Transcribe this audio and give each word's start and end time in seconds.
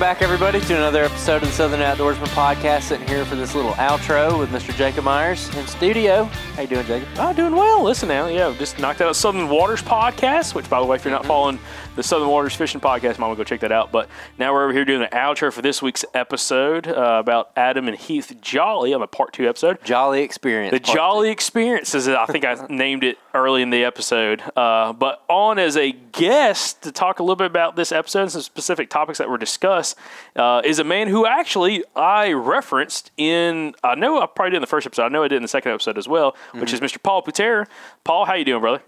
Back, 0.00 0.22
everybody, 0.22 0.58
to 0.58 0.74
another 0.74 1.04
episode 1.04 1.42
of 1.42 1.48
the 1.48 1.54
Southern 1.54 1.80
Outdoorsman 1.80 2.28
Podcast. 2.28 2.84
Sitting 2.84 3.06
here 3.06 3.22
for 3.26 3.34
this 3.36 3.54
little 3.54 3.72
outro 3.72 4.38
with 4.38 4.48
Mr. 4.48 4.74
Jacob 4.74 5.04
Myers 5.04 5.54
in 5.56 5.66
studio. 5.66 6.24
How 6.24 6.62
you 6.62 6.68
doing, 6.68 6.86
Jacob? 6.86 7.06
Oh, 7.18 7.34
doing 7.34 7.54
well. 7.54 7.82
Listen 7.82 8.08
now, 8.08 8.26
yeah, 8.26 8.54
just 8.58 8.78
knocked 8.78 9.02
out 9.02 9.14
Southern 9.14 9.50
Waters 9.50 9.82
podcast, 9.82 10.54
which, 10.54 10.70
by 10.70 10.80
the 10.80 10.86
way, 10.86 10.96
if 10.96 11.04
you're 11.04 11.12
not 11.12 11.20
mm-hmm. 11.20 11.28
following 11.28 11.58
the 11.96 12.02
Southern 12.02 12.28
Waters 12.28 12.54
Fishing 12.54 12.80
Podcast, 12.80 13.18
Mama, 13.18 13.34
go 13.34 13.44
check 13.44 13.60
that 13.60 13.72
out. 13.72 13.90
But 13.90 14.08
now 14.38 14.52
we're 14.52 14.64
over 14.64 14.72
here 14.72 14.84
doing 14.84 15.00
the 15.00 15.08
outro 15.08 15.52
for 15.52 15.60
this 15.60 15.82
week's 15.82 16.04
episode 16.14 16.86
uh, 16.86 17.18
about 17.18 17.50
Adam 17.56 17.88
and 17.88 17.96
Heath 17.96 18.32
Jolly 18.40 18.94
on 18.94 19.00
the 19.00 19.06
part 19.06 19.32
two 19.32 19.48
episode. 19.48 19.82
Jolly 19.84 20.22
Experience. 20.22 20.72
The 20.72 20.80
Jolly 20.80 21.28
two. 21.28 21.32
Experience, 21.32 21.94
as 21.94 22.08
I 22.08 22.26
think 22.26 22.44
I 22.44 22.66
named 22.70 23.04
it 23.04 23.18
early 23.34 23.62
in 23.62 23.70
the 23.70 23.84
episode. 23.84 24.42
Uh, 24.56 24.92
but 24.92 25.22
on 25.28 25.58
as 25.58 25.76
a 25.76 25.92
guest 25.92 26.82
to 26.82 26.92
talk 26.92 27.18
a 27.18 27.22
little 27.22 27.36
bit 27.36 27.46
about 27.46 27.76
this 27.76 27.92
episode 27.92 28.22
and 28.22 28.32
some 28.32 28.42
specific 28.42 28.88
topics 28.88 29.18
that 29.18 29.28
were 29.28 29.38
discussed 29.38 29.98
uh, 30.36 30.62
is 30.64 30.78
a 30.78 30.84
man 30.84 31.08
who 31.08 31.26
actually 31.26 31.84
I 31.96 32.32
referenced 32.32 33.10
in, 33.16 33.74
I 33.82 33.94
know 33.94 34.20
I 34.20 34.26
probably 34.26 34.50
did 34.50 34.56
in 34.56 34.62
the 34.62 34.66
first 34.68 34.86
episode, 34.86 35.04
I 35.04 35.08
know 35.08 35.24
I 35.24 35.28
did 35.28 35.36
in 35.36 35.42
the 35.42 35.48
second 35.48 35.72
episode 35.72 35.98
as 35.98 36.08
well, 36.08 36.36
which 36.52 36.72
is 36.72 36.80
Mr. 36.80 37.02
Paul 37.02 37.22
Putera. 37.22 37.66
Paul, 38.04 38.24
how 38.24 38.34
you 38.34 38.44
doing, 38.44 38.60
brother? 38.60 38.82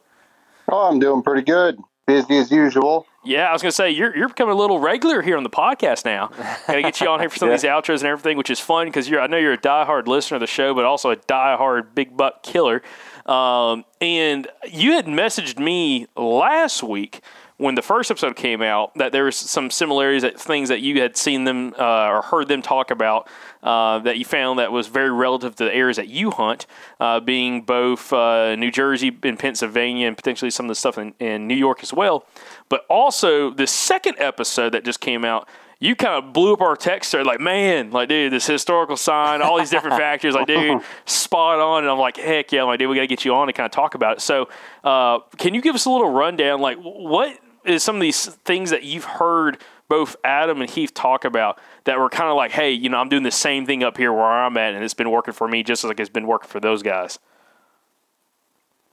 Oh, 0.68 0.88
I'm 0.88 0.98
doing 0.98 1.22
pretty 1.22 1.42
good. 1.42 1.78
Busy 2.12 2.36
as 2.36 2.50
usual. 2.50 3.06
Yeah, 3.24 3.48
I 3.48 3.52
was 3.52 3.62
gonna 3.62 3.72
say 3.72 3.90
you're 3.90 4.14
you're 4.14 4.28
becoming 4.28 4.52
a 4.52 4.58
little 4.58 4.78
regular 4.78 5.22
here 5.22 5.36
on 5.36 5.44
the 5.44 5.50
podcast 5.50 6.04
now. 6.04 6.30
Gotta 6.66 6.82
get 6.82 7.00
you 7.00 7.08
on 7.08 7.20
here 7.20 7.30
for 7.30 7.38
some 7.38 7.48
of 7.48 7.52
these 7.60 7.68
outros 7.68 8.00
and 8.00 8.06
everything, 8.06 8.36
which 8.36 8.50
is 8.50 8.60
fun 8.60 8.86
because 8.88 9.08
you're 9.08 9.20
I 9.20 9.28
know 9.28 9.38
you're 9.38 9.54
a 9.54 9.58
diehard 9.58 10.06
listener 10.06 10.36
of 10.36 10.40
the 10.40 10.46
show, 10.46 10.74
but 10.74 10.84
also 10.84 11.10
a 11.10 11.16
diehard 11.16 11.94
big 11.94 12.16
buck 12.16 12.42
killer. 12.42 12.82
Um, 13.24 13.84
and 14.00 14.48
you 14.70 14.92
had 14.92 15.06
messaged 15.06 15.58
me 15.58 16.06
last 16.16 16.82
week 16.82 17.22
when 17.56 17.74
the 17.74 17.82
first 17.82 18.10
episode 18.10 18.34
came 18.34 18.62
out 18.62 18.94
that 18.94 19.12
there 19.12 19.24
was 19.24 19.36
some 19.36 19.70
similarities 19.70 20.22
that 20.22 20.40
things 20.40 20.68
that 20.68 20.80
you 20.80 21.00
had 21.00 21.16
seen 21.16 21.44
them 21.44 21.74
uh, 21.78 22.08
or 22.08 22.22
heard 22.22 22.48
them 22.48 22.62
talk 22.62 22.90
about 22.90 23.28
uh, 23.62 23.98
that 24.00 24.18
you 24.18 24.24
found 24.24 24.58
that 24.58 24.72
was 24.72 24.88
very 24.88 25.10
relative 25.10 25.54
to 25.56 25.64
the 25.64 25.74
areas 25.74 25.96
that 25.96 26.08
you 26.08 26.30
hunt, 26.30 26.66
uh, 26.98 27.20
being 27.20 27.62
both 27.62 28.12
uh, 28.12 28.56
New 28.56 28.70
Jersey 28.70 29.16
and 29.22 29.38
Pennsylvania 29.38 30.08
and 30.08 30.16
potentially 30.16 30.50
some 30.50 30.66
of 30.66 30.68
the 30.68 30.74
stuff 30.74 30.98
in, 30.98 31.14
in 31.20 31.46
New 31.46 31.54
York 31.54 31.82
as 31.82 31.92
well. 31.92 32.26
But 32.68 32.84
also 32.88 33.50
the 33.50 33.66
second 33.66 34.16
episode 34.18 34.70
that 34.70 34.84
just 34.84 35.00
came 35.00 35.24
out 35.24 35.48
you 35.82 35.96
kind 35.96 36.24
of 36.24 36.32
blew 36.32 36.52
up 36.52 36.60
our 36.60 36.76
text 36.76 37.10
thread 37.10 37.26
like, 37.26 37.40
man, 37.40 37.90
like, 37.90 38.08
dude, 38.08 38.32
this 38.32 38.46
historical 38.46 38.96
sign, 38.96 39.42
all 39.42 39.58
these 39.58 39.68
different 39.68 39.96
factors, 39.98 40.32
like, 40.32 40.46
dude, 40.46 40.80
spot 41.06 41.58
on. 41.58 41.82
And 41.82 41.90
I'm 41.90 41.98
like, 41.98 42.16
heck 42.16 42.52
yeah, 42.52 42.60
I'm 42.60 42.68
like, 42.68 42.78
dude, 42.78 42.88
we 42.88 42.94
got 42.94 43.00
to 43.00 43.08
get 43.08 43.24
you 43.24 43.34
on 43.34 43.48
to 43.48 43.52
kind 43.52 43.64
of 43.64 43.72
talk 43.72 43.96
about 43.96 44.18
it. 44.18 44.20
So, 44.20 44.48
uh, 44.84 45.18
can 45.38 45.54
you 45.54 45.60
give 45.60 45.74
us 45.74 45.84
a 45.84 45.90
little 45.90 46.10
rundown? 46.10 46.60
Like, 46.60 46.78
what 46.78 47.36
is 47.64 47.82
some 47.82 47.96
of 47.96 48.00
these 48.00 48.26
things 48.26 48.70
that 48.70 48.84
you've 48.84 49.02
heard 49.02 49.58
both 49.88 50.14
Adam 50.22 50.60
and 50.60 50.70
Heath 50.70 50.94
talk 50.94 51.24
about 51.24 51.58
that 51.82 51.98
were 51.98 52.08
kind 52.08 52.30
of 52.30 52.36
like, 52.36 52.52
hey, 52.52 52.70
you 52.70 52.88
know, 52.88 52.98
I'm 52.98 53.08
doing 53.08 53.24
the 53.24 53.32
same 53.32 53.66
thing 53.66 53.82
up 53.82 53.96
here 53.96 54.12
where 54.12 54.22
I'm 54.22 54.56
at, 54.58 54.74
and 54.74 54.84
it's 54.84 54.94
been 54.94 55.10
working 55.10 55.34
for 55.34 55.48
me 55.48 55.64
just 55.64 55.82
like 55.82 55.98
it's 55.98 56.08
been 56.08 56.28
working 56.28 56.48
for 56.48 56.60
those 56.60 56.84
guys? 56.84 57.18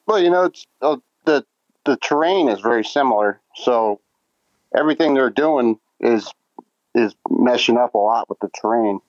Well, 0.07 0.19
you 0.19 0.31
know, 0.31 0.45
it's 0.45 0.65
uh, 0.81 0.97
the 1.25 1.45
the 1.85 1.97
terrain 1.97 2.49
is 2.49 2.61
very 2.61 2.83
similar, 2.83 3.39
so 3.55 4.01
everything 4.75 5.13
they're 5.13 5.29
doing 5.29 5.79
is 5.99 6.33
is 6.99 7.15
meshing 7.29 7.77
up 7.77 7.93
a 7.93 7.97
lot 7.97 8.29
with 8.29 8.39
the 8.39 8.49
terrain. 8.49 8.99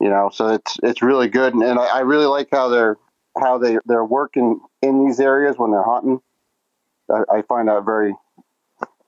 You 0.00 0.10
know, 0.10 0.30
so 0.32 0.48
it's 0.48 0.76
it's 0.82 1.02
really 1.02 1.28
good, 1.28 1.54
and, 1.54 1.62
and 1.62 1.78
I, 1.78 1.86
I 1.86 2.00
really 2.00 2.26
like 2.26 2.48
how 2.50 2.68
they're 2.68 2.98
how 3.40 3.58
they 3.58 3.78
they're 3.86 4.04
working 4.04 4.60
in 4.82 5.06
these 5.06 5.20
areas 5.20 5.56
when 5.56 5.70
they're 5.70 5.82
hunting. 5.82 6.20
I, 7.10 7.38
I 7.38 7.42
find 7.42 7.68
that 7.68 7.84
very, 7.84 8.14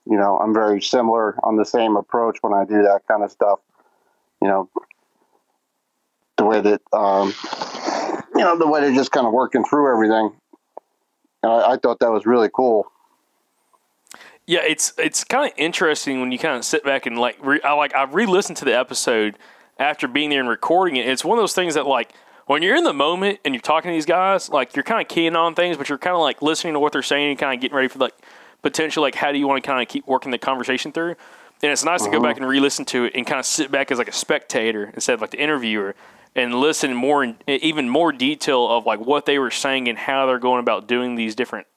you 0.05 0.17
know, 0.17 0.37
I'm 0.37 0.53
very 0.53 0.81
similar 0.81 1.37
on 1.43 1.57
the 1.57 1.65
same 1.65 1.97
approach 1.97 2.37
when 2.41 2.53
I 2.53 2.65
do 2.65 2.83
that 2.83 3.01
kind 3.07 3.23
of 3.23 3.31
stuff. 3.31 3.59
You 4.41 4.47
know, 4.47 4.69
the 6.37 6.45
way 6.45 6.61
that 6.61 6.81
um, 6.93 7.33
you 8.35 8.41
know 8.41 8.57
the 8.57 8.67
way 8.67 8.81
they're 8.81 8.93
just 8.93 9.11
kind 9.11 9.27
of 9.27 9.33
working 9.33 9.65
through 9.65 9.91
everything. 9.91 10.31
And 11.43 11.51
I, 11.51 11.73
I 11.73 11.77
thought 11.77 11.99
that 11.99 12.11
was 12.11 12.25
really 12.25 12.49
cool. 12.53 12.91
Yeah, 14.47 14.61
it's 14.65 14.93
it's 14.97 15.25
kind 15.25 15.45
of 15.45 15.53
interesting 15.57 16.21
when 16.21 16.31
you 16.31 16.39
kind 16.39 16.55
of 16.55 16.63
sit 16.63 16.83
back 16.83 17.05
and 17.05 17.17
like 17.17 17.37
re, 17.41 17.59
I 17.63 17.73
like 17.73 17.93
I 17.93 18.03
re-listened 18.03 18.57
to 18.57 18.65
the 18.65 18.77
episode 18.77 19.37
after 19.77 20.07
being 20.07 20.29
there 20.29 20.39
and 20.39 20.47
recording 20.47 20.95
it. 20.95 21.07
It's 21.07 21.25
one 21.25 21.37
of 21.37 21.41
those 21.41 21.53
things 21.53 21.73
that 21.75 21.85
like 21.85 22.13
when 22.45 22.63
you're 22.63 22.77
in 22.77 22.85
the 22.85 22.93
moment 22.93 23.39
and 23.43 23.53
you're 23.53 23.61
talking 23.61 23.91
to 23.91 23.93
these 23.93 24.05
guys, 24.05 24.49
like 24.49 24.73
you're 24.73 24.83
kind 24.83 25.01
of 25.01 25.09
keying 25.09 25.35
on 25.35 25.53
things, 25.53 25.75
but 25.75 25.89
you're 25.89 25.97
kind 25.97 26.15
of 26.15 26.21
like 26.21 26.41
listening 26.41 26.73
to 26.73 26.79
what 26.79 26.93
they're 26.93 27.03
saying 27.03 27.31
and 27.31 27.37
kind 27.37 27.53
of 27.53 27.61
getting 27.61 27.75
ready 27.75 27.89
for 27.89 27.99
like 27.99 28.15
potential 28.61 29.03
like 29.03 29.15
how 29.15 29.33
do 29.33 29.37
you 29.37 29.47
want 29.47 29.61
to 29.61 29.67
kind 29.67 29.81
of 29.81 29.89
keep 29.89 30.07
working 30.07 30.31
the 30.31 30.37
conversation 30.37 30.93
through. 30.93 31.15
And 31.61 31.71
it's 31.71 31.83
nice 31.83 32.03
to 32.03 32.09
go 32.09 32.17
mm-hmm. 32.17 32.23
back 32.23 32.37
and 32.37 32.47
re-listen 32.47 32.85
to 32.85 33.03
it 33.05 33.15
and 33.15 33.27
kind 33.27 33.39
of 33.39 33.45
sit 33.45 33.69
back 33.69 33.91
as 33.91 33.97
like 33.97 34.07
a 34.07 34.13
spectator 34.13 34.91
instead 34.93 35.13
of 35.13 35.21
like 35.21 35.31
the 35.31 35.41
interviewer 35.41 35.93
and 36.35 36.55
listen 36.55 36.93
more 36.93 37.23
in 37.23 37.35
even 37.47 37.89
more 37.89 38.13
detail 38.13 38.67
of 38.69 38.85
like 38.85 38.99
what 38.99 39.25
they 39.25 39.39
were 39.39 39.51
saying 39.51 39.89
and 39.89 39.97
how 39.97 40.25
they're 40.25 40.39
going 40.39 40.61
about 40.61 40.87
doing 40.87 41.15
these 41.15 41.35
different 41.35 41.67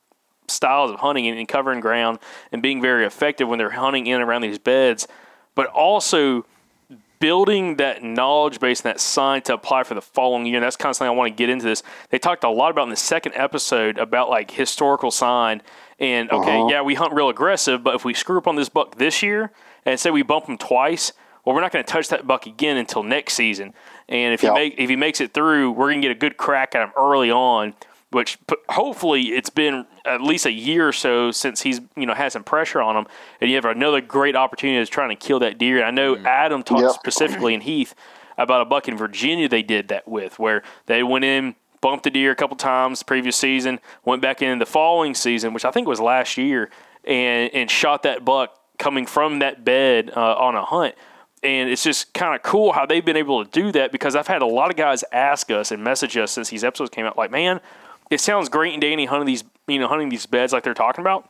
styles 0.51 0.91
of 0.91 1.01
hunting 1.01 1.27
and, 1.29 1.39
and 1.39 1.49
covering 1.49 1.81
ground 1.81 2.19
and 2.53 2.61
being 2.63 2.81
very 2.83 3.05
effective 3.07 3.49
when 3.49 3.59
they're 3.59 3.71
hunting 3.71 4.07
in 4.07 4.15
and 4.21 4.25
around 4.25 4.43
these 4.43 4.59
beds, 4.59 5.07
but 5.55 5.67
also 5.69 6.45
building 7.19 7.77
that 7.77 8.03
knowledge 8.03 8.61
base 8.61 8.81
and 8.81 8.91
that 8.95 8.99
sign 9.01 9.43
to 9.43 9.53
apply 9.53 9.83
for 9.83 9.95
the 9.95 10.01
following 10.01 10.47
year. 10.47 10.57
And 10.57 10.65
that's 10.65 10.77
kind 10.77 10.91
of 10.91 10.97
something 10.97 11.11
I 11.13 11.15
want 11.17 11.31
to 11.33 11.37
get 11.37 11.51
into 11.51 11.67
this. 11.67 11.83
They 12.09 12.19
talked 12.19 12.45
a 12.45 12.49
lot 12.49 12.71
about 12.71 12.85
in 12.85 12.91
the 12.91 12.97
second 12.97 13.33
episode 13.35 13.99
about 13.99 14.31
like 14.31 14.51
historical 14.51 15.11
sign 15.11 15.61
and 15.99 16.31
okay, 16.31 16.59
Uh-huh. 16.61 16.69
yeah, 16.71 16.81
we 16.81 16.95
hunt 16.95 17.13
real 17.13 17.29
aggressive, 17.29 17.83
but 17.85 17.95
if 17.95 18.07
we 18.07 18.15
screw 18.15 18.39
up 18.39 18.47
on 18.49 18.57
this 18.57 18.71
buck 18.71 18.97
this 18.97 19.23
year 19.23 19.53
and 19.85 20.01
say 20.01 20.11
we 20.11 20.23
bump 20.23 20.47
him 20.47 20.57
twice, 20.57 21.13
well, 21.45 21.55
we're 21.55 21.61
not 21.61 21.73
going 21.73 21.85
to 21.85 21.91
touch 21.91 22.09
that 22.09 22.27
buck 22.27 22.47
again 22.47 22.79
until 22.79 23.03
next 23.03 23.35
season. 23.35 23.75
And 24.09 24.33
if 24.33 24.41
he 24.41 24.47
make 24.55 24.75
if 24.79 24.89
he 24.89 24.97
makes 24.97 25.21
it 25.21 25.35
through, 25.35 25.73
we're 25.73 25.91
going 25.91 26.01
to 26.01 26.09
get 26.09 26.17
a 26.17 26.19
good 26.19 26.39
crack 26.39 26.75
at 26.75 26.83
him 26.83 26.93
early 26.97 27.31
on. 27.31 27.75
Which 28.11 28.39
hopefully 28.69 29.29
it's 29.29 29.51
been 29.51 29.87
at 30.05 30.21
least 30.21 30.45
a 30.45 30.51
year 30.51 30.89
or 30.89 30.93
so 30.93 31.31
since 31.31 31.63
he's 31.63 31.81
you 31.97 32.07
know 32.07 32.15
had 32.15 32.33
some 32.33 32.43
pressure 32.43 32.83
on 32.83 32.97
him, 32.97 33.07
and 33.41 33.49
you 33.51 33.57
have 33.57 33.65
another 33.65 34.01
great 34.01 34.35
opportunity 34.35 34.81
of 34.81 34.91
trying 34.91 35.11
to 35.11 35.15
kill 35.17 35.39
that 35.41 35.59
deer. 35.59 35.77
And 35.79 35.87
I 35.87 35.91
know 35.93 36.17
Adam 36.25 36.63
talked 36.65 36.83
Yep. 36.83 36.93
specifically 36.93 37.55
in 37.55 37.61
Heath 37.61 37.95
about 38.37 38.63
a 38.63 38.65
buck 38.65 38.89
in 38.89 38.97
Virginia 38.97 39.49
they 39.49 39.63
did 39.63 39.89
that 39.89 40.09
with, 40.09 40.39
where 40.41 40.63
they 40.87 41.03
went 41.05 41.25
in, 41.25 41.55
bumped 41.81 42.03
the 42.05 42.11
deer 42.11 42.33
a 42.33 42.35
couple 42.35 42.57
times 42.57 42.99
the 42.99 43.05
previous 43.05 43.37
season, 43.37 43.79
went 44.05 44.21
back 44.23 44.43
in 44.43 44.59
the 44.59 44.67
following 44.67 45.15
season, 45.15 45.53
which 45.53 45.65
I 45.65 45.71
think 45.71 45.87
was 45.87 46.01
last 46.01 46.37
year, 46.37 46.69
and 47.05 47.49
and 47.55 47.71
shot 47.71 48.03
that 48.03 48.25
buck 48.25 48.57
coming 48.79 49.07
from 49.07 49.39
that 49.39 49.65
bed 49.65 50.11
uh, 50.17 50.35
on 50.35 50.57
a 50.57 50.65
hunt. 50.65 50.97
And 51.43 51.71
it's 51.71 51.85
just 51.85 52.13
kind 52.13 52.35
of 52.35 52.43
cool 52.43 52.73
how 52.73 52.87
they've 52.87 53.05
been 53.05 53.17
able 53.17 53.45
to 53.45 53.51
do 53.51 53.71
that 53.73 53.93
because 53.93 54.17
I've 54.17 54.27
had 54.27 54.43
a 54.43 54.47
lot 54.47 54.71
of 54.71 54.77
guys 54.77 55.05
ask 55.13 55.51
us 55.51 55.71
and 55.71 55.83
message 55.85 56.17
us 56.17 56.33
since 56.33 56.51
these 56.51 56.65
episodes 56.65 56.91
came 56.91 57.07
out, 57.07 57.17
like, 57.17 57.31
man, 57.31 57.61
it 58.11 58.21
sounds 58.21 58.49
great 58.49 58.73
and 58.73 58.83
dandy 58.83 59.07
hunting 59.07 59.27
these, 59.27 59.45
you 59.67 59.79
know, 59.79 59.89
hunting 59.89 60.09
these 60.09 60.27
beds 60.27 60.53
like 60.53 60.65
they're 60.65 60.75
talking 60.75 61.03
about, 61.03 61.29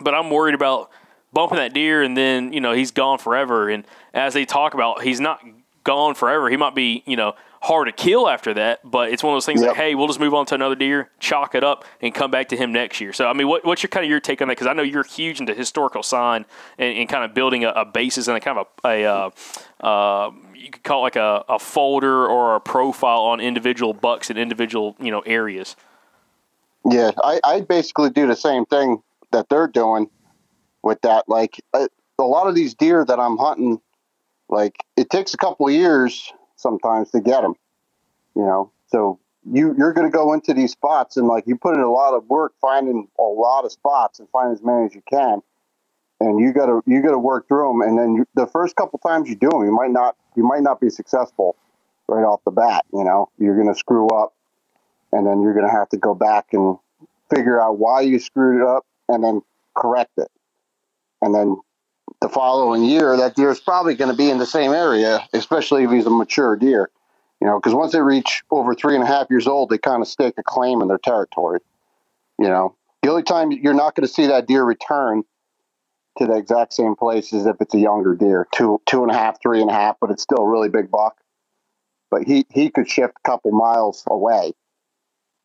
but 0.00 0.14
I'm 0.14 0.30
worried 0.30 0.54
about 0.54 0.90
bumping 1.32 1.58
that 1.58 1.72
deer 1.72 2.02
and 2.02 2.16
then 2.16 2.52
you 2.52 2.60
know 2.60 2.72
he's 2.72 2.90
gone 2.90 3.18
forever. 3.18 3.68
And 3.68 3.86
as 4.12 4.34
they 4.34 4.44
talk 4.44 4.74
about, 4.74 5.02
he's 5.02 5.20
not 5.20 5.40
gone 5.84 6.14
forever. 6.14 6.50
He 6.50 6.56
might 6.56 6.74
be 6.74 7.02
you 7.06 7.16
know 7.16 7.34
hard 7.62 7.86
to 7.86 7.92
kill 7.92 8.26
after 8.28 8.54
that, 8.54 8.80
but 8.84 9.12
it's 9.12 9.22
one 9.22 9.34
of 9.34 9.36
those 9.36 9.44
things 9.44 9.60
Yep. 9.60 9.68
like, 9.68 9.76
hey, 9.76 9.94
we'll 9.94 10.06
just 10.06 10.18
move 10.18 10.32
on 10.32 10.46
to 10.46 10.54
another 10.54 10.74
deer, 10.74 11.10
chalk 11.18 11.54
it 11.54 11.62
up, 11.62 11.84
and 12.00 12.14
come 12.14 12.30
back 12.30 12.48
to 12.48 12.56
him 12.56 12.72
next 12.72 13.02
year. 13.02 13.12
So 13.12 13.26
I 13.26 13.34
mean, 13.34 13.48
what, 13.48 13.64
what's 13.66 13.82
your 13.82 13.88
kind 13.88 14.02
of 14.04 14.10
your 14.10 14.18
take 14.20 14.40
on 14.40 14.48
that? 14.48 14.52
Because 14.52 14.66
I 14.66 14.72
know 14.72 14.82
you're 14.82 15.04
huge 15.04 15.40
into 15.40 15.54
historical 15.54 16.02
sign 16.02 16.46
and, 16.78 16.96
and 16.98 17.08
kind 17.08 17.22
of 17.24 17.34
building 17.34 17.64
a, 17.64 17.70
a 17.70 17.84
basis 17.84 18.28
and 18.28 18.36
a 18.36 18.40
kind 18.40 18.58
of 18.58 18.66
a, 18.84 18.88
a 18.88 19.04
uh, 19.06 19.86
uh, 19.86 20.30
you 20.54 20.70
could 20.70 20.82
call 20.82 21.00
it 21.00 21.02
like 21.02 21.16
a, 21.16 21.44
a 21.48 21.58
folder 21.58 22.26
or 22.26 22.56
a 22.56 22.60
profile 22.60 23.20
on 23.20 23.40
individual 23.40 23.92
bucks 23.94 24.30
and 24.30 24.38
individual 24.38 24.96
you 25.00 25.10
know 25.10 25.20
areas. 25.20 25.76
Yeah, 26.84 27.10
I, 27.22 27.40
I 27.44 27.60
basically 27.60 28.10
do 28.10 28.26
the 28.26 28.36
same 28.36 28.64
thing 28.64 29.02
that 29.32 29.48
they're 29.48 29.68
doing 29.68 30.08
with 30.82 31.00
that. 31.02 31.28
Like 31.28 31.60
a, 31.74 31.88
a 32.18 32.22
lot 32.22 32.46
of 32.46 32.54
these 32.54 32.74
deer 32.74 33.04
that 33.04 33.20
I'm 33.20 33.36
hunting, 33.36 33.80
like 34.48 34.76
it 34.96 35.10
takes 35.10 35.34
a 35.34 35.36
couple 35.36 35.68
of 35.68 35.74
years 35.74 36.32
sometimes 36.56 37.10
to 37.10 37.20
get 37.20 37.42
them. 37.42 37.54
You 38.34 38.42
know, 38.42 38.72
so 38.86 39.18
you 39.50 39.74
you're 39.76 39.92
going 39.92 40.10
to 40.10 40.16
go 40.16 40.32
into 40.32 40.54
these 40.54 40.72
spots 40.72 41.16
and 41.16 41.26
like 41.26 41.46
you 41.46 41.56
put 41.56 41.74
in 41.74 41.80
a 41.80 41.90
lot 41.90 42.14
of 42.14 42.26
work 42.28 42.52
finding 42.60 43.08
a 43.18 43.22
lot 43.22 43.64
of 43.64 43.72
spots 43.72 44.18
and 44.18 44.28
find 44.30 44.52
as 44.52 44.62
many 44.62 44.86
as 44.86 44.94
you 44.94 45.02
can, 45.10 45.40
and 46.20 46.40
you 46.40 46.52
got 46.52 46.66
to 46.66 46.82
you 46.86 47.02
got 47.02 47.12
to 47.12 47.18
work 47.18 47.48
through 47.48 47.68
them. 47.68 47.82
And 47.82 47.98
then 47.98 48.14
you, 48.14 48.26
the 48.34 48.46
first 48.46 48.76
couple 48.76 48.98
times 49.00 49.28
you 49.28 49.36
do 49.36 49.50
them, 49.50 49.64
you 49.64 49.72
might 49.72 49.90
not 49.90 50.16
you 50.36 50.44
might 50.44 50.62
not 50.62 50.80
be 50.80 50.88
successful 50.88 51.56
right 52.08 52.24
off 52.24 52.40
the 52.44 52.50
bat. 52.50 52.84
You 52.92 53.04
know, 53.04 53.28
you're 53.38 53.56
going 53.56 53.72
to 53.72 53.78
screw 53.78 54.08
up 54.08 54.34
and 55.12 55.26
then 55.26 55.42
you're 55.42 55.54
going 55.54 55.66
to 55.66 55.72
have 55.72 55.88
to 55.90 55.96
go 55.96 56.14
back 56.14 56.46
and 56.52 56.78
figure 57.34 57.60
out 57.60 57.78
why 57.78 58.00
you 58.00 58.18
screwed 58.18 58.60
it 58.60 58.66
up 58.66 58.84
and 59.08 59.22
then 59.22 59.42
correct 59.76 60.12
it. 60.18 60.28
And 61.22 61.34
then 61.34 61.56
the 62.20 62.28
following 62.28 62.84
year, 62.84 63.16
that 63.16 63.34
deer 63.34 63.50
is 63.50 63.60
probably 63.60 63.94
going 63.94 64.10
to 64.10 64.16
be 64.16 64.30
in 64.30 64.38
the 64.38 64.46
same 64.46 64.72
area, 64.72 65.26
especially 65.32 65.84
if 65.84 65.90
he's 65.90 66.06
a 66.06 66.10
mature 66.10 66.56
deer. 66.56 66.90
You 67.40 67.46
know, 67.46 67.58
because 67.58 67.74
once 67.74 67.92
they 67.92 68.00
reach 68.00 68.42
over 68.50 68.74
three 68.74 68.94
and 68.94 69.02
a 69.02 69.06
half 69.06 69.28
years 69.30 69.46
old, 69.46 69.70
they 69.70 69.78
kind 69.78 70.02
of 70.02 70.08
stake 70.08 70.34
a 70.36 70.42
claim 70.42 70.82
in 70.82 70.88
their 70.88 70.98
territory. 70.98 71.60
You 72.38 72.48
know, 72.48 72.76
the 73.02 73.10
only 73.10 73.22
time 73.22 73.50
you're 73.50 73.74
not 73.74 73.94
going 73.94 74.06
to 74.06 74.12
see 74.12 74.26
that 74.26 74.46
deer 74.46 74.62
return 74.62 75.24
to 76.18 76.26
the 76.26 76.36
exact 76.36 76.74
same 76.74 76.96
place 76.96 77.32
is 77.32 77.46
if 77.46 77.56
it's 77.60 77.74
a 77.74 77.78
younger 77.78 78.14
deer, 78.14 78.46
two 78.52 78.80
two 78.84 79.02
and 79.02 79.10
a 79.10 79.14
half, 79.14 79.40
three 79.40 79.62
and 79.62 79.70
a 79.70 79.72
half, 79.72 79.96
but 80.00 80.10
it's 80.10 80.22
still 80.22 80.42
a 80.44 80.48
really 80.48 80.68
big 80.68 80.90
buck. 80.90 81.16
But 82.10 82.24
he 82.24 82.44
he 82.50 82.68
could 82.68 82.90
shift 82.90 83.14
a 83.24 83.28
couple 83.28 83.52
miles 83.52 84.04
away 84.06 84.52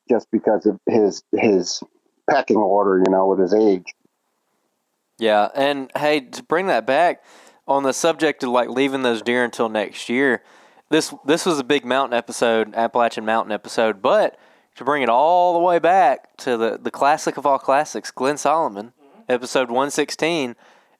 just 0.10 0.30
because 0.32 0.66
of 0.66 0.80
his 0.88 1.24
his 1.32 1.82
pecking 2.30 2.58
order, 2.58 2.98
you 3.06 3.12
know, 3.12 3.28
with 3.28 3.40
his 3.40 3.54
age. 3.54 3.94
Yeah, 5.18 5.50
and 5.56 5.92
hey, 5.98 6.20
to 6.22 6.44
bring 6.44 6.68
that 6.68 6.86
back 6.86 7.24
on 7.68 7.84
the 7.84 7.94
subject 7.94 8.44
of 8.44 8.50
like 8.50 8.70
leaving 8.70 9.04
those 9.04 9.22
deer 9.22 9.44
until 9.44 9.70
next 9.70 10.10
year, 10.10 10.44
this 10.90 11.14
this 11.26 11.46
was 11.46 11.60
a 11.60 11.64
big 11.64 11.86
mountain 11.86 12.18
episode, 12.18 12.74
Appalachian 12.76 13.26
Mountain 13.26 13.52
episode, 13.52 14.02
but 14.02 14.38
to 14.76 14.84
bring 14.84 15.04
it 15.04 15.10
all 15.10 15.54
the 15.54 15.60
way 15.60 15.80
back 15.80 16.36
to 16.38 16.58
the 16.58 16.78
the 16.82 16.92
classic 16.92 17.38
of 17.38 17.46
all 17.46 17.58
classics, 17.58 18.12
Glenn 18.12 18.38
Solomon, 18.38 18.88
mm-hmm. 18.88 19.22
episode 19.30 19.72
one 19.72 19.90
sixteen, 19.90 20.56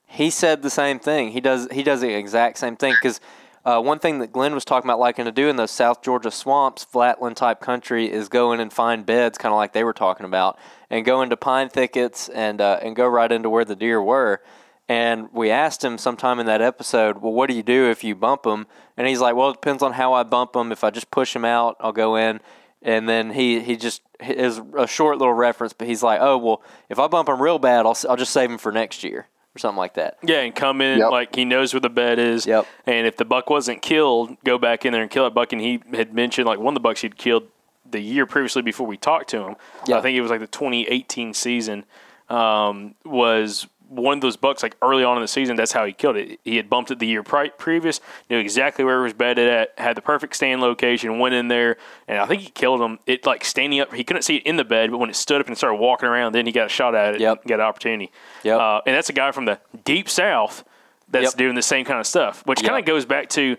he 0.06 0.30
said 0.30 0.62
the 0.62 0.70
same 0.70 0.98
thing. 0.98 1.32
He 1.32 1.40
does 1.40 1.68
he 1.70 1.82
does 1.82 2.00
the 2.00 2.14
exact 2.14 2.58
same 2.58 2.76
thing 2.76 2.94
because. 3.00 3.20
Uh, 3.66 3.80
one 3.80 3.98
thing 3.98 4.20
that 4.20 4.30
Glenn 4.30 4.54
was 4.54 4.64
talking 4.64 4.88
about 4.88 5.00
liking 5.00 5.24
to 5.24 5.32
do 5.32 5.48
in 5.48 5.56
those 5.56 5.72
South 5.72 6.00
Georgia 6.00 6.30
swamps, 6.30 6.84
flatland 6.84 7.36
type 7.36 7.60
country, 7.60 8.08
is 8.08 8.28
go 8.28 8.52
in 8.52 8.60
and 8.60 8.72
find 8.72 9.04
beds, 9.04 9.38
kind 9.38 9.52
of 9.52 9.56
like 9.56 9.72
they 9.72 9.82
were 9.82 9.92
talking 9.92 10.24
about, 10.24 10.56
and 10.88 11.04
go 11.04 11.20
into 11.20 11.36
pine 11.36 11.68
thickets 11.68 12.28
and 12.28 12.60
uh, 12.60 12.78
and 12.80 12.94
go 12.94 13.08
right 13.08 13.32
into 13.32 13.50
where 13.50 13.64
the 13.64 13.74
deer 13.74 14.00
were. 14.00 14.40
And 14.88 15.32
we 15.32 15.50
asked 15.50 15.82
him 15.82 15.98
sometime 15.98 16.38
in 16.38 16.46
that 16.46 16.62
episode, 16.62 17.18
well, 17.18 17.32
what 17.32 17.50
do 17.50 17.56
you 17.56 17.64
do 17.64 17.90
if 17.90 18.04
you 18.04 18.14
bump 18.14 18.44
them? 18.44 18.68
And 18.96 19.08
he's 19.08 19.18
like, 19.18 19.34
well, 19.34 19.50
it 19.50 19.54
depends 19.54 19.82
on 19.82 19.94
how 19.94 20.12
I 20.12 20.22
bump 20.22 20.52
them. 20.52 20.70
If 20.70 20.84
I 20.84 20.90
just 20.90 21.10
push 21.10 21.32
them 21.32 21.44
out, 21.44 21.74
I'll 21.80 21.90
go 21.90 22.14
in. 22.14 22.38
And 22.82 23.08
then 23.08 23.30
he, 23.30 23.58
he 23.58 23.76
just 23.76 24.00
is 24.20 24.60
a 24.78 24.86
short 24.86 25.18
little 25.18 25.34
reference, 25.34 25.72
but 25.72 25.88
he's 25.88 26.04
like, 26.04 26.20
oh, 26.22 26.38
well, 26.38 26.62
if 26.88 27.00
I 27.00 27.08
bump 27.08 27.26
them 27.26 27.42
real 27.42 27.58
bad, 27.58 27.84
I'll, 27.84 27.96
I'll 28.08 28.16
just 28.16 28.32
save 28.32 28.48
them 28.48 28.58
for 28.58 28.70
next 28.70 29.02
year 29.02 29.26
or 29.56 29.58
something 29.58 29.78
like 29.78 29.94
that. 29.94 30.18
Yeah, 30.22 30.40
and 30.40 30.54
come 30.54 30.80
in 30.80 30.98
Yep. 30.98 31.10
like 31.10 31.34
he 31.34 31.44
knows 31.44 31.72
where 31.74 31.80
the 31.80 31.88
bed 31.90 32.18
is. 32.18 32.46
Yep. 32.46 32.66
And 32.86 33.06
if 33.06 33.16
the 33.16 33.24
buck 33.24 33.50
wasn't 33.50 33.82
killed, 33.82 34.36
go 34.44 34.58
back 34.58 34.84
in 34.84 34.92
there 34.92 35.02
and 35.02 35.10
kill 35.10 35.24
that 35.24 35.34
buck. 35.34 35.52
And 35.52 35.60
he 35.60 35.80
had 35.92 36.14
mentioned 36.14 36.46
like 36.46 36.58
one 36.58 36.68
of 36.72 36.74
the 36.74 36.80
bucks 36.80 37.00
he'd 37.00 37.16
killed 37.16 37.48
the 37.90 38.00
year 38.00 38.26
previously 38.26 38.62
before 38.62 38.86
we 38.86 38.96
talked 38.96 39.28
to 39.30 39.38
him. 39.46 39.56
Yeah. 39.86 39.98
I 39.98 40.00
think 40.02 40.16
it 40.16 40.20
was 40.20 40.30
like 40.30 40.40
the 40.40 40.46
2018 40.46 41.34
season. 41.34 41.84
Um, 42.28 42.96
was 43.04 43.68
one 43.88 44.18
of 44.18 44.20
those 44.20 44.36
bucks 44.36 44.62
like 44.62 44.76
early 44.82 45.04
on 45.04 45.16
in 45.16 45.22
the 45.22 45.28
season. 45.28 45.56
That's 45.56 45.72
how 45.72 45.84
he 45.84 45.92
killed 45.92 46.16
it. 46.16 46.40
He 46.44 46.56
had 46.56 46.68
bumped 46.68 46.90
it 46.90 46.98
the 46.98 47.06
year 47.06 47.22
pri- 47.22 47.50
previous, 47.50 48.00
knew 48.28 48.38
exactly 48.38 48.84
where 48.84 48.98
it 49.00 49.02
was 49.02 49.12
bedded 49.12 49.48
at, 49.48 49.72
had 49.78 49.96
the 49.96 50.02
perfect 50.02 50.34
stand 50.36 50.60
location, 50.60 51.18
went 51.18 51.34
in 51.34 51.48
there, 51.48 51.76
and 52.08 52.18
I 52.18 52.26
think 52.26 52.42
he 52.42 52.48
killed 52.50 52.80
him. 52.80 52.98
It 53.06 53.24
like 53.26 53.44
standing 53.44 53.80
up. 53.80 53.92
He 53.94 54.04
couldn't 54.04 54.22
see 54.22 54.36
it 54.36 54.42
in 54.44 54.56
the 54.56 54.64
bed, 54.64 54.90
but 54.90 54.98
when 54.98 55.10
it 55.10 55.16
stood 55.16 55.40
up 55.40 55.46
and 55.46 55.56
started 55.56 55.76
walking 55.76 56.08
around, 56.08 56.32
then 56.34 56.46
he 56.46 56.52
got 56.52 56.66
a 56.66 56.68
shot 56.68 56.94
at 56.94 57.14
it. 57.14 57.20
Yep. 57.20 57.46
Got 57.46 57.54
an 57.60 57.60
opportunity. 57.66 58.10
Yep. 58.42 58.58
Uh, 58.60 58.80
and 58.86 58.96
that's 58.96 59.08
a 59.08 59.12
guy 59.12 59.30
from 59.32 59.44
the 59.44 59.58
deep 59.84 60.08
south 60.08 60.64
that's 61.08 61.26
Yep. 61.26 61.34
doing 61.34 61.54
the 61.54 61.62
same 61.62 61.84
kind 61.84 62.00
of 62.00 62.06
stuff, 62.06 62.42
which 62.46 62.62
Yep. 62.62 62.68
kind 62.70 62.80
of 62.80 62.86
goes 62.86 63.04
back 63.04 63.28
to 63.30 63.56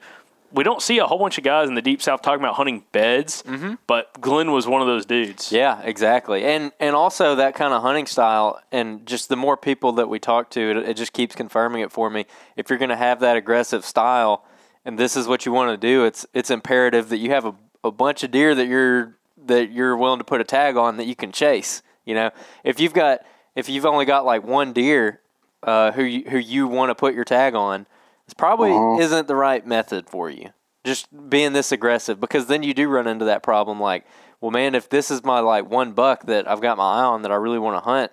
we 0.52 0.64
don't 0.64 0.82
see 0.82 0.98
a 1.00 1.06
whole 1.06 1.20
bunch 1.20 1.38
of 1.38 1.44
guys 1.44 1.68
in 1.68 1.76
the 1.76 1.82
deep 1.82 2.02
south 2.02 2.22
talking 2.22 2.42
about 2.42 2.56
hunting 2.56 2.84
beds, 2.92 3.44
but 3.86 4.20
Glenn 4.22 4.52
was 4.52 4.68
one 4.68 4.82
of 4.82 4.88
those 4.88 5.06
dudes. 5.06 5.52
Yeah, 5.52 5.82
exactly. 5.82 6.44
And 6.44 6.72
and 6.80 6.96
also 6.96 7.36
that 7.36 7.56
kind 7.56 7.74
of 7.74 7.82
hunting 7.82 8.06
style 8.06 8.60
and 8.72 9.06
just 9.06 9.30
the 9.30 9.36
more 9.36 9.58
people 9.58 9.94
that 9.94 10.10
we 10.10 10.20
talk 10.20 10.50
to, 10.52 10.72
it, 10.72 10.78
it 10.78 10.98
just 10.98 11.14
keeps 11.14 11.36
confirming 11.36 11.82
it 11.82 11.92
for 11.92 12.10
me. 12.10 12.26
If 12.56 12.70
you're 12.70 12.80
going 12.80 12.90
to 12.90 12.96
have 12.96 13.20
that 13.20 13.36
aggressive 13.36 13.84
style 13.84 14.46
and 14.86 14.98
this 14.98 15.18
is 15.18 15.28
what 15.28 15.46
you 15.46 15.52
want 15.52 15.70
to 15.70 15.78
do, 15.78 16.06
it's 16.06 16.26
it's 16.34 16.50
imperative 16.50 17.10
that 17.10 17.18
you 17.18 17.32
have 17.32 17.46
a, 17.46 17.54
a 17.84 17.92
bunch 17.92 18.24
of 18.24 18.32
deer 18.32 18.56
that 18.56 18.68
you're 18.68 19.18
that 19.46 19.72
you're 19.72 19.98
willing 19.98 20.20
to 20.20 20.26
put 20.26 20.42
a 20.42 20.46
tag 20.46 20.78
on 20.78 20.98
that 20.98 21.08
you 21.08 21.16
can 21.16 21.32
chase. 21.32 21.82
You 22.06 22.16
know, 22.16 22.32
if 22.64 22.80
you've 22.80 22.94
got 22.94 23.22
if 23.56 23.68
you've 23.68 23.86
only 23.86 24.06
got 24.06 24.26
like 24.26 24.44
one 24.44 24.72
deer 24.72 25.20
uh, 25.64 25.92
who 25.92 26.04
you, 26.04 26.30
who 26.30 26.38
you 26.38 26.68
want 26.68 26.90
to 26.90 26.96
put 26.96 27.14
your 27.14 27.26
tag 27.26 27.56
on, 27.56 27.86
this 28.28 28.34
probably 28.34 28.72
Uh-huh. 28.72 29.00
isn't 29.00 29.28
the 29.28 29.36
right 29.36 29.66
method 29.66 30.08
for 30.10 30.30
you. 30.30 30.50
Just 30.86 31.08
being 31.30 31.54
this 31.54 31.72
aggressive 31.72 32.20
because 32.20 32.48
then 32.48 32.64
you 32.64 32.74
do 32.74 32.88
run 32.88 33.08
into 33.08 33.26
that 33.26 33.44
problem. 33.44 33.80
Like, 33.80 34.06
well, 34.40 34.52
man, 34.52 34.76
if 34.76 34.90
this 34.90 35.10
is 35.12 35.24
my 35.24 35.40
like 35.40 35.70
one 35.70 35.94
buck 35.94 36.26
that 36.28 36.50
I've 36.50 36.62
got 36.62 36.78
my 36.78 36.84
eye 37.00 37.04
on 37.04 37.24
that 37.24 37.32
I 37.32 37.36
really 37.36 37.60
want 37.60 37.76
to 37.78 37.90
hunt, 37.90 38.12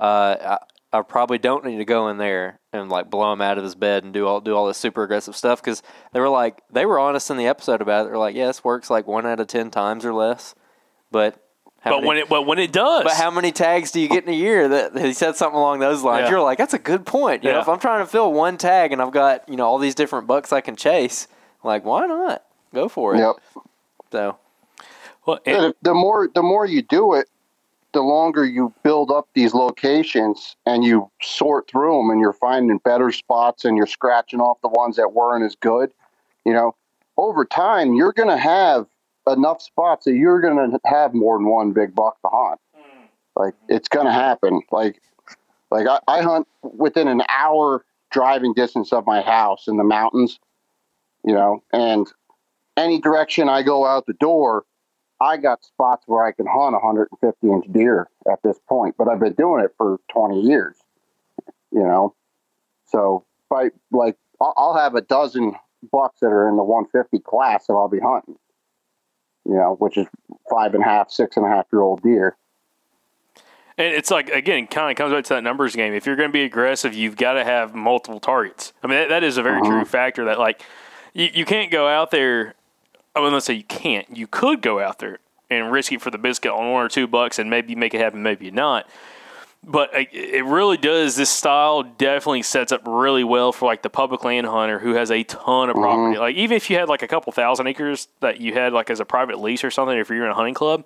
uh, 0.00 0.58
I, 0.92 0.98
I 0.98 1.02
probably 1.02 1.38
don't 1.38 1.64
need 1.64 1.76
to 1.76 1.84
go 1.84 2.08
in 2.08 2.16
there 2.18 2.58
and 2.72 2.88
like 2.88 3.10
blow 3.10 3.32
him 3.32 3.40
out 3.42 3.58
of 3.58 3.64
his 3.64 3.74
bed 3.74 4.02
and 4.04 4.12
do 4.12 4.26
all 4.26 4.40
do 4.40 4.54
all 4.56 4.66
this 4.66 4.78
super 4.78 5.02
aggressive 5.02 5.36
stuff 5.36 5.60
because 5.60 5.82
they 6.12 6.20
were 6.20 6.28
like 6.28 6.62
they 6.72 6.86
were 6.86 6.98
honest 6.98 7.30
in 7.30 7.36
the 7.36 7.46
episode 7.46 7.80
about 7.82 8.06
it. 8.06 8.08
They're 8.08 8.18
like, 8.18 8.34
yeah, 8.34 8.46
this 8.46 8.64
works 8.64 8.88
like 8.90 9.06
one 9.06 9.26
out 9.26 9.40
of 9.40 9.46
ten 9.48 9.70
times 9.70 10.04
or 10.04 10.14
less, 10.14 10.54
but. 11.10 11.42
How 11.86 11.92
But 11.92 11.96
many- 11.98 12.06
when 12.08 12.16
it 12.18 12.28
but 12.28 12.42
when 12.46 12.58
it 12.58 12.72
does, 12.72 13.04
but 13.04 13.12
how 13.12 13.30
many 13.30 13.52
tags 13.52 13.92
do 13.92 14.00
you 14.00 14.08
get 14.08 14.24
in 14.24 14.30
a 14.30 14.36
year? 14.36 14.68
That 14.68 14.98
he 14.98 15.12
said 15.12 15.36
something 15.36 15.56
along 15.58 15.78
those 15.78 16.02
lines. 16.02 16.24
Yeah. 16.24 16.30
You're 16.30 16.42
like, 16.42 16.58
that's 16.58 16.74
a 16.74 16.78
good 16.78 17.06
point. 17.06 17.44
You 17.44 17.52
know, 17.52 17.60
if 17.60 17.68
I'm 17.68 17.78
trying 17.78 18.00
to 18.04 18.06
fill 18.10 18.32
one 18.32 18.56
tag 18.58 18.92
and 18.92 19.00
I've 19.00 19.12
got 19.12 19.48
you 19.48 19.56
know 19.56 19.64
all 19.66 19.78
these 19.78 19.94
different 19.94 20.26
bucks 20.26 20.52
I 20.52 20.60
can 20.60 20.74
chase, 20.76 21.28
like 21.62 21.84
why 21.84 22.06
not 22.06 22.42
go 22.74 22.88
for 22.88 23.14
it? 23.14 23.18
Yep. 23.18 23.36
So 24.12 24.36
well, 25.24 25.38
And 25.46 25.64
and- 25.66 25.74
the 25.82 25.94
more 25.94 26.28
the 26.34 26.42
more 26.42 26.66
you 26.66 26.82
do 26.82 27.14
it, 27.14 27.28
the 27.92 28.00
longer 28.02 28.44
you 28.44 28.74
build 28.82 29.10
up 29.10 29.28
these 29.34 29.54
locations 29.54 30.56
and 30.66 30.84
you 30.84 31.10
sort 31.22 31.68
through 31.68 31.96
them, 31.98 32.10
and 32.10 32.20
you're 32.20 32.32
finding 32.32 32.78
better 32.78 33.10
spots, 33.12 33.64
and 33.64 33.76
you're 33.76 33.86
scratching 33.86 34.40
off 34.40 34.58
the 34.60 34.68
ones 34.68 34.96
that 34.96 35.12
weren't 35.12 35.44
as 35.44 35.54
good. 35.56 35.92
You 36.44 36.52
know, 36.52 36.74
over 37.16 37.44
time, 37.44 37.94
you're 37.94 38.12
going 38.12 38.28
to 38.28 38.36
have 38.36 38.86
enough 39.28 39.60
spots 39.60 40.04
that 40.04 40.14
you're 40.14 40.40
going 40.40 40.70
to 40.70 40.80
have 40.84 41.14
more 41.14 41.38
than 41.38 41.46
one 41.46 41.72
big 41.72 41.94
buck 41.94 42.20
to 42.22 42.28
hunt. 42.32 42.60
Hmm. 42.74 43.06
Like 43.34 43.54
it's 43.68 43.88
going 43.88 44.06
to 44.06 44.12
happen. 44.12 44.62
Like, 44.70 45.00
like 45.70 45.86
I, 45.86 45.98
I 46.08 46.22
hunt 46.22 46.46
within 46.62 47.08
an 47.08 47.22
hour 47.28 47.84
driving 48.10 48.54
distance 48.54 48.92
of 48.92 49.06
my 49.06 49.20
house 49.20 49.66
in 49.68 49.76
the 49.76 49.84
mountains. 49.84 50.38
You 51.24 51.34
know, 51.34 51.62
and 51.72 52.06
any 52.76 53.00
direction 53.00 53.48
I 53.48 53.62
go 53.62 53.84
out 53.84 54.06
the 54.06 54.12
door, 54.14 54.64
I 55.20 55.38
got 55.38 55.64
spots 55.64 56.04
where 56.06 56.24
I 56.24 56.32
can 56.32 56.46
hunt 56.46 56.72
150 56.72 57.48
inch 57.48 57.64
deer 57.72 58.08
at 58.30 58.42
this 58.42 58.58
point, 58.68 58.96
but 58.98 59.08
I've 59.08 59.20
been 59.20 59.32
doing 59.32 59.64
it 59.64 59.72
for 59.76 59.98
20 60.12 60.42
years, 60.42 60.76
you 61.72 61.82
know. 61.82 62.14
So, 62.86 63.24
I 63.50 63.70
like, 63.90 64.16
I'll 64.40 64.76
have 64.76 64.94
a 64.94 65.00
dozen 65.00 65.56
bucks 65.90 66.20
that 66.20 66.28
are 66.28 66.48
in 66.48 66.56
the 66.56 66.62
150 66.62 67.18
class 67.20 67.66
that 67.66 67.72
I'll 67.72 67.88
be 67.88 67.98
hunting, 67.98 68.36
you 69.48 69.54
know, 69.54 69.76
which 69.78 69.96
is 69.96 70.06
five 70.50 70.74
and 70.74 70.82
a 70.82 70.86
half, 70.86 71.10
six 71.10 71.36
and 71.36 71.46
a 71.46 71.48
half 71.48 71.66
year 71.72 71.82
old 71.82 72.02
deer. 72.02 72.36
And 73.78 73.92
it's 73.92 74.10
like 74.10 74.30
again, 74.30 74.66
kind 74.66 74.90
of 74.90 74.96
comes 74.96 75.12
back 75.12 75.24
to 75.24 75.34
that 75.34 75.42
numbers 75.42 75.76
game. 75.76 75.92
If 75.92 76.06
you're 76.06 76.16
going 76.16 76.30
to 76.30 76.32
be 76.32 76.44
aggressive, 76.44 76.94
you've 76.94 77.16
got 77.16 77.34
to 77.34 77.44
have 77.44 77.74
multiple 77.74 78.20
targets. 78.20 78.72
I 78.82 78.86
mean, 78.86 78.98
that, 78.98 79.08
that 79.10 79.24
is 79.24 79.36
a 79.36 79.42
very 79.42 79.60
true 79.60 79.76
uh-huh. 79.76 79.84
factor. 79.84 80.24
That 80.24 80.38
like 80.38 80.62
you, 81.12 81.28
you 81.32 81.44
can't 81.44 81.70
go 81.70 81.86
out 81.86 82.10
there. 82.10 82.54
I 83.14 83.20
mean, 83.20 83.32
let's 83.32 83.46
say 83.46 83.54
you 83.54 83.64
can't. 83.64 84.16
You 84.16 84.26
could 84.26 84.62
go 84.62 84.80
out 84.80 84.98
there 84.98 85.18
and 85.50 85.70
risk 85.70 85.92
it 85.92 86.00
for 86.00 86.10
the 86.10 86.18
biscuit 86.18 86.52
on 86.52 86.72
one 86.72 86.84
or 86.84 86.88
two 86.88 87.06
bucks, 87.06 87.38
and 87.38 87.50
maybe 87.50 87.74
make 87.74 87.94
it 87.94 88.00
happen, 88.00 88.22
maybe 88.22 88.50
not. 88.50 88.88
But 89.68 89.90
it 89.92 90.44
really 90.44 90.76
does. 90.76 91.16
This 91.16 91.28
style 91.28 91.82
definitely 91.82 92.42
sets 92.42 92.70
up 92.70 92.82
really 92.86 93.24
well 93.24 93.50
for 93.50 93.66
like 93.66 93.82
the 93.82 93.90
public 93.90 94.22
land 94.22 94.46
hunter 94.46 94.78
who 94.78 94.94
has 94.94 95.10
a 95.10 95.24
ton 95.24 95.70
of 95.70 95.74
property. 95.74 96.18
Like 96.18 96.36
even 96.36 96.56
if 96.56 96.70
you 96.70 96.76
had 96.76 96.88
like 96.88 97.02
a 97.02 97.08
couple 97.08 97.32
thousand 97.32 97.66
acres 97.66 98.06
that 98.20 98.40
you 98.40 98.54
had 98.54 98.72
like 98.72 98.90
as 98.90 99.00
a 99.00 99.04
private 99.04 99.40
lease 99.40 99.64
or 99.64 99.72
something, 99.72 99.98
if 99.98 100.08
you're 100.08 100.24
in 100.24 100.30
a 100.30 100.34
hunting 100.34 100.54
club, 100.54 100.84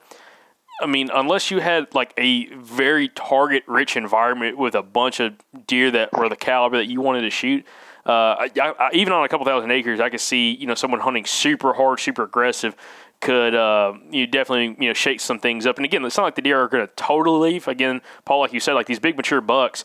I 0.80 0.86
mean, 0.86 1.10
unless 1.12 1.50
you 1.50 1.60
had 1.60 1.94
like 1.94 2.14
a 2.16 2.46
very 2.54 3.08
target 3.08 3.64
rich 3.66 3.98
environment 3.98 4.56
with 4.56 4.74
a 4.74 4.82
bunch 4.82 5.20
of 5.20 5.34
deer 5.66 5.90
that 5.90 6.12
were 6.14 6.30
the 6.30 6.36
caliber 6.36 6.78
that 6.78 6.86
you 6.86 7.02
wanted 7.02 7.20
to 7.22 7.30
shoot, 7.30 7.66
uh, 8.06 8.34
I, 8.38 8.50
I, 8.56 8.90
even 8.94 9.12
on 9.12 9.24
a 9.24 9.28
couple 9.28 9.44
thousand 9.44 9.70
acres, 9.72 10.00
I 10.00 10.08
could 10.08 10.20
see 10.20 10.52
you 10.52 10.66
know 10.66 10.74
someone 10.74 11.00
hunting 11.00 11.26
super 11.26 11.74
hard, 11.74 12.00
super 12.00 12.22
aggressive 12.22 12.74
could 13.20 13.54
uh, 13.54 13.94
you 14.10 14.26
definitely 14.26 14.76
you 14.82 14.88
know 14.90 14.94
shake 14.94 15.20
some 15.20 15.38
things 15.38 15.66
up. 15.66 15.76
And 15.76 15.84
again, 15.84 16.04
it's 16.04 16.16
not 16.16 16.24
like 16.24 16.34
the 16.36 16.42
deer 16.42 16.58
are 16.60 16.68
going 16.68 16.86
to 16.86 16.92
totally 16.96 17.52
leave. 17.52 17.68
Again, 17.68 18.00
Paul, 18.24 18.40
like 18.40 18.52
you 18.52 18.60
said, 18.60 18.72
like 18.74 18.86
these 18.86 18.98
big 18.98 19.16
mature 19.16 19.40
bucks, 19.40 19.84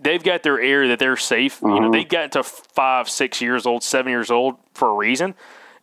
they've 0.00 0.22
got 0.22 0.42
their 0.42 0.60
area 0.60 0.88
that 0.88 0.98
they're 0.98 1.16
safe. 1.16 1.60
You 1.62 1.80
know, 1.80 1.90
they 1.90 2.04
got 2.04 2.32
to 2.32 2.42
five, 2.42 3.08
six 3.08 3.40
years 3.40 3.66
old, 3.66 3.82
seven 3.82 4.10
years 4.10 4.30
old 4.30 4.56
for 4.74 4.88
a 4.88 4.94
reason, 4.94 5.34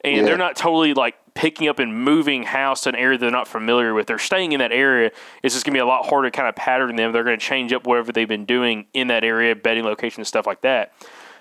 and 0.01 0.17
Yeah. 0.17 0.23
they're 0.23 0.37
not 0.37 0.55
totally 0.55 0.93
like 0.95 1.15
picking 1.35 1.67
up 1.67 1.77
and 1.77 2.03
moving 2.03 2.41
house 2.41 2.81
to 2.81 2.89
an 2.89 2.95
area 2.95 3.15
they're 3.19 3.29
not 3.29 3.47
familiar 3.47 3.93
with. 3.93 4.07
They're 4.07 4.17
staying 4.17 4.53
in 4.53 4.59
that 4.59 4.71
area. 4.71 5.11
It's 5.43 5.53
just 5.53 5.67
gonna 5.67 5.75
be 5.75 5.79
a 5.79 5.85
lot 5.85 6.07
harder 6.07 6.31
to 6.31 6.35
kind 6.35 6.49
of 6.49 6.55
pattern 6.55 6.95
them. 6.95 7.11
They're 7.11 7.23
gonna 7.23 7.37
change 7.37 7.71
up 7.73 7.85
whatever 7.85 8.11
they've 8.11 8.27
been 8.27 8.45
doing 8.45 8.87
in 8.95 9.07
that 9.09 9.23
area, 9.23 9.55
bedding 9.55 9.83
location, 9.83 10.25
stuff 10.25 10.47
like 10.47 10.61
that. 10.61 10.93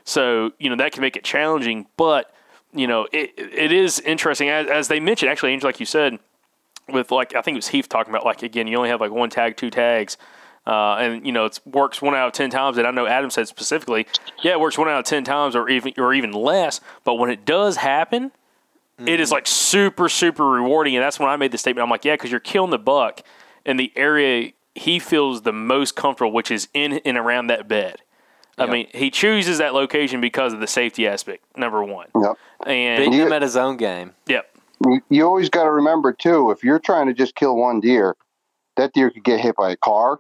So 0.05 0.53
you 0.59 0.69
know 0.69 0.77
that 0.77 0.93
can 0.93 1.01
make 1.01 1.17
it 1.17 1.25
challenging, 1.25 1.87
but 1.97 2.31
you 2.77 2.87
know 2.87 3.07
it 3.13 3.33
it 3.37 3.73
is 3.73 4.01
interesting 4.01 4.49
as, 4.49 4.67
as 4.69 4.89
they 4.89 5.01
mentioned. 5.01 5.31
Actually, 5.31 5.53
Angel, 5.53 5.69
like 5.69 5.81
you 5.81 5.87
said, 5.87 6.19
with 6.89 7.11
like 7.11 7.35
I 7.35 7.43
think 7.43 7.55
it 7.55 7.59
was 7.59 7.69
Heath 7.69 7.89
talking 7.89 8.13
about 8.13 8.25
like 8.25 8.43
again, 8.43 8.67
you 8.67 8.77
only 8.77 8.91
have 8.91 9.01
like 9.01 9.11
one 9.11 9.31
tag, 9.31 9.57
two 9.57 9.71
tags. 9.71 10.17
Uh, 10.67 10.97
and 10.97 11.25
you 11.25 11.31
know 11.31 11.45
it 11.45 11.61
works 11.65 12.03
one 12.03 12.15
out 12.15 12.27
of 12.27 12.33
ten 12.33 12.51
times. 12.51 12.77
And 12.77 12.87
I 12.89 12.91
know 12.91 13.07
Adam 13.07 13.31
said 13.31 13.47
specifically, 13.47 14.07
yeah, 14.43 14.53
it 14.53 14.61
works 14.61 14.77
one 14.77 14.89
out 14.89 14.99
of 14.99 15.05
ten 15.05 15.23
times, 15.23 15.55
or 15.55 15.69
even 15.69 15.93
or 15.97 16.13
even 16.13 16.33
less. 16.33 16.81
But 17.05 17.15
when 17.15 17.31
it 17.31 17.45
does 17.45 17.77
happen, 17.77 18.33
it 18.99 19.21
is 19.21 19.31
like 19.31 19.47
super 19.47 20.09
super 20.09 20.45
rewarding. 20.45 20.97
And 20.97 21.05
that's 21.05 21.21
when 21.21 21.29
I 21.29 21.37
made 21.37 21.53
the 21.53 21.59
statement. 21.59 21.85
I'm 21.85 21.91
like, 21.91 22.05
yeah, 22.05 22.15
because 22.15 22.33
you're 22.33 22.41
killing 22.41 22.71
the 22.71 22.79
buck 22.79 23.23
in 23.65 23.77
the 23.77 23.93
area 23.95 24.53
he 24.77 24.99
feels 24.99 25.43
the 25.43 25.53
most 25.53 25.97
comfortable, 25.97 26.33
which 26.33 26.51
is 26.51 26.69
in 26.75 26.95
and 27.05 27.17
around 27.17 27.47
that 27.49 27.67
bed. 27.67 28.03
I 28.59 28.65
Yep. 28.65 28.73
mean, 28.73 28.89
he 28.95 29.11
chooses 29.11 29.59
that 29.59 29.75
location 29.75 30.21
because 30.21 30.53
of 30.53 30.61
the 30.61 30.67
safety 30.67 31.07
aspect. 31.07 31.45
Number 31.57 31.85
one, 31.85 32.09
Yep. 32.21 32.39
and 32.67 32.99
beating 32.99 33.13
You- 33.13 33.27
him 33.27 33.33
at 33.33 33.43
his 33.43 33.57
own 33.57 33.77
game. 33.77 34.15
yep, 34.27 34.49
You, 34.85 35.01
you 35.11 35.27
always 35.27 35.49
got 35.51 35.65
to 35.65 35.71
remember 35.71 36.13
too, 36.13 36.51
if 36.51 36.65
you're 36.65 36.79
trying 36.79 37.07
to 37.07 37.13
just 37.15 37.35
kill 37.35 37.57
one 37.57 37.81
deer, 37.81 38.17
that 38.77 38.93
deer 38.93 39.11
could 39.11 39.25
get 39.25 39.41
hit 39.41 39.57
by 39.57 39.71
a 39.73 39.77
car. 39.77 40.19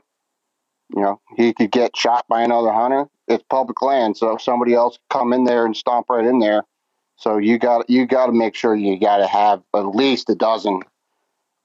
You 0.94 1.02
know, 1.02 1.20
he 1.36 1.52
could 1.52 1.70
get 1.72 1.96
shot 1.96 2.26
by 2.28 2.42
another 2.42 2.72
hunter. 2.72 3.08
It's 3.26 3.42
public 3.50 3.82
land, 3.82 4.16
so 4.16 4.36
somebody 4.36 4.72
else 4.74 4.98
come 5.10 5.32
in 5.32 5.44
there 5.44 5.66
and 5.66 5.76
stomp 5.76 6.06
right 6.08 6.24
in 6.24 6.38
there. 6.38 6.64
So 7.16 7.38
you 7.38 7.58
got 7.58 7.88
you 7.90 8.06
got 8.06 8.26
to 8.26 8.32
make 8.32 8.54
sure 8.54 8.74
you 8.74 8.98
got 9.00 9.16
to 9.18 9.26
have 9.26 9.62
at 9.74 9.80
least 9.96 10.30
a 10.30 10.34
dozen 10.34 10.82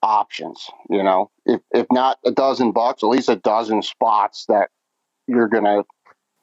options. 0.01 0.69
You 0.89 1.03
know, 1.03 1.29
if 1.45 1.61
if 1.71 1.85
not 1.91 2.17
a 2.25 2.31
dozen 2.31 2.71
bucks, 2.71 3.03
at 3.03 3.07
least 3.09 3.29
a 3.29 3.35
dozen 3.35 3.81
spots 3.83 4.45
that 4.47 4.69
you're 5.27 5.47
gonna 5.47 5.83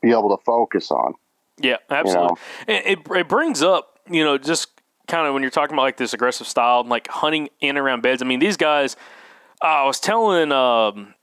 be 0.03 0.11
able 0.11 0.37
to 0.37 0.43
focus 0.45 0.91
on. 0.91 1.15
Yeah, 1.61 1.77
absolutely. 1.91 2.37
know? 2.69 2.75
It, 2.75 2.99
it 3.11 3.29
brings 3.29 3.63
up, 3.63 3.99
you 4.09 4.25
know, 4.25 4.39
just 4.39 4.69
kind 5.09 5.27
of 5.27 5.35
when 5.35 5.43
you're 5.43 5.51
talking 5.51 5.75
about 5.75 5.83
like 5.83 5.97
this 5.97 6.13
aggressive 6.13 6.47
style, 6.47 6.81
and 6.81 6.89
like 6.89 7.09
hunting 7.09 7.49
in 7.61 7.71
and 7.71 7.79
around 7.79 8.03
beds. 8.03 8.23
I 8.23 8.27
mean, 8.27 8.39
these 8.39 8.57
guys. 8.57 8.97
Uh, 9.61 9.67
I 9.67 9.85
was 9.87 9.99
telling, 9.99 10.53
um, 10.53 11.15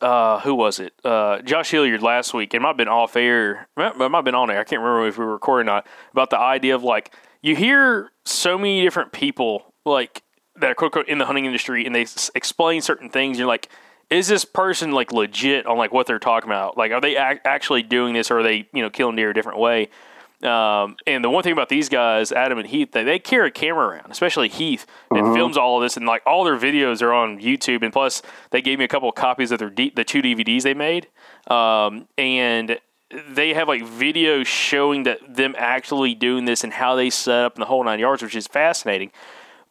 uh, 0.00 0.40
who 0.40 0.54
was 0.54 0.80
it? 0.80 0.94
Uh, 1.04 1.42
Josh 1.42 1.70
Hilliard 1.70 2.02
last 2.02 2.32
week. 2.32 2.54
It 2.54 2.60
might 2.60 2.68
have 2.68 2.76
been 2.78 2.88
off 2.88 3.16
air. 3.16 3.68
It 3.76 3.96
might 3.96 4.10
have 4.10 4.24
been 4.24 4.34
on 4.34 4.50
air. 4.50 4.60
I 4.60 4.64
can't 4.64 4.80
remember 4.80 5.06
if 5.06 5.18
we 5.18 5.26
were 5.26 5.32
recording 5.32 5.68
or 5.68 5.72
not. 5.74 5.86
About 6.10 6.30
the 6.30 6.38
idea 6.38 6.74
of 6.74 6.82
like 6.82 7.14
you 7.42 7.54
hear 7.54 8.10
so 8.24 8.56
many 8.56 8.82
different 8.82 9.12
people 9.12 9.74
like 9.84 10.22
that 10.56 10.70
are 10.70 10.74
quote 10.74 10.88
unquote 10.88 11.08
in 11.08 11.18
the 11.18 11.26
hunting 11.26 11.44
industry, 11.44 11.84
and 11.84 11.94
they 11.94 12.02
s- 12.02 12.30
explain 12.34 12.80
certain 12.80 13.10
things. 13.10 13.38
You're 13.38 13.48
like, 13.48 13.68
is 14.12 14.28
this 14.28 14.44
person 14.44 14.92
like 14.92 15.12
legit 15.12 15.66
on 15.66 15.76
like 15.78 15.92
what 15.92 16.06
they're 16.06 16.18
talking 16.18 16.48
about? 16.48 16.76
Like, 16.76 16.92
are 16.92 17.00
they 17.00 17.16
ac- 17.16 17.40
actually 17.44 17.82
doing 17.82 18.14
this, 18.14 18.30
or 18.30 18.40
are 18.40 18.42
they 18.42 18.68
you 18.72 18.82
know 18.82 18.90
killing 18.90 19.16
deer 19.16 19.30
a 19.30 19.34
different 19.34 19.58
way? 19.58 19.88
Um, 20.42 20.96
and 21.06 21.22
the 21.22 21.30
one 21.30 21.44
thing 21.44 21.52
about 21.52 21.68
these 21.68 21.88
guys, 21.88 22.32
Adam 22.32 22.58
and 22.58 22.66
Heath, 22.66 22.90
they, 22.90 23.04
they 23.04 23.20
carry 23.20 23.48
a 23.48 23.50
camera 23.50 23.86
around, 23.86 24.10
especially 24.10 24.48
Heath, 24.48 24.86
and 25.10 25.34
films 25.34 25.56
all 25.56 25.76
of 25.76 25.84
this. 25.84 25.96
And 25.96 26.04
like 26.04 26.22
all 26.26 26.42
their 26.44 26.58
videos 26.58 27.00
are 27.00 27.12
on 27.12 27.40
YouTube. 27.40 27.82
And 27.82 27.92
plus, 27.92 28.22
they 28.50 28.60
gave 28.60 28.78
me 28.78 28.84
a 28.84 28.88
couple 28.88 29.08
of 29.08 29.14
copies 29.14 29.52
of 29.52 29.60
their 29.60 29.70
D- 29.70 29.92
the 29.94 30.02
two 30.02 30.20
DVDs 30.20 30.62
they 30.62 30.74
made. 30.74 31.06
Um, 31.48 32.08
and 32.18 32.78
they 33.28 33.54
have 33.54 33.68
like 33.68 33.82
videos 33.82 34.46
showing 34.46 35.04
that 35.04 35.18
them 35.36 35.54
actually 35.58 36.14
doing 36.14 36.44
this 36.44 36.64
and 36.64 36.72
how 36.72 36.96
they 36.96 37.10
set 37.10 37.44
up 37.44 37.56
in 37.56 37.60
the 37.60 37.66
whole 37.66 37.84
nine 37.84 38.00
yards, 38.00 38.22
which 38.22 38.34
is 38.34 38.48
fascinating. 38.48 39.12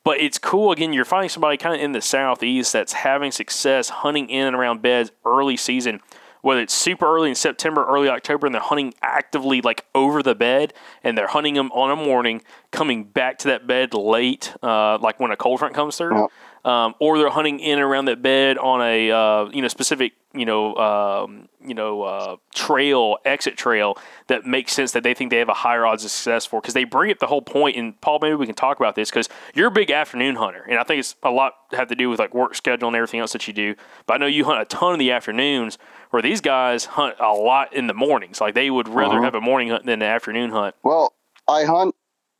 But 0.03 0.20
it's 0.20 0.38
cool. 0.38 0.72
Again, 0.72 0.93
you're 0.93 1.05
finding 1.05 1.29
somebody 1.29 1.58
kind 1.58 1.75
of 1.75 1.81
in 1.81 1.91
the 1.91 2.01
southeast 2.01 2.74
that's 2.74 2.93
having 2.93 3.31
success 3.31 3.89
hunting 3.89 4.29
in 4.29 4.48
and 4.48 4.55
around 4.55 4.81
beds 4.81 5.12
early 5.25 5.58
season 5.58 6.00
whether 6.41 6.62
it's 6.62 6.74
super 6.74 7.05
early 7.05 7.29
in 7.29 7.36
September, 7.36 7.86
early 7.88 8.10
October, 8.10 8.48
and 8.48 8.53
they're 8.53 8.62
hunting 8.62 8.93
actively 9.01 9.62
like 9.62 9.86
over 9.93 10.24
the 10.24 10.36
bed, 10.36 10.74
and 11.03 11.17
they're 11.17 11.27
hunting 11.27 11.53
them 11.53 11.72
on 11.72 11.91
a 11.91 11.96
morning, 11.96 12.41
coming 12.72 13.03
back 13.03 13.38
to 13.39 13.48
that 13.50 13.67
bed 13.67 13.93
late, 13.93 14.53
uh, 14.63 14.98
like 14.98 15.20
when 15.20 15.31
a 15.31 15.38
cold 15.38 15.60
front 15.60 15.74
comes 15.74 15.98
through. 15.98 16.27
Um, 16.63 16.94
or 17.00 17.18
they're 17.18 17.30
hunting 17.32 17.60
in 17.60 17.80
and 17.80 17.82
around 17.82 18.06
that 18.06 18.22
bed 18.22 18.58
on 18.60 18.82
a 18.82 19.10
uh, 19.12 19.50
you 19.51 19.63
know 19.63 19.68
specific 19.68 20.13
you 20.34 20.46
know 20.46 20.75
um, 20.75 21.50
you 21.60 21.74
know 21.74 22.03
uh, 22.03 22.36
trail 22.53 23.18
exit 23.25 23.58
trail 23.58 23.98
that 24.27 24.46
makes 24.46 24.72
sense 24.74 24.91
that 24.91 25.01
they 25.01 25.15
think 25.15 25.32
they 25.32 25.39
have 25.39 25.50
a 25.50 25.56
higher 25.56 25.86
odds 25.88 26.06
of 26.06 26.12
success 26.12 26.46
for. 26.46 26.62
Because 26.62 26.75
they 26.75 26.84
bring 26.84 27.10
up 27.12 27.18
the 27.18 27.25
whole 27.25 27.41
point 27.41 27.77
and 27.77 28.00
Paul 28.00 28.20
maybe 28.22 28.36
we 28.36 28.46
can 28.46 28.53
talk 28.53 28.80
about 28.80 28.94
this 28.96 29.10
because 29.10 29.27
you're 29.56 29.70
a 29.70 29.72
big 29.72 29.89
afternoon 29.89 30.36
hunter 30.36 30.63
and 30.70 30.77
I 30.77 30.84
think 30.84 31.00
it's 31.00 31.15
a 31.24 31.32
lot 31.32 31.53
have 31.72 31.88
to 31.88 31.96
do 31.96 32.12
with 32.12 32.20
like 32.20 32.36
work 32.36 32.53
schedule 32.53 32.88
and 32.89 32.96
everything 32.96 33.20
else 33.20 33.34
that 33.34 33.48
you 33.48 33.53
do. 33.53 33.74
But 34.06 34.13
I 34.13 34.18
know 34.18 34.27
you 34.27 34.46
hunt 34.46 34.62
a 34.62 34.65
ton 34.65 34.94
in 34.94 35.00
the 35.00 35.12
afternoons 35.12 35.80
where 36.12 36.22
these 36.22 36.41
guys 36.41 36.86
hunt 36.86 37.15
a 37.20 37.32
lot 37.34 37.74
in 37.74 37.88
the 37.88 37.94
mornings. 37.96 38.39
Like 38.39 38.53
they 38.53 38.70
would 38.70 38.88
rather 38.88 39.15
Uh-huh. 39.15 39.24
have 39.24 39.36
a 39.36 39.41
morning 39.41 39.70
hunt 39.70 39.86
than 39.88 40.03
an 40.03 40.08
afternoon 40.08 40.51
hunt. 40.51 40.75
Well, 40.84 41.13
I 41.48 41.63
hunt 41.63 41.96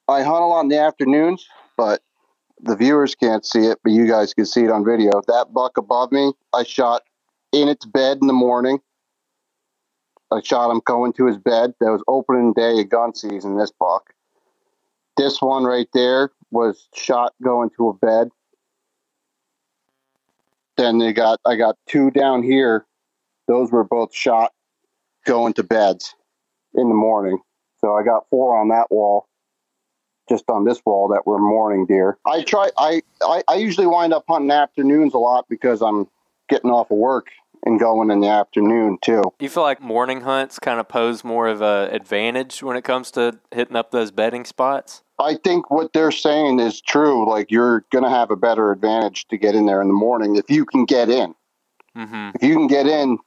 I 0.08 0.22
hunt 0.22 0.44
a 0.44 0.46
lot 0.46 0.62
in 0.62 0.68
the 0.68 0.78
afternoons, 0.80 1.48
but 1.75 2.01
the 2.63 2.75
viewers 2.75 3.15
can't 3.15 3.46
see 3.46 3.65
it, 3.65 3.80
but 3.84 3.91
you 3.91 4.08
guys 4.08 4.34
can 4.34 4.46
see 4.46 4.63
it 4.63 4.72
on 4.72 4.86
video. 4.86 5.22
That 5.27 5.48
buck 5.53 5.77
above 5.77 6.12
me, 6.12 6.34
I 6.53 6.63
shot 6.63 7.03
in 7.51 7.68
its 7.68 7.86
bed 7.86 8.20
in 8.22 8.27
the 8.27 8.34
morning. 8.34 8.80
I 10.32 10.41
shot 10.41 10.72
him 10.72 10.82
going 10.86 11.13
to 11.13 11.25
his 11.25 11.38
bed. 11.38 11.74
That 11.80 11.91
was 11.91 12.03
opening 12.08 12.53
day 12.53 12.80
of 12.80 12.89
gun 12.89 13.13
season, 13.13 13.58
this 13.58 13.72
buck. 13.72 14.13
This 15.18 15.41
one 15.41 15.65
right 15.65 15.89
there 15.94 16.32
was 16.51 16.88
shot 16.96 17.34
going 17.44 17.70
to 17.77 17.89
a 17.89 17.94
bed. 17.94 18.30
Then 20.77 21.00
they 21.00 21.13
got 21.13 21.39
I 21.46 21.56
got 21.56 21.75
two 21.88 22.12
down 22.12 22.44
here. 22.44 22.86
Those 23.48 23.72
were 23.72 23.84
both 23.84 24.15
shot 24.15 24.53
going 25.25 25.53
to 25.53 25.63
beds 25.63 26.15
in 26.74 26.88
the 26.88 26.96
morning. 26.96 27.39
So 27.80 27.96
I 27.96 28.03
got 28.03 28.30
four 28.30 28.58
on 28.58 28.70
that 28.70 28.88
wall, 28.89 29.27
just 30.32 30.50
on 30.50 30.64
this 30.64 30.82
wall 30.86 31.10
that 31.10 31.28
were 31.28 31.38
morning 31.38 31.86
deer. 31.86 32.18
I 32.26 32.44
try. 32.44 32.70
I, 32.78 33.02
I 33.22 33.44
I 33.48 33.56
usually 33.56 33.88
wind 33.88 34.14
up 34.14 34.24
hunting 34.28 34.52
afternoons 34.52 35.14
a 35.14 35.18
lot 35.18 35.48
because 35.50 35.82
I'm 35.82 36.08
getting 36.50 36.72
off 36.72 36.90
of 36.90 36.98
work 36.98 37.28
and 37.66 37.80
going 37.80 38.10
in 38.10 38.22
the 38.22 38.28
afternoon 38.28 38.98
too. 39.02 39.22
You 39.40 39.50
feel 39.50 39.64
like 39.64 39.82
morning 39.82 40.22
hunts 40.22 40.58
kind 40.58 40.80
of 40.80 40.88
pose 40.88 41.24
more 41.24 41.48
of 41.48 41.62
a 41.62 41.90
advantage 41.92 42.64
when 42.64 42.78
it 42.78 42.84
comes 42.84 43.12
to 43.12 43.40
hitting 43.52 43.76
up 43.76 43.92
those 43.92 44.10
bedding 44.10 44.46
spots? 44.46 45.04
I 45.20 45.36
think 45.36 45.70
what 45.70 45.94
they're 45.94 46.12
saying 46.12 46.60
is 46.60 46.82
true. 46.82 47.30
Like 47.30 47.52
you're 47.52 47.86
gonna 47.92 48.10
have 48.10 48.32
a 48.32 48.38
better 48.38 48.72
advantage 48.72 49.28
to 49.28 49.38
get 49.38 49.54
in 49.54 49.66
there 49.66 49.82
in 49.82 49.90
the 49.90 49.94
morning 49.94 50.38
if 50.38 50.50
you 50.50 50.66
can 50.66 50.86
get 50.86 51.10
in. 51.10 51.36
Mm-hmm. 51.96 52.32
If 52.36 52.44
you 52.44 52.56
can 52.56 52.68
get 52.68 52.88
in, 52.88 53.18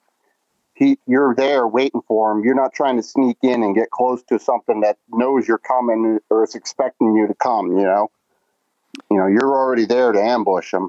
he 0.75 0.99
you're 1.07 1.35
there 1.35 1.66
waiting 1.66 2.02
for 2.07 2.33
him. 2.33 2.45
You're 2.45 2.54
not 2.54 2.73
trying 2.73 2.97
to 2.97 3.02
sneak 3.02 3.38
in 3.43 3.62
and 3.62 3.75
get 3.75 3.90
close 3.90 4.23
to 4.25 4.38
something 4.38 4.81
that 4.81 4.99
knows 5.09 5.47
you're 5.47 5.59
coming 5.59 6.19
or 6.31 6.45
is 6.45 6.54
expecting 6.54 7.14
you 7.14 7.26
to 7.26 7.35
come. 7.35 7.78
You 7.78 7.85
know, 7.85 8.11
you 9.11 9.16
know 9.16 9.26
you're 9.26 9.54
already 9.57 9.87
there 9.87 10.12
to 10.12 10.21
ambush 10.21 10.73
them. 10.73 10.88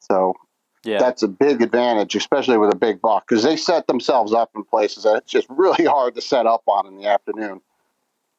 So 0.00 0.34
Yeah. 0.84 0.98
that's 0.98 1.22
a 1.22 1.28
big 1.28 1.62
advantage, 1.62 2.14
especially 2.14 2.58
with 2.58 2.72
a 2.72 2.76
big 2.76 3.00
buck, 3.00 3.26
because 3.26 3.42
they 3.42 3.56
set 3.56 3.86
themselves 3.86 4.34
up 4.34 4.50
in 4.54 4.64
places 4.64 5.04
that 5.04 5.16
it's 5.16 5.32
just 5.32 5.46
really 5.48 5.84
hard 5.86 6.14
to 6.14 6.20
set 6.20 6.46
up 6.46 6.62
on 6.66 6.86
in 6.86 6.96
the 6.96 7.06
afternoon. 7.06 7.62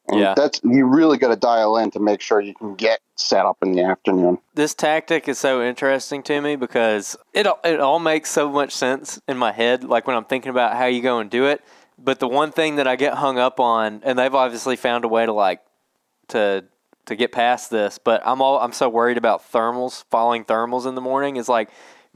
And 0.08 0.20
Yeah. 0.20 0.34
that's 0.36 0.62
you 0.64 0.86
really 0.86 1.18
got 1.18 1.30
to 1.30 1.36
dial 1.36 1.78
in 1.78 1.92
to 1.92 2.00
make 2.00 2.22
sure 2.22 2.40
you 2.40 2.54
can 2.54 2.76
get 2.76 3.00
set 3.16 3.46
up 3.46 3.58
in 3.62 3.72
the 3.72 3.82
afternoon. 3.82 4.38
this 4.56 4.74
tactic 4.74 5.28
is 5.28 5.38
so 5.38 5.62
interesting 5.62 6.22
to 6.24 6.42
me 6.42 6.56
because 6.56 7.16
it 7.34 7.48
all- 7.48 7.60
it 7.64 7.80
all 7.80 8.00
makes 8.00 8.30
so 8.30 8.50
much 8.50 8.72
sense 8.72 9.20
in 9.28 9.38
my 9.38 9.52
head 9.52 9.84
like 9.84 10.06
when 10.06 10.16
I'm 10.16 10.26
thinking 10.26 10.50
about 10.50 10.76
how 10.76 10.86
you 10.86 11.02
go 11.02 11.20
and 11.20 11.30
do 11.30 11.46
it 11.46 11.62
but 11.98 12.20
the 12.20 12.28
one 12.28 12.52
thing 12.52 12.76
that 12.76 12.88
I 12.88 12.96
get 12.98 13.16
hung 13.16 13.40
up 13.40 13.60
on 13.60 14.02
and 14.04 14.20
they've 14.20 14.36
obviously 14.36 14.76
found 14.76 15.06
a 15.06 15.08
way 15.08 15.26
to 15.26 15.32
like 15.32 15.62
to 16.30 16.66
to 17.06 17.16
get 17.16 17.32
past 17.32 17.70
this 17.70 17.98
but 17.98 18.22
I'm 18.26 18.42
all 18.42 18.60
I'm 18.60 18.74
so 18.74 18.90
worried 18.90 19.18
about 19.18 19.50
thermals 19.52 20.04
following 20.12 20.44
thermals 20.44 20.86
in 20.86 20.96
the 20.96 21.02
morning 21.02 21.38
is 21.38 21.48
like 21.48 21.70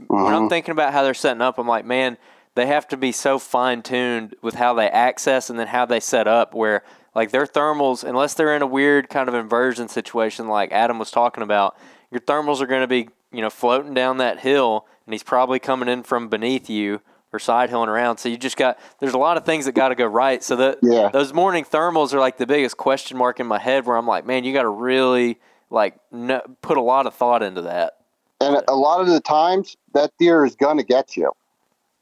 when 0.08 0.34
I'm 0.34 0.42
mm-hmm. 0.42 0.48
thinking 0.50 0.72
about 0.74 0.92
how 0.94 1.04
they're 1.04 1.14
setting 1.14 1.42
up 1.42 1.58
I'm 1.58 1.68
like 1.68 1.86
man 1.86 2.18
they 2.56 2.66
have 2.66 2.88
to 2.90 2.98
be 2.98 3.14
so 3.14 3.40
fine 3.40 3.82
tuned 3.82 4.36
with 4.42 4.56
how 4.56 4.74
they 4.74 4.90
access 4.90 5.50
and 5.50 5.58
then 5.58 5.68
how 5.68 5.86
they 5.86 6.00
set 6.02 6.28
up 6.28 6.54
where 6.54 6.84
like 7.20 7.32
their 7.32 7.46
thermals 7.46 8.02
unless 8.06 8.34
they're 8.34 8.56
in 8.56 8.62
a 8.62 8.66
weird 8.68 9.10
kind 9.10 9.28
of 9.28 9.36
inversion 9.36 9.90
situation 9.90 10.48
like 10.48 10.72
Adam 10.72 10.98
was 10.98 11.12
talking 11.12 11.44
about 11.44 11.78
your 12.12 12.22
thermals 12.22 12.62
are 12.62 12.66
going 12.66 12.80
to 12.80 12.88
be 12.88 13.10
you 13.34 13.42
know 13.42 13.50
floating 13.50 13.94
down 13.94 14.20
that 14.20 14.40
hill 14.40 14.88
and 15.06 15.14
he's 15.14 15.22
probably 15.22 15.60
coming 15.60 15.90
in 15.90 16.02
from 16.02 16.30
beneath 16.30 16.70
you 16.70 17.02
or 17.34 17.38
side 17.38 17.70
hilling 17.70 17.90
around 17.90 18.20
so 18.20 18.30
you 18.30 18.38
just 18.38 18.56
got 18.56 18.80
there's 19.02 19.14
a 19.14 19.18
lot 19.18 19.36
of 19.36 19.44
things 19.44 19.66
that 19.66 19.74
got 19.74 19.90
to 19.90 19.96
go 19.96 20.06
right 20.06 20.42
so 20.42 20.56
that 20.56 20.78
Yeah. 20.82 21.10
those 21.10 21.34
morning 21.34 21.66
thermals 21.66 22.14
are 22.14 22.20
like 22.22 22.38
the 22.38 22.48
biggest 22.48 22.78
question 22.78 23.18
mark 23.18 23.42
in 23.42 23.48
my 23.48 23.60
head 23.60 23.86
where 23.86 23.98
I'm 23.98 24.08
like 24.08 24.26
man 24.26 24.46
you 24.46 24.54
got 24.54 24.62
to 24.62 24.70
really 24.70 25.42
like 25.70 26.00
no, 26.14 26.40
put 26.62 26.78
a 26.78 26.82
lot 26.82 27.06
of 27.06 27.14
thought 27.14 27.44
into 27.44 27.64
that 27.64 27.98
And 28.40 28.64
a 28.70 28.76
lot 28.76 29.02
of 29.02 29.08
the 29.08 29.20
times, 29.20 29.76
that 29.94 30.12
deer 30.18 30.46
is 30.46 30.56
going 30.56 30.78
to 30.78 30.84
get 30.84 31.18
you. 31.18 31.34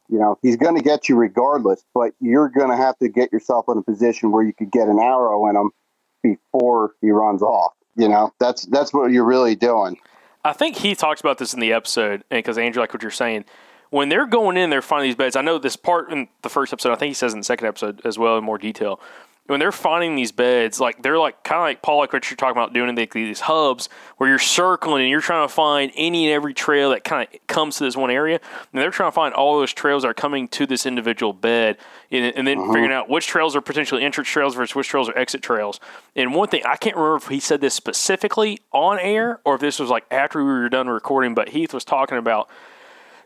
You 0.10 0.20
know, 0.20 0.38
he's 0.41 0.56
going 0.56 0.76
to 0.76 0.82
get 0.82 1.10
you 1.10 1.15
regardless, 1.15 1.84
but 1.93 2.13
you're 2.20 2.50
going 2.50 2.70
to 2.70 2.78
have 2.78 2.98
to 3.00 3.10
get 3.10 3.32
yourself 3.32 3.65
in 3.67 3.78
a 3.78 3.82
position 3.82 4.32
where 4.32 4.43
you 4.43 4.54
could 4.54 4.72
get 4.72 4.88
an 4.88 5.00
arrow 5.00 5.48
in 5.50 5.56
him 5.56 5.72
before 6.24 6.93
he 7.02 7.12
runs 7.12 7.41
off. 7.41 7.74
You 7.96 8.08
know, 8.08 8.32
that's 8.39 8.65
that's 8.67 8.93
what 8.93 9.12
you're 9.12 9.26
really 9.26 9.56
doing. 9.56 9.98
I 10.46 10.54
think 10.54 10.78
he 10.78 10.96
talks 10.96 11.20
about 11.20 11.39
this 11.39 11.54
in 11.54 11.60
the 11.60 11.74
episode, 11.74 12.24
because 12.30 12.58
Andrew, 12.58 12.82
like 12.82 12.93
what 12.93 13.02
you're 13.02 13.12
saying, 13.12 13.46
when 13.89 14.08
they're 14.10 14.28
going 14.28 14.56
in, 14.56 14.70
they're 14.70 14.82
finding 14.82 15.10
these 15.10 15.15
beds. 15.15 15.36
I 15.36 15.41
know 15.41 15.58
this 15.58 15.76
part 15.76 16.12
in 16.12 16.30
the 16.41 16.50
first 16.50 16.72
episode. 16.72 16.91
I 16.91 16.96
think 16.96 17.10
he 17.10 17.13
says 17.13 17.34
in 17.34 17.39
the 17.39 17.46
second 17.46 17.67
episode 17.67 18.02
as 18.06 18.17
well 18.17 18.38
in 18.38 18.43
more 18.43 18.58
detail. 18.58 19.02
When 19.47 19.60
they're 19.60 19.71
finding 19.71 20.15
these 20.15 20.31
beds, 20.31 20.79
like 20.79 21.01
they're 21.01 21.17
like 21.17 21.43
kind 21.43 21.60
of 21.60 21.63
like 21.63 21.81
Paul, 21.81 21.99
like 21.99 22.13
what 22.13 22.29
you're 22.29 22.38
talking 22.38 22.57
about 22.57 22.73
doing 22.73 22.89
in 22.89 22.95
the, 22.95 23.07
these 23.13 23.41
hubs 23.41 23.89
where 24.17 24.29
you're 24.29 24.39
circling 24.39 25.03
and 25.03 25.10
you're 25.10 25.21
trying 25.21 25.47
to 25.47 25.53
find 25.53 25.91
any 25.95 26.27
and 26.27 26.33
every 26.33 26.53
trail 26.53 26.89
that 26.89 27.03
kind 27.03 27.27
of 27.33 27.47
comes 27.47 27.77
to 27.77 27.86
this 27.86 27.95
one 27.95 28.12
area. 28.12 28.39
And 28.71 28.81
they're 28.81 28.91
trying 28.91 29.10
to 29.10 29.15
find 29.15 29.33
all 29.33 29.60
those 29.60 29.73
trails 29.73 30.03
that 30.03 30.10
are 30.10 30.13
coming 30.13 30.47
to 30.49 30.65
this 30.65 30.86
individual 30.86 31.33
bed, 31.33 31.77
and, 32.12 32.36
and 32.36 32.47
then 32.47 32.60
uh-huh. 32.60 32.73
figuring 32.73 32.91
out 32.91 33.10
which 33.10 33.27
trails 33.27 33.55
are 33.55 33.62
potentially 33.62 34.03
entrance 34.03 34.27
trails 34.27 34.55
versus 34.55 34.75
which 34.75 34.89
trails 34.89 35.10
are 35.10 35.17
exit 35.17 35.41
trails. 35.41 35.79
And 36.15 36.36
one 36.36 36.49
thing 36.49 36.63
I 36.65 36.75
can't 36.75 36.95
remember 36.95 37.17
if 37.17 37.27
he 37.27 37.39
said 37.39 37.62
this 37.62 37.73
specifically 37.73 38.60
on 38.71 38.99
air 38.99 39.39
or 39.45 39.55
if 39.55 39.62
this 39.62 39.79
was 39.79 39.89
like 39.89 40.05
after 40.12 40.43
we 40.43 40.49
were 40.49 40.69
done 40.69 40.88
recording, 40.88 41.33
but 41.33 41.49
Heath 41.49 41.73
was 41.73 41.86
talking 41.86 42.17
about 42.17 42.49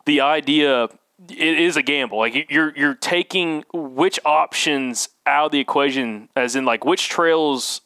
the 0.06 0.22
idea 0.22 0.90
it 1.30 1.60
is 1.60 1.78
a 1.78 1.84
gamble. 1.84 2.18
Like 2.18 2.50
you're 2.50 2.74
you're 2.76 2.96
taking 2.96 3.64
which 3.74 4.20
options 4.26 5.10
out 5.26 5.48
of 5.48 5.52
the 5.52 5.60
equation, 5.60 6.30
as 6.36 6.56
in 6.56 6.66
like 6.66 6.84
which 6.86 7.10
trails. 7.10 7.82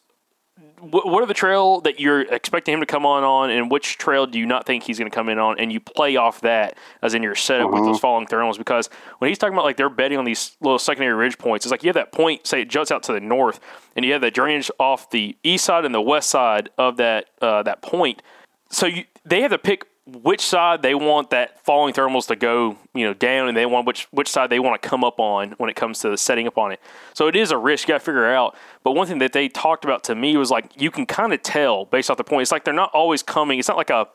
wh- 0.80 1.04
What 1.06 1.22
are 1.22 1.26
the 1.26 1.34
trail 1.34 1.80
that 1.82 2.00
you're 2.00 2.22
expecting 2.22 2.74
him 2.74 2.80
to 2.80 2.86
come 2.86 3.04
on 3.04 3.24
on, 3.24 3.50
and 3.50 3.70
which 3.70 3.98
trail 3.98 4.26
do 4.26 4.38
you 4.38 4.46
not 4.46 4.64
think 4.66 4.84
he's 4.84 4.98
going 4.98 5.10
to 5.10 5.14
come 5.14 5.28
in 5.28 5.38
on? 5.38 5.58
And 5.58 5.72
you 5.72 5.80
play 5.80 6.16
off 6.16 6.40
that 6.42 6.76
as 7.02 7.14
in 7.14 7.22
your 7.22 7.34
setup 7.34 7.70
with 7.70 7.84
those 7.84 7.98
falling 8.00 8.26
thermals. 8.26 8.56
Because 8.58 8.88
when 9.18 9.28
he's 9.28 9.38
talking 9.38 9.54
about 9.54 9.64
like 9.64 9.76
they're 9.76 9.90
betting 9.90 10.18
on 10.18 10.24
these 10.24 10.56
little 10.60 10.78
secondary 10.78 11.14
ridge 11.14 11.36
points, 11.38 11.66
it's 11.66 11.70
like 11.70 11.82
you 11.82 11.88
have 11.88 11.94
that 11.94 12.12
point, 12.12 12.46
say 12.46 12.62
it 12.62 12.68
juts 12.68 12.90
out 12.90 13.02
to 13.04 13.12
the 13.12 13.20
north, 13.20 13.60
and 13.96 14.04
you 14.04 14.12
have 14.12 14.22
that 14.22 14.34
drainage 14.34 14.70
off 14.78 15.10
the 15.10 15.36
east 15.42 15.64
side 15.66 15.84
and 15.84 15.94
the 15.94 16.00
west 16.00 16.30
side 16.30 16.70
of 16.78 16.96
that 16.96 17.26
uh, 17.42 17.62
that 17.64 17.82
point. 17.82 18.22
So 18.70 18.86
you, 18.86 19.04
they 19.24 19.42
have 19.42 19.50
to 19.52 19.58
pick 19.58 19.86
which 20.06 20.40
side 20.40 20.82
they 20.82 20.94
want 20.94 21.30
that 21.30 21.64
falling 21.64 21.92
thermals 21.92 22.28
to 22.28 22.36
go, 22.36 22.76
you 22.94 23.04
know, 23.04 23.12
down, 23.12 23.48
and 23.48 23.56
they 23.56 23.66
want 23.66 23.86
which 23.86 24.06
which 24.12 24.28
side 24.28 24.50
they 24.50 24.60
want 24.60 24.80
to 24.80 24.88
come 24.88 25.02
up 25.02 25.18
on 25.18 25.52
when 25.58 25.68
it 25.68 25.74
comes 25.74 26.00
to 26.00 26.16
setting 26.16 26.46
up 26.46 26.56
on 26.56 26.70
it. 26.72 26.80
So 27.12 27.26
it 27.26 27.34
is 27.34 27.50
a 27.50 27.58
risk 27.58 27.88
you 27.88 27.94
got 27.94 27.98
to 27.98 28.04
figure 28.04 28.26
out. 28.26 28.56
But 28.84 28.92
one 28.92 29.08
thing 29.08 29.18
that 29.18 29.32
they 29.32 29.48
talked 29.48 29.84
about 29.84 30.04
to 30.04 30.14
me 30.14 30.36
was 30.36 30.50
like 30.50 30.80
you 30.80 30.90
can 30.92 31.06
kind 31.06 31.32
of 31.32 31.42
tell 31.42 31.86
based 31.86 32.08
off 32.08 32.18
the 32.18 32.24
point. 32.24 32.42
It's 32.42 32.52
like 32.52 32.64
they're 32.64 32.72
not 32.72 32.92
always 32.92 33.22
coming. 33.22 33.58
It's 33.58 33.68
not 33.68 33.76
like 33.76 33.90
a 33.90 34.08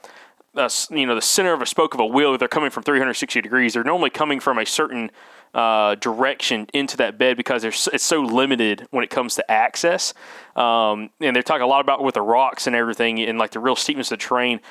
you 0.56 1.06
know 1.06 1.16
the 1.16 1.22
center 1.22 1.54
of 1.54 1.62
a 1.62 1.66
spoke 1.66 1.94
of 1.94 2.00
a 2.00 2.06
wheel. 2.06 2.38
They're 2.38 2.48
coming 2.48 2.70
from 2.70 2.84
360 2.84 3.42
degrees. 3.42 3.74
They're 3.74 3.84
normally 3.84 4.10
coming 4.10 4.40
from 4.40 4.60
a 4.60 4.66
certain 4.66 5.12
uh, 5.54 5.96
direction 5.96 6.68
into 6.74 6.98
that 6.98 7.18
bed 7.18 7.36
because 7.36 7.64
it's 7.64 8.04
so 8.04 8.22
limited 8.22 8.88
when 8.92 9.04
it 9.04 9.10
comes 9.10 9.36
to 9.36 9.52
access. 9.52 10.14
Um, 10.56 11.10
and 11.20 11.36
they're 11.36 11.44
talking 11.44 11.64
a 11.64 11.68
lot 11.68 11.82
about 11.82 12.04
with 12.04 12.16
the 12.16 12.22
rocks 12.22 12.68
and 12.68 12.76
everything 12.76 13.20
and 13.20 13.38
like 13.38 13.52
the 13.52 13.60
real 13.60 13.76
steepness 13.76 14.12
of 14.12 14.20
the 14.20 14.26
terrain. 14.26 14.62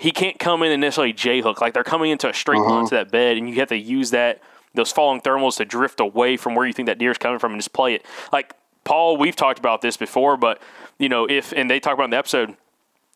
He 0.00 0.12
can't 0.12 0.38
come 0.38 0.62
in 0.62 0.72
and 0.72 0.80
necessarily 0.80 1.12
J 1.12 1.42
hook. 1.42 1.60
Like 1.60 1.74
they're 1.74 1.84
coming 1.84 2.10
into 2.10 2.28
a 2.28 2.32
straight 2.32 2.60
line 2.60 2.70
uh-huh. 2.70 2.88
to 2.88 2.94
that 2.96 3.10
bed, 3.10 3.36
and 3.36 3.48
you 3.48 3.56
have 3.56 3.68
to 3.68 3.76
use 3.76 4.10
that 4.10 4.40
those 4.74 4.92
falling 4.92 5.20
thermals 5.20 5.56
to 5.56 5.64
drift 5.64 6.00
away 6.00 6.36
from 6.36 6.54
where 6.54 6.64
you 6.64 6.72
think 6.72 6.86
that 6.86 6.98
deer 6.98 7.10
is 7.10 7.18
coming 7.18 7.38
from 7.38 7.52
and 7.52 7.60
just 7.60 7.72
play 7.72 7.94
it. 7.94 8.06
Like 8.32 8.54
Paul, 8.84 9.16
we've 9.16 9.36
talked 9.36 9.58
about 9.58 9.82
this 9.82 9.96
before, 9.96 10.36
but 10.36 10.62
you 10.98 11.08
know 11.08 11.26
if 11.28 11.52
and 11.52 11.70
they 11.70 11.80
talk 11.80 11.94
about 11.94 12.04
in 12.04 12.10
the 12.10 12.16
episode 12.16 12.56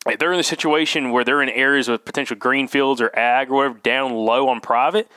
if 0.06 0.18
they're 0.18 0.32
in 0.32 0.40
a 0.40 0.44
situation 0.44 1.10
where 1.10 1.24
they're 1.24 1.42
in 1.42 1.48
areas 1.48 1.88
with 1.88 2.04
potential 2.04 2.36
green 2.36 2.68
fields 2.68 3.00
or 3.00 3.16
ag 3.16 3.50
or 3.50 3.54
whatever 3.54 3.78
down 3.78 4.12
low 4.12 4.48
on 4.48 4.60
private, 4.60 5.10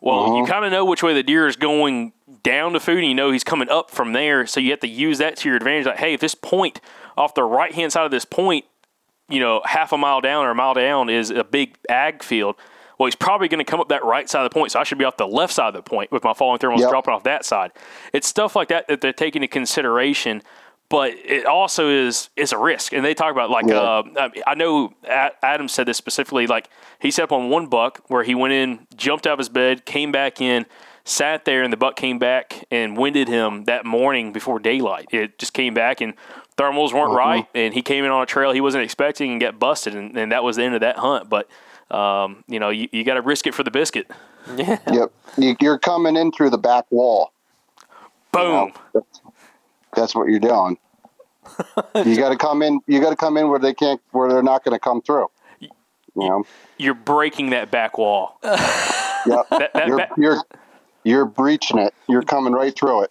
well, 0.00 0.28
you 0.28 0.42
uh-huh. 0.42 0.52
kind 0.52 0.64
of 0.64 0.72
know 0.72 0.84
which 0.84 1.02
way 1.02 1.12
the 1.12 1.22
deer 1.22 1.46
is 1.46 1.56
going 1.56 2.12
down 2.42 2.72
to 2.72 2.80
food, 2.80 2.98
and 2.98 3.06
you 3.06 3.14
know 3.14 3.30
he's 3.30 3.44
coming 3.44 3.68
up 3.68 3.90
from 3.90 4.14
there. 4.14 4.46
So 4.46 4.60
you 4.60 4.70
have 4.70 4.80
to 4.80 4.88
use 4.88 5.18
that 5.18 5.36
to 5.38 5.48
your 5.48 5.56
advantage. 5.56 5.86
Like, 5.86 5.98
hey, 5.98 6.14
if 6.14 6.20
this 6.20 6.34
point 6.34 6.80
off 7.16 7.34
the 7.34 7.42
right 7.42 7.74
hand 7.74 7.92
side 7.92 8.06
of 8.06 8.10
this 8.10 8.24
point, 8.24 8.64
you 9.30 9.40
know, 9.40 9.62
half 9.64 9.92
a 9.92 9.96
mile 9.98 10.20
down 10.20 10.44
or 10.44 10.50
a 10.50 10.54
mile 10.54 10.74
down 10.74 11.08
is 11.08 11.30
a 11.30 11.44
big 11.44 11.76
ag 11.88 12.22
field. 12.22 12.56
Well, 12.98 13.06
he's 13.06 13.14
probably 13.14 13.48
going 13.48 13.64
to 13.64 13.70
come 13.70 13.80
up 13.80 13.88
that 13.88 14.04
right 14.04 14.28
side 14.28 14.44
of 14.44 14.50
the 14.50 14.54
point, 14.54 14.72
so 14.72 14.80
I 14.80 14.84
should 14.84 14.98
be 14.98 15.04
off 15.06 15.16
the 15.16 15.26
left 15.26 15.54
side 15.54 15.68
of 15.68 15.74
the 15.74 15.82
point 15.82 16.12
with 16.12 16.22
my 16.22 16.34
falling 16.34 16.58
thermals 16.58 16.80
Yep. 16.80 16.90
dropping 16.90 17.14
off 17.14 17.22
that 17.22 17.44
side. 17.46 17.72
It's 18.12 18.28
stuff 18.28 18.54
like 18.54 18.68
that 18.68 18.88
that 18.88 19.00
they're 19.00 19.12
taking 19.14 19.42
into 19.42 19.50
consideration. 19.52 20.42
But 20.90 21.12
it 21.24 21.46
also 21.46 21.88
is 21.88 22.30
is 22.36 22.52
a 22.52 22.58
risk, 22.58 22.92
and 22.92 23.04
they 23.04 23.14
talk 23.14 23.30
about 23.30 23.48
like 23.48 23.64
Yeah. 23.68 23.78
uh, 23.78 24.02
I- 24.18 24.42
I 24.48 24.54
know 24.54 24.92
Adam 25.08 25.68
said 25.68 25.86
this 25.86 25.96
specifically. 25.96 26.48
Like 26.48 26.68
he 26.98 27.12
set 27.12 27.22
up 27.22 27.32
on 27.32 27.48
one 27.48 27.66
buck 27.68 28.00
where 28.08 28.24
he 28.24 28.34
went 28.34 28.52
in, 28.54 28.86
jumped 28.96 29.24
out 29.26 29.34
of 29.34 29.38
his 29.38 29.48
bed, 29.48 29.86
came 29.86 30.10
back 30.10 30.40
in, 30.40 30.66
sat 31.04 31.44
there, 31.44 31.62
and 31.62 31.72
the 31.72 31.76
buck 31.76 31.94
came 31.94 32.18
back 32.18 32.64
and 32.72 32.96
winded 32.98 33.28
him 33.28 33.64
that 33.66 33.84
morning 33.86 34.32
before 34.32 34.58
daylight. 34.58 35.06
It 35.12 35.38
just 35.38 35.52
came 35.54 35.74
back 35.74 36.00
and 36.00 36.14
thermals 36.60 36.92
weren't 36.92 37.14
right, 37.14 37.46
and 37.54 37.72
he 37.72 37.82
came 37.82 38.04
in 38.04 38.10
on 38.10 38.22
a 38.22 38.26
trail 38.26 38.52
he 38.52 38.60
wasn't 38.60 38.84
expecting 38.84 39.30
and 39.32 39.40
get 39.40 39.58
busted, 39.58 39.94
and, 39.94 40.16
and 40.16 40.32
that 40.32 40.44
was 40.44 40.56
the 40.56 40.62
end 40.64 40.74
of 40.74 40.80
that 40.82 40.98
hunt. 40.98 41.28
But 41.28 41.48
um, 41.90 42.44
you 42.46 42.60
know, 42.60 42.68
you, 42.70 42.88
you 42.92 43.04
got 43.04 43.14
to 43.14 43.22
risk 43.22 43.46
it 43.46 43.54
for 43.54 43.62
the 43.62 43.70
biscuit. 43.70 44.10
Yeah. 44.56 44.78
Yep. 44.92 45.12
You, 45.38 45.56
you're 45.60 45.78
coming 45.78 46.16
in 46.16 46.32
through 46.32 46.50
the 46.50 46.58
back 46.58 46.86
wall. 46.90 47.32
you 48.34 48.40
know. 48.40 48.66
Boom. 48.66 48.72
That's, 48.94 49.20
that's 49.94 50.14
what 50.14 50.28
you're 50.28 50.40
doing. 50.40 50.76
you 52.04 52.16
got 52.16 52.30
to 52.30 52.36
come 52.36 52.62
in. 52.62 52.80
You 52.86 53.00
got 53.00 53.10
to 53.10 53.16
come 53.16 53.36
in 53.36 53.48
where 53.48 53.58
they 53.58 53.74
can't, 53.74 54.00
where 54.10 54.28
they're 54.28 54.42
not 54.42 54.64
going 54.64 54.74
to 54.74 54.80
come 54.80 55.02
through. 55.02 55.28
You 55.60 55.68
know. 56.16 56.44
You're 56.78 56.94
breaking 56.94 57.50
that 57.50 57.70
back 57.70 57.96
wall. 57.98 58.38
Yep. 58.42 58.56
That, 59.50 59.74
that 59.74 59.86
you're 59.86 59.96
ba- 59.98 60.08
you're 60.16 60.42
you're 61.04 61.24
breaching 61.26 61.78
it. 61.78 61.92
You're 62.08 62.22
coming 62.22 62.54
right 62.54 62.74
through 62.74 63.02
it. 63.02 63.10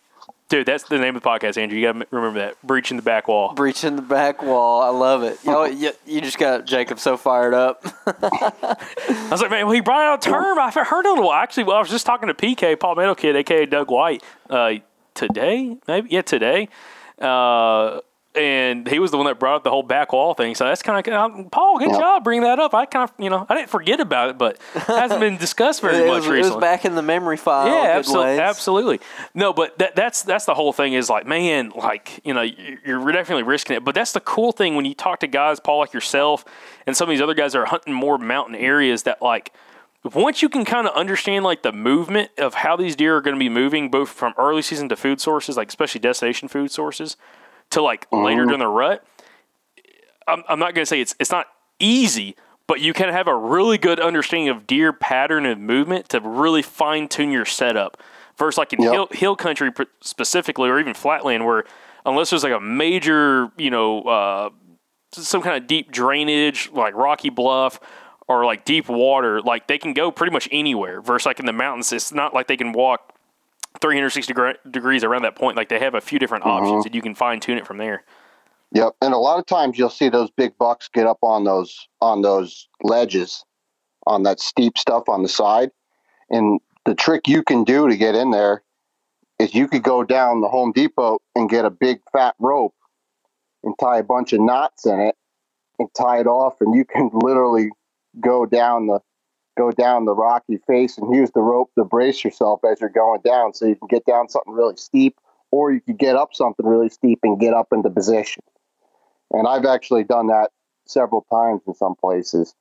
Dude, 0.49 0.65
that's 0.65 0.83
the 0.83 0.97
name 0.97 1.15
of 1.15 1.23
the 1.23 1.29
podcast, 1.29 1.57
Andrew. 1.57 1.77
You 1.77 1.87
got 1.87 1.99
to 1.99 2.07
remember 2.11 2.39
that. 2.39 2.61
Breaching 2.63 2.97
the 2.97 3.03
back 3.03 3.27
wall. 3.27 3.53
Breaching 3.53 3.95
the 3.95 4.01
back 4.01 4.41
wall. 4.43 4.81
I 4.81 4.89
love 4.89 5.23
it. 5.23 5.37
You, 5.45 5.51
know, 5.51 5.65
you, 5.65 5.91
you 6.05 6.21
just 6.21 6.37
got 6.37 6.65
Jacob 6.65 6.99
so 6.99 7.15
fired 7.15 7.53
up. 7.53 7.81
I 8.07 9.27
was 9.31 9.41
like, 9.41 9.51
man, 9.51 9.65
well, 9.65 9.75
he 9.75 9.81
brought 9.81 10.01
out 10.01 10.25
a 10.25 10.29
term. 10.29 10.59
I've 10.59 10.73
heard 10.73 11.05
it 11.05 11.17
a 11.17 11.21
while. 11.21 11.31
Actually, 11.41 11.65
well, 11.65 11.77
I 11.77 11.79
was 11.79 11.89
just 11.89 12.05
talking 12.05 12.27
to 12.27 12.33
PK, 12.33 12.79
Paul 12.79 12.95
Metal 12.95 13.15
Kid, 13.15 13.35
aka 13.35 13.65
Doug 13.65 13.89
White, 13.89 14.23
uh, 14.49 14.73
today, 15.13 15.77
maybe, 15.87 16.09
yeah, 16.09 16.21
today. 16.21 16.67
Uh, 17.19 17.99
and 18.35 18.87
he 18.87 18.99
was 18.99 19.09
the 19.11 19.17
one 19.17 19.25
that 19.25 19.39
brought 19.39 19.55
up 19.55 19.63
the 19.63 19.69
whole 19.71 19.81
back 19.83 20.13
wall 20.13 20.33
thing. 20.35 20.53
So 20.55 20.65
that's 20.65 20.81
kind 20.83 21.05
of 21.07 21.51
Paul. 21.51 21.79
Good 21.79 21.89
Yeah. 21.91 21.97
job 21.97 22.23
bringing 22.23 22.43
that 22.43 22.59
up. 22.59 22.73
I 22.75 22.85
kind 22.85 23.09
of, 23.09 23.13
you 23.17 23.29
know, 23.29 23.45
I 23.49 23.55
didn't 23.55 23.69
forget 23.69 23.99
about 23.99 24.29
it, 24.29 24.37
but 24.37 24.57
it 24.75 24.81
hasn't 24.83 25.19
been 25.19 25.37
discussed 25.37 25.81
very 25.81 26.07
much 26.07 26.17
was, 26.19 26.27
it 26.27 26.31
recently. 26.31 26.55
was 26.57 26.61
back 26.61 26.85
in 26.85 26.95
the 26.95 27.01
memory 27.01 27.37
file. 27.37 27.67
yeah, 27.67 27.97
absolutely, 27.97 28.39
absolutely. 28.39 28.99
No, 29.33 29.51
but 29.51 29.77
that, 29.79 29.95
that's 29.95 30.21
that's 30.23 30.45
the 30.45 30.53
whole 30.53 30.71
thing. 30.73 30.93
Is 30.93 31.09
like, 31.09 31.25
man, 31.25 31.71
like 31.75 32.21
you 32.23 32.33
know, 32.33 32.41
you- 32.43 32.77
you're 32.85 33.11
definitely 33.11 33.43
risking 33.43 33.75
it. 33.75 33.83
But 33.83 33.95
that's 33.95 34.11
the 34.11 34.19
cool 34.21 34.51
thing 34.51 34.75
when 34.75 34.85
you 34.85 34.93
talk 34.93 35.19
to 35.21 35.27
guys, 35.27 35.59
Paul, 35.59 35.79
like 35.79 35.93
yourself, 35.93 36.45
and 36.85 36.95
some 36.95 37.09
of 37.09 37.13
these 37.13 37.21
other 37.21 37.33
guys 37.33 37.53
that 37.53 37.59
are 37.59 37.65
hunting 37.65 37.93
more 37.93 38.17
mountain 38.17 38.55
areas. 38.55 39.03
That 39.03 39.21
like, 39.23 39.51
once 40.13 40.41
you 40.43 40.49
can 40.49 40.65
kind 40.65 40.87
of 40.87 40.93
understand 40.95 41.43
like 41.43 41.63
the 41.63 41.71
movement 41.73 42.29
of 42.37 42.53
how 42.53 42.75
these 42.77 42.95
deer 42.95 43.17
are 43.17 43.21
going 43.21 43.35
to 43.35 43.39
be 43.39 43.49
moving, 43.49 43.89
both 43.89 44.09
from 44.09 44.33
early 44.37 44.61
season 44.61 44.87
to 44.89 44.95
food 44.95 45.19
sources, 45.19 45.57
like 45.57 45.67
especially 45.69 45.99
destination 45.99 46.47
food 46.47 46.71
sources, 46.71 47.17
to 47.71 47.81
like 47.81 48.07
later 48.11 48.45
during 48.45 48.59
the 48.59 48.67
rut. 48.67 49.05
I'm, 50.27 50.43
I'm 50.47 50.59
not 50.59 50.73
going 50.75 50.83
to 50.83 50.85
say 50.85 51.01
it's 51.01 51.15
it's 51.19 51.31
not 51.31 51.47
easy, 51.79 52.35
but 52.67 52.81
you 52.81 52.93
can 52.93 53.09
have 53.09 53.27
a 53.27 53.35
really 53.35 53.77
good 53.77 53.99
understanding 53.99 54.49
of 54.49 54.67
deer 54.67 54.93
pattern 54.93 55.45
and 55.45 55.65
movement 55.65 56.09
to 56.09 56.19
really 56.19 56.61
fine 56.61 57.07
tune 57.07 57.31
your 57.31 57.45
setup. 57.45 58.01
Versus 58.37 58.57
like 58.57 58.71
in 58.71 58.81
Yep. 58.81 58.93
hill, 58.93 59.07
hill 59.11 59.35
country 59.35 59.69
specifically, 60.01 60.69
or 60.69 60.79
even 60.79 60.93
flatland, 60.93 61.45
where 61.45 61.65
unless 62.05 62.29
there's 62.29 62.43
like 62.43 62.53
a 62.53 62.59
major, 62.59 63.51
you 63.57 63.69
know, 63.69 64.01
uh, 64.03 64.49
some 65.11 65.41
kind 65.41 65.57
of 65.61 65.67
deep 65.67 65.91
drainage, 65.91 66.69
like 66.71 66.93
rocky 66.95 67.29
bluff 67.29 67.79
or 68.29 68.45
like 68.45 68.63
deep 68.63 68.87
water, 68.87 69.41
like 69.41 69.67
they 69.67 69.77
can 69.77 69.93
go 69.93 70.11
pretty 70.11 70.31
much 70.31 70.47
anywhere. 70.51 71.01
Versus 71.01 71.25
like 71.25 71.39
in 71.39 71.45
the 71.45 71.53
mountains, 71.53 71.91
it's 71.91 72.13
not 72.13 72.33
like 72.33 72.47
they 72.47 72.55
can 72.55 72.71
walk 72.71 73.13
360 73.81 74.33
degre- 74.33 74.55
degrees 74.69 75.03
around 75.03 75.23
that 75.23 75.35
point. 75.35 75.57
Like 75.57 75.69
they 75.69 75.79
have 75.79 75.95
a 75.95 76.01
few 76.01 76.19
different 76.19 76.43
mm-hmm. 76.43 76.63
options, 76.63 76.85
and 76.85 76.95
you 76.95 77.01
can 77.01 77.15
fine 77.15 77.39
tune 77.39 77.57
it 77.57 77.67
from 77.67 77.77
there. 77.77 78.03
Yep. 78.73 78.95
And 79.01 79.13
a 79.13 79.17
lot 79.17 79.39
of 79.39 79.45
times 79.45 79.77
you'll 79.77 79.89
see 79.89 80.09
those 80.09 80.29
big 80.31 80.57
bucks 80.57 80.89
get 80.93 81.07
up 81.07 81.19
on 81.21 81.43
those 81.43 81.87
on 82.01 82.21
those 82.21 82.67
ledges, 82.83 83.43
on 84.05 84.23
that 84.23 84.39
steep 84.39 84.77
stuff 84.77 85.09
on 85.09 85.23
the 85.23 85.29
side. 85.29 85.71
And 86.29 86.59
the 86.85 86.95
trick 86.95 87.27
you 87.27 87.43
can 87.43 87.63
do 87.63 87.89
to 87.89 87.97
get 87.97 88.15
in 88.15 88.31
there 88.31 88.63
is 89.39 89.55
you 89.55 89.67
could 89.67 89.83
go 89.83 90.03
down 90.03 90.41
the 90.41 90.49
Home 90.49 90.71
Depot 90.71 91.19
and 91.35 91.49
get 91.49 91.65
a 91.65 91.69
big 91.69 91.99
fat 92.11 92.35
rope 92.39 92.75
and 93.63 93.73
tie 93.79 93.99
a 93.99 94.03
bunch 94.03 94.33
of 94.33 94.41
knots 94.41 94.85
in 94.85 94.99
it 94.99 95.15
and 95.79 95.89
tie 95.97 96.19
it 96.19 96.27
off 96.27 96.55
and 96.61 96.75
you 96.75 96.85
can 96.85 97.09
literally 97.13 97.69
go 98.19 98.45
down 98.45 98.87
the 98.87 98.99
go 99.59 99.71
down 99.71 100.05
the 100.05 100.15
rocky 100.15 100.57
face 100.65 100.97
and 100.97 101.13
use 101.13 101.31
the 101.31 101.41
rope 101.41 101.69
to 101.77 101.83
brace 101.83 102.23
yourself 102.23 102.61
as 102.63 102.79
you're 102.79 102.89
going 102.89 103.19
down 103.21 103.53
so 103.53 103.65
you 103.65 103.75
can 103.75 103.89
get 103.89 104.05
down 104.05 104.29
something 104.29 104.53
really 104.53 104.77
steep 104.77 105.17
or 105.51 105.73
you 105.73 105.81
could 105.81 105.97
get 105.97 106.15
up 106.15 106.33
something 106.33 106.65
really 106.65 106.89
steep 106.89 107.19
and 107.23 107.39
get 107.39 107.53
up 107.53 107.67
into 107.73 107.89
position. 107.89 108.41
And 109.31 109.47
I've 109.47 109.65
actually 109.65 110.05
done 110.05 110.27
that 110.27 110.51
several 110.85 111.25
times 111.29 111.61
in 111.67 111.73
some 111.73 111.95
places. 111.95 112.55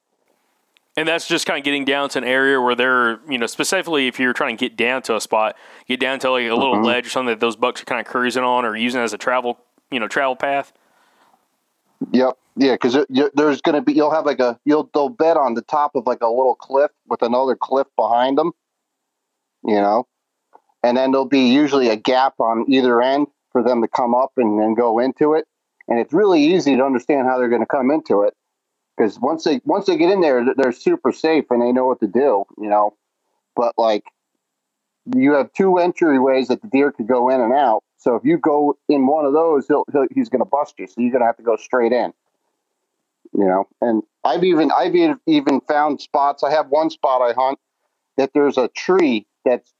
And 0.96 1.06
that's 1.06 1.28
just 1.28 1.46
kind 1.46 1.58
of 1.58 1.64
getting 1.64 1.84
down 1.84 2.08
to 2.11 2.18
an 2.18 2.24
area 2.24 2.61
where 2.61 2.74
they're, 2.74 3.20
you 3.30 3.38
know, 3.38 3.46
specifically 3.46 4.08
if 4.08 4.18
you're 4.18 4.32
trying 4.32 4.56
to 4.56 4.61
get 4.61 4.76
down 4.76 5.02
to 5.02 5.14
a 5.14 5.20
spot, 5.20 5.56
get 5.87 6.00
down 6.00 6.18
to 6.20 6.30
like 6.32 6.50
a 6.50 6.54
little 6.54 6.78
Mhm. 6.78 6.84
ledge 6.84 7.06
or 7.06 7.11
something 7.11 7.32
that 7.32 7.40
those 7.40 7.54
bucks 7.54 7.80
are 7.80 7.84
kind 7.84 8.00
of 8.00 8.06
cruising 8.08 8.42
on 8.42 8.64
or 8.64 8.76
using 8.76 9.00
as 9.00 9.12
a 9.12 9.18
travel, 9.18 9.58
you 9.92 10.00
know, 10.00 10.08
travel 10.08 10.34
path. 10.34 10.72
Yep. 12.12 12.38
Yeah, 12.56 12.72
because 12.72 13.06
there's 13.34 13.61
going 13.61 13.76
to 13.76 13.82
be 13.82 13.92
you'll 13.92 14.11
have 14.11 14.26
like 14.26 14.40
a 14.40 14.58
you'll 14.64 14.90
they'll 14.92 15.08
bed 15.08 15.37
on 15.37 15.54
the 15.54 15.62
top 15.62 15.94
of 15.94 16.06
like 16.06 16.22
a 16.22 16.28
little 16.28 16.56
cliff 16.56 16.90
with 17.08 17.22
another 17.22 17.54
cliff 17.54 17.87
behind 17.94 18.37
them, 18.37 18.50
you 19.64 19.76
know, 19.76 20.08
and 20.82 20.96
then 20.96 21.12
there'll 21.12 21.24
be 21.24 21.50
usually 21.50 21.88
a 21.88 21.96
gap 21.96 22.34
on 22.40 22.64
either 22.68 23.00
end 23.00 23.28
for 23.52 23.62
them 23.62 23.80
to 23.82 23.88
come 23.88 24.14
up 24.14 24.32
and 24.37 24.61
then 24.61 24.74
go 24.74 24.98
into 24.98 25.34
it, 25.34 25.46
and 25.87 26.00
it's 26.00 26.12
really 26.12 26.42
easy 26.42 26.74
to 26.76 26.84
understand 26.84 27.28
how 27.28 27.38
they're 27.38 27.48
going 27.48 27.62
to 27.62 27.66
come 27.66 27.92
into 27.92 28.22
it 28.22 28.34
because 28.96 29.18
once 29.20 29.44
they 29.44 29.61
once 29.64 29.87
they 29.87 29.96
get 29.96 30.11
in 30.11 30.20
there, 30.20 30.44
they're 30.56 30.72
super 30.72 31.12
safe 31.12 31.44
and 31.50 31.62
they 31.62 31.70
know 31.72 31.87
what 31.87 32.00
to 32.00 32.08
do, 32.08 32.44
you 32.61 32.68
know, 32.68 32.96
but 33.54 33.74
like 33.78 34.04
you 35.14 35.32
have 35.34 35.52
two 35.52 35.72
entryways 35.72 36.48
that 36.48 36.61
the 36.61 36.68
deer 36.68 36.92
could 36.92 37.06
go 37.06 37.28
in 37.30 37.40
and 37.40 37.52
out. 37.52 37.84
So 37.98 38.14
if 38.14 38.24
you 38.24 38.38
go 38.38 38.78
in 38.88 39.06
one 39.06 39.26
of 39.26 39.32
those, 39.32 39.66
he'll, 39.66 39.84
he'll 39.92 40.06
he's 40.12 40.28
going 40.28 40.40
to 40.40 40.48
bust 40.48 40.74
you. 40.78 40.87
So 40.87 41.00
you're 41.00 41.11
going 41.11 41.20
to 41.20 41.26
have 41.26 41.37
to 41.37 41.42
go 41.42 41.56
straight 41.56 41.92
in. 41.92 42.12
You 43.34 43.44
know, 43.44 43.68
and 43.82 44.02
I've 44.24 44.44
even 44.44 44.70
I've 44.70 44.94
even 45.26 45.61
found 45.62 46.00
spots. 46.00 46.42
I 46.42 46.50
have 46.50 46.68
one 46.68 46.90
spot 46.90 47.20
I 47.20 47.34
hunt 47.34 47.58
that 48.16 48.30
there's 48.32 48.56
a 48.56 48.68
tree 48.68 49.26
that's 49.44 49.72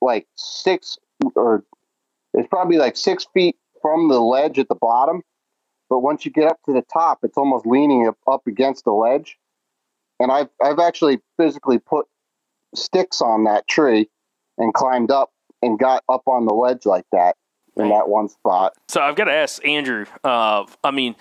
like 0.00 0.26
six 0.36 0.96
or 1.34 1.64
it's 2.34 2.48
probably 2.48 2.78
like 2.78 2.96
six 2.96 3.26
feet 3.34 3.56
from 3.82 4.08
the 4.08 4.20
ledge 4.20 4.58
at 4.58 4.68
the 4.68 4.76
bottom. 4.76 5.22
But 5.90 6.00
once 6.00 6.24
you 6.24 6.30
get 6.30 6.48
up 6.48 6.58
to 6.66 6.72
the 6.72 6.84
top, 6.92 7.20
it's 7.22 7.38
almost 7.38 7.66
leaning 7.66 8.06
up, 8.06 8.18
up 8.26 8.46
against 8.46 8.84
the 8.84 8.92
ledge. 8.92 9.36
And 10.20 10.30
I've 10.30 10.48
I've 10.62 10.78
actually 10.78 11.20
physically 11.36 11.78
put 11.80 12.06
sticks 12.76 13.20
on 13.20 13.44
that 13.44 13.66
tree 13.66 14.08
and 14.56 14.72
climbed 14.72 15.10
up 15.10 15.30
and 15.62 15.78
got 15.78 16.02
up 16.08 16.22
on 16.26 16.46
the 16.46 16.54
ledge 16.54 16.86
like 16.86 17.04
that 17.12 17.36
in 17.76 17.90
that 17.90 18.08
one 18.08 18.28
spot. 18.28 18.74
So 18.88 19.00
I've 19.00 19.16
got 19.16 19.24
to 19.24 19.32
ask 19.32 19.64
Andrew. 19.64 20.06
Uh, 20.24 20.64
I 20.82 20.90
mean, 20.90 21.14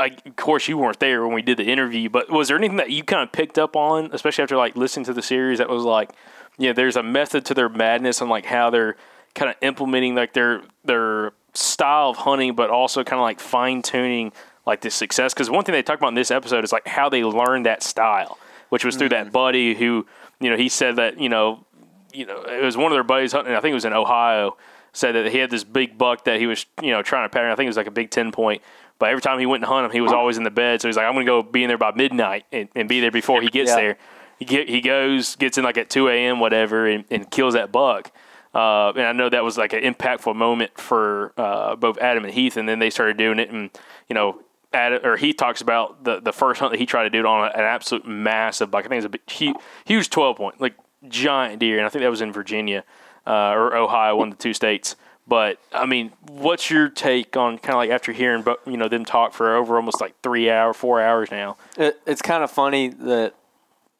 I, 0.00 0.16
of 0.24 0.36
course 0.36 0.68
you 0.68 0.78
weren't 0.78 1.00
there 1.00 1.24
when 1.24 1.34
we 1.34 1.42
did 1.42 1.58
the 1.58 1.64
interview, 1.64 2.08
but 2.08 2.30
was 2.30 2.48
there 2.48 2.56
anything 2.56 2.76
that 2.76 2.90
you 2.90 3.02
kind 3.02 3.22
of 3.22 3.32
picked 3.32 3.58
up 3.58 3.76
on, 3.76 4.10
especially 4.12 4.42
after 4.42 4.56
like 4.56 4.76
listening 4.76 5.04
to 5.06 5.12
the 5.12 5.22
series, 5.22 5.58
that 5.58 5.68
was 5.68 5.84
like, 5.84 6.10
yeah, 6.56 6.72
there's 6.72 6.96
a 6.96 7.02
method 7.02 7.44
to 7.46 7.54
their 7.54 7.68
madness 7.68 8.20
and 8.20 8.30
like 8.30 8.46
how 8.46 8.70
they're 8.70 8.96
kind 9.34 9.50
of 9.50 9.56
implementing 9.60 10.14
like 10.14 10.32
their 10.32 10.62
their 10.84 11.32
style 11.54 12.10
of 12.10 12.18
hunting, 12.18 12.54
but 12.54 12.70
also 12.70 13.04
kind 13.04 13.18
of 13.18 13.24
like 13.24 13.40
fine 13.40 13.82
tuning 13.82 14.32
like 14.66 14.80
the 14.80 14.90
success. 14.90 15.34
Because 15.34 15.50
one 15.50 15.64
thing 15.64 15.72
they 15.72 15.82
talk 15.82 15.98
about 15.98 16.08
in 16.08 16.14
this 16.14 16.30
episode 16.30 16.64
is 16.64 16.72
like 16.72 16.86
how 16.86 17.08
they 17.08 17.24
learned 17.24 17.66
that 17.66 17.82
style, 17.82 18.38
which 18.68 18.84
was 18.84 18.96
through 18.96 19.10
that 19.10 19.32
buddy 19.32 19.74
who, 19.74 20.06
you 20.40 20.50
know, 20.50 20.56
he 20.56 20.68
said 20.68 20.96
that 20.96 21.20
you 21.20 21.28
know, 21.28 21.64
you 22.12 22.26
know, 22.26 22.42
it 22.42 22.62
was 22.62 22.76
one 22.76 22.92
of 22.92 22.96
their 22.96 23.02
buddies 23.04 23.32
hunting. 23.32 23.54
I 23.54 23.60
think 23.60 23.72
it 23.72 23.74
was 23.74 23.84
in 23.84 23.92
Ohio. 23.92 24.56
Said 24.92 25.12
that 25.12 25.30
he 25.30 25.38
had 25.38 25.50
this 25.50 25.64
big 25.64 25.98
buck 25.98 26.24
that 26.24 26.40
he 26.40 26.46
was, 26.46 26.64
you 26.82 26.90
know, 26.90 27.02
trying 27.02 27.24
to 27.24 27.28
pattern. 27.32 27.50
I 27.50 27.54
think 27.54 27.66
it 27.66 27.70
was 27.70 27.76
like 27.76 27.86
a 27.86 27.90
big 27.92 28.10
ten 28.10 28.32
point. 28.32 28.62
But 28.98 29.10
every 29.10 29.20
time 29.22 29.38
he 29.38 29.46
went 29.46 29.62
and 29.62 29.68
hunt 29.68 29.84
him, 29.86 29.92
he 29.92 30.00
was 30.00 30.12
always 30.12 30.38
in 30.38 30.42
the 30.44 30.50
bed. 30.50 30.80
So 30.80 30.88
he's 30.88 30.96
like, 30.96 31.06
I'm 31.06 31.12
going 31.14 31.24
to 31.26 31.30
go 31.30 31.42
be 31.42 31.62
in 31.62 31.68
there 31.68 31.78
by 31.78 31.92
midnight 31.94 32.46
and, 32.50 32.68
and 32.74 32.88
be 32.88 32.98
there 33.00 33.12
before 33.12 33.40
he 33.42 33.48
gets 33.48 33.68
Yeah. 33.70 33.76
there. 33.76 33.98
He 34.38 34.44
get, 34.44 34.68
he 34.68 34.80
goes, 34.80 35.36
gets 35.36 35.56
in 35.58 35.62
like 35.64 35.76
at 35.78 35.88
2 35.90 36.08
a.m. 36.08 36.40
whatever, 36.40 36.86
and, 36.86 37.04
and 37.10 37.30
kills 37.30 37.54
that 37.54 37.70
buck. 37.70 38.10
Uh, 38.54 38.88
and 38.90 39.02
I 39.02 39.12
know 39.12 39.28
that 39.28 39.44
was 39.44 39.56
like 39.58 39.72
an 39.72 39.82
impactful 39.82 40.34
moment 40.34 40.78
for 40.80 41.32
uh, 41.36 41.76
both 41.76 41.98
Adam 41.98 42.24
and 42.24 42.32
Heath. 42.32 42.56
And 42.56 42.68
then 42.68 42.78
they 42.80 42.90
started 42.90 43.16
doing 43.18 43.38
it, 43.38 43.50
and 43.50 43.70
you 44.08 44.14
know, 44.14 44.40
Adam, 44.72 45.00
or 45.04 45.16
Heath 45.16 45.36
talks 45.36 45.60
about 45.60 46.02
the 46.04 46.18
the 46.20 46.32
first 46.32 46.58
hunt 46.60 46.72
that 46.72 46.78
he 46.78 46.86
tried 46.86 47.04
to 47.04 47.10
do 47.10 47.20
it 47.20 47.26
on 47.26 47.44
an 47.46 47.60
absolute 47.60 48.06
massive 48.06 48.70
buck. 48.70 48.80
I 48.84 48.88
think 48.88 48.92
it 48.94 48.96
was 48.96 49.04
a 49.04 49.08
big, 49.10 49.60
huge 49.86 50.10
12 50.10 50.36
point, 50.36 50.60
like 50.60 50.74
giant 51.06 51.60
deer, 51.60 51.76
and 51.76 51.86
I 51.86 51.88
think 51.88 52.02
that 52.02 52.10
was 52.10 52.22
in 52.22 52.32
Virginia 52.32 52.84
uh, 53.26 53.52
or 53.52 53.76
Ohio, 53.76 54.16
one 54.16 54.28
of 54.28 54.38
the 54.38 54.42
two 54.42 54.54
states. 54.54 54.96
But 55.28 55.58
I 55.72 55.84
mean, 55.84 56.12
what's 56.26 56.70
your 56.70 56.88
take 56.88 57.36
on 57.36 57.58
kind 57.58 57.74
of 57.74 57.76
like 57.76 57.90
after 57.90 58.12
hearing, 58.12 58.44
you 58.66 58.78
know, 58.78 58.88
them 58.88 59.04
talk 59.04 59.34
for 59.34 59.54
over 59.54 59.76
almost 59.76 60.00
like 60.00 60.14
three 60.22 60.50
hours, 60.50 60.76
four 60.76 61.02
hours 61.02 61.30
now? 61.30 61.58
It, 61.76 62.00
it's 62.06 62.22
kind 62.22 62.42
of 62.42 62.50
funny 62.50 62.88
that 62.88 63.34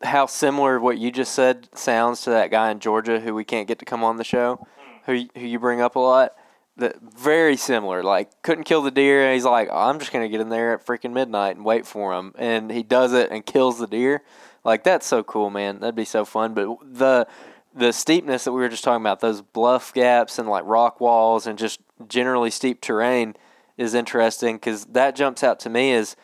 how 0.02 0.26
similar 0.26 0.80
what 0.80 0.96
you 0.96 1.10
just 1.10 1.34
said 1.34 1.68
sounds 1.74 2.22
to 2.22 2.30
that 2.30 2.50
guy 2.50 2.70
in 2.70 2.80
Georgia 2.80 3.20
who 3.20 3.34
we 3.34 3.44
can't 3.44 3.68
get 3.68 3.78
to 3.80 3.84
come 3.84 4.02
on 4.02 4.16
the 4.16 4.24
show, 4.24 4.66
who 5.04 5.26
who 5.34 5.46
you 5.46 5.58
bring 5.58 5.82
up 5.82 5.96
a 5.96 6.00
lot. 6.00 6.34
That 6.78 6.96
very 7.02 7.56
similar. 7.56 8.02
Like 8.02 8.40
couldn't 8.42 8.64
kill 8.64 8.80
the 8.80 8.90
deer, 8.90 9.24
and 9.24 9.34
he's 9.34 9.44
like, 9.44 9.68
oh, 9.70 9.90
I'm 9.90 9.98
just 9.98 10.12
gonna 10.12 10.30
get 10.30 10.40
in 10.40 10.48
there 10.48 10.72
at 10.72 10.86
freaking 10.86 11.12
midnight 11.12 11.56
and 11.56 11.64
wait 11.64 11.86
for 11.86 12.14
him, 12.14 12.32
and 12.38 12.70
he 12.70 12.82
does 12.82 13.12
it 13.12 13.30
and 13.30 13.44
kills 13.44 13.78
the 13.78 13.86
deer. 13.86 14.22
Like 14.68 14.84
that's 14.84 15.06
so 15.06 15.22
cool, 15.22 15.48
man. 15.48 15.80
That'd 15.80 15.94
be 15.94 16.04
so 16.04 16.26
fun. 16.26 16.52
But 16.52 16.76
the 16.82 17.26
the 17.74 17.90
steepness 17.90 18.44
that 18.44 18.52
we 18.52 18.60
were 18.60 18.68
just 18.68 18.84
talking 18.84 19.02
about, 19.02 19.20
those 19.20 19.40
bluff 19.40 19.94
gaps 19.94 20.38
and 20.38 20.46
like 20.46 20.64
rock 20.66 21.00
walls 21.00 21.46
and 21.46 21.58
just 21.58 21.80
generally 22.06 22.50
steep 22.50 22.82
terrain 22.82 23.34
is 23.78 23.94
interesting 23.94 24.56
because 24.56 24.84
that 24.86 25.16
jumps 25.16 25.42
out 25.42 25.58
to 25.60 25.70
me 25.70 25.92
is 25.92 26.16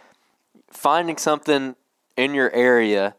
finding 0.71 1.17
something 1.17 1.75
in 2.17 2.35
your 2.35 2.53
area 2.53 3.15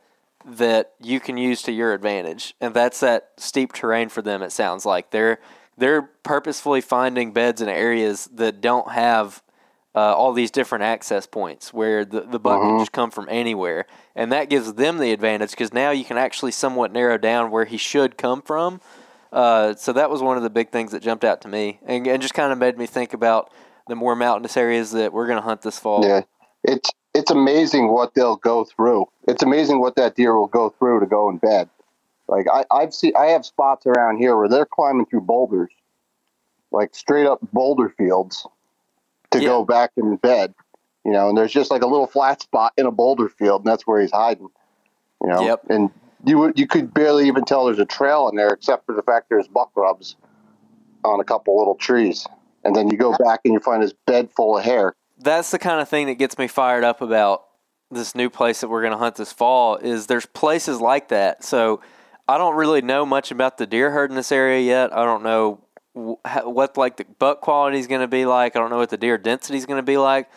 that 0.46 0.94
you 1.02 1.20
can 1.20 1.38
use 1.38 1.64
to 1.64 1.72
your 1.72 1.92
advantage, 1.94 2.54
and 2.62 2.76
that's 2.76 3.00
that 3.00 3.32
steep 3.38 3.74
terrain 3.74 4.10
for 4.10 4.22
them. 4.22 4.44
It 4.44 4.52
sounds 4.52 4.86
like 4.86 5.10
they're 5.10 5.40
they're 5.76 6.04
purposefully 6.04 6.82
finding 6.82 7.34
beds 7.34 7.62
in 7.62 7.68
areas 7.68 8.30
that 8.32 8.62
don't 8.62 8.92
have 8.92 9.42
uh, 9.96 10.14
all 10.14 10.34
these 10.34 10.52
different 10.52 10.84
access 10.84 11.26
points 11.26 11.74
where 11.74 12.04
the, 12.04 12.22
the 12.22 12.40
buck 12.40 12.62
can 12.62 12.80
just 12.80 12.92
come 12.92 13.10
from 13.10 13.28
anywhere. 13.30 13.86
And 14.14 14.32
that 14.32 14.50
gives 14.50 14.74
them 14.74 14.98
the 14.98 15.14
advantage 15.14 15.52
because 15.52 15.74
now 15.74 15.92
you 15.92 16.04
can 16.04 16.18
actually 16.18 16.52
somewhat 16.52 16.92
narrow 16.92 17.18
down 17.18 17.50
where 17.50 17.66
he 17.66 17.78
should 17.78 18.18
come 18.18 18.42
from. 18.42 18.82
Uh, 19.32 19.74
so 19.76 19.94
that 19.94 20.10
was 20.10 20.22
one 20.22 20.38
of 20.38 20.44
the 20.44 20.50
big 20.50 20.70
things 20.70 20.92
that 20.92 21.02
jumped 21.02 21.24
out 21.24 21.42
to 21.42 21.48
me 21.48 21.80
and, 21.86 22.06
and 22.08 22.22
just 22.22 22.34
kind 22.34 22.52
of 22.52 22.58
made 22.58 22.78
me 22.78 22.86
think 22.86 23.14
about 23.14 23.52
the 23.88 23.96
more 23.96 24.16
mountainous 24.16 24.58
areas 24.58 24.92
that 24.92 25.14
we're 25.14 25.28
going 25.28 25.38
to 25.38 25.44
hunt 25.44 25.62
this 25.62 25.80
fall. 25.80 26.06
Yeah, 26.06 26.22
it's 26.64 26.90
it's 27.14 27.32
amazing 27.32 27.92
what 27.92 28.14
they'll 28.14 28.36
go 28.36 28.66
through. 28.66 29.06
It's 29.28 29.44
amazing 29.44 29.80
what 29.80 29.96
that 29.96 30.16
deer 30.16 30.38
will 30.38 30.48
go 30.48 30.70
through 30.78 31.00
to 31.00 31.06
go 31.06 31.30
in 31.30 31.38
bed. 31.38 31.70
Like 32.28 32.48
I, 32.52 32.66
I've 32.72 32.94
seen, 32.94 33.14
I 33.18 33.28
have 33.28 33.46
spots 33.46 33.86
around 33.86 34.18
here 34.18 34.36
where 34.36 34.50
they're 34.50 34.66
climbing 34.66 35.06
through 35.06 35.22
boulders, 35.22 35.70
like 36.72 36.94
straight 36.94 37.26
up 37.26 37.40
boulder 37.54 37.94
fields, 37.98 38.46
to 39.38 39.44
Yeah. 39.44 39.50
go 39.50 39.66
back 39.66 39.92
in 39.98 40.16
bed. 40.18 40.54
You 41.04 41.12
know, 41.12 41.30
and 41.30 41.38
there's 41.38 41.52
just 41.54 41.70
like 41.70 41.84
a 41.84 41.88
little 41.88 42.08
flat 42.08 42.42
spot 42.42 42.74
in 42.78 42.86
a 42.88 42.92
boulder 42.92 43.30
field, 43.30 43.62
and 43.62 43.68
that's 43.72 43.86
where 43.86 44.02
he's 44.02 44.12
hiding. 44.12 44.50
You 45.22 45.30
know, 45.30 45.42
Yep. 45.46 45.62
and 45.70 45.92
you 46.26 46.52
you 46.56 46.66
could 46.68 46.94
barely 46.94 47.28
even 47.28 47.46
tell 47.46 47.66
there's 47.66 47.78
a 47.80 47.86
trail 47.86 48.28
in 48.30 48.36
there, 48.36 48.50
except 48.50 48.86
for 48.88 48.96
the 48.96 49.04
fact 49.04 49.28
there's 49.30 49.48
buck 49.48 49.70
rubs 49.76 50.16
on 51.04 51.20
a 51.20 51.24
couple 51.24 51.58
little 51.58 51.76
trees. 51.76 52.26
And 52.64 52.76
then 52.76 52.90
you 52.90 52.98
go 52.98 53.16
back 53.20 53.42
and 53.46 53.54
you 53.54 53.60
find 53.60 53.84
his 53.84 53.94
bed 54.08 54.30
full 54.36 54.58
of 54.58 54.64
hair. 54.64 54.96
that's 55.20 55.52
the 55.52 55.60
kind 55.60 55.80
of 55.80 55.88
thing 55.88 56.08
that 56.08 56.16
gets 56.16 56.38
me 56.40 56.48
fired 56.48 56.84
up 56.84 57.00
about 57.02 57.44
this 57.92 58.16
new 58.16 58.30
place 58.30 58.62
that 58.62 58.68
we're 58.68 58.82
going 58.82 58.92
to 58.92 58.98
hunt 58.98 59.16
this 59.16 59.32
fall 59.32 59.76
is 59.78 60.08
there's 60.08 60.26
places 60.26 60.82
like 60.82 61.08
that 61.10 61.42
so 61.44 61.80
i 62.28 62.38
don't 62.38 62.56
really 62.56 62.82
know 62.82 63.06
much 63.06 63.32
about 63.32 63.58
the 63.58 63.66
deer 63.68 63.92
herd 63.92 64.10
in 64.10 64.16
this 64.18 64.32
area 64.32 64.60
yet 64.60 64.92
i 64.92 65.06
don't 65.06 65.24
know 65.24 65.62
what 65.96 66.78
like 66.78 66.98
the 66.98 67.06
buck 67.20 67.42
quality 67.42 67.80
is 67.80 67.88
going 67.88 68.02
to 68.02 68.08
be 68.08 68.26
like 68.26 68.56
i 68.56 68.60
don't 68.60 68.70
know 68.70 68.78
what 68.78 68.90
the 68.90 68.98
deer 68.98 69.18
density 69.18 69.58
is 69.58 69.66
going 69.66 69.80
to 69.80 69.84
be 69.84 69.98
like 69.98 70.30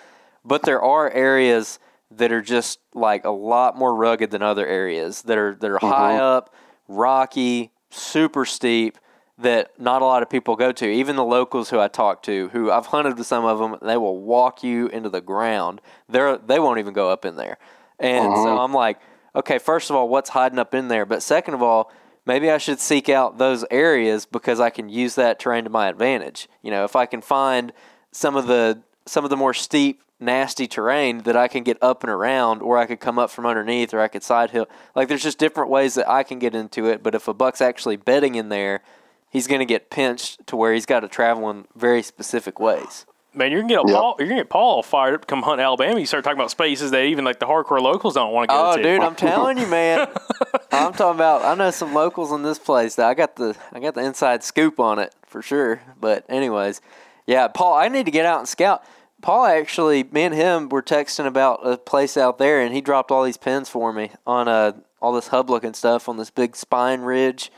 but 0.45 0.63
there 0.63 0.81
are 0.81 1.11
areas 1.11 1.79
that 2.11 2.33
are 2.33 2.41
just 2.41 2.79
like 2.95 3.25
a 3.25 3.31
lot 3.31 3.77
more 3.77 3.95
rugged 3.95 4.31
than 4.31 4.41
other 4.41 4.67
areas 4.67 5.23
that 5.23 5.37
are 5.37 5.55
that 5.57 5.71
are 5.71 5.79
mm-hmm. 5.79 5.89
high 5.89 6.17
up 6.17 6.55
rocky 6.87 7.73
super 7.91 8.45
steep 8.45 8.99
that 9.39 9.79
not 9.79 10.03
a 10.03 10.05
lot 10.05 10.23
of 10.23 10.29
people 10.29 10.57
go 10.57 10.73
to. 10.73 10.87
Even 10.87 11.17
the 11.17 11.25
locals 11.25 11.71
who 11.71 11.79
I 11.79 11.89
talk 11.89 12.23
to, 12.25 12.49
who 12.49 12.71
I've 12.71 12.87
hunted 12.87 13.17
with 13.17 13.27
some 13.27 13.45
of 13.45 13.59
them, 13.59 13.77
they 13.81 13.97
will 13.97 14.21
walk 14.21 14.65
you 14.65 14.89
into 14.89 15.09
the 15.09 15.21
ground. 15.21 15.81
They're 16.09 16.37
they 16.39 16.59
won't 16.59 16.81
even 16.81 16.93
go 16.93 17.11
up 17.11 17.25
in 17.25 17.37
there. 17.37 17.59
And 17.99 18.25
so 18.25 18.47
mm-hmm. 18.47 18.61
I'm 18.61 18.73
like, 18.73 19.01
okay, 19.35 19.59
first 19.59 19.91
of 19.91 19.97
all, 19.97 20.09
what's 20.09 20.31
hiding 20.31 20.59
up 20.59 20.75
in 20.75 20.89
there? 20.89 21.07
But 21.07 21.23
second 21.23 21.55
of 21.55 21.63
all, 21.63 21.93
maybe 22.29 22.51
I 22.51 22.59
should 22.59 22.79
seek 22.79 23.09
out 23.09 23.39
those 23.39 23.65
areas 23.71 24.27
because 24.27 24.61
I 24.61 24.71
can 24.71 24.89
use 24.91 25.17
that 25.17 25.41
terrain 25.41 25.65
to 25.65 25.71
my 25.71 25.89
advantage. 25.89 26.47
You 26.63 26.71
know, 26.71 26.85
if 26.85 26.95
I 26.95 27.07
can 27.07 27.23
find 27.23 27.73
some 28.13 28.37
of 28.37 28.47
the 28.47 28.83
some 29.07 29.25
of 29.25 29.31
the 29.31 29.37
more 29.37 29.55
steep, 29.55 30.03
nasty 30.21 30.67
terrain 30.67 31.23
that 31.23 31.35
I 31.35 31.49
can 31.49 31.65
get 31.65 31.79
up 31.83 32.05
and 32.05 32.13
around, 32.13 32.61
or 32.61 32.77
I 32.77 32.85
could 32.85 33.01
come 33.01 33.19
up 33.19 33.31
from 33.31 33.47
underneath, 33.47 33.95
or 33.95 34.01
I 34.01 34.09
could 34.09 34.23
side 34.23 34.51
hill. 34.51 34.69
Like 34.95 35.09
there's 35.09 35.23
just 35.23 35.39
different 35.39 35.71
ways 35.71 35.95
that 35.95 36.09
I 36.09 36.23
can 36.23 36.39
get 36.39 36.55
into 36.55 36.87
it. 36.87 37.03
But 37.03 37.15
if 37.15 37.27
a 37.27 37.35
buck's 37.35 37.63
actually 37.63 37.97
bedding 37.97 38.35
in 38.35 38.51
there, 38.51 38.83
he's 39.31 39.47
going 39.47 39.61
to 39.61 39.65
get 39.65 39.91
pinched 39.91 40.47
to 40.49 40.57
where 40.57 40.75
he's 40.75 40.87
got 40.87 41.01
to 41.01 41.09
travel 41.09 41.49
in 41.49 41.67
very 41.75 42.03
specific 42.03 42.61
ways. 42.61 43.07
Man, 43.35 43.53
you're 43.53 43.61
gonna 43.61 43.75
get 43.75 43.89
Yep. 43.89 43.97
Paul. 43.97 44.17
You're 44.19 44.29
gonna 44.29 44.41
get 44.41 44.49
Paul 44.51 44.83
fired 44.83 45.15
up. 45.15 45.21
to 45.23 45.27
Come 45.27 45.43
hunt 45.43 45.61
Alabama. 45.61 46.01
You 46.01 46.07
start 46.07 46.25
talking 46.25 46.39
about 46.39 46.51
spaces 46.51 46.91
that 46.93 47.05
even 47.05 47.25
like 47.25 47.39
the 47.39 47.47
hardcore 47.47 47.81
locals 47.81 48.15
don't 48.15 48.33
want 48.33 48.49
to 48.49 48.55
go 48.57 48.71
Oh, 48.71 48.75
to. 48.77 48.81
Oh, 48.81 48.83
dude, 48.83 49.01
I'm 49.03 49.15
telling 49.15 49.59
you, 49.59 49.67
man. 49.67 50.09
I'm 50.73 50.93
talking 50.93 51.17
about. 51.17 51.45
I 51.45 51.55
know 51.55 51.71
some 51.71 51.95
locals 51.95 52.33
in 52.33 52.43
this 52.43 52.59
place 52.59 52.95
that 52.97 53.07
I 53.07 53.15
got 53.15 53.37
the 53.37 53.55
I 53.73 53.81
got 53.81 53.95
the 53.95 54.03
inside 54.03 54.43
scoop 54.43 54.81
on 54.81 54.99
it 54.99 55.15
for 55.27 55.43
sure. 55.43 55.83
But 56.01 56.25
anyways, 56.29 56.81
yeah, 57.27 57.49
Paul, 57.49 57.75
I 57.75 57.89
need 57.89 58.07
to 58.07 58.11
get 58.13 58.25
out 58.27 58.39
and 58.41 58.49
scout. 58.49 58.83
Paul 59.21 59.45
actually, 59.45 60.05
me 60.05 60.23
and 60.23 60.35
him 60.35 60.69
were 60.69 60.83
texting 60.83 61.27
about 61.27 61.61
a 61.67 61.77
place 61.77 62.17
out 62.17 62.39
there, 62.39 62.61
and 62.61 62.75
he 62.75 62.81
dropped 62.81 63.11
all 63.11 63.25
these 63.25 63.37
pins 63.37 63.69
for 63.69 63.93
me 63.93 64.11
on 64.27 64.49
uh 64.49 64.73
all 65.03 65.13
this 65.13 65.29
hub 65.29 65.51
looking 65.51 65.75
stuff 65.75 66.09
on 66.09 66.17
this 66.17 66.31
big 66.31 66.57
spine 66.57 67.03
ridge, 67.03 67.53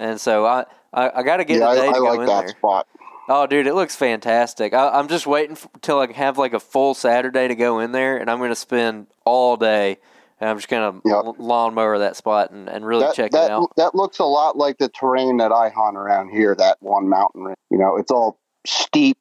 and 0.00 0.20
so 0.20 0.44
I 0.46 0.64
I, 0.92 1.10
I 1.20 1.22
got 1.22 1.36
to 1.38 1.44
get 1.44 1.60
yeah, 1.60 1.66
a 1.66 1.68
I, 1.68 1.74
day 1.76 1.88
I 1.88 1.92
to 1.92 1.98
go 2.00 2.04
like 2.04 2.20
in 2.20 2.26
that 2.26 2.40
there. 2.40 2.48
spot. 2.48 2.86
Oh, 3.28 3.46
dude, 3.46 3.66
it 3.66 3.74
looks 3.74 3.94
fantastic. 3.94 4.74
I, 4.74 4.88
I'm 4.90 5.08
just 5.08 5.26
waiting 5.26 5.52
f- 5.52 5.68
till 5.80 6.00
I 6.00 6.10
have 6.12 6.38
like 6.38 6.54
a 6.54 6.60
full 6.60 6.94
Saturday 6.94 7.48
to 7.48 7.54
go 7.54 7.78
in 7.78 7.92
there, 7.92 8.16
and 8.16 8.30
I'm 8.30 8.38
going 8.38 8.50
to 8.50 8.56
spend 8.56 9.06
all 9.24 9.56
day. 9.56 9.98
And 10.40 10.50
I'm 10.50 10.56
just 10.56 10.68
going 10.68 11.00
to 11.00 11.08
Yep. 11.08 11.36
lawnmower 11.38 11.98
that 12.00 12.16
spot 12.16 12.50
and, 12.50 12.68
and 12.68 12.84
really 12.84 13.04
that, 13.04 13.14
check 13.14 13.30
that, 13.30 13.44
it 13.44 13.50
out. 13.52 13.70
That 13.76 13.94
looks 13.94 14.18
a 14.18 14.24
lot 14.24 14.56
like 14.56 14.78
the 14.78 14.88
terrain 14.88 15.36
that 15.36 15.52
I 15.52 15.68
hunt 15.68 15.96
around 15.96 16.30
here, 16.30 16.56
that 16.56 16.78
one 16.80 17.08
mountain 17.08 17.44
range. 17.44 17.56
You 17.70 17.78
know, 17.78 17.96
it's 17.96 18.10
all 18.10 18.40
steep, 18.66 19.18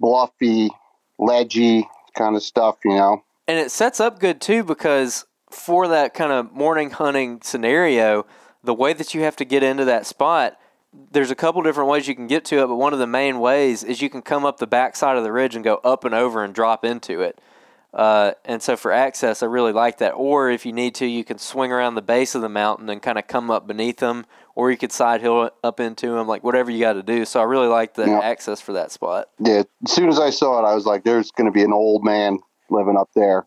bluffy, 0.00 0.70
ledgy 1.18 1.88
kind 2.16 2.34
of 2.34 2.42
stuff, 2.42 2.78
you 2.84 2.90
know. 2.90 3.22
And 3.46 3.58
it 3.58 3.70
sets 3.70 4.00
up 4.00 4.18
good 4.18 4.40
too 4.40 4.64
because 4.64 5.26
for 5.48 5.86
that 5.86 6.12
kind 6.12 6.32
of 6.32 6.52
morning 6.52 6.90
hunting 6.90 7.40
scenario, 7.42 8.26
the 8.64 8.74
way 8.74 8.94
that 8.94 9.14
you 9.14 9.20
have 9.22 9.36
to 9.36 9.44
get 9.44 9.62
into 9.62 9.84
that 9.84 10.06
spot, 10.06 10.58
there's 11.10 11.30
a 11.30 11.34
couple 11.34 11.62
different 11.62 11.88
ways 11.90 12.06
you 12.08 12.14
can 12.14 12.26
get 12.26 12.44
to 12.46 12.62
it, 12.62 12.66
but 12.66 12.76
one 12.76 12.92
of 12.92 12.98
the 12.98 13.06
main 13.06 13.40
ways 13.40 13.82
is 13.84 14.00
you 14.02 14.10
can 14.10 14.22
come 14.22 14.44
up 14.44 14.58
the 14.58 14.66
backside 14.66 15.16
of 15.16 15.24
the 15.24 15.32
ridge 15.32 15.54
and 15.54 15.64
go 15.64 15.76
up 15.84 16.04
and 16.04 16.14
over 16.14 16.42
and 16.44 16.54
drop 16.54 16.84
into 16.84 17.20
it. 17.20 17.40
Uh, 17.92 18.32
and 18.44 18.60
so 18.60 18.76
for 18.76 18.90
access, 18.90 19.40
I 19.42 19.46
really 19.46 19.72
like 19.72 19.98
that. 19.98 20.10
Or 20.12 20.50
if 20.50 20.66
you 20.66 20.72
need 20.72 20.96
to, 20.96 21.06
you 21.06 21.22
can 21.22 21.38
swing 21.38 21.70
around 21.70 21.94
the 21.94 22.02
base 22.02 22.34
of 22.34 22.42
the 22.42 22.48
mountain 22.48 22.88
and 22.90 23.00
kind 23.00 23.18
of 23.18 23.28
come 23.28 23.50
up 23.52 23.68
beneath 23.68 23.98
them, 23.98 24.26
or 24.56 24.70
you 24.72 24.76
could 24.76 24.90
side 24.90 25.20
hill 25.20 25.50
up 25.62 25.78
into 25.78 26.10
them, 26.10 26.26
like 26.26 26.42
whatever 26.42 26.70
you 26.72 26.80
got 26.80 26.94
to 26.94 27.04
do. 27.04 27.24
So 27.24 27.38
I 27.40 27.44
really 27.44 27.68
like 27.68 27.94
the 27.94 28.06
Yeah. 28.06 28.18
access 28.18 28.60
for 28.60 28.72
that 28.72 28.90
spot. 28.90 29.28
Yeah, 29.38 29.62
as 29.84 29.92
soon 29.92 30.08
as 30.08 30.18
I 30.18 30.30
saw 30.30 30.58
it, 30.58 30.68
I 30.68 30.74
was 30.74 30.86
like, 30.86 31.04
there's 31.04 31.30
going 31.30 31.46
to 31.46 31.52
be 31.52 31.62
an 31.62 31.72
old 31.72 32.04
man 32.04 32.40
living 32.68 32.96
up 32.96 33.10
there. 33.14 33.46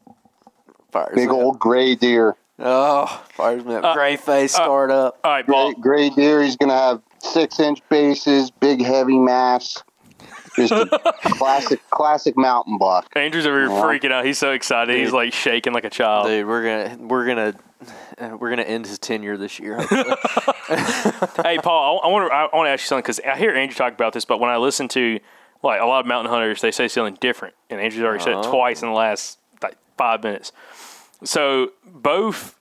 Fires 0.94 1.16
Big 1.16 1.28
up. 1.28 1.36
old 1.36 1.60
gray 1.60 1.96
deer. 1.96 2.38
Oh, 2.60 3.24
fires 3.34 3.64
me 3.66 3.76
up. 3.76 3.84
Uh, 3.84 3.94
Gray 3.94 4.16
face 4.18 4.54
uh, 4.56 4.64
scarred 4.64 4.92
up. 4.92 5.20
All 5.24 5.32
right, 5.32 5.46
Gray, 5.46 5.54
Paul. 5.54 5.74
gray 5.74 6.10
deer. 6.10 6.42
He's 6.42 6.56
going 6.56 6.70
to 6.70 6.76
have 6.76 7.02
six 7.20 7.60
inch 7.60 7.80
bases, 7.90 8.52
big 8.52 8.82
heavy 8.84 9.18
mass. 9.18 9.84
Just 10.56 10.72
a 10.74 10.88
classic, 11.24 11.88
classic 11.92 12.36
mountain 12.36 12.78
buck. 12.80 13.08
Andrew's 13.16 13.46
over 13.46 13.60
here 13.60 13.70
Yeah. 13.70 13.82
freaking 13.84 14.12
out. 14.12 14.26
He's 14.26 14.40
so 14.40 14.52
excited. 14.54 14.98
He's 14.98 15.12
like 15.14 15.32
shaking 15.32 15.72
like 15.74 15.84
a 15.84 15.90
child. 15.90 16.26
Dude, 16.26 16.48
we're 16.48 16.64
gonna 16.64 17.08
we're 17.08 17.28
gonna 17.28 17.54
we're 18.38 18.50
gonna 18.50 18.64
end 18.64 18.88
his 18.88 18.98
tenure 18.98 19.38
this 19.38 19.60
year. 19.60 19.78
hey, 21.44 21.60
Paul, 21.62 22.00
I, 22.04 22.08
I 22.08 22.12
want 22.12 22.30
to 22.30 22.34
I 22.36 22.56
want 22.56 22.66
to 22.68 22.72
ask 22.72 22.82
you 22.84 22.88
something 22.88 23.04
because 23.04 23.20
I 23.20 23.38
hear 23.38 23.52
Andrew 23.54 23.76
talk 23.76 23.94
about 23.94 24.14
this, 24.14 24.26
but 24.26 24.40
when 24.40 24.50
I 24.50 24.58
listen 24.58 24.88
to 24.90 25.20
like 25.62 25.80
a 25.80 25.86
lot 25.86 26.00
of 26.02 26.06
mountain 26.08 26.32
hunters, 26.32 26.62
they 26.62 26.72
say 26.72 26.88
something 26.88 27.18
different, 27.20 27.54
and 27.70 27.80
Andrew's 27.80 28.04
already 28.04 28.24
said 28.24 28.34
it 28.34 28.38
Oh. 28.46 28.52
twice 28.52 28.82
in 28.82 28.90
the 28.90 28.96
last 28.96 29.38
like 29.62 29.78
five 29.98 30.24
minutes. 30.24 30.52
So 31.24 31.72
both 31.86 32.60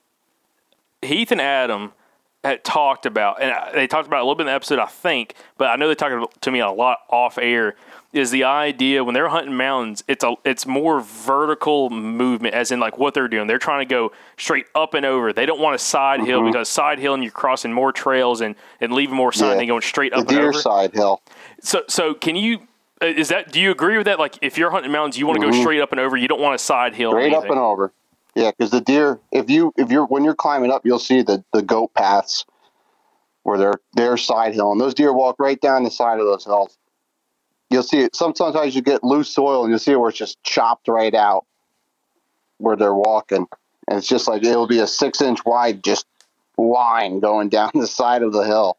Heath 1.01 1.31
and 1.31 1.41
Adam 1.41 1.93
had 2.43 2.63
talked 2.63 3.05
about, 3.05 3.41
and 3.41 3.53
they 3.75 3.87
talked 3.87 4.07
about 4.07 4.17
it 4.17 4.21
a 4.21 4.23
little 4.23 4.35
bit 4.35 4.43
in 4.43 4.47
the 4.47 4.53
episode, 4.53 4.79
I 4.79 4.85
think, 4.85 5.35
but 5.57 5.65
I 5.69 5.75
know 5.75 5.87
they 5.87 5.95
talked 5.95 6.41
to 6.41 6.51
me 6.51 6.59
a 6.59 6.69
lot 6.71 6.99
off 7.09 7.37
air. 7.37 7.75
Is 8.13 8.31
the 8.31 8.45
idea 8.45 9.03
when 9.03 9.13
they're 9.13 9.27
hunting 9.27 9.55
mountains, 9.57 10.01
it's 10.07 10.23
a 10.23 10.35
it's 10.45 10.65
more 10.65 11.01
vertical 11.01 11.89
movement, 11.89 12.55
as 12.55 12.71
in 12.71 12.79
like 12.79 12.97
what 12.97 13.13
they're 13.13 13.27
doing. 13.27 13.47
They're 13.47 13.59
trying 13.59 13.85
to 13.85 13.93
go 13.93 14.11
straight 14.37 14.65
up 14.73 14.93
and 14.93 15.05
over. 15.05 15.33
They 15.33 15.45
don't 15.45 15.59
want 15.59 15.75
a 15.75 15.77
side 15.79 16.21
hill 16.21 16.41
because 16.43 16.69
side 16.69 16.99
hill 16.99 17.13
and 17.13 17.21
you're 17.21 17.33
crossing 17.33 17.73
more 17.73 17.91
trails 17.91 18.39
and 18.41 18.55
and 18.79 18.93
leaving 18.93 19.13
more 19.15 19.33
side 19.33 19.51
Yeah. 19.51 19.57
than 19.57 19.67
going 19.67 19.81
straight 19.81 20.13
The 20.13 20.19
up 20.19 20.29
and 20.29 20.37
deer 20.37 20.49
over. 20.49 20.53
side 20.53 20.93
hill. 20.93 21.21
So 21.61 21.83
so 21.89 22.13
can 22.13 22.37
you? 22.37 22.59
uh, 23.01 23.07
Is 23.07 23.27
that? 23.27 23.51
Do 23.51 23.59
you 23.59 23.71
agree 23.71 23.97
with 23.97 24.05
that? 24.05 24.19
Like, 24.19 24.37
if 24.41 24.57
you're 24.57 24.71
hunting 24.71 24.91
mountains, 24.91 25.19
you 25.19 25.27
want 25.27 25.39
to 25.41 25.45
go 25.45 25.51
straight 25.51 25.81
up 25.81 25.91
and 25.91 25.99
over. 25.99 26.15
You 26.15 26.29
don't 26.29 26.41
want 26.41 26.55
a 26.55 26.59
side 26.59 26.95
hill. 26.95 27.11
Mm-hmm. 27.11 27.19
Straight 27.29 27.33
up 27.35 27.49
and 27.51 27.59
over. 27.59 27.91
Yeah, 28.37 28.51
because 28.51 28.69
the 28.69 28.81
deer, 28.81 29.19
if 29.31 29.49
you 29.49 29.73
if 29.77 29.89
you're 29.89 30.05
when 30.05 30.23
you're 30.23 30.35
climbing 30.35 30.69
up, 30.69 30.85
you'll 30.85 30.99
see 30.99 31.23
the 31.23 31.43
the 31.53 31.63
goat 31.63 31.91
paths 31.95 32.45
where 33.41 33.57
they're 33.57 33.81
they're 33.95 34.15
side 34.15 34.53
hill, 34.53 34.71
and 34.71 34.79
those 34.79 34.93
deer 34.93 35.11
walk 35.11 35.37
right 35.39 35.59
down 35.59 35.83
the 35.83 35.89
side 35.89 36.19
of 36.19 36.27
those 36.27 36.45
hills. 36.45 36.77
You'll 37.71 37.81
see 37.81 38.01
it. 38.01 38.15
Sometimes 38.15 38.75
you 38.75 38.83
get 38.83 39.03
loose 39.03 39.31
soil, 39.33 39.63
and 39.63 39.71
you'll 39.71 39.79
see 39.79 39.93
it 39.93 39.99
where 39.99 40.09
it's 40.09 40.19
just 40.19 40.41
chopped 40.43 40.87
right 40.87 41.15
out 41.15 41.47
where 42.59 42.75
they're 42.75 42.93
walking, 42.93 43.47
and 43.87 43.97
it's 43.97 44.07
just 44.07 44.27
like 44.27 44.43
it'll 44.43 44.67
be 44.67 44.81
a 44.81 44.87
six 44.87 45.19
inch 45.19 45.39
wide, 45.43 45.83
just 45.83 46.05
line 46.59 47.19
going 47.19 47.49
down 47.57 47.71
the 47.73 47.87
side 47.87 48.21
of 48.21 48.33
the 48.33 48.43
hill 48.43 48.77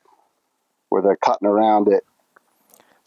where 0.90 1.03
they're 1.03 1.16
cutting 1.16 1.49
around 1.49 1.88
it. 1.88 2.05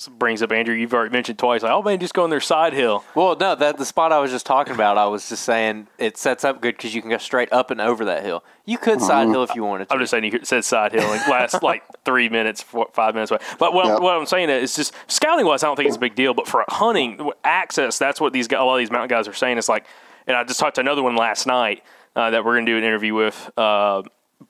This 0.02 0.08
brings 0.08 0.42
up 0.42 0.52
Andrew. 0.52 0.74
You've 0.74 0.96
already 0.96 1.12
mentioned 1.12 1.38
twice. 1.38 1.62
Like, 1.62 1.72
oh 1.72 1.84
man, 1.84 2.00
just 2.00 2.16
go 2.16 2.24
on 2.24 2.32
their 2.32 2.40
side 2.42 2.74
hill. 2.74 3.04
Well, 3.14 3.36
no, 3.40 3.54
that 3.54 3.78
the 3.78 3.86
spot 3.86 4.12
I 4.12 4.18
was 4.18 4.32
just 4.32 4.48
talking 4.48 4.74
about. 4.74 4.98
I 4.98 5.06
was 5.06 5.30
just 5.30 5.44
saying 5.44 5.86
it 6.00 6.18
sets 6.18 6.44
up 6.44 6.60
good 6.60 6.76
because 6.76 6.96
you 6.96 7.02
can 7.02 7.12
go 7.12 7.20
straight 7.20 7.54
up 7.54 7.70
and 7.70 7.80
over 7.80 8.06
that 8.06 8.24
hill. 8.24 8.44
You 8.66 8.80
could 8.80 9.00
side 9.00 9.28
hill 9.28 9.44
if 9.44 9.54
you 9.54 9.64
wanted 9.64 9.90
to. 9.90 9.94
I'm 9.94 10.00
just 10.00 10.10
saying 10.10 10.24
you 10.24 10.40
said 10.42 10.66
side 10.66 10.94
hill 10.94 11.04
and 11.04 11.22
last 11.30 11.62
like 11.64 11.84
three 12.04 12.30
minutes, 12.30 12.64
four, 12.64 12.90
five 12.94 13.14
minutes 13.14 13.30
away. 13.30 13.42
But 13.60 13.76
what, 13.76 13.86
Yep. 13.86 14.02
what 14.02 14.18
I'm 14.18 14.26
saying 14.26 14.50
is 14.50 14.76
just 14.76 14.92
scouting 15.06 15.46
wise, 15.46 15.62
I 15.62 15.68
don't 15.68 15.76
think 15.76 15.88
it's 15.88 15.98
a 15.98 16.00
big 16.00 16.16
deal. 16.16 16.34
But 16.34 16.48
for 16.48 16.66
hunting 16.68 17.30
access, 17.44 18.00
that's 18.00 18.20
what 18.20 18.34
these 18.34 18.48
guys, 18.48 18.60
a 18.60 18.64
lot 18.64 18.78
of 18.78 18.80
these 18.80 18.90
mountain 18.90 19.16
guys 19.16 19.28
are 19.28 19.34
saying. 19.34 19.60
It's 19.60 19.70
like, 19.70 19.86
and 20.26 20.36
I 20.36 20.44
just 20.46 20.60
talked 20.60 20.76
to 20.76 20.82
another 20.82 21.04
one 21.04 21.16
last 21.16 21.46
night 21.46 21.84
uh, 22.16 22.32
that 22.32 22.44
we're 22.44 22.56
gonna 22.56 22.66
do 22.66 22.78
an 22.80 22.84
interview 22.84 23.14
with. 23.14 23.52
Uh, 23.56 24.02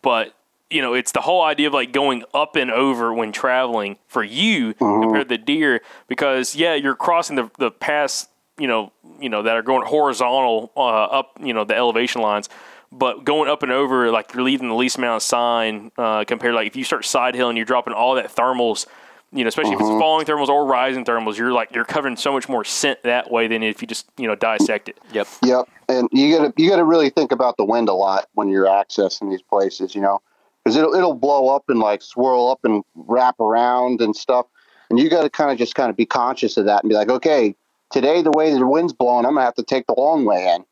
but 0.02 0.34
you 0.72 0.82
know, 0.82 0.94
it's 0.94 1.12
the 1.12 1.22
whole 1.22 1.42
idea 1.42 1.68
of 1.68 1.74
like 1.74 1.92
going 1.92 2.24
up 2.34 2.56
and 2.56 2.72
over 2.72 3.14
when 3.14 3.32
traveling 3.32 3.98
for 4.08 4.24
you 4.24 4.74
compared 4.74 5.30
to 5.30 5.38
the 5.38 5.38
deer 5.38 5.82
because 6.08 6.56
yeah, 6.56 6.76
you're 6.76 6.96
crossing 6.96 7.36
the 7.36 7.52
the 7.58 7.72
pass, 7.72 8.28
you 8.58 8.68
know, 8.68 8.92
you 9.20 9.30
know 9.30 9.44
that 9.44 9.56
are 9.56 9.62
going 9.62 9.86
horizontal 9.86 10.72
uh, 10.76 10.80
up, 10.80 11.38
you 11.42 11.54
know, 11.54 11.64
the 11.64 11.76
elevation 11.76 12.22
lines. 12.22 12.50
But 12.94 13.24
going 13.24 13.50
up 13.50 13.64
and 13.64 13.72
over, 13.72 14.12
like 14.12 14.34
you're 14.34 14.44
leaving 14.44 14.68
the 14.68 14.76
least 14.76 14.98
amount 14.98 15.18
of 15.18 15.24
sign 15.24 15.92
uh, 15.98 16.26
compared 16.26 16.56
like 16.56 16.68
if 16.68 16.76
you 16.76 16.84
start 16.84 17.06
side 17.06 17.36
hill 17.36 17.50
and 17.50 17.58
you're 17.58 17.66
dropping 17.66 17.94
all 17.94 18.16
that 18.16 18.36
thermals, 18.36 18.86
you 19.32 19.44
know, 19.44 19.48
especially 19.48 19.74
if 19.74 19.80
it's 19.80 19.90
falling 19.90 20.26
thermals 20.26 20.50
or 20.50 20.66
rising 20.66 21.06
thermals, 21.06 21.38
you're 21.38 21.54
like 21.54 21.74
you're 21.74 21.86
covering 21.86 22.18
so 22.18 22.34
much 22.34 22.50
more 22.50 22.66
scent 22.66 23.02
that 23.04 23.32
way 23.32 23.48
than 23.48 23.64
if 23.64 23.82
you 23.82 23.88
just 23.88 24.10
you 24.18 24.28
know 24.28 24.36
dissect 24.36 24.90
it. 24.90 24.98
Yep. 25.14 25.28
Yep, 25.44 25.70
and 25.88 26.10
you 26.12 26.38
gotta 26.38 26.54
you 26.58 26.70
gotta 26.70 26.84
really 26.84 27.10
think 27.10 27.32
about 27.32 27.56
the 27.58 27.64
wind 27.64 27.88
a 27.88 27.94
lot 27.94 28.28
when 28.34 28.50
you're 28.50 28.66
accessing 28.66 29.30
these 29.30 29.42
places, 29.42 29.96
you 29.96 30.02
know, 30.02 30.22
because 30.64 30.76
it'll 30.76 30.94
it'll 30.94 31.14
blow 31.14 31.50
up 31.50 31.66
and 31.70 31.80
like 31.80 32.02
swirl 32.02 32.50
up 32.50 32.60
and 32.64 32.84
wrap 32.96 33.40
around 33.40 34.02
and 34.02 34.16
stuff, 34.16 34.46
and 34.90 35.00
you 35.00 35.10
got 35.10 35.24
to 35.24 35.30
kind 35.30 35.52
of 35.52 35.58
just 35.58 35.76
kind 35.76 35.90
of 35.90 35.98
be 35.98 36.06
conscious 36.06 36.58
of 36.58 36.66
that 36.66 36.84
and 36.84 36.90
be 36.90 36.96
like, 36.96 37.10
okay, 37.10 37.56
today 37.92 38.22
the 38.22 38.32
way 38.32 38.54
the 38.54 38.68
wind's 38.68 38.94
blowing, 38.94 39.26
I'm 39.26 39.34
gonna 39.34 39.46
have 39.46 39.56
to 39.56 39.64
take 39.64 39.88
the 39.88 39.96
long 39.98 40.26
way 40.26 40.54
in, 40.56 40.66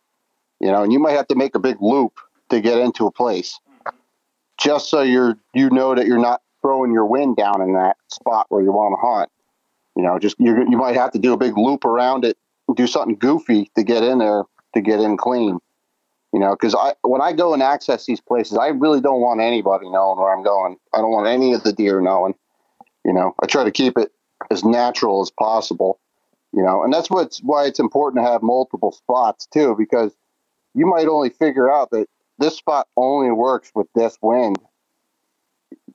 you 0.59 0.71
know, 0.71 0.83
and 0.83 0.93
you 0.93 0.99
might 0.99 1.13
have 1.13 1.27
to 1.27 1.35
make 1.35 1.55
a 1.55 1.59
big 1.59 1.77
loop 1.81 2.19
to 2.49 2.61
get 2.61 2.77
into 2.77 3.05
a 3.05 3.11
place, 3.11 3.59
just 4.59 4.89
so 4.89 5.01
you're 5.01 5.37
you 5.53 5.69
know 5.69 5.95
that 5.95 6.05
you're 6.05 6.19
not 6.19 6.41
throwing 6.61 6.91
your 6.91 7.05
wind 7.05 7.37
down 7.37 7.61
in 7.61 7.73
that 7.73 7.97
spot 8.09 8.45
where 8.49 8.61
you 8.61 8.71
want 8.71 8.93
to 8.93 9.07
hunt. 9.07 9.29
You 9.95 10.03
know, 10.03 10.19
just 10.19 10.39
you 10.39 10.55
you 10.69 10.77
might 10.77 10.95
have 10.95 11.11
to 11.11 11.19
do 11.19 11.33
a 11.33 11.37
big 11.37 11.57
loop 11.57 11.83
around 11.83 12.25
it, 12.25 12.37
do 12.75 12.87
something 12.87 13.15
goofy 13.15 13.71
to 13.75 13.83
get 13.83 14.03
in 14.03 14.19
there 14.19 14.43
to 14.73 14.81
get 14.81 14.99
in 14.99 15.17
clean. 15.17 15.59
You 16.31 16.39
know, 16.39 16.51
because 16.51 16.75
I 16.75 16.93
when 17.01 17.21
I 17.21 17.33
go 17.33 17.53
and 17.53 17.63
access 17.63 18.05
these 18.05 18.21
places, 18.21 18.57
I 18.57 18.67
really 18.67 19.01
don't 19.01 19.21
want 19.21 19.41
anybody 19.41 19.89
knowing 19.89 20.19
where 20.19 20.31
I'm 20.31 20.43
going. 20.43 20.77
I 20.93 20.97
don't 20.99 21.11
want 21.11 21.27
any 21.27 21.53
of 21.53 21.63
the 21.63 21.73
deer 21.73 22.01
knowing. 22.01 22.35
You 23.03 23.13
know, 23.13 23.33
I 23.41 23.47
try 23.47 23.63
to 23.63 23.71
keep 23.71 23.97
it 23.97 24.11
as 24.51 24.63
natural 24.63 25.21
as 25.21 25.31
possible. 25.31 25.99
You 26.51 26.63
know, 26.63 26.83
and 26.83 26.93
that's 26.93 27.09
what's 27.09 27.39
why 27.39 27.65
it's 27.65 27.79
important 27.79 28.23
to 28.23 28.31
have 28.31 28.43
multiple 28.43 28.91
spots 28.91 29.47
too, 29.47 29.75
because 29.77 30.15
you 30.75 30.85
might 30.85 31.07
only 31.07 31.29
figure 31.29 31.71
out 31.71 31.89
that 31.91 32.07
this 32.37 32.57
spot 32.57 32.87
only 32.95 33.31
works 33.31 33.71
with 33.75 33.87
this 33.93 34.17
wind 34.21 34.57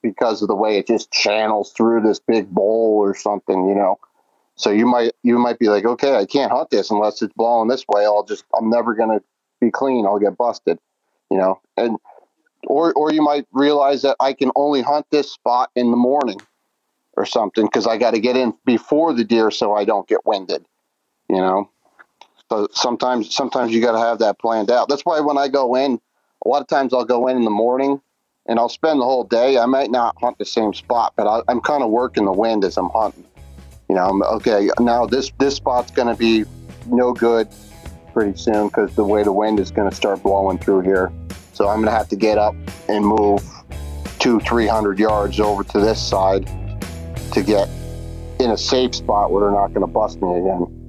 because 0.02 0.42
of 0.42 0.48
the 0.48 0.54
way 0.54 0.78
it 0.78 0.86
just 0.86 1.10
channels 1.10 1.72
through 1.72 2.02
this 2.02 2.20
big 2.20 2.50
bowl 2.50 2.98
or 2.98 3.14
something, 3.14 3.68
you 3.68 3.74
know. 3.74 3.98
So 4.56 4.70
you 4.70 4.86
might 4.86 5.12
you 5.22 5.38
might 5.38 5.58
be 5.58 5.68
like, 5.68 5.84
okay, 5.84 6.16
I 6.16 6.26
can't 6.26 6.52
hunt 6.52 6.70
this 6.70 6.90
unless 6.90 7.22
it's 7.22 7.32
blowing 7.34 7.68
this 7.68 7.84
way. 7.88 8.04
I'll 8.04 8.24
just 8.24 8.44
I'm 8.56 8.70
never 8.70 8.94
gonna 8.94 9.20
be 9.64 9.70
clean. 9.70 10.06
I'll 10.06 10.18
get 10.18 10.36
busted, 10.36 10.78
you 11.30 11.38
know. 11.38 11.60
And 11.76 11.98
or 12.66 12.92
or 12.94 13.12
you 13.12 13.22
might 13.22 13.46
realize 13.52 14.02
that 14.02 14.16
I 14.20 14.32
can 14.32 14.50
only 14.56 14.82
hunt 14.82 15.06
this 15.10 15.30
spot 15.30 15.70
in 15.74 15.90
the 15.90 15.96
morning 15.96 16.40
or 17.16 17.26
something 17.26 17.64
because 17.66 17.86
I 17.86 17.96
got 17.96 18.12
to 18.12 18.20
get 18.20 18.36
in 18.36 18.54
before 18.64 19.12
the 19.12 19.24
deer 19.24 19.50
so 19.50 19.74
I 19.74 19.84
don't 19.84 20.08
get 20.08 20.24
winded, 20.24 20.64
you 21.28 21.36
know. 21.36 21.70
So 22.50 22.68
sometimes 22.72 23.34
sometimes 23.34 23.72
you 23.72 23.80
got 23.80 23.92
to 23.92 23.98
have 23.98 24.18
that 24.18 24.38
planned 24.38 24.70
out. 24.70 24.88
That's 24.88 25.02
why 25.02 25.20
when 25.20 25.38
I 25.38 25.48
go 25.48 25.74
in, 25.74 26.00
a 26.44 26.48
lot 26.48 26.62
of 26.62 26.68
times 26.68 26.92
I'll 26.92 27.04
go 27.04 27.28
in 27.28 27.36
in 27.36 27.44
the 27.44 27.50
morning 27.50 28.00
and 28.46 28.58
I'll 28.58 28.68
spend 28.68 29.00
the 29.00 29.04
whole 29.04 29.24
day. 29.24 29.58
I 29.58 29.66
might 29.66 29.90
not 29.90 30.14
hunt 30.20 30.38
the 30.38 30.44
same 30.44 30.74
spot, 30.74 31.14
but 31.16 31.26
I, 31.26 31.42
I'm 31.48 31.60
kind 31.60 31.82
of 31.82 31.90
working 31.90 32.26
the 32.26 32.32
wind 32.32 32.64
as 32.64 32.76
I'm 32.76 32.90
hunting. 32.90 33.24
You 33.88 33.96
know, 33.96 34.22
okay, 34.24 34.70
now 34.80 35.06
this 35.06 35.30
this 35.38 35.56
spot's 35.56 35.90
going 35.90 36.08
to 36.08 36.14
be 36.14 36.44
no 36.86 37.12
good 37.12 37.48
pretty 38.14 38.38
soon 38.38 38.68
because 38.68 38.94
the 38.94 39.04
way 39.04 39.22
the 39.22 39.32
wind 39.32 39.60
is 39.60 39.70
going 39.70 39.90
to 39.90 39.94
start 39.94 40.22
blowing 40.22 40.56
through 40.56 40.80
here. 40.80 41.12
So 41.52 41.68
I'm 41.68 41.76
going 41.76 41.86
to 41.86 41.92
have 41.92 42.08
to 42.08 42.16
get 42.16 42.38
up 42.38 42.54
and 42.88 43.04
move 43.04 43.42
two, 44.18 44.40
three 44.40 44.66
hundred 44.66 44.98
yards 44.98 45.40
over 45.40 45.64
to 45.64 45.80
this 45.80 46.00
side 46.00 46.46
to 47.32 47.42
get 47.42 47.68
in 48.40 48.52
a 48.52 48.56
safe 48.56 48.94
spot 48.94 49.30
where 49.30 49.42
they're 49.42 49.50
not 49.50 49.68
going 49.68 49.80
to 49.82 49.92
bust 49.92 50.22
me 50.22 50.38
again. 50.38 50.83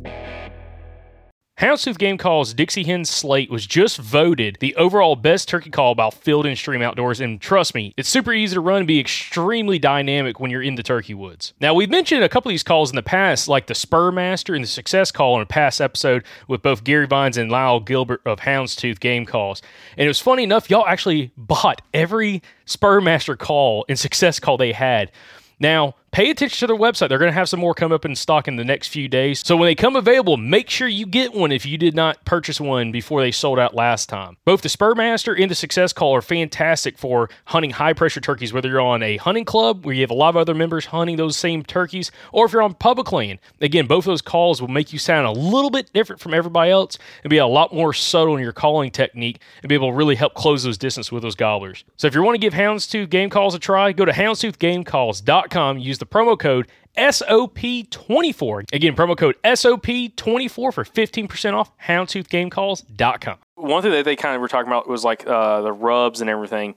Houndstooth 1.60 1.98
Game 1.98 2.18
Call's 2.18 2.54
Dixie 2.54 2.84
Hen 2.84 3.06
Slate 3.06 3.50
was 3.50 3.66
just 3.66 3.98
voted 3.98 4.58
the 4.60 4.76
overall 4.76 5.16
best 5.16 5.48
turkey 5.48 5.70
call 5.70 5.96
by 5.96 6.10
Field 6.10 6.46
and 6.46 6.58
Stream 6.58 6.82
Outdoors, 6.82 7.22
and 7.22 7.40
trust 7.40 7.74
me, 7.74 7.94
it's 7.96 8.10
super 8.10 8.34
easy 8.34 8.56
to 8.56 8.60
run 8.60 8.80
and 8.80 8.88
be 8.88 9.00
extremely 9.00 9.80
dynamic 9.80 10.38
when 10.38 10.52
you're 10.52 10.62
in 10.62 10.76
the 10.76 10.84
turkey 10.84 11.14
woods. 11.14 11.54
Now, 11.62 11.74
we've 11.74 11.90
mentioned 11.90 12.26
a 12.26 12.30
couple 12.30 12.50
of 12.50 12.54
these 12.54 12.62
calls 12.62 12.90
in 12.90 12.98
the 12.98 13.02
past, 13.02 13.48
like 13.48 13.68
the 13.68 13.74
Spur 13.74 14.12
Master 14.12 14.54
and 14.54 14.66
the 14.66 14.68
Success 14.68 15.14
Call 15.14 15.38
in 15.38 15.44
a 15.44 15.46
past 15.46 15.80
episode 15.80 16.26
with 16.50 16.62
both 16.62 16.84
Gary 16.84 17.08
Vines 17.08 17.38
and 17.38 17.50
Lyle 17.50 17.80
Gilbert 17.80 18.22
of 18.26 18.42
Houndstooth 18.42 19.00
Game 19.00 19.26
Calls. 19.26 19.62
And 19.98 20.04
it 20.04 20.10
was 20.10 20.20
funny 20.20 20.44
enough, 20.44 20.70
y'all 20.70 20.86
actually 20.86 21.32
bought 21.38 21.82
every 21.94 22.44
Spur 22.66 23.00
Master 23.00 23.38
call 23.38 23.86
and 23.88 23.98
Success 23.98 24.42
Call 24.42 24.58
they 24.58 24.74
had. 24.74 25.10
Now, 25.58 25.96
pay 26.16 26.30
attention 26.30 26.66
to 26.66 26.68
their 26.68 26.82
website. 26.82 27.10
They're 27.10 27.18
going 27.18 27.28
to 27.32 27.38
have 27.38 27.50
some 27.50 27.60
more 27.60 27.74
come 27.74 27.92
up 27.92 28.06
in 28.06 28.16
stock 28.16 28.48
in 28.48 28.56
the 28.56 28.64
next 28.64 28.88
few 28.88 29.10
days. 29.10 29.46
So 29.46 29.58
when 29.58 29.68
they 29.68 29.76
come 29.76 29.98
available, 29.98 30.38
make 30.38 30.70
sure 30.70 30.88
you 30.88 31.06
get 31.06 31.34
one 31.34 31.52
if 31.52 31.66
you 31.66 31.78
did 31.78 31.94
not 31.94 32.24
purchase 32.24 32.58
one 32.58 32.94
before 32.94 33.20
they 33.20 33.32
sold 33.32 33.60
out 33.60 33.76
last 33.76 34.08
time. 34.08 34.38
Both 34.46 34.62
the 34.62 34.70
Spurmaster 34.70 35.38
and 35.38 35.52
the 35.52 35.56
Success 35.56 35.92
Call 35.92 36.16
are 36.16 36.22
fantastic 36.22 36.98
for 36.98 37.30
hunting 37.44 37.72
high 37.72 37.92
pressure 37.92 38.22
turkeys, 38.22 38.54
whether 38.54 38.70
you're 38.70 38.80
on 38.80 39.04
a 39.04 39.18
hunting 39.18 39.44
club 39.44 39.86
where 39.86 39.94
you 39.94 40.00
have 40.04 40.10
a 40.10 40.14
lot 40.14 40.30
of 40.30 40.38
other 40.38 40.54
members 40.54 40.86
hunting 40.86 41.18
those 41.18 41.36
same 41.36 41.64
turkeys, 41.64 42.12
or 42.32 42.46
if 42.46 42.54
you're 42.54 42.62
on 42.62 42.76
public 42.76 43.12
land. 43.12 43.40
Again, 43.60 43.86
both 43.86 44.06
those 44.06 44.22
calls 44.22 44.62
will 44.62 44.70
make 44.70 44.94
you 44.94 45.00
sound 45.00 45.28
a 45.28 45.38
little 45.38 45.70
bit 45.70 45.92
different 45.92 46.22
from 46.22 46.34
everybody 46.34 46.72
else 46.72 46.98
and 47.26 47.30
be 47.30 47.40
a 47.40 47.46
lot 47.46 47.74
more 47.74 47.92
subtle 47.92 48.38
in 48.38 48.42
your 48.42 48.54
calling 48.54 48.90
technique 48.90 49.42
and 49.62 49.68
be 49.68 49.76
able 49.76 49.90
to 49.90 49.98
really 49.98 50.16
help 50.16 50.34
close 50.34 50.64
those 50.64 50.78
distance 50.78 51.12
with 51.12 51.24
those 51.24 51.36
gobblers. 51.36 51.84
So 51.98 52.08
if 52.08 52.16
you 52.16 52.24
want 52.24 52.36
to 52.36 52.40
give 52.40 52.54
Houndstooth 52.54 53.10
Game 53.10 53.30
Calls 53.30 53.54
a 53.54 53.60
try, 53.60 53.92
go 53.92 54.06
to 54.06 54.14
houndstoothgamecalls.com, 54.14 55.78
use 55.80 55.98
the 55.98 56.05
promo 56.06 56.38
code 56.38 56.68
SOP24. 56.98 58.74
Again, 58.74 58.96
promo 58.96 59.18
code 59.18 59.36
SOP24 59.44 60.52
for 60.52 60.72
15% 60.72 61.54
off 61.54 61.72
houndtoothgamecalls.com. 61.80 63.38
One 63.56 63.82
thing 63.82 63.92
that 63.92 64.06
they 64.06 64.16
kind 64.16 64.36
of 64.36 64.42
were 64.42 64.48
talking 64.48 64.68
about 64.68 64.88
was 64.88 65.04
like 65.04 65.28
uh, 65.28 65.62
the 65.62 65.74
rubs 65.74 66.22
and 66.22 66.30
everything. 66.30 66.76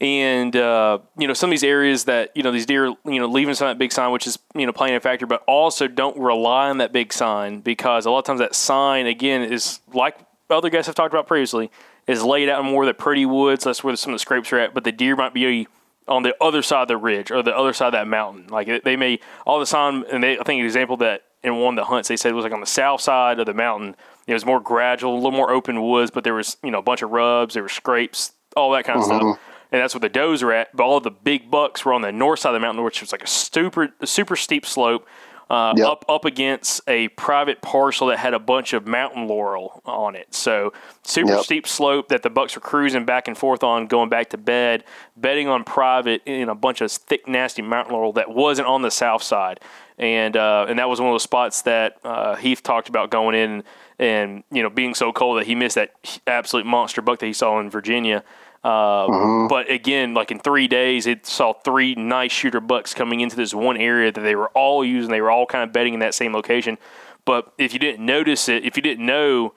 And, 0.00 0.54
uh, 0.56 0.98
you 1.16 1.28
know, 1.28 1.34
some 1.34 1.50
of 1.50 1.52
these 1.52 1.62
areas 1.62 2.04
that, 2.04 2.32
you 2.34 2.42
know, 2.42 2.50
these 2.50 2.66
deer, 2.66 2.86
you 2.86 3.20
know, 3.20 3.26
leaving 3.26 3.54
some 3.54 3.68
that 3.68 3.78
big 3.78 3.92
sign, 3.92 4.10
which 4.10 4.26
is, 4.26 4.38
you 4.54 4.66
know, 4.66 4.72
playing 4.72 4.96
a 4.96 5.00
factor, 5.00 5.26
but 5.26 5.44
also 5.46 5.86
don't 5.86 6.18
rely 6.18 6.68
on 6.68 6.78
that 6.78 6.92
big 6.92 7.12
sign 7.12 7.60
because 7.60 8.04
a 8.04 8.10
lot 8.10 8.18
of 8.18 8.24
times 8.24 8.40
that 8.40 8.54
sign, 8.56 9.06
again, 9.06 9.42
is 9.42 9.80
like 9.92 10.18
other 10.50 10.68
guys 10.68 10.86
have 10.86 10.96
talked 10.96 11.14
about 11.14 11.28
previously, 11.28 11.70
is 12.08 12.22
laid 12.24 12.48
out 12.48 12.60
in 12.60 12.66
more 12.66 12.82
of 12.82 12.88
the 12.88 12.94
pretty 12.94 13.24
woods. 13.24 13.64
That's 13.64 13.84
where 13.84 13.94
some 13.94 14.12
of 14.12 14.16
the 14.16 14.20
scrapes 14.20 14.52
are 14.52 14.58
at, 14.58 14.74
but 14.74 14.82
the 14.84 14.92
deer 14.92 15.14
might 15.14 15.32
be 15.32 15.68
on 16.06 16.22
the 16.22 16.34
other 16.40 16.62
side 16.62 16.82
of 16.82 16.88
the 16.88 16.96
ridge 16.96 17.30
or 17.30 17.42
the 17.42 17.56
other 17.56 17.72
side 17.72 17.88
of 17.88 17.92
that 17.92 18.06
mountain. 18.06 18.46
Like 18.48 18.84
they 18.84 18.96
may 18.96 19.20
all 19.46 19.58
the 19.58 19.66
time, 19.66 20.04
and 20.10 20.22
they, 20.22 20.38
I 20.38 20.42
think 20.42 20.60
an 20.60 20.66
example 20.66 20.96
that 20.98 21.22
in 21.42 21.56
one 21.56 21.78
of 21.78 21.82
the 21.82 21.86
hunts 21.86 22.08
they 22.08 22.16
said 22.16 22.34
was 22.34 22.44
like 22.44 22.52
on 22.52 22.60
the 22.60 22.66
south 22.66 23.00
side 23.00 23.38
of 23.38 23.46
the 23.46 23.54
mountain. 23.54 23.96
It 24.26 24.32
was 24.32 24.46
more 24.46 24.60
gradual, 24.60 25.14
a 25.14 25.16
little 25.16 25.30
more 25.32 25.50
open 25.50 25.82
woods, 25.82 26.10
but 26.10 26.24
there 26.24 26.34
was 26.34 26.56
you 26.62 26.70
know 26.70 26.78
a 26.78 26.82
bunch 26.82 27.02
of 27.02 27.10
rubs, 27.10 27.54
there 27.54 27.62
were 27.62 27.68
scrapes, 27.68 28.32
all 28.56 28.72
that 28.72 28.84
kind 28.84 28.98
of 28.98 29.04
stuff. 29.04 29.22
Mm-hmm. 29.22 29.40
And 29.72 29.82
that's 29.82 29.92
where 29.92 30.00
the 30.00 30.08
does 30.08 30.42
are 30.42 30.52
at. 30.52 30.74
But 30.76 30.84
all 30.84 30.98
of 30.98 31.02
the 31.02 31.10
big 31.10 31.50
bucks 31.50 31.84
were 31.84 31.92
on 31.92 32.02
the 32.02 32.12
north 32.12 32.40
side 32.40 32.50
of 32.50 32.54
the 32.54 32.60
mountain, 32.60 32.84
which 32.84 33.00
was 33.00 33.10
like 33.10 33.24
a 33.24 33.26
super, 33.26 33.88
a 34.00 34.06
super 34.06 34.36
steep 34.36 34.64
slope. 34.64 35.04
Uh, 35.50 35.74
Yep. 35.76 35.86
up 35.86 36.04
up 36.08 36.24
against 36.24 36.80
a 36.88 37.08
private 37.08 37.60
parcel 37.60 38.06
that 38.06 38.18
had 38.18 38.32
a 38.32 38.38
bunch 38.38 38.72
of 38.72 38.86
mountain 38.86 39.28
laurel 39.28 39.82
on 39.84 40.16
it. 40.16 40.34
So 40.34 40.72
super 41.02 41.32
Yep. 41.32 41.40
steep 41.44 41.68
slope 41.68 42.08
that 42.08 42.22
the 42.22 42.30
bucks 42.30 42.54
were 42.54 42.62
cruising 42.62 43.04
back 43.04 43.28
and 43.28 43.36
forth 43.36 43.62
on, 43.62 43.86
going 43.86 44.08
back 44.08 44.30
to 44.30 44.38
bed, 44.38 44.84
bedding 45.18 45.46
on 45.48 45.62
private 45.62 46.22
in 46.24 46.48
a 46.48 46.54
bunch 46.54 46.80
of 46.80 46.90
thick, 46.90 47.28
nasty 47.28 47.60
mountain 47.60 47.92
laurel 47.92 48.14
that 48.14 48.30
wasn't 48.30 48.66
on 48.66 48.80
the 48.80 48.90
south 48.90 49.22
side. 49.22 49.60
And 49.98 50.36
uh, 50.36 50.66
and 50.68 50.78
that 50.78 50.88
was 50.88 50.98
one 51.00 51.10
of 51.10 51.14
those 51.14 51.22
spots 51.22 51.62
that 51.62 51.98
uh, 52.04 52.36
Heath 52.36 52.62
talked 52.62 52.88
about 52.88 53.10
going 53.10 53.34
in 53.34 53.64
and 53.98 54.42
you 54.50 54.62
know 54.62 54.70
being 54.70 54.94
so 54.94 55.12
cold 55.12 55.38
that 55.38 55.46
he 55.46 55.54
missed 55.54 55.76
that 55.76 55.92
absolute 56.26 56.66
monster 56.66 57.00
buck 57.02 57.20
that 57.20 57.26
he 57.26 57.32
saw 57.34 57.60
in 57.60 57.70
Virginia. 57.70 58.24
Uh, 58.64 59.46
But 59.48 59.70
again, 59.70 60.14
like 60.14 60.30
in 60.30 60.38
three 60.38 60.66
days, 60.66 61.06
it 61.06 61.26
saw 61.26 61.52
three 61.52 61.94
nice 61.94 62.32
shooter 62.32 62.60
bucks 62.60 62.94
coming 62.94 63.20
into 63.20 63.36
this 63.36 63.52
one 63.54 63.76
area 63.76 64.10
that 64.10 64.20
they 64.20 64.34
were 64.34 64.48
all 64.50 64.84
using. 64.84 65.10
They 65.10 65.20
were 65.20 65.30
all 65.30 65.46
kind 65.46 65.62
of 65.62 65.72
bedding 65.72 65.94
in 65.94 66.00
that 66.00 66.14
same 66.14 66.32
location. 66.32 66.78
But 67.26 67.52
if 67.58 67.72
you 67.72 67.78
didn't 67.78 68.04
notice 68.04 68.48
it, 68.48 68.64
if 68.64 68.76
you 68.76 68.82
didn't 68.82 69.04
know 69.04 69.54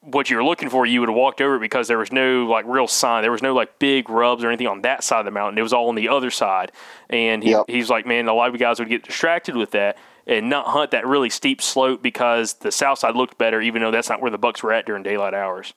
what 0.00 0.28
you 0.30 0.36
were 0.36 0.44
looking 0.44 0.68
for, 0.68 0.84
you 0.84 0.98
would 1.00 1.08
have 1.08 1.16
walked 1.16 1.40
over 1.40 1.56
it 1.56 1.60
because 1.60 1.86
there 1.88 1.98
was 1.98 2.10
no 2.10 2.46
like 2.46 2.64
real 2.66 2.88
sign. 2.88 3.22
There 3.22 3.30
was 3.30 3.42
no 3.42 3.54
like 3.54 3.78
big 3.78 4.10
rubs 4.10 4.42
or 4.42 4.48
anything 4.48 4.66
on 4.66 4.82
that 4.82 5.04
side 5.04 5.20
of 5.20 5.24
the 5.26 5.30
mountain. 5.30 5.58
It 5.58 5.62
was 5.62 5.72
all 5.72 5.88
on 5.88 5.94
the 5.94 6.08
other 6.08 6.30
side. 6.30 6.72
And 7.08 7.42
he, 7.42 7.50
Yep. 7.50 7.66
he's 7.68 7.88
like, 7.88 8.04
man, 8.06 8.26
a 8.28 8.34
lot 8.34 8.48
of 8.48 8.54
you 8.54 8.58
guys 8.58 8.78
would 8.80 8.88
get 8.88 9.04
distracted 9.04 9.54
with 9.56 9.70
that 9.72 9.96
and 10.26 10.50
not 10.50 10.66
hunt 10.66 10.90
that 10.90 11.06
really 11.06 11.30
steep 11.30 11.62
slope 11.62 12.02
because 12.02 12.54
the 12.54 12.72
south 12.72 12.98
side 12.98 13.14
looked 13.14 13.38
better, 13.38 13.60
even 13.60 13.80
though 13.82 13.90
that's 13.90 14.08
not 14.08 14.20
where 14.20 14.30
the 14.30 14.38
bucks 14.38 14.62
were 14.62 14.72
at 14.72 14.86
during 14.86 15.02
daylight 15.02 15.34
hours. 15.34 15.72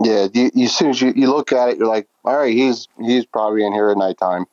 Yeah, 0.00 0.28
you, 0.32 0.50
you, 0.54 0.64
as 0.64 0.76
soon 0.76 0.90
as 0.90 1.00
you, 1.00 1.12
you 1.14 1.28
look 1.28 1.52
at 1.52 1.70
it, 1.70 1.78
you're 1.78 1.88
like, 1.88 2.08
all 2.24 2.36
right, 2.36 2.52
he's 2.52 2.88
he's 3.00 3.26
probably 3.26 3.64
in 3.64 3.72
here 3.72 3.90
at 3.90 3.96
nighttime. 3.96 4.46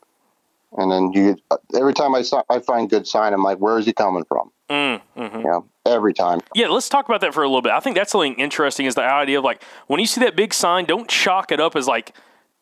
And 0.78 0.92
then 0.92 1.12
you 1.14 1.38
every 1.76 1.94
time 1.94 2.14
I 2.14 2.22
saw, 2.22 2.44
I 2.50 2.60
find 2.60 2.90
good 2.90 3.08
sign, 3.08 3.34
I'm 3.34 3.44
like, 3.44 3.58
where 3.58 3.80
is 3.80 3.86
he 3.86 3.94
coming 3.94 4.26
from? 4.26 4.52
Mm, 4.70 5.02
hmm 5.16 5.38
You 5.40 5.44
know, 5.44 5.66
every 5.86 6.14
time. 6.14 6.42
Yeah, 6.54 6.68
let's 6.68 6.90
talk 6.90 7.08
about 7.08 7.22
that 7.22 7.34
for 7.34 7.44
a 7.44 7.48
little 7.48 7.62
bit. 7.62 7.72
I 7.72 7.80
think 7.80 7.96
that's 7.96 8.12
something 8.12 8.36
interesting 8.36 8.86
is 8.86 8.96
the 8.96 9.04
idea 9.04 9.40
of 9.40 9.44
like 9.44 9.64
when 9.88 10.00
you 10.00 10.06
see 10.06 10.22
that 10.22 10.36
big 10.36 10.54
sign, 10.54 10.86
don't 10.86 11.10
chalk 11.10 11.52
it 11.52 11.60
up 11.60 11.76
as 11.76 11.88
like, 11.88 12.16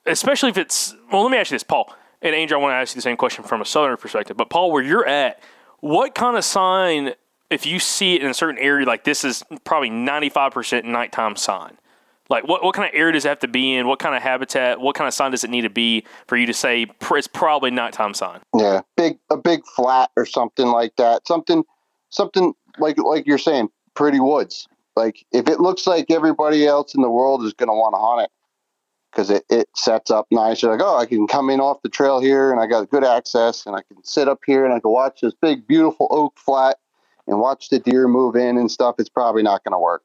especially 0.05 0.49
if 0.49 0.57
it's. 0.57 0.95
Well, 1.11 1.23
let 1.23 1.31
me 1.31 1.37
ask 1.37 1.51
you 1.51 1.55
this, 1.55 1.63
Paul 1.63 1.93
and 2.21 2.33
Angel. 2.33 2.59
I 2.59 2.61
want 2.61 2.71
to 2.71 2.75
ask 2.75 2.95
you 2.95 2.99
the 2.99 3.03
same 3.03 3.17
question 3.17 3.43
from 3.43 3.61
a 3.61 3.65
southern 3.65 3.97
perspective. 3.97 4.37
But 4.37 4.49
Paul, 4.49 4.71
where 4.71 4.83
you're 4.83 5.05
at, 5.05 5.41
what 5.79 6.15
kind 6.15 6.37
of 6.37 6.45
sign, 6.45 7.13
if 7.49 7.65
you 7.65 7.79
see 7.79 8.15
it 8.15 8.23
in 8.23 8.29
a 8.29 8.33
certain 8.33 8.57
area, 8.57 8.85
like 8.85 9.03
this 9.03 9.23
is 9.23 9.43
probably 9.65 9.89
95% 9.89 10.85
nighttime 10.85 11.35
sign. 11.35 11.77
Like 12.29 12.47
what, 12.47 12.63
what 12.63 12.75
kind 12.75 12.87
of 12.87 12.97
area 12.97 13.13
does 13.13 13.25
it 13.25 13.29
have 13.29 13.39
to 13.39 13.47
be 13.47 13.75
in? 13.75 13.87
What 13.87 13.99
kind 13.99 14.15
of 14.15 14.21
habitat? 14.21 14.79
What 14.79 14.95
kind 14.95 15.07
of 15.07 15.13
sign 15.13 15.31
does 15.31 15.43
it 15.43 15.49
need 15.49 15.61
to 15.61 15.69
be 15.69 16.03
for 16.27 16.37
you 16.37 16.45
to 16.45 16.53
say 16.53 16.85
it's 17.11 17.27
probably 17.27 17.71
nighttime 17.71 18.13
sign? 18.13 18.41
Yeah, 18.55 18.81
big 18.95 19.17
a 19.29 19.37
big 19.37 19.65
flat 19.75 20.11
or 20.17 20.25
something 20.25 20.67
like 20.67 20.95
that. 20.97 21.27
Something 21.27 21.63
something 22.09 22.53
like 22.79 22.97
like 22.97 23.25
you're 23.25 23.37
saying, 23.37 23.69
pretty 23.93 24.19
woods. 24.19 24.67
Like 24.95 25.25
if 25.31 25.47
it 25.47 25.59
looks 25.59 25.87
like 25.87 26.09
everybody 26.09 26.65
else 26.65 26.95
in 26.95 27.01
the 27.01 27.09
world 27.09 27.45
is 27.45 27.53
going 27.53 27.69
to 27.69 27.73
want 27.73 27.93
to 27.93 27.99
hunt 27.99 28.21
it 28.23 28.31
because 29.11 29.29
it, 29.29 29.45
it 29.49 29.67
sets 29.75 30.11
up 30.11 30.27
nice. 30.31 30.61
You're 30.61 30.71
like, 30.71 30.81
oh, 30.83 30.97
I 30.97 31.05
can 31.05 31.27
come 31.27 31.49
in 31.49 31.59
off 31.59 31.81
the 31.81 31.89
trail 31.89 32.19
here 32.19 32.51
and 32.51 32.59
I 32.59 32.67
got 32.67 32.89
good 32.89 33.03
access 33.03 33.65
and 33.65 33.75
I 33.75 33.81
can 33.81 34.03
sit 34.03 34.27
up 34.27 34.41
here 34.45 34.65
and 34.65 34.73
I 34.73 34.79
can 34.79 34.91
watch 34.91 35.21
this 35.21 35.33
big 35.41 35.67
beautiful 35.67 36.07
oak 36.11 36.37
flat 36.37 36.77
and 37.27 37.39
watch 37.39 37.69
the 37.69 37.79
deer 37.79 38.07
move 38.07 38.35
in 38.35 38.57
and 38.57 38.71
stuff. 38.71 38.95
It's 38.99 39.09
probably 39.09 39.43
not 39.43 39.63
going 39.63 39.73
to 39.73 39.79
work. 39.79 40.03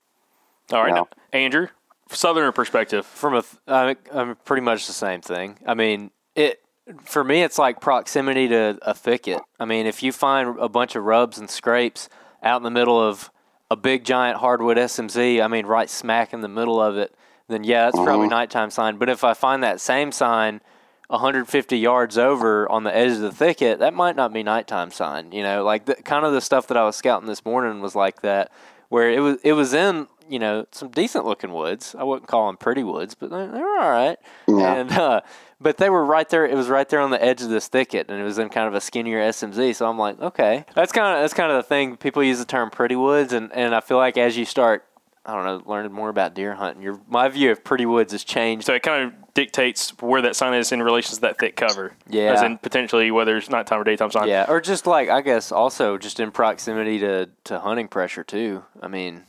All 0.73 0.83
right, 0.83 1.07
Andrew, 1.33 1.68
southerner 2.14 2.52
perspective. 2.52 3.04
From 3.06 3.34
a, 3.34 3.42
th- 3.42 3.56
I'm, 3.66 3.96
I'm 4.12 4.36
pretty 4.44 4.62
much 4.62 4.86
the 4.86 4.92
same 4.92 5.20
thing. 5.20 5.58
I 5.66 5.74
mean, 5.74 6.10
it 6.34 6.60
for 7.04 7.22
me, 7.22 7.42
it's 7.42 7.58
like 7.58 7.80
proximity 7.80 8.48
to 8.48 8.78
a 8.82 8.92
thicket. 8.94 9.40
I 9.60 9.64
mean, 9.64 9.86
if 9.86 10.02
you 10.02 10.12
find 10.12 10.58
a 10.58 10.68
bunch 10.68 10.96
of 10.96 11.04
rubs 11.04 11.38
and 11.38 11.48
scrapes 11.48 12.08
out 12.42 12.56
in 12.56 12.62
the 12.64 12.70
middle 12.70 13.00
of 13.00 13.30
a 13.70 13.76
big 13.76 14.04
giant 14.04 14.38
hardwood 14.38 14.76
SMZ, 14.76 15.42
I 15.42 15.46
mean, 15.48 15.64
right 15.66 15.88
smack 15.88 16.32
in 16.34 16.40
the 16.40 16.48
middle 16.48 16.80
of 16.80 16.96
it, 16.96 17.14
then 17.48 17.64
yeah, 17.64 17.84
that's 17.84 17.98
probably 18.02 18.26
Mhm. 18.26 18.30
nighttime 18.30 18.70
sign. 18.70 18.96
But 18.96 19.08
if 19.08 19.22
I 19.24 19.32
find 19.34 19.62
that 19.62 19.80
same 19.80 20.10
sign 20.12 20.60
150 21.08 21.78
yards 21.78 22.16
over 22.18 22.70
on 22.70 22.84
the 22.84 22.94
edge 22.94 23.12
of 23.12 23.20
the 23.20 23.32
thicket, 23.32 23.78
that 23.80 23.94
might 23.94 24.16
not 24.16 24.32
be 24.32 24.42
nighttime 24.42 24.90
sign. 24.90 25.30
You 25.32 25.42
know, 25.42 25.62
like 25.64 25.84
the, 25.84 25.94
kind 25.96 26.24
of 26.24 26.32
the 26.32 26.40
stuff 26.40 26.66
that 26.68 26.76
I 26.76 26.84
was 26.84 26.96
scouting 26.96 27.28
this 27.28 27.44
morning 27.44 27.80
was 27.80 27.94
like 27.94 28.22
that, 28.22 28.50
where 28.88 29.10
it 29.10 29.20
was 29.20 29.38
it 29.44 29.52
was 29.52 29.72
in 29.74 30.08
you 30.33 30.39
know 30.39 30.66
some 30.72 30.89
decent 30.89 31.26
looking 31.26 31.53
woods. 31.53 31.95
I 31.97 32.05
wouldn't 32.05 32.26
call 32.26 32.47
them 32.47 32.57
pretty 32.57 32.83
woods, 32.83 33.14
but 33.14 33.30
they, 33.30 33.47
they 33.47 33.61
were 33.61 33.78
all 33.78 33.91
right. 33.91 34.18
Yeah. 34.49 34.74
And 34.74 34.93
uh, 34.93 35.20
but 35.61 35.76
they 35.76 35.91
were 35.91 36.05
right 36.05 36.28
there. 36.28 36.47
It 36.47 36.57
was 36.57 36.68
right 36.68 36.89
there 36.89 37.01
on 37.01 37.11
the 37.11 37.22
edge 37.22 37.43
of 37.43 37.51
this 37.51 37.68
thicket, 37.68 38.09
and 38.09 38.18
it 38.18 38.24
was 38.24 38.39
in 38.39 38.49
kind 38.49 38.66
of 38.66 38.74
a 38.74 38.80
skinnier 38.80 39.20
SMZ. 39.20 39.76
So 39.76 39.89
I'm 39.89 39.99
like, 39.99 40.20
okay, 40.20 40.64
that's 40.74 40.91
kind 40.91 41.14
of 41.14 41.22
that's 41.22 41.35
kind 41.35 41.53
of 41.53 41.59
the 41.59 41.68
thing. 41.68 41.99
People 41.99 42.24
use 42.24 42.39
the 42.39 42.47
term 42.47 42.70
pretty 42.70 42.97
woods, 42.97 43.35
and 43.35 43.53
and 43.53 43.74
I 43.74 43.80
feel 43.80 43.99
like 43.99 44.16
as 44.16 44.37
you 44.37 44.45
start. 44.45 44.87
I 45.24 45.35
don't 45.35 45.45
know, 45.45 45.70
learning 45.70 45.93
more 45.93 46.09
about 46.09 46.35
deer 46.35 46.53
hunting. 46.53 46.83
Your 46.83 46.99
my 47.07 47.28
view 47.28 47.53
of 47.53 47.62
pretty 47.62 47.87
woods 47.87 48.11
has 48.11 48.24
changed. 48.24 48.66
So 48.66 48.74
it 48.74 48.83
kind 48.83 49.05
of 49.05 49.35
dictates 49.35 49.91
where 50.01 50.20
that 50.22 50.35
sign 50.35 50.53
is 50.55 50.72
in 50.72 50.83
relation 50.83 51.14
to 51.14 51.20
that 51.20 51.39
thick 51.39 51.55
cover. 51.55 51.95
Yeah. 52.09 52.33
As 52.33 52.43
in 52.43 52.59
potentially 52.59 53.09
whether 53.12 53.37
it's 53.37 53.49
nighttime 53.49 53.80
or 53.80 53.85
daytime 53.85 54.11
sign. 54.11 54.26
Yeah, 54.26 54.47
or 54.49 54.61
just 54.61 54.85
like 54.85 55.11
I 55.11 55.20
guess 55.20 55.53
also 55.53 55.97
just 55.97 56.18
in 56.18 56.33
proximity 56.33 56.99
to, 56.99 57.28
to 57.45 57.61
hunting 57.61 57.87
pressure 57.87 58.24
too. 58.24 58.64
I 58.83 58.89
mean, 58.89 59.22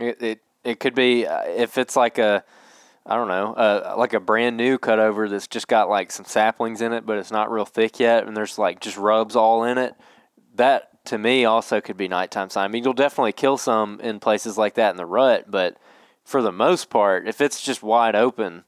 it 0.00 0.22
it, 0.22 0.40
it 0.64 0.80
could 0.80 0.94
be 0.94 1.26
uh, 1.26 1.42
if 1.46 1.78
it's 1.78 1.96
like 1.96 2.18
a 2.18 2.44
I 3.06 3.16
don't 3.16 3.28
know, 3.28 3.54
uh, 3.54 3.94
like 3.96 4.12
a 4.12 4.20
brand 4.20 4.56
new 4.56 4.78
cutover 4.78 5.28
that's 5.28 5.46
just 5.46 5.68
got 5.68 5.88
like 5.88 6.12
some 6.12 6.26
saplings 6.26 6.80
in 6.82 6.92
it, 6.92 7.06
but 7.06 7.16
it's 7.18 7.30
not 7.30 7.50
real 7.50 7.64
thick 7.64 7.98
yet, 7.98 8.26
and 8.26 8.36
there's 8.36 8.58
like 8.58 8.80
just 8.80 8.96
rubs 8.98 9.34
all 9.34 9.64
in 9.64 9.78
it. 9.78 9.94
That 10.56 11.04
to 11.06 11.18
me 11.18 11.44
also 11.46 11.80
could 11.80 11.96
be 11.96 12.08
nighttime 12.08 12.50
sign. 12.50 12.66
I 12.66 12.68
mean, 12.68 12.84
you'll 12.84 12.92
definitely 12.92 13.32
kill 13.32 13.56
some 13.56 14.00
in 14.00 14.20
places 14.20 14.58
like 14.58 14.74
that 14.74 14.90
in 14.90 14.96
the 14.96 15.06
rut, 15.06 15.50
but 15.50 15.76
for 16.24 16.42
the 16.42 16.52
most 16.52 16.90
part, 16.90 17.26
if 17.26 17.40
it's 17.40 17.62
just 17.62 17.82
wide 17.82 18.14
open 18.14 18.64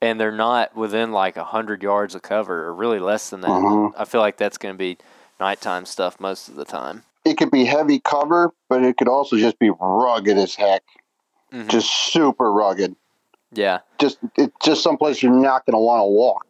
and 0.00 0.18
they're 0.18 0.32
not 0.32 0.74
within 0.74 1.12
like 1.12 1.36
a 1.36 1.44
hundred 1.44 1.82
yards 1.82 2.14
of 2.14 2.22
cover 2.22 2.64
or 2.64 2.74
really 2.74 2.98
less 2.98 3.30
than 3.30 3.42
that, 3.42 3.50
Mhm. 3.50 3.92
I 3.96 4.04
feel 4.06 4.22
like 4.22 4.38
that's 4.38 4.58
going 4.58 4.74
to 4.74 4.78
be 4.78 4.96
nighttime 5.38 5.84
stuff 5.84 6.18
most 6.18 6.48
of 6.48 6.56
the 6.56 6.64
time. 6.64 7.04
It 7.24 7.38
could 7.38 7.50
be 7.50 7.64
heavy 7.64 8.00
cover, 8.00 8.52
but 8.68 8.82
it 8.82 8.96
could 8.96 9.08
also 9.08 9.36
just 9.36 9.58
be 9.58 9.70
rugged 9.80 10.36
as 10.36 10.54
heck. 10.54 10.82
Mhm. 11.52 11.68
Just 11.68 11.90
super 12.12 12.52
rugged. 12.52 12.94
Yeah, 13.52 13.80
just 13.98 14.18
it's 14.36 14.54
just 14.62 14.82
someplace 14.82 15.22
you're 15.22 15.32
not 15.32 15.64
going 15.64 15.74
to 15.74 15.78
want 15.78 16.00
to 16.00 16.06
walk. 16.06 16.46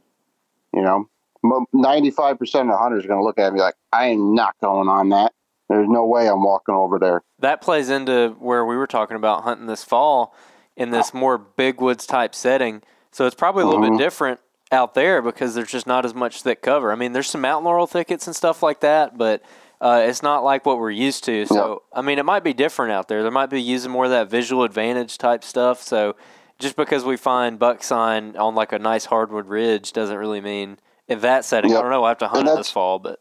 You 0.72 0.82
know, 0.82 1.66
ninety 1.72 2.10
five 2.10 2.38
percent 2.38 2.70
of 2.70 2.78
hunters 2.78 3.04
are 3.04 3.08
going 3.08 3.20
to 3.20 3.24
look 3.24 3.38
at 3.38 3.52
me 3.52 3.60
like, 3.60 3.74
"I 3.92 4.06
am 4.06 4.34
not 4.34 4.54
going 4.62 4.88
on 4.88 5.10
that. 5.10 5.32
There's 5.68 5.88
no 5.88 6.06
way 6.06 6.28
I'm 6.28 6.42
walking 6.42 6.74
over 6.74 6.98
there." 6.98 7.22
that 7.40 7.60
plays 7.60 7.90
into 7.90 8.34
where 8.38 8.64
we 8.64 8.74
were 8.74 8.86
talking 8.86 9.16
about 9.16 9.42
hunting 9.42 9.66
this 9.66 9.84
fall 9.84 10.34
in 10.76 10.90
this 10.90 11.12
more 11.12 11.36
big 11.36 11.78
woods 11.78 12.06
type 12.06 12.34
setting. 12.34 12.82
So 13.12 13.26
it's 13.26 13.34
probably 13.34 13.64
a 13.64 13.66
little 13.66 13.82
bit 13.82 13.92
Mhm. 13.92 13.98
different 13.98 14.40
out 14.72 14.94
there 14.94 15.20
because 15.20 15.54
there's 15.54 15.70
just 15.70 15.86
not 15.86 16.06
as 16.06 16.14
much 16.14 16.40
thick 16.40 16.62
cover. 16.62 16.90
I 16.90 16.94
mean, 16.94 17.12
there's 17.12 17.28
some 17.28 17.42
mountain 17.42 17.66
laurel 17.66 17.86
thickets 17.86 18.26
and 18.26 18.34
stuff 18.34 18.62
like 18.62 18.80
that, 18.80 19.18
but 19.18 19.42
uh, 19.80 20.04
it's 20.06 20.22
not 20.22 20.44
like 20.44 20.64
what 20.64 20.78
we're 20.78 20.90
used 20.90 21.24
to. 21.24 21.46
So 21.46 21.82
I 21.92 22.02
mean, 22.02 22.18
it 22.18 22.24
might 22.24 22.44
be 22.44 22.52
different 22.52 22.92
out 22.92 23.08
there. 23.08 23.22
There 23.22 23.30
might 23.30 23.50
be 23.50 23.60
using 23.60 23.90
more 23.90 24.04
of 24.04 24.10
that 24.10 24.30
visual 24.30 24.64
advantage 24.64 25.18
type 25.18 25.44
stuff. 25.44 25.82
So 25.82 26.16
just 26.58 26.76
because 26.76 27.04
we 27.04 27.16
find 27.16 27.58
buck 27.58 27.82
sign 27.82 28.36
on 28.36 28.54
like 28.54 28.72
a 28.72 28.78
nice 28.78 29.06
hardwood 29.06 29.46
ridge 29.48 29.92
doesn't 29.92 30.16
really 30.16 30.40
mean 30.40 30.78
in 31.08 31.20
that 31.20 31.44
setting. 31.44 31.74
I 31.74 31.80
don't 31.80 31.90
know. 31.90 32.04
I 32.04 32.08
have 32.08 32.18
to 32.18 32.28
hunt 32.28 32.46
this 32.56 32.70
fall, 32.70 32.98
but 32.98 33.20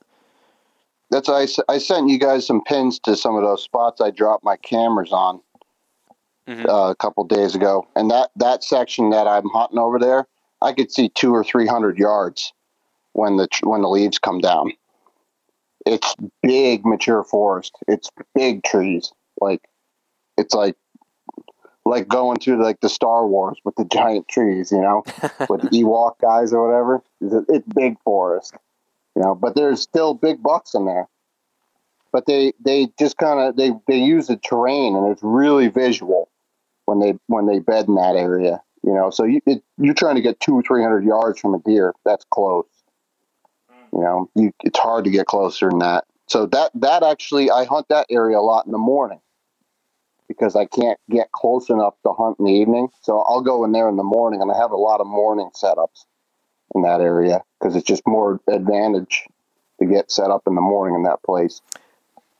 That's 1.10 1.30
I, 1.30 1.48
I 1.68 1.78
sent 1.78 2.10
you 2.10 2.18
guys 2.18 2.46
some 2.46 2.64
pins 2.64 3.00
to 3.00 3.16
some 3.16 3.36
of 3.36 3.44
those 3.44 3.64
spots 3.64 4.02
I 4.02 4.12
dropped 4.12 4.44
my 4.44 4.58
cameras 4.58 5.12
on 5.12 5.42
Mhm. 6.48 6.68
uh, 6.68 6.90
a 6.90 6.96
couple 6.96 7.24
days 7.24 7.56
ago, 7.56 7.88
and 7.96 8.12
that 8.12 8.30
that 8.36 8.64
section 8.64 9.12
that 9.12 9.28
I'm 9.28 9.48
hunting 9.50 9.80
over 9.80 9.98
there, 9.98 10.28
I 10.62 10.74
could 10.74 10.92
see 10.92 11.08
two 11.08 11.34
or 11.34 11.44
three 11.44 11.68
hundred 11.68 11.98
yards 11.98 12.52
when 13.14 13.38
the 13.38 13.48
when 13.64 13.82
the 13.82 13.90
leaves 13.90 14.20
come 14.20 14.40
down. 14.40 14.74
It's 15.86 16.16
big 16.42 16.86
mature 16.86 17.24
forest. 17.24 17.76
It's 17.88 18.10
big 18.36 18.64
trees. 18.64 19.12
Like 19.40 19.62
it's 20.38 20.54
like 20.54 20.76
like 21.86 22.08
going 22.08 22.38
to 22.38 22.58
like 22.62 22.80
the 22.80 22.90
Star 22.90 23.28
Wars 23.28 23.60
with 23.66 23.76
the 23.76 23.86
giant 23.86 24.28
trees, 24.28 24.72
you 24.72 24.82
know, 24.82 25.04
with 25.50 25.62
the 25.62 25.70
Ewok 25.70 26.20
guys 26.22 26.54
or 26.54 26.66
whatever. 26.66 27.04
It's, 27.22 27.50
it's 27.50 27.68
big 27.76 27.98
forest, 28.04 28.56
you 29.16 29.22
know. 29.22 29.36
But 29.36 29.56
there's 29.56 29.82
still 29.82 30.14
big 30.14 30.42
bucks 30.42 30.74
in 30.74 30.86
there. 30.86 31.08
But 32.12 32.26
they 32.28 32.54
they 32.64 32.90
just 33.00 33.18
kind 33.18 33.40
of 33.40 33.56
they 33.58 33.72
they 33.88 33.98
use 33.98 34.28
the 34.28 34.38
terrain 34.38 34.96
and 34.96 35.12
it's 35.12 35.24
really 35.24 35.68
visual 35.68 36.30
when 36.86 37.00
they 37.00 37.16
when 37.28 37.48
they 37.48 37.60
bed 37.60 37.88
in 37.88 37.96
that 37.96 38.16
area, 38.16 38.62
you 38.84 38.94
know. 38.94 39.10
So 39.10 39.24
you 39.24 39.42
it, 39.46 39.64
you're 39.78 39.96
trying 39.96 40.16
to 40.16 40.22
get 40.22 40.40
two 40.40 40.62
three 40.62 40.84
hundred 40.84 41.06
yards 41.06 41.40
from 41.40 41.56
a 41.56 41.60
deer. 41.60 41.94
That's 42.06 42.26
close. 42.30 42.66
You 43.94 44.02
know, 44.02 44.30
you, 44.36 44.54
it's 44.64 44.80
hard 44.80 45.06
to 45.06 45.12
get 45.12 45.28
closer 45.28 45.70
than 45.70 45.80
that. 45.80 46.06
So 46.28 46.48
that 46.48 46.72
that 46.76 47.04
actually, 47.04 47.52
I 47.52 47.66
hunt 47.66 47.88
that 47.90 48.08
area 48.10 48.40
a 48.40 48.42
lot 48.42 48.66
in 48.66 48.72
the 48.72 48.78
morning 48.78 49.20
because 50.28 50.56
I 50.56 50.66
can't 50.66 51.00
get 51.10 51.32
close 51.32 51.70
enough 51.70 51.94
to 52.06 52.14
hunt 52.14 52.38
in 52.40 52.46
the 52.46 52.52
evening. 52.52 52.90
So 53.02 53.20
I'll 53.20 53.42
go 53.42 53.64
in 53.66 53.72
there 53.72 53.90
in 53.90 53.98
the 53.98 54.04
morning, 54.04 54.42
and 54.42 54.52
I 54.52 54.58
have 54.58 54.72
a 54.72 54.78
lot 54.78 55.00
of 55.00 55.08
morning 55.08 55.52
setups 55.56 56.06
in 56.74 56.82
that 56.82 57.02
area 57.02 57.44
because 57.60 57.76
it's 57.76 57.86
just 57.86 58.04
more 58.08 58.40
advantage 58.48 59.28
to 59.80 59.86
get 59.86 60.12
set 60.12 60.32
up 60.32 60.44
in 60.48 60.56
the 60.56 60.62
morning 60.62 60.96
in 60.96 61.04
that 61.04 61.22
place. 61.24 61.62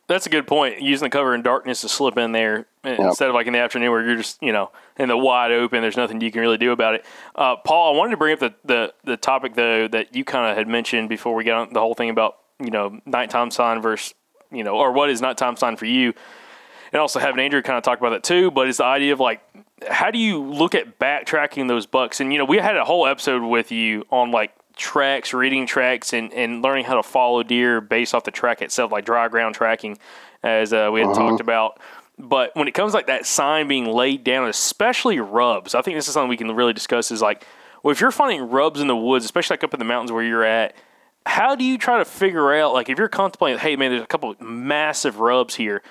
That's 0.08 0.26
a 0.26 0.30
good 0.30 0.48
point. 0.48 0.82
Using 0.82 1.06
the 1.06 1.10
cover 1.10 1.34
in 1.34 1.42
darkness 1.42 1.82
to 1.82 1.90
slip 1.90 2.18
in 2.18 2.34
there 2.34 2.66
eh, 2.84 2.98
instead 3.00 3.30
of 3.30 3.36
like 3.36 3.48
in 3.48 3.54
the 3.54 3.60
afternoon 3.60 3.90
where 3.92 4.06
you're 4.06 4.18
just, 4.18 4.42
you 4.42 4.52
know, 4.52 4.70
in 4.98 5.08
the 5.08 5.18
wide 5.18 5.52
open, 5.52 5.82
there's 5.82 5.96
nothing 5.96 6.20
you 6.20 6.32
can 6.32 6.42
really 6.42 6.58
do 6.58 6.72
about 6.72 6.96
it. 6.96 7.06
Uh, 7.36 7.56
Paul, 7.56 7.94
I 7.94 7.98
wanted 7.98 8.12
to 8.12 8.18
bring 8.18 8.34
up 8.34 8.40
the, 8.40 8.54
the, 8.66 8.94
the 9.06 9.18
topic, 9.18 9.56
though, 9.56 9.88
that 9.88 10.16
you 10.16 10.26
kind 10.26 10.52
of 10.52 10.58
had 10.58 10.68
mentioned 10.68 11.08
before 11.08 11.36
we 11.36 11.46
got 11.46 11.68
on 11.68 11.74
the 11.74 11.80
whole 11.80 11.94
thing 11.94 12.10
about, 12.10 12.38
you 12.60 12.70
know, 12.70 13.00
nighttime 13.06 13.50
sign 13.50 13.82
versus, 13.82 14.14
you 14.52 14.64
know, 14.64 14.76
or 14.76 14.92
what 14.92 15.10
is 15.10 15.22
nighttime 15.22 15.56
sign 15.56 15.78
for 15.78 15.86
you. 15.86 16.14
And 16.92 17.00
also 17.00 17.20
having 17.20 17.40
Andrew 17.40 17.62
kind 17.62 17.78
of 17.78 17.84
talk 17.84 17.98
about 18.00 18.12
that 18.12 18.24
too, 18.24 18.52
but 18.52 18.68
it's 18.68 18.78
the 18.78 18.86
idea 18.86 19.14
of 19.14 19.20
like, 19.20 19.42
how 19.90 20.12
do 20.12 20.20
you 20.20 20.40
look 20.44 20.76
at 20.76 21.00
backtracking 21.00 21.68
those 21.68 21.86
bucks? 21.88 22.20
And, 22.20 22.32
you 22.32 22.38
know, 22.38 22.46
we 22.46 22.58
had 22.58 22.78
a 22.78 22.86
whole 22.86 23.08
episode 23.08 23.42
with 23.42 23.72
you 23.72 24.06
on 24.12 24.32
like 24.32 24.54
tracks, 24.84 25.34
reading 25.34 25.66
tracks, 25.66 26.12
and, 26.14 26.32
and 26.34 26.62
learning 26.62 26.84
how 26.84 26.96
to 26.96 27.04
follow 27.04 27.42
deer 27.42 27.80
based 27.82 28.14
off 28.14 28.26
the 28.26 28.32
track 28.32 28.62
itself, 28.62 28.92
like 28.92 29.06
dry 29.06 29.30
ground 29.30 29.56
tracking, 29.56 29.98
as 30.44 30.74
uh, 30.74 30.90
we 30.94 31.00
had 31.00 31.16
talked 31.16 31.40
about. 31.40 31.80
But 32.20 32.52
when 32.56 32.68
it 32.68 32.74
comes 32.74 32.94
like 32.94 33.08
that 33.08 33.26
sign 33.26 33.68
being 33.68 33.86
laid 33.86 34.24
down, 34.24 34.48
especially 34.50 35.20
rubs, 35.20 35.74
I 35.74 35.82
think 35.82 35.98
this 35.98 36.08
is 36.08 36.14
something 36.14 36.30
we 36.30 36.38
can 36.38 36.52
really 36.52 36.74
discuss. 36.74 37.12
Is 37.12 37.22
like, 37.22 37.48
well, 37.82 37.94
if 37.94 38.02
you're 38.02 38.12
finding 38.12 38.50
rubs 38.50 38.82
in 38.82 38.88
the 38.88 38.96
woods, 38.96 39.24
especially 39.26 39.56
like 39.56 39.64
up 39.64 39.74
in 39.74 39.80
the 39.80 39.86
mountains 39.86 40.12
where 40.12 40.24
you're 40.24 40.44
at, 40.44 40.76
how 41.26 41.56
do 41.56 41.64
you 41.64 41.78
try 41.78 41.98
to 42.00 42.06
figure 42.06 42.54
out 42.54 42.74
like 42.74 42.90
if 42.90 43.00
you're 43.00 43.08
contemplating, 43.08 43.58
hey 43.60 43.78
man, 43.78 43.92
there's 43.92 44.04
a 44.04 44.08
couple 44.08 44.36
massive 44.40 45.20
rubs 45.20 45.56
here 45.56 45.82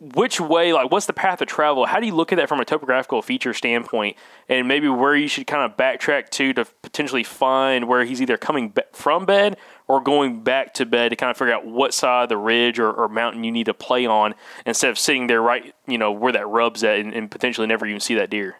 which 0.00 0.40
way, 0.40 0.72
like, 0.72 0.92
what's 0.92 1.06
the 1.06 1.12
path 1.12 1.40
of 1.40 1.48
travel? 1.48 1.84
How 1.84 1.98
do 1.98 2.06
you 2.06 2.14
look 2.14 2.32
at 2.32 2.36
that 2.36 2.48
from 2.48 2.60
a 2.60 2.64
topographical 2.64 3.20
feature 3.20 3.52
standpoint, 3.52 4.16
and 4.48 4.68
maybe 4.68 4.88
where 4.88 5.16
you 5.16 5.26
should 5.26 5.46
kind 5.48 5.68
of 5.68 5.76
backtrack 5.76 6.28
to 6.30 6.52
to 6.52 6.64
potentially 6.82 7.24
find 7.24 7.88
where 7.88 8.04
he's 8.04 8.22
either 8.22 8.36
coming 8.36 8.72
from 8.92 9.26
bed 9.26 9.56
or 9.88 10.00
going 10.00 10.42
back 10.42 10.74
to 10.74 10.86
bed 10.86 11.08
to 11.08 11.16
kind 11.16 11.30
of 11.30 11.36
figure 11.36 11.52
out 11.52 11.66
what 11.66 11.92
side 11.92 12.24
of 12.24 12.28
the 12.28 12.36
ridge 12.36 12.78
or, 12.78 12.92
or 12.92 13.08
mountain 13.08 13.42
you 13.42 13.50
need 13.50 13.66
to 13.66 13.74
play 13.74 14.06
on 14.06 14.34
instead 14.64 14.90
of 14.90 14.98
sitting 14.98 15.26
there 15.26 15.42
right, 15.42 15.74
you 15.86 15.98
know, 15.98 16.12
where 16.12 16.32
that 16.32 16.46
rub's 16.46 16.84
at 16.84 17.00
and, 17.00 17.12
and 17.12 17.30
potentially 17.30 17.66
never 17.66 17.84
even 17.86 17.98
see 17.98 18.14
that 18.14 18.30
deer. 18.30 18.56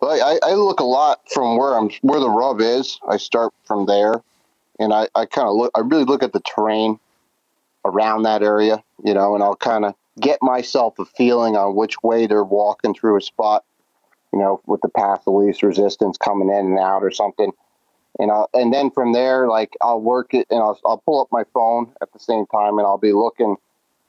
Well, 0.00 0.10
I, 0.10 0.38
I 0.42 0.54
look 0.54 0.80
a 0.80 0.84
lot 0.84 1.20
from 1.32 1.58
where 1.58 1.74
I'm 1.76 1.90
where 2.00 2.20
the 2.20 2.30
rub 2.30 2.60
is. 2.62 2.98
I 3.06 3.18
start 3.18 3.52
from 3.66 3.84
there, 3.84 4.14
and 4.78 4.94
I, 4.94 5.08
I 5.14 5.26
kind 5.26 5.46
of 5.46 5.56
look. 5.56 5.72
I 5.74 5.80
really 5.80 6.04
look 6.04 6.22
at 6.22 6.32
the 6.32 6.40
terrain 6.40 6.98
around 7.84 8.22
that 8.22 8.42
area, 8.42 8.82
you 9.04 9.14
know, 9.14 9.34
and 9.34 9.42
I'll 9.42 9.56
kind 9.56 9.84
of 9.84 9.94
get 10.20 10.38
myself 10.42 10.98
a 10.98 11.04
feeling 11.04 11.56
on 11.56 11.74
which 11.74 12.02
way 12.02 12.26
they're 12.26 12.44
walking 12.44 12.94
through 12.94 13.16
a 13.18 13.22
spot, 13.22 13.64
you 14.32 14.38
know, 14.38 14.60
with 14.66 14.80
the 14.82 14.88
path 14.88 15.22
of 15.26 15.34
least 15.34 15.62
resistance 15.62 16.18
coming 16.18 16.48
in 16.48 16.66
and 16.66 16.78
out 16.78 17.02
or 17.02 17.10
something. 17.10 17.52
And 18.18 18.30
I'll, 18.30 18.50
and 18.52 18.72
then 18.72 18.90
from 18.90 19.12
there, 19.12 19.48
like 19.48 19.74
I'll 19.80 20.00
work 20.00 20.34
it 20.34 20.46
and 20.50 20.60
I'll, 20.60 20.78
I'll 20.84 20.98
pull 20.98 21.22
up 21.22 21.28
my 21.30 21.44
phone 21.54 21.92
at 22.02 22.12
the 22.12 22.18
same 22.18 22.46
time 22.46 22.78
and 22.78 22.86
I'll 22.86 22.98
be 22.98 23.12
looking 23.12 23.56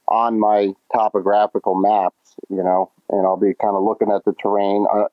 on 0.08 0.38
my 0.38 0.74
topographical 0.92 1.74
maps, 1.74 2.34
you 2.50 2.62
know, 2.62 2.90
and 3.08 3.24
I'll 3.24 3.36
be 3.36 3.54
kind 3.54 3.74
of 3.76 3.82
looking 3.82 4.10
at 4.10 4.24
the 4.24 4.34
terrain. 4.34 4.86
Uh, 4.92 5.06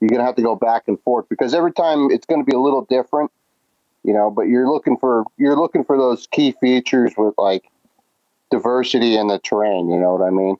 you're 0.00 0.08
going 0.08 0.20
to 0.20 0.24
have 0.24 0.36
to 0.36 0.42
go 0.42 0.54
back 0.54 0.84
and 0.86 0.98
forth 1.02 1.28
because 1.28 1.52
every 1.52 1.72
time 1.72 2.10
it's 2.10 2.24
going 2.24 2.40
to 2.40 2.48
be 2.48 2.56
a 2.56 2.60
little 2.60 2.84
different, 2.84 3.32
you 4.04 4.12
know, 4.14 4.30
but 4.30 4.42
you're 4.42 4.70
looking 4.70 4.96
for, 4.96 5.24
you're 5.36 5.56
looking 5.56 5.84
for 5.84 5.98
those 5.98 6.26
key 6.28 6.54
features 6.60 7.12
with 7.18 7.34
like, 7.36 7.68
diversity 8.50 9.16
in 9.16 9.28
the 9.28 9.38
terrain. 9.38 9.88
You 9.90 9.98
know 9.98 10.14
what 10.14 10.26
I 10.26 10.30
mean? 10.30 10.56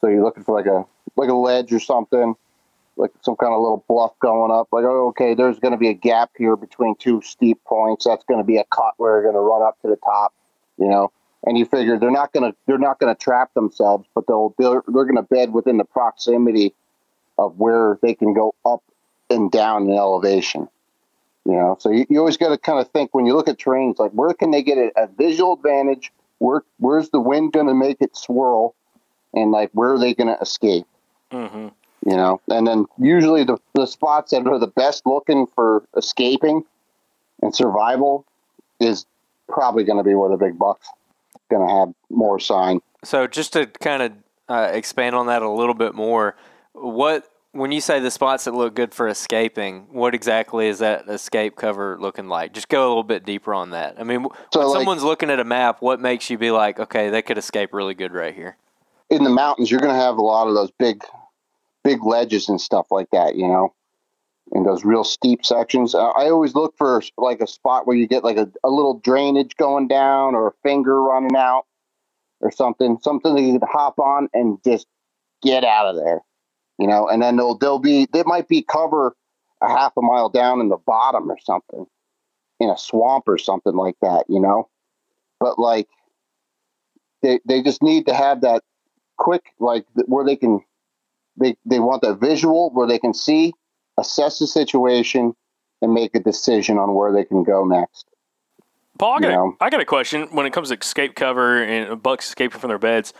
So 0.00 0.08
you're 0.08 0.22
looking 0.22 0.44
for 0.44 0.56
like 0.56 0.66
a 0.66 0.84
like 1.16 1.30
a 1.30 1.34
ledge 1.34 1.72
or 1.72 1.80
something, 1.80 2.34
like 2.96 3.10
some 3.22 3.36
kind 3.36 3.52
of 3.52 3.60
little 3.60 3.84
bluff 3.88 4.12
going 4.20 4.52
up. 4.52 4.68
Like, 4.72 4.84
oh, 4.84 5.08
okay, 5.08 5.34
there's 5.34 5.58
going 5.58 5.72
to 5.72 5.78
be 5.78 5.88
a 5.88 5.94
gap 5.94 6.30
here 6.36 6.56
between 6.56 6.94
two 6.96 7.20
steep 7.22 7.62
points. 7.64 8.04
That's 8.04 8.24
going 8.24 8.40
to 8.40 8.46
be 8.46 8.56
a 8.56 8.64
cut 8.64 8.94
where 8.96 9.14
they're 9.14 9.32
going 9.32 9.34
to 9.34 9.40
run 9.40 9.62
up 9.62 9.80
to 9.82 9.88
the 9.88 9.96
top. 9.96 10.32
You 10.78 10.88
know, 10.88 11.12
and 11.44 11.58
you 11.58 11.64
figure 11.64 11.98
they're 11.98 12.10
not 12.10 12.32
going 12.32 12.50
to 12.50 12.56
they're 12.66 12.78
not 12.78 12.98
going 12.98 13.14
to 13.14 13.20
trap 13.20 13.52
themselves, 13.54 14.06
but 14.14 14.26
they'll 14.26 14.54
they're, 14.58 14.82
they're 14.86 15.04
going 15.04 15.16
to 15.16 15.22
bed 15.22 15.52
within 15.52 15.78
the 15.78 15.84
proximity 15.84 16.74
of 17.38 17.58
where 17.58 17.98
they 18.02 18.14
can 18.14 18.34
go 18.34 18.54
up 18.64 18.82
and 19.30 19.50
down 19.50 19.84
in 19.88 19.92
elevation. 19.92 20.68
You 21.44 21.54
know, 21.54 21.76
so 21.80 21.90
you, 21.90 22.04
you 22.10 22.18
always 22.18 22.36
got 22.36 22.50
to 22.50 22.58
kind 22.58 22.78
of 22.78 22.90
think 22.90 23.14
when 23.14 23.24
you 23.24 23.34
look 23.34 23.48
at 23.48 23.58
terrains, 23.58 23.98
like 23.98 24.12
where 24.12 24.34
can 24.34 24.50
they 24.50 24.62
get 24.62 24.76
a, 24.76 24.90
a 24.96 25.06
visual 25.06 25.54
advantage 25.54 26.12
where 26.38 26.62
where's 26.78 27.10
the 27.10 27.20
wind 27.20 27.52
going 27.52 27.66
to 27.66 27.74
make 27.74 27.98
it 28.00 28.16
swirl, 28.16 28.74
and 29.34 29.50
like 29.50 29.70
where 29.72 29.92
are 29.92 29.98
they 29.98 30.14
going 30.14 30.28
to 30.28 30.40
escape? 30.40 30.86
Mm-hmm. 31.32 31.68
You 32.08 32.16
know, 32.16 32.40
and 32.48 32.66
then 32.66 32.86
usually 32.98 33.44
the 33.44 33.58
the 33.74 33.86
spots 33.86 34.32
that 34.32 34.46
are 34.46 34.58
the 34.58 34.66
best 34.68 35.06
looking 35.06 35.46
for 35.54 35.84
escaping 35.96 36.64
and 37.42 37.54
survival 37.54 38.24
is 38.80 39.06
probably 39.48 39.84
going 39.84 39.98
to 39.98 40.04
be 40.04 40.14
where 40.14 40.30
the 40.30 40.36
big 40.36 40.58
bucks 40.58 40.88
going 41.50 41.66
to 41.66 41.74
have 41.74 41.94
more 42.10 42.38
sign. 42.38 42.80
So 43.04 43.26
just 43.26 43.52
to 43.54 43.66
kind 43.66 44.02
of 44.02 44.12
uh, 44.48 44.70
expand 44.72 45.14
on 45.14 45.26
that 45.26 45.42
a 45.42 45.50
little 45.50 45.74
bit 45.74 45.94
more, 45.94 46.36
what 46.72 47.30
when 47.58 47.72
you 47.72 47.80
say 47.80 48.00
the 48.00 48.10
spots 48.10 48.44
that 48.44 48.54
look 48.54 48.74
good 48.74 48.94
for 48.94 49.08
escaping, 49.08 49.86
what 49.90 50.14
exactly 50.14 50.68
is 50.68 50.78
that 50.78 51.08
escape 51.08 51.56
cover 51.56 51.98
looking 52.00 52.28
like? 52.28 52.52
Just 52.52 52.68
go 52.68 52.86
a 52.86 52.88
little 52.88 53.02
bit 53.02 53.24
deeper 53.24 53.52
on 53.52 53.70
that. 53.70 53.96
I 53.98 54.04
mean, 54.04 54.26
so 54.52 54.60
when 54.60 54.68
like, 54.68 54.76
someone's 54.76 55.02
looking 55.02 55.30
at 55.30 55.40
a 55.40 55.44
map, 55.44 55.82
what 55.82 56.00
makes 56.00 56.30
you 56.30 56.38
be 56.38 56.50
like, 56.50 56.78
okay, 56.78 57.10
they 57.10 57.22
could 57.22 57.36
escape 57.36 57.74
really 57.74 57.94
good 57.94 58.12
right 58.12 58.34
here? 58.34 58.56
In 59.10 59.24
the 59.24 59.30
mountains, 59.30 59.70
you're 59.70 59.80
going 59.80 59.92
to 59.92 60.00
have 60.00 60.18
a 60.18 60.22
lot 60.22 60.48
of 60.48 60.54
those 60.54 60.70
big, 60.78 61.02
big 61.82 62.04
ledges 62.04 62.48
and 62.48 62.60
stuff 62.60 62.86
like 62.90 63.08
that, 63.10 63.34
you 63.34 63.48
know, 63.48 63.74
in 64.52 64.62
those 64.62 64.84
real 64.84 65.04
steep 65.04 65.44
sections. 65.44 65.94
Uh, 65.94 66.10
I 66.10 66.30
always 66.30 66.54
look 66.54 66.76
for 66.76 67.02
like 67.16 67.40
a 67.40 67.46
spot 67.46 67.86
where 67.86 67.96
you 67.96 68.06
get 68.06 68.22
like 68.22 68.36
a, 68.36 68.48
a 68.62 68.70
little 68.70 69.00
drainage 69.00 69.56
going 69.56 69.88
down 69.88 70.34
or 70.34 70.48
a 70.48 70.52
finger 70.62 71.02
running 71.02 71.36
out 71.36 71.64
or 72.40 72.52
something, 72.52 72.98
something 73.02 73.34
that 73.34 73.42
you 73.42 73.58
can 73.58 73.68
hop 73.68 73.98
on 73.98 74.28
and 74.32 74.58
just 74.64 74.86
get 75.42 75.64
out 75.64 75.86
of 75.86 75.96
there 75.96 76.22
you 76.78 76.86
know, 76.86 77.08
and 77.08 77.22
then 77.22 77.36
they'll 77.36 77.56
they'll 77.56 77.78
be 77.78 78.06
they 78.12 78.22
might 78.24 78.48
be 78.48 78.62
cover 78.62 79.14
a 79.60 79.68
half 79.68 79.92
a 79.96 80.02
mile 80.02 80.28
down 80.28 80.60
in 80.60 80.68
the 80.68 80.76
bottom 80.76 81.30
or 81.30 81.38
something 81.44 81.86
in 82.60 82.70
a 82.70 82.78
swamp 82.78 83.24
or 83.26 83.38
something 83.38 83.74
like 83.74 83.96
that, 84.00 84.24
you 84.28 84.40
know. 84.40 84.68
But 85.40 85.58
like 85.58 85.88
they 87.22 87.40
they 87.44 87.62
just 87.62 87.82
need 87.82 88.06
to 88.06 88.14
have 88.14 88.42
that 88.42 88.62
quick 89.16 89.52
like 89.58 89.84
where 90.06 90.24
they 90.24 90.36
can 90.36 90.60
they 91.36 91.56
they 91.64 91.80
want 91.80 92.02
that 92.02 92.20
visual 92.20 92.70
where 92.70 92.86
they 92.86 92.98
can 92.98 93.14
see, 93.14 93.52
assess 93.98 94.38
the 94.38 94.46
situation, 94.46 95.34
and 95.82 95.92
make 95.92 96.14
a 96.14 96.20
decision 96.20 96.78
on 96.78 96.94
where 96.94 97.12
they 97.12 97.24
can 97.24 97.42
go 97.42 97.64
next. 97.64 98.06
Paul, 98.98 99.18
I 99.18 99.20
got, 99.20 99.30
a, 99.30 99.52
I 99.60 99.70
got 99.70 99.80
a 99.80 99.84
question 99.84 100.28
when 100.32 100.44
it 100.44 100.52
comes 100.52 100.70
to 100.70 100.76
escape 100.76 101.14
cover 101.14 101.62
and 101.62 102.02
bucks 102.02 102.28
escaping 102.28 102.58
from 102.58 102.68
their 102.68 102.78
beds 102.78 103.12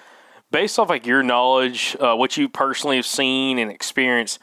based 0.51 0.79
off 0.79 0.89
like 0.89 1.07
your 1.07 1.23
knowledge, 1.23 1.97
uh, 2.01 2.15
what 2.15 2.37
you 2.37 2.49
personally 2.49 2.97
have 2.97 3.07
seen 3.07 3.59
and 3.59 3.71
experienced 3.71 4.39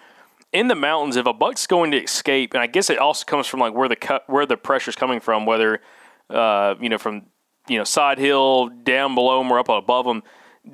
in 0.56 0.70
the 0.70 0.76
mountains, 0.76 1.18
if 1.18 1.26
a 1.26 1.34
buck's 1.34 1.68
going 1.68 1.91
to 1.91 2.01
escape, 2.01 2.53
and 2.53 2.64
I 2.64 2.68
guess 2.68 2.89
it 2.89 2.97
also 2.97 3.26
comes 3.26 3.45
from 3.45 3.60
like 3.60 3.74
where 3.74 3.89
the 3.89 3.97
cut, 3.97 4.24
where 4.28 4.45
the 4.45 4.56
pressure's 4.56 4.95
coming 4.95 5.20
from, 5.20 5.45
whether 5.45 5.82
uh, 6.30 6.76
you 6.80 6.88
know 6.88 6.97
from 6.97 7.24
you 7.68 7.78
know 7.78 7.84
side 7.84 8.18
hill 8.18 8.70
down 8.70 9.16
below 9.16 9.39
them 9.39 9.51
or 9.51 9.60
up 9.60 9.68
above 9.68 10.06
them. 10.06 10.24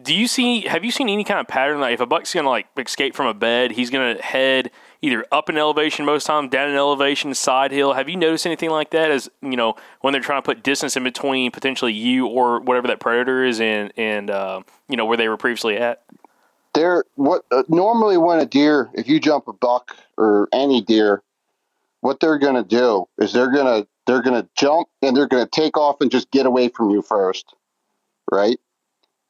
Do 0.03 0.13
you 0.13 0.27
see? 0.27 0.61
Have 0.61 0.85
you 0.85 0.91
seen 0.91 1.09
any 1.09 1.23
kind 1.23 1.39
of 1.39 1.47
pattern? 1.47 1.79
Like 1.79 1.95
if 1.95 1.99
a 1.99 2.05
buck's 2.05 2.33
going 2.33 2.43
to 2.43 2.49
like 2.49 2.67
escape 2.77 3.15
from 3.15 3.25
a 3.25 3.33
bed, 3.33 3.71
he's 3.71 3.89
going 3.89 4.15
to 4.15 4.21
head 4.21 4.69
either 5.01 5.25
up 5.31 5.49
in 5.49 5.57
elevation 5.57 6.05
most 6.05 6.25
times, 6.25 6.49
down 6.51 6.69
in 6.69 6.75
elevation, 6.75 7.33
side 7.33 7.71
hill. 7.71 7.93
Have 7.93 8.07
you 8.07 8.15
noticed 8.15 8.45
anything 8.45 8.69
like 8.69 8.91
that? 8.91 9.11
As 9.11 9.29
you 9.41 9.55
know, 9.55 9.75
when 10.01 10.11
they're 10.11 10.21
trying 10.21 10.41
to 10.41 10.45
put 10.45 10.63
distance 10.63 10.95
in 10.95 11.03
between 11.03 11.51
potentially 11.51 11.93
you 11.93 12.27
or 12.27 12.59
whatever 12.59 12.87
that 12.87 12.99
predator 12.99 13.43
is, 13.43 13.59
and 13.59 13.91
and 13.97 14.29
uh, 14.29 14.61
you 14.87 14.97
know 14.97 15.05
where 15.05 15.17
they 15.17 15.27
were 15.27 15.37
previously 15.37 15.77
at. 15.77 16.03
There, 16.73 17.03
what 17.15 17.43
uh, 17.51 17.63
normally 17.67 18.17
when 18.17 18.39
a 18.39 18.45
deer, 18.45 18.89
if 18.93 19.07
you 19.07 19.19
jump 19.19 19.47
a 19.47 19.53
buck 19.53 19.95
or 20.17 20.47
any 20.53 20.81
deer, 20.81 21.21
what 22.01 22.19
they're 22.19 22.39
going 22.39 22.55
to 22.55 22.63
do 22.63 23.07
is 23.17 23.33
they're 23.33 23.51
going 23.51 23.83
to 23.83 23.87
they're 24.07 24.21
going 24.21 24.41
to 24.41 24.47
jump 24.55 24.87
and 25.01 25.15
they're 25.15 25.27
going 25.27 25.43
to 25.43 25.49
take 25.49 25.77
off 25.77 26.01
and 26.01 26.11
just 26.11 26.31
get 26.31 26.45
away 26.45 26.69
from 26.69 26.89
you 26.89 27.01
first, 27.01 27.53
right? 28.31 28.59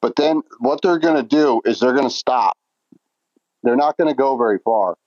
But 0.01 0.15
then 0.15 0.41
what 0.59 0.81
they're 0.81 0.99
going 0.99 1.15
to 1.15 1.23
do 1.23 1.61
is 1.65 1.79
they're 1.79 1.93
going 1.93 2.07
to 2.07 2.15
stop. 2.15 2.57
They're 3.63 3.75
not 3.75 3.97
going 3.97 4.07
to 4.07 4.15
go 4.15 4.37
very 4.37 4.57
far. 4.59 4.97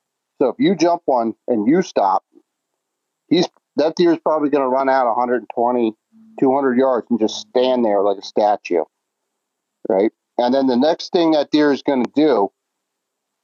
So 0.41 0.49
if 0.49 0.57
you 0.59 0.75
jump 0.75 1.03
one 1.05 1.35
and 1.47 1.67
you 1.67 1.83
stop, 1.83 2.25
he's 3.29 3.49
that 3.77 3.97
deer 3.97 4.13
is 4.13 4.19
probably 4.19 4.51
going 4.51 4.63
to 4.63 4.69
run 4.69 4.89
out 4.89 5.07
120, 5.07 5.95
200 6.39 6.79
yards 6.79 7.07
and 7.11 7.19
just 7.19 7.41
stand 7.41 7.85
there 7.85 8.03
like 8.03 8.19
a 8.19 8.23
statue, 8.23 8.85
right? 9.89 10.13
And 10.39 10.55
then 10.55 10.67
the 10.67 10.77
next 10.77 11.13
thing 11.13 11.33
that 11.33 11.51
deer 11.51 11.73
is 11.73 11.83
going 11.83 12.05
to 12.05 12.11
do 12.15 12.51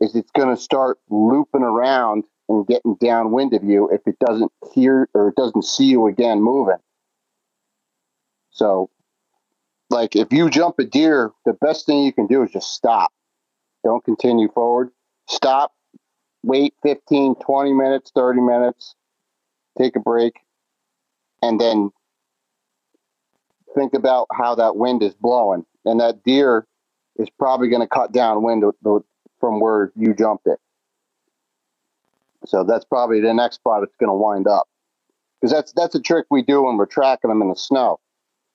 is 0.00 0.14
it's 0.14 0.30
going 0.32 0.54
to 0.54 0.60
start 0.60 0.98
looping 1.08 1.62
around 1.62 2.24
and 2.48 2.66
getting 2.66 2.96
downwind 3.00 3.54
of 3.54 3.62
you 3.62 3.88
if 3.90 4.00
it 4.06 4.18
doesn't 4.18 4.50
hear 4.74 5.08
or 5.14 5.28
it 5.28 5.36
doesn't 5.36 5.64
see 5.64 5.84
you 5.84 6.06
again 6.06 6.42
moving. 6.42 6.78
So, 8.50 8.90
like 9.88 10.16
if 10.16 10.32
you 10.32 10.50
jump 10.50 10.78
a 10.78 10.84
deer, 10.84 11.30
the 11.44 11.52
best 11.52 11.86
thing 11.86 12.02
you 12.02 12.12
can 12.12 12.26
do 12.26 12.42
is 12.42 12.50
just 12.50 12.74
stop. 12.74 13.12
Don't 13.84 14.04
continue 14.04 14.50
forward. 14.52 14.90
Stop, 15.28 15.72
wait 16.42 16.74
15, 16.82 17.36
20 17.36 17.72
minutes, 17.72 18.12
30 18.14 18.40
minutes, 18.40 18.94
take 19.78 19.96
a 19.96 20.00
break, 20.00 20.34
and 21.42 21.60
then 21.60 21.90
think 23.74 23.94
about 23.94 24.26
how 24.32 24.54
that 24.54 24.76
wind 24.76 25.02
is 25.02 25.14
blowing. 25.14 25.64
And 25.84 26.00
that 26.00 26.22
deer 26.24 26.66
is 27.16 27.28
probably 27.30 27.68
going 27.68 27.82
to 27.82 27.88
cut 27.88 28.12
down 28.12 28.42
wind 28.42 28.64
from 29.38 29.60
where 29.60 29.92
you 29.96 30.14
jumped 30.14 30.46
it. 30.46 30.58
So 32.46 32.64
that's 32.64 32.84
probably 32.84 33.20
the 33.20 33.34
next 33.34 33.56
spot 33.56 33.82
it's 33.82 33.96
going 33.96 34.08
to 34.08 34.14
wind 34.14 34.46
up. 34.46 34.66
Because 35.40 35.52
that's 35.52 35.72
that's 35.72 35.94
a 35.94 36.00
trick 36.00 36.26
we 36.30 36.42
do 36.42 36.62
when 36.62 36.76
we're 36.76 36.86
tracking 36.86 37.30
them 37.30 37.42
in 37.42 37.48
the 37.48 37.56
snow. 37.56 37.98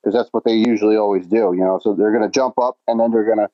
Because 0.04 0.16
that's 0.16 0.30
what 0.32 0.44
they 0.44 0.56
usually 0.56 0.98
always 0.98 1.26
do, 1.26 1.54
you 1.56 1.64
know. 1.64 1.80
So 1.82 1.94
they're 1.94 2.12
going 2.12 2.30
to 2.30 2.30
jump 2.30 2.60
up 2.60 2.78
and 2.88 3.00
then 3.00 3.12
they're 3.12 3.26
going 3.26 3.40
to 3.40 3.50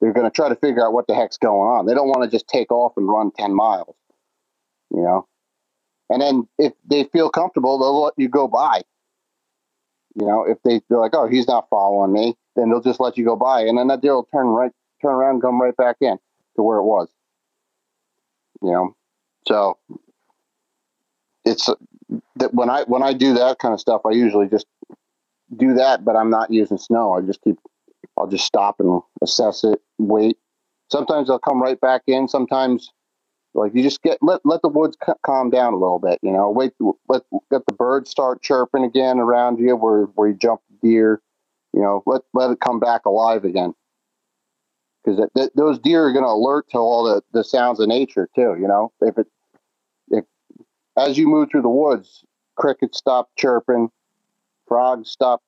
they're 0.00 0.12
going 0.12 0.30
to 0.30 0.34
try 0.34 0.48
to 0.48 0.56
figure 0.56 0.84
out 0.84 0.92
what 0.92 1.06
the 1.06 1.14
heck's 1.14 1.38
going 1.38 1.68
on. 1.68 1.86
They 1.86 1.94
don't 1.94 2.08
want 2.08 2.22
to 2.24 2.30
just 2.30 2.48
take 2.48 2.70
off 2.70 2.92
and 2.96 3.08
run 3.08 3.30
10 3.30 3.54
miles, 3.54 3.96
you 4.90 5.02
know? 5.02 5.26
And 6.10 6.20
then 6.20 6.48
if 6.58 6.72
they 6.86 7.04
feel 7.04 7.30
comfortable, 7.30 7.78
they'll 7.78 8.02
let 8.02 8.14
you 8.16 8.28
go 8.28 8.46
by. 8.46 8.82
You 10.14 10.26
know, 10.26 10.44
if 10.44 10.58
they, 10.62 10.80
they're 10.88 10.98
like, 10.98 11.14
oh, 11.14 11.26
he's 11.26 11.48
not 11.48 11.68
following 11.70 12.12
me, 12.12 12.36
then 12.54 12.70
they'll 12.70 12.80
just 12.80 13.00
let 13.00 13.16
you 13.16 13.24
go 13.24 13.36
by. 13.36 13.62
And 13.62 13.78
then 13.78 13.88
that 13.88 14.00
deer 14.00 14.14
will 14.14 14.28
turn 14.32 14.46
right, 14.46 14.70
turn 15.02 15.14
around, 15.14 15.40
come 15.40 15.60
right 15.60 15.76
back 15.76 15.96
in 16.00 16.18
to 16.56 16.62
where 16.62 16.78
it 16.78 16.84
was. 16.84 17.08
You 18.62 18.70
know, 18.70 18.96
so 19.46 19.78
it's 21.44 21.68
that 22.36 22.54
when 22.54 22.70
I 22.70 22.84
when 22.84 23.02
I 23.02 23.12
do 23.12 23.34
that 23.34 23.58
kind 23.58 23.74
of 23.74 23.80
stuff, 23.80 24.02
I 24.06 24.10
usually 24.10 24.48
just 24.48 24.66
do 25.54 25.74
that, 25.74 26.04
but 26.04 26.16
I'm 26.16 26.30
not 26.30 26.50
using 26.50 26.78
snow. 26.78 27.14
I 27.14 27.20
just 27.20 27.42
keep, 27.42 27.58
I'll 28.18 28.26
just 28.26 28.44
stop 28.44 28.80
and 28.80 29.00
assess 29.22 29.64
it, 29.64 29.80
wait. 29.98 30.38
Sometimes 30.90 31.28
they'll 31.28 31.38
come 31.38 31.62
right 31.62 31.80
back 31.80 32.02
in. 32.06 32.28
Sometimes, 32.28 32.92
like 33.54 33.74
you 33.74 33.82
just 33.82 34.02
get 34.02 34.18
let 34.22 34.40
let 34.44 34.62
the 34.62 34.68
woods 34.68 34.96
c- 35.04 35.12
calm 35.24 35.50
down 35.50 35.72
a 35.72 35.76
little 35.76 35.98
bit. 35.98 36.18
You 36.22 36.32
know, 36.32 36.50
wait, 36.50 36.72
let 37.08 37.22
let 37.50 37.66
the 37.66 37.74
birds 37.74 38.10
start 38.10 38.42
chirping 38.42 38.84
again 38.84 39.18
around 39.18 39.58
you 39.58 39.76
where 39.76 40.04
where 40.14 40.28
you 40.28 40.34
jump 40.34 40.60
deer. 40.82 41.20
You 41.72 41.80
know, 41.80 42.02
let 42.06 42.22
let 42.34 42.50
it 42.50 42.60
come 42.60 42.78
back 42.78 43.06
alive 43.06 43.44
again. 43.44 43.74
Because 45.04 45.28
those 45.54 45.78
deer 45.80 46.06
are 46.06 46.12
going 46.12 46.24
to 46.24 46.30
alert 46.30 46.70
to 46.70 46.78
all 46.78 47.04
the, 47.04 47.22
the 47.32 47.44
sounds 47.44 47.78
of 47.78 47.88
nature 47.88 48.28
too. 48.34 48.56
You 48.58 48.66
know, 48.68 48.92
if 49.00 49.18
it 49.18 49.26
if 50.10 50.24
as 50.96 51.18
you 51.18 51.26
move 51.26 51.50
through 51.50 51.62
the 51.62 51.68
woods, 51.68 52.24
crickets 52.56 52.98
stop 52.98 53.28
chirping, 53.36 53.90
frogs 54.66 55.10
stop 55.10 55.42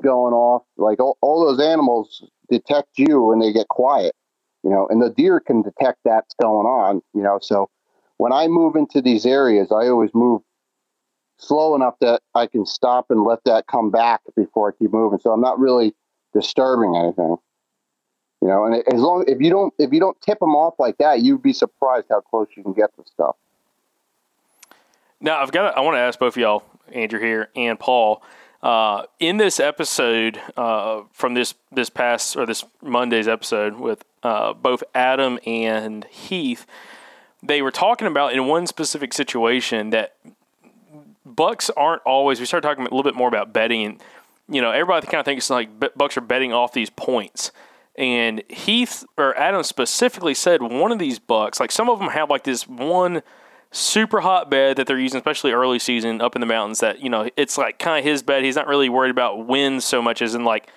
going 0.00 0.34
off. 0.34 0.62
Like 0.76 1.00
all, 1.00 1.18
all 1.20 1.46
those 1.46 1.64
animals 1.64 2.24
detect 2.50 2.98
you 2.98 3.22
when 3.22 3.40
they 3.40 3.52
get 3.52 3.68
quiet, 3.68 4.14
you 4.62 4.70
know, 4.70 4.86
and 4.88 5.02
the 5.02 5.10
deer 5.10 5.40
can 5.40 5.62
detect 5.62 5.98
that's 6.04 6.34
going 6.40 6.66
on, 6.66 7.02
you 7.14 7.22
know. 7.22 7.38
So 7.40 7.68
when 8.16 8.32
I 8.32 8.46
move 8.48 8.76
into 8.76 9.02
these 9.02 9.26
areas, 9.26 9.72
I 9.72 9.88
always 9.88 10.10
move 10.14 10.42
slow 11.38 11.74
enough 11.74 11.94
that 12.00 12.22
I 12.34 12.46
can 12.46 12.64
stop 12.64 13.10
and 13.10 13.24
let 13.24 13.40
that 13.44 13.66
come 13.66 13.90
back 13.90 14.20
before 14.36 14.68
I 14.68 14.72
keep 14.78 14.92
moving. 14.92 15.18
So 15.18 15.32
I'm 15.32 15.40
not 15.40 15.58
really 15.58 15.94
disturbing 16.32 16.96
anything. 16.96 17.36
You 18.40 18.48
know, 18.48 18.64
and 18.64 18.82
as 18.92 19.00
long 19.00 19.24
if 19.28 19.40
you 19.40 19.50
don't 19.50 19.72
if 19.78 19.92
you 19.92 20.00
don't 20.00 20.20
tip 20.20 20.40
them 20.40 20.56
off 20.56 20.74
like 20.78 20.98
that, 20.98 21.20
you'd 21.20 21.42
be 21.42 21.52
surprised 21.52 22.06
how 22.10 22.20
close 22.20 22.48
you 22.56 22.64
can 22.64 22.72
get 22.72 22.94
to 22.96 23.04
stuff. 23.06 23.36
Now 25.20 25.40
I've 25.40 25.52
got. 25.52 25.76
I 25.76 25.80
want 25.80 25.94
to 25.94 26.00
ask 26.00 26.18
both 26.18 26.36
of 26.36 26.40
y'all, 26.40 26.64
Andrew 26.92 27.20
here 27.20 27.50
and 27.54 27.78
Paul. 27.78 28.20
Uh, 28.62 29.06
in 29.18 29.38
this 29.38 29.58
episode 29.58 30.40
uh, 30.56 31.02
from 31.12 31.34
this 31.34 31.54
this 31.72 31.90
past 31.90 32.36
or 32.36 32.46
this 32.46 32.64
Monday's 32.80 33.26
episode 33.26 33.74
with 33.74 34.04
uh, 34.22 34.52
both 34.52 34.84
Adam 34.94 35.40
and 35.44 36.04
Heath, 36.04 36.64
they 37.42 37.60
were 37.60 37.72
talking 37.72 38.06
about 38.06 38.34
in 38.34 38.46
one 38.46 38.68
specific 38.68 39.12
situation 39.12 39.90
that 39.90 40.14
bucks 41.26 41.70
aren't 41.70 42.02
always. 42.02 42.38
We 42.38 42.46
started 42.46 42.66
talking 42.66 42.82
a 42.82 42.84
little 42.84 43.02
bit 43.02 43.16
more 43.16 43.26
about 43.26 43.52
bedding, 43.52 43.84
and 43.84 44.02
you 44.48 44.62
know 44.62 44.70
everybody 44.70 45.08
kind 45.08 45.18
of 45.18 45.24
thinks 45.24 45.50
like 45.50 45.68
bucks 45.96 46.16
are 46.16 46.20
bedding 46.20 46.52
off 46.52 46.72
these 46.72 46.90
points. 46.90 47.50
And 47.96 48.42
Heath 48.48 49.04
or 49.18 49.36
Adam 49.36 49.64
specifically 49.64 50.34
said 50.34 50.62
one 50.62 50.92
of 50.92 51.00
these 51.00 51.18
bucks, 51.18 51.58
like 51.58 51.72
some 51.72 51.90
of 51.90 51.98
them 51.98 52.08
have 52.08 52.30
like 52.30 52.44
this 52.44 52.68
one 52.68 53.22
super 53.72 54.20
hot 54.20 54.50
bed 54.50 54.76
that 54.76 54.86
they're 54.86 54.98
using, 54.98 55.18
especially 55.18 55.50
early 55.50 55.78
season 55.78 56.20
up 56.20 56.36
in 56.36 56.40
the 56.40 56.46
mountains. 56.46 56.80
That 56.80 57.00
you 57.00 57.10
know, 57.10 57.28
it's 57.36 57.58
like 57.58 57.78
kind 57.78 57.98
of 57.98 58.04
his 58.04 58.22
bed. 58.22 58.44
He's 58.44 58.56
not 58.56 58.68
really 58.68 58.88
worried 58.88 59.10
about 59.10 59.46
wind 59.46 59.82
so 59.82 60.00
much 60.00 60.22
as 60.22 60.34
in 60.34 60.44
like, 60.44 60.68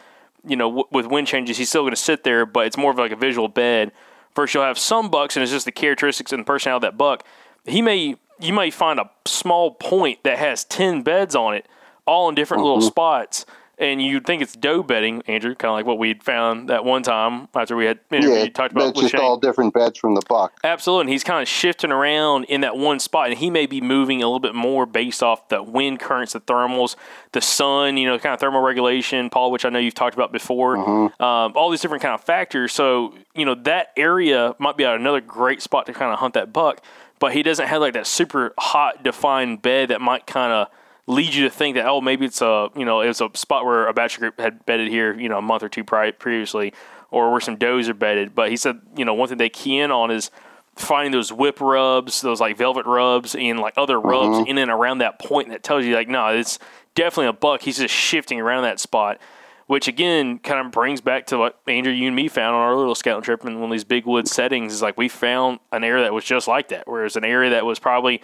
you 0.46 0.56
know, 0.56 0.70
w- 0.70 0.88
with 0.92 1.06
wind 1.06 1.28
changes, 1.28 1.58
he's 1.58 1.70
still 1.70 1.84
going 1.84 1.92
to 1.92 1.98
sit 1.98 2.24
there, 2.24 2.46
but 2.46 2.66
it's 2.66 2.78
more 2.78 2.92
of 2.92 2.98
like 2.98 3.12
a 3.12 3.16
visual 3.16 3.48
bed. 3.48 3.92
First, 4.34 4.54
you'll 4.54 4.64
have 4.64 4.80
some 4.80 5.10
bucks, 5.10 5.36
and 5.36 5.44
it's 5.44 5.52
just 5.52 5.66
the 5.66 5.72
characteristics 5.72 6.32
and 6.32 6.42
the 6.42 6.46
personality 6.46 6.88
of 6.88 6.94
that 6.94 6.98
buck. 6.98 7.26
He 7.66 7.82
may 7.82 8.16
you 8.40 8.54
may 8.54 8.72
find 8.72 9.00
a 9.00 9.10
small 9.26 9.72
point 9.72 10.24
that 10.24 10.40
has 10.40 10.64
ten 10.64 11.04
beds 11.04 11.36
on 11.36 11.54
it, 11.54 11.68
all 12.06 12.30
in 12.30 12.36
different 12.36 12.62
mm-hmm. 12.62 12.76
little 12.76 12.82
spots 12.82 13.46
and 13.78 14.02
you'd 14.02 14.26
think 14.26 14.42
it's 14.42 14.54
doe 14.54 14.84
bedding, 14.84 15.22
Andrew, 15.28 15.56
kind 15.56 15.70
of 15.70 15.76
like 15.76 15.86
what 15.86 15.98
we'd 15.98 16.24
found 16.24 16.70
that 16.70 16.86
one 16.86 17.04
time 17.04 17.48
after 17.54 17.76
we 17.76 17.86
had 17.86 18.00
yeah, 18.12 18.48
talked 18.50 18.72
about. 18.72 18.90
It's 18.90 19.02
just 19.02 19.12
Shane. 19.12 19.22
all 19.22 19.38
different 19.38 19.74
beds 19.74 20.00
from 20.00 20.16
the 20.16 20.22
buck. 20.28 20.58
Absolutely, 20.64 21.02
and 21.02 21.10
he's 21.10 21.24
kind 21.24 21.42
of 21.42 21.48
shifting 21.48 21.92
around 21.92 22.46
in 22.46 22.62
that 22.62 22.78
one 22.78 23.00
spot, 23.00 23.30
and 23.30 23.38
he 23.38 23.50
may 23.50 23.66
be 23.66 23.82
moving 23.82 24.22
a 24.22 24.26
little 24.26 24.40
bit 24.40 24.56
more 24.56 24.86
based 24.86 25.22
off 25.22 25.50
the 25.50 25.62
wind 25.62 26.00
currents, 26.00 26.34
the 26.34 26.42
thermals, 26.42 26.96
the 27.34 27.42
sun, 27.42 27.98
you 27.98 28.08
know, 28.08 28.18
kind 28.18 28.34
of 28.34 28.40
thermal 28.40 28.62
regulation, 28.62 29.30
Paul, 29.30 29.52
which 29.52 29.66
I 29.66 29.70
know 29.70 29.80
you've 29.80 29.94
talked 29.94 30.16
about 30.16 30.32
before. 30.32 30.78
Mm-hmm. 30.78 31.22
Um, 31.22 31.54
all 31.56 31.70
these 31.70 31.82
different 31.82 32.02
kind 32.02 32.14
of 32.14 32.22
factors. 32.22 32.74
So 32.74 33.14
you 33.34 33.46
know 33.46 33.56
that 33.56 33.92
area 33.98 34.56
might 34.60 34.78
be 34.78 34.84
another 34.84 35.22
great 35.22 35.62
spot 35.62 35.86
to 35.88 35.94
kind 35.94 36.14
of 36.14 36.20
hunt 36.20 36.34
that 36.36 36.54
buck, 36.54 36.82
but 37.20 37.34
he 37.34 37.44
doesn't 37.44 37.68
have 37.68 37.82
like 37.82 37.94
that 37.94 38.08
super 38.08 38.54
hot 38.58 39.04
defined 39.04 39.62
bed 39.62 39.90
that 39.90 40.02
might 40.02 40.26
kind 40.26 40.52
of 40.52 40.68
lead 41.08 41.34
you 41.34 41.44
to 41.44 41.50
think 41.50 41.76
that 41.76 41.86
oh 41.86 42.02
maybe 42.02 42.26
it's 42.26 42.42
a 42.42 42.70
you 42.76 42.86
know 42.86 43.02
it's 43.02 43.22
a 43.22 43.30
spot 43.36 43.66
where 43.66 43.88
a 43.88 43.94
bachelor 43.94 44.22
group 44.22 44.40
had 44.40 44.66
bedded 44.66 44.88
here 44.88 45.14
you 45.20 45.30
know 45.30 45.38
a 45.38 45.42
month 45.42 45.64
or 45.64 45.70
two 45.70 45.84
prior, 45.84 46.12
previously 46.12 46.74
or 47.12 47.32
where 47.32 47.40
some 47.40 47.56
does 47.56 47.88
are 47.88 47.94
bedded. 47.94 48.36
But 48.36 48.50
he 48.50 48.58
said 48.58 48.82
you 48.96 49.06
know 49.06 49.14
one 49.14 49.30
thing 49.30 49.38
they 49.38 49.50
key 49.50 49.78
in 49.78 49.92
on 49.92 50.12
is 50.12 50.32
finding 50.76 51.12
those 51.12 51.32
whip 51.32 51.62
rubs, 51.62 52.22
those 52.22 52.42
like 52.42 52.58
velvet 52.58 52.86
rubs, 52.86 53.36
and 53.36 53.60
like 53.60 53.74
other 53.78 54.00
rubs 54.00 54.38
mm-hmm. 54.38 54.50
in 54.50 54.58
and 54.58 54.72
around 54.72 54.98
that 55.00 55.20
point 55.20 55.50
that 55.50 55.64
tells 55.64 55.86
you 55.86 55.96
like 55.96 56.08
no, 56.08 56.28
it's 56.28 56.60
definitely 56.96 57.28
a 57.28 57.34
buck. 57.34 57.62
He's 57.62 57.78
just 57.78 57.94
shifting 57.94 58.40
around 58.40 58.64
that 58.64 58.80
spot. 58.80 59.20
Which 59.68 59.88
again 59.88 60.38
kind 60.38 60.64
of 60.64 60.72
brings 60.72 61.02
back 61.02 61.26
to 61.28 61.40
what 61.40 61.60
Andrew, 61.66 61.92
you 61.92 62.06
and 62.06 62.16
me 62.16 62.28
found 62.28 62.56
on 62.56 62.62
our 62.62 62.76
little 62.76 62.94
scouting 62.94 63.24
trip 63.24 63.44
in 63.44 63.56
one 63.56 63.64
of 63.64 63.72
these 63.72 63.84
big 63.84 64.06
wood 64.06 64.28
settings. 64.28 64.72
Is 64.72 64.84
like 64.84 64.96
we 64.96 65.10
found 65.10 65.58
an 65.72 65.84
area 65.84 66.04
that 66.04 66.14
was 66.14 66.24
just 66.24 66.48
like 66.48 66.68
that, 66.68 66.88
where 66.88 67.04
it's 67.04 67.16
an 67.16 67.26
area 67.26 67.50
that 67.50 67.66
was 67.66 67.80
probably 67.80 68.22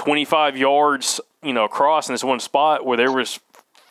25 0.00 0.56
yards 0.56 1.20
you 1.42 1.52
know, 1.52 1.64
across 1.64 2.08
in 2.08 2.14
this 2.14 2.24
one 2.24 2.40
spot 2.40 2.84
where 2.84 2.96
there 2.96 3.12
was 3.12 3.38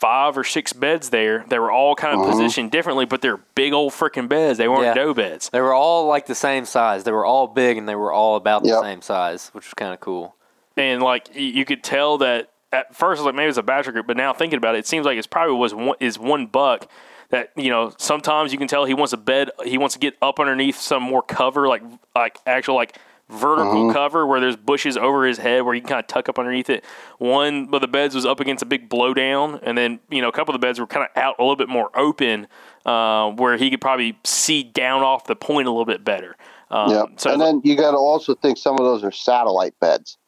five 0.00 0.36
or 0.36 0.44
six 0.44 0.72
beds 0.72 1.10
there. 1.10 1.44
They 1.48 1.58
were 1.58 1.70
all 1.70 1.94
kind 1.94 2.14
of 2.14 2.20
uh-huh. 2.20 2.32
positioned 2.32 2.70
differently, 2.70 3.04
but 3.04 3.22
they're 3.22 3.38
big 3.54 3.72
old 3.72 3.92
freaking 3.92 4.28
beds. 4.28 4.58
They 4.58 4.68
weren't 4.68 4.82
yeah. 4.82 4.94
doe 4.94 5.14
beds. 5.14 5.50
They 5.50 5.60
were 5.60 5.74
all 5.74 6.06
like 6.06 6.26
the 6.26 6.34
same 6.34 6.64
size. 6.64 7.04
They 7.04 7.12
were 7.12 7.24
all 7.24 7.46
big 7.46 7.76
and 7.76 7.88
they 7.88 7.94
were 7.94 8.12
all 8.12 8.36
about 8.36 8.64
the 8.64 8.80
same 8.80 9.02
size, 9.02 9.50
which 9.52 9.66
was 9.66 9.74
kind 9.74 9.92
of 9.92 10.00
cool. 10.00 10.34
And 10.76 11.02
like 11.02 11.28
you 11.34 11.64
could 11.64 11.82
tell 11.82 12.18
that 12.18 12.50
at 12.72 12.94
first, 12.94 13.18
I 13.18 13.22
was 13.22 13.26
like 13.26 13.34
maybe 13.34 13.48
it's 13.48 13.58
a 13.58 13.62
bachelor 13.62 13.92
group, 13.92 14.06
but 14.06 14.16
now 14.16 14.32
thinking 14.32 14.56
about 14.56 14.74
it, 14.74 14.78
it 14.78 14.86
seems 14.86 15.04
like 15.04 15.18
it's 15.18 15.26
probably 15.26 15.56
was 15.56 15.74
one, 15.74 15.96
is 16.00 16.18
one 16.18 16.46
buck 16.46 16.88
that 17.30 17.50
you 17.56 17.70
know 17.70 17.92
sometimes 17.98 18.52
you 18.52 18.58
can 18.58 18.68
tell 18.68 18.84
he 18.84 18.94
wants 18.94 19.12
a 19.12 19.16
bed 19.16 19.50
he 19.64 19.78
wants 19.78 19.94
to 19.94 19.98
get 20.00 20.16
up 20.20 20.40
underneath 20.40 20.80
some 20.80 21.02
more 21.02 21.22
cover 21.22 21.68
like 21.68 21.82
like 22.14 22.38
actual 22.46 22.74
like 22.74 22.98
vertical 23.30 23.88
uh-huh. 23.88 23.92
cover 23.92 24.26
where 24.26 24.40
there's 24.40 24.56
bushes 24.56 24.96
over 24.96 25.24
his 25.24 25.38
head 25.38 25.62
where 25.62 25.74
you 25.74 25.80
can 25.80 25.88
kind 25.88 26.00
of 26.00 26.06
tuck 26.06 26.28
up 26.28 26.38
underneath 26.38 26.68
it. 26.68 26.84
One 27.18 27.72
of 27.72 27.80
the 27.80 27.88
beds 27.88 28.14
was 28.14 28.26
up 28.26 28.40
against 28.40 28.62
a 28.62 28.66
big 28.66 28.88
blowdown, 28.88 29.60
and 29.62 29.78
then 29.78 30.00
you 30.10 30.20
know 30.20 30.28
a 30.28 30.32
couple 30.32 30.54
of 30.54 30.60
the 30.60 30.66
beds 30.66 30.78
were 30.78 30.86
kind 30.86 31.06
of 31.06 31.22
out 31.22 31.36
a 31.38 31.42
little 31.42 31.56
bit 31.56 31.68
more 31.68 31.90
open, 31.96 32.48
uh, 32.84 33.30
where 33.30 33.56
he 33.56 33.70
could 33.70 33.80
probably 33.80 34.18
see 34.24 34.62
down 34.62 35.02
off 35.02 35.24
the 35.26 35.36
point 35.36 35.68
a 35.68 35.70
little 35.70 35.86
bit 35.86 36.04
better. 36.04 36.36
Um, 36.70 36.90
yeah, 36.90 37.04
so 37.16 37.32
and 37.32 37.40
then 37.40 37.60
you 37.64 37.76
got 37.76 37.92
to 37.92 37.96
also 37.96 38.34
think 38.34 38.58
some 38.58 38.74
of 38.74 38.84
those 38.84 39.02
are 39.02 39.12
satellite 39.12 39.74
beds. 39.80 40.18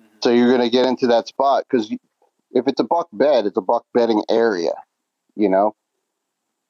Mm-hmm. 0.00 0.16
So 0.22 0.30
you're 0.30 0.48
going 0.48 0.62
to 0.62 0.70
get 0.70 0.86
into 0.86 1.06
that 1.08 1.28
spot 1.28 1.64
because 1.68 1.90
if 2.52 2.66
it's 2.66 2.80
a 2.80 2.84
buck 2.84 3.08
bed, 3.12 3.46
it's 3.46 3.56
a 3.56 3.62
buck 3.62 3.84
bedding 3.92 4.22
area. 4.30 4.72
You 5.34 5.48
know, 5.48 5.74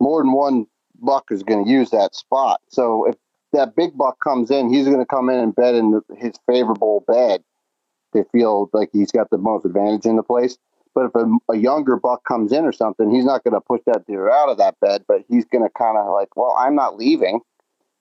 more 0.00 0.22
than 0.22 0.32
one 0.32 0.66
buck 1.00 1.26
is 1.30 1.42
going 1.42 1.64
to 1.64 1.70
use 1.70 1.90
that 1.90 2.14
spot. 2.14 2.60
So 2.68 3.06
if 3.06 3.14
that 3.52 3.76
big 3.76 3.96
buck 3.96 4.18
comes 4.20 4.50
in, 4.50 4.72
he's 4.72 4.86
going 4.86 4.98
to 4.98 5.06
come 5.06 5.28
in 5.30 5.38
and 5.38 5.54
bed 5.54 5.74
in 5.74 6.00
his 6.16 6.34
favorable 6.46 7.04
bed 7.06 7.42
to 8.12 8.24
feel 8.32 8.70
like 8.72 8.90
he's 8.92 9.12
got 9.12 9.30
the 9.30 9.38
most 9.38 9.64
advantage 9.64 10.06
in 10.06 10.16
the 10.16 10.22
place. 10.22 10.58
But 10.94 11.06
if 11.06 11.14
a, 11.14 11.52
a 11.52 11.56
younger 11.56 11.96
buck 11.96 12.24
comes 12.24 12.52
in 12.52 12.64
or 12.64 12.72
something, 12.72 13.10
he's 13.10 13.24
not 13.24 13.44
going 13.44 13.54
to 13.54 13.60
push 13.60 13.82
that 13.86 14.06
deer 14.06 14.30
out 14.30 14.48
of 14.48 14.58
that 14.58 14.80
bed, 14.80 15.04
but 15.06 15.24
he's 15.28 15.44
going 15.44 15.62
to 15.62 15.70
kind 15.70 15.98
of 15.98 16.10
like, 16.12 16.34
well, 16.36 16.56
I'm 16.58 16.74
not 16.74 16.96
leaving. 16.96 17.40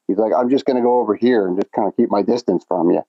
He's 0.07 0.17
like, 0.17 0.31
I'm 0.33 0.49
just 0.49 0.65
going 0.65 0.77
to 0.77 0.81
go 0.81 0.99
over 0.99 1.15
here 1.15 1.47
and 1.47 1.57
just 1.59 1.71
kind 1.73 1.87
of 1.87 1.95
keep 1.97 2.09
my 2.09 2.21
distance 2.21 2.63
from 2.67 2.91
you. 2.91 3.01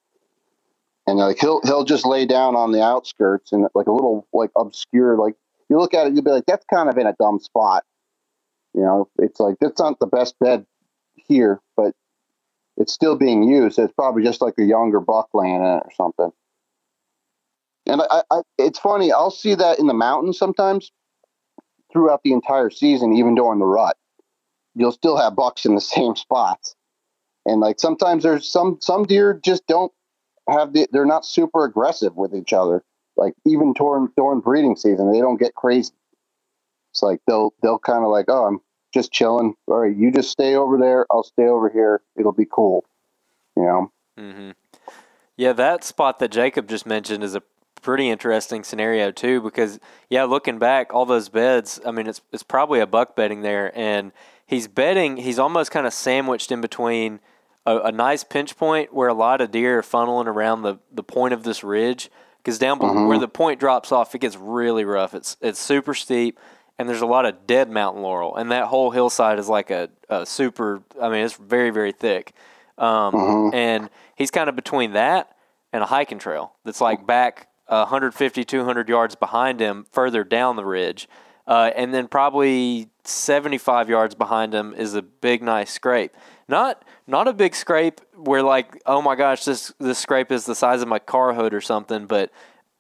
And 1.07 1.19
like 1.19 1.39
he'll 1.39 1.61
he'll 1.63 1.85
just 1.85 2.05
lay 2.05 2.27
down 2.27 2.57
on 2.57 2.73
the 2.73 2.83
outskirts 2.83 3.53
and 3.53 3.69
like 3.77 3.87
a 3.87 3.93
little 3.93 4.27
like 4.33 4.51
obscure 4.57 5.17
like 5.17 5.35
you 5.69 5.79
look 5.79 5.95
at 5.95 6.09
it 6.09 6.15
you'll 6.15 6.25
be 6.25 6.33
like 6.33 6.47
that's 6.47 6.65
kind 6.65 6.89
of 6.89 6.99
in 6.99 7.07
a 7.07 7.15
dumb 7.17 7.39
spot. 7.39 7.85
You 8.75 8.81
know, 8.83 9.09
it's 9.21 9.39
like 9.39 9.57
that's 9.61 9.79
not 9.79 10.01
the 10.01 10.09
best 10.09 10.37
bed 10.41 10.67
here, 11.15 11.61
it's 12.77 12.93
still 12.93 13.17
being 13.17 13.43
used. 13.43 13.79
It's 13.79 13.93
probably 13.93 14.23
just 14.23 14.41
like 14.41 14.55
a 14.59 14.65
younger 14.65 15.01
buck 15.01 15.29
laying 15.33 15.57
in 15.57 15.63
it 15.63 15.83
or 15.85 15.91
something. 15.97 16.31
And 17.87 18.03
I, 18.03 18.23
I, 18.31 18.41
it's 18.59 18.79
funny. 18.79 19.13
I'll 19.13 19.31
see 19.31 19.55
that 19.55 19.79
in 19.79 19.87
the 19.87 19.95
mountains 19.95 20.39
sometimes 20.39 20.91
throughout 21.93 22.23
the 22.25 22.33
entire 22.33 22.71
season, 22.71 23.15
even 23.15 23.35
during 23.35 23.61
the 23.61 23.65
rut. 23.65 23.97
You'll 24.75 24.93
still 24.93 25.17
have 25.17 25.37
bucks 25.37 25.65
in 25.65 25.75
the 25.75 25.81
same 25.97 26.17
spots, 26.17 26.75
and 27.47 27.61
like 27.61 27.81
sometimes 27.81 28.25
there's 28.25 28.51
some 28.51 28.79
some 28.81 29.05
deer 29.05 29.41
just 29.43 29.67
don't 29.67 29.93
have 30.49 30.73
the. 30.73 30.89
They're 30.93 31.07
not 31.07 31.25
super 31.25 31.65
aggressive 31.65 32.17
with 32.17 32.35
each 32.35 32.53
other. 32.53 32.85
Like 33.17 33.35
even 33.47 33.73
during 33.73 34.09
during 34.17 34.41
breeding 34.41 34.77
season, 34.77 35.13
they 35.13 35.21
don't 35.21 35.41
get 35.41 35.55
crazy. 35.55 35.93
It's 36.93 37.03
like 37.03 37.21
they'll 37.27 37.55
they'll 37.63 37.79
kind 37.79 38.05
of 38.05 38.11
like, 38.11 38.27
oh, 38.29 38.45
I'm 38.45 38.61
just 38.93 39.13
chilling. 39.13 39.55
All 39.67 39.79
right, 39.79 39.97
you 39.97 40.11
just 40.13 40.31
stay 40.31 40.55
over 40.55 40.79
there. 40.79 41.07
I'll 41.11 41.23
stay 41.23 41.45
over 41.45 41.69
here. 41.69 42.01
It'll 42.17 42.33
be 42.33 42.47
cool. 42.51 42.85
You 43.57 43.63
know. 43.63 43.93
Mm-hmm. 44.19 44.51
Yeah, 45.37 45.53
that 45.53 45.85
spot 45.85 46.19
that 46.21 46.31
Jacob 46.31 46.69
just 46.69 46.87
mentioned 46.87 47.23
is 47.23 47.35
a 47.35 47.43
pretty 47.83 48.09
interesting 48.09 48.65
scenario 48.65 49.11
too 49.11 49.41
because 49.41 49.79
yeah, 50.09 50.25
looking 50.25 50.59
back, 50.59 50.93
all 50.93 51.07
those 51.07 51.29
beds. 51.29 51.81
I 51.87 51.91
mean, 51.91 52.07
it's 52.07 52.21
it's 52.33 52.43
probably 52.43 52.81
a 52.81 52.87
buck 52.87 53.15
bedding 53.15 53.43
there, 53.43 53.77
and 53.79 54.13
he's 54.47 54.67
bedding. 54.67 55.19
He's 55.19 55.39
almost 55.39 55.71
kind 55.71 55.87
of 55.87 55.93
sandwiched 55.93 56.51
in 56.51 56.61
between 56.61 57.21
a, 57.67 57.79
a 57.79 57.93
nice 57.93 58.25
pinch 58.25 58.57
point 58.57 58.95
where 58.95 59.09
a 59.09 59.15
lot 59.15 59.41
of 59.41 59.51
deer 59.51 59.79
are 59.79 59.83
funneling 59.83 60.27
around 60.27 60.63
the 60.63 60.79
the 60.91 61.03
point 61.03 61.35
of 61.35 61.43
this 61.43 61.63
ridge 61.63 62.11
because 62.39 62.59
down 62.59 62.79
below 62.79 63.09
where 63.09 63.19
the 63.19 63.29
point 63.29 63.59
drops 63.59 63.91
off, 63.91 64.15
it 64.15 64.21
gets 64.21 64.37
really 64.37 64.85
rough. 64.85 65.15
It's 65.15 65.37
it's 65.41 65.61
super 65.61 65.95
steep. 65.95 66.39
And 66.79 66.89
there's 66.89 67.01
a 67.01 67.07
lot 67.07 67.25
of 67.25 67.47
dead 67.47 67.71
mountain 67.71 68.03
laurel, 68.03 68.37
and 68.37 68.51
that 68.51 68.67
whole 68.67 68.91
hillside 68.91 69.39
is 69.39 69.49
like 69.49 69.71
a, 69.71 69.89
a 70.11 70.27
super. 70.27 70.83
I 71.01 71.09
mean, 71.09 71.25
it's 71.25 71.35
very, 71.35 71.71
very 71.71 71.93
thick. 71.93 72.35
Um, 72.77 73.15
And 73.55 73.89
he's 74.15 74.31
kind 74.31 74.49
of 74.49 74.57
between 74.57 74.93
that 74.93 75.35
and 75.73 75.83
a 75.83 75.87
hiking 75.87 76.19
trail 76.19 76.53
that's 76.65 76.81
like 76.81 77.07
back 77.07 77.49
150, 77.67 78.45
200 78.45 78.89
yards 78.89 79.15
behind 79.15 79.61
him, 79.61 79.87
further 79.91 80.23
down 80.25 80.57
the 80.57 80.65
ridge. 80.65 81.09
Uh, 81.47 81.71
and 81.77 81.95
then 81.95 82.09
probably 82.09 82.89
75 83.05 83.89
yards 83.89 84.15
behind 84.15 84.53
him 84.53 84.75
is 84.75 84.95
a 84.95 85.03
big, 85.03 85.43
nice 85.43 85.71
scrape. 85.71 86.13
Not 86.49 86.85
not 87.07 87.29
a 87.29 87.33
big 87.33 87.55
scrape 87.55 88.01
where 88.15 88.43
like, 88.43 88.81
oh 88.85 89.01
my 89.01 89.15
gosh, 89.15 89.45
this 89.45 89.73
this 89.79 89.99
scrape 89.99 90.31
is 90.33 90.45
the 90.45 90.55
size 90.55 90.83
of 90.83 90.89
my 90.89 90.99
car 90.99 91.35
hood 91.35 91.55
or 91.55 91.61
something, 91.61 92.07
but 92.07 92.31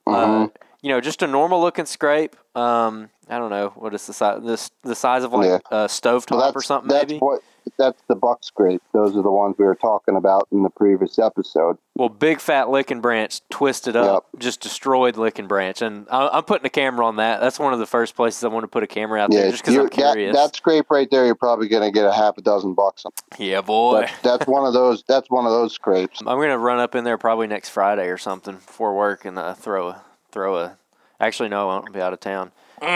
uh, 0.06 0.48
you 0.86 0.92
know, 0.92 1.00
just 1.00 1.20
a 1.20 1.26
normal 1.26 1.60
looking 1.60 1.84
scrape. 1.84 2.36
Um, 2.54 3.10
I 3.28 3.38
don't 3.38 3.50
know 3.50 3.72
what 3.74 3.92
is 3.92 4.06
the 4.06 4.12
size 4.12 4.40
this 4.44 4.70
the 4.84 4.94
size 4.94 5.24
of 5.24 5.32
like 5.32 5.46
Yeah. 5.48 5.58
a 5.72 5.86
stovetop 5.88 6.30
Well, 6.38 6.52
or 6.54 6.62
something 6.62 6.88
that's 6.88 7.08
maybe. 7.10 7.18
what 7.18 7.42
that's 7.76 8.00
the 8.06 8.14
buck 8.14 8.44
scrape. 8.44 8.80
Those 8.92 9.16
are 9.16 9.22
the 9.22 9.30
ones 9.32 9.56
we 9.58 9.64
were 9.64 9.74
talking 9.74 10.14
about 10.16 10.46
in 10.52 10.62
the 10.62 10.70
previous 10.70 11.18
episode. 11.18 11.76
Well, 11.96 12.08
big 12.08 12.38
fat 12.40 12.70
licking 12.70 13.00
branch 13.00 13.40
twisted 13.50 13.96
up, 13.96 14.26
just 14.38 14.60
destroyed 14.60 15.16
licking 15.16 15.48
branch, 15.48 15.82
and 15.82 16.06
I, 16.08 16.28
I'm 16.28 16.44
putting 16.44 16.64
a 16.66 16.70
camera 16.70 17.04
on 17.04 17.16
that. 17.16 17.40
That's 17.40 17.58
one 17.58 17.72
of 17.72 17.80
the 17.80 17.86
first 17.86 18.14
places 18.14 18.44
I 18.44 18.48
want 18.48 18.62
to 18.62 18.68
put 18.68 18.84
a 18.84 18.86
camera 18.86 19.20
out 19.20 19.32
there, 19.32 19.46
Yeah, 19.46 19.50
just 19.50 19.64
because 19.64 19.76
I'm 19.76 19.88
curious. 19.88 20.36
That, 20.36 20.52
that 20.52 20.56
scrape 20.56 20.88
right 20.92 21.10
there, 21.10 21.26
you're 21.26 21.34
probably 21.34 21.66
going 21.66 21.82
to 21.82 21.90
get 21.90 22.06
a 22.06 22.12
half 22.12 22.38
a 22.38 22.42
dozen 22.42 22.74
bucks. 22.74 23.04
on. 23.04 23.10
yeah, 23.36 23.60
boy. 23.60 24.02
That's, 24.02 24.20
that's 24.22 24.46
one 24.46 24.64
of 24.64 24.72
those. 24.72 25.02
That's 25.08 25.28
one 25.28 25.44
of 25.46 25.50
those 25.50 25.72
scrapes. 25.74 26.20
I'm 26.24 26.38
gonna 26.38 26.56
run 26.56 26.78
up 26.78 26.94
in 26.94 27.02
there 27.02 27.18
probably 27.18 27.48
next 27.48 27.70
Friday 27.70 28.06
or 28.06 28.18
something 28.18 28.54
before 28.54 28.94
work 28.96 29.24
and 29.24 29.36
uh, 29.36 29.54
throw 29.54 29.88
a 29.88 30.02
throw 30.36 30.58
a. 30.58 30.76
Actually, 31.18 31.48
no, 31.48 31.62
I 31.62 31.64
won't 31.64 31.94
be 31.94 32.00
out 32.00 32.12
of 32.12 32.20
town. 32.20 32.52
One 32.78 32.92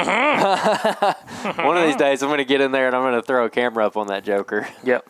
of 1.78 1.86
these 1.86 1.96
days, 1.96 2.22
I'm 2.22 2.28
gonna 2.28 2.44
get 2.44 2.60
in 2.60 2.70
there 2.70 2.86
and 2.86 2.94
I'm 2.94 3.02
gonna 3.02 3.22
throw 3.22 3.46
a 3.46 3.50
camera 3.50 3.86
up 3.86 3.96
on 3.96 4.08
that 4.08 4.24
Joker. 4.24 4.68
Yep. 4.84 5.08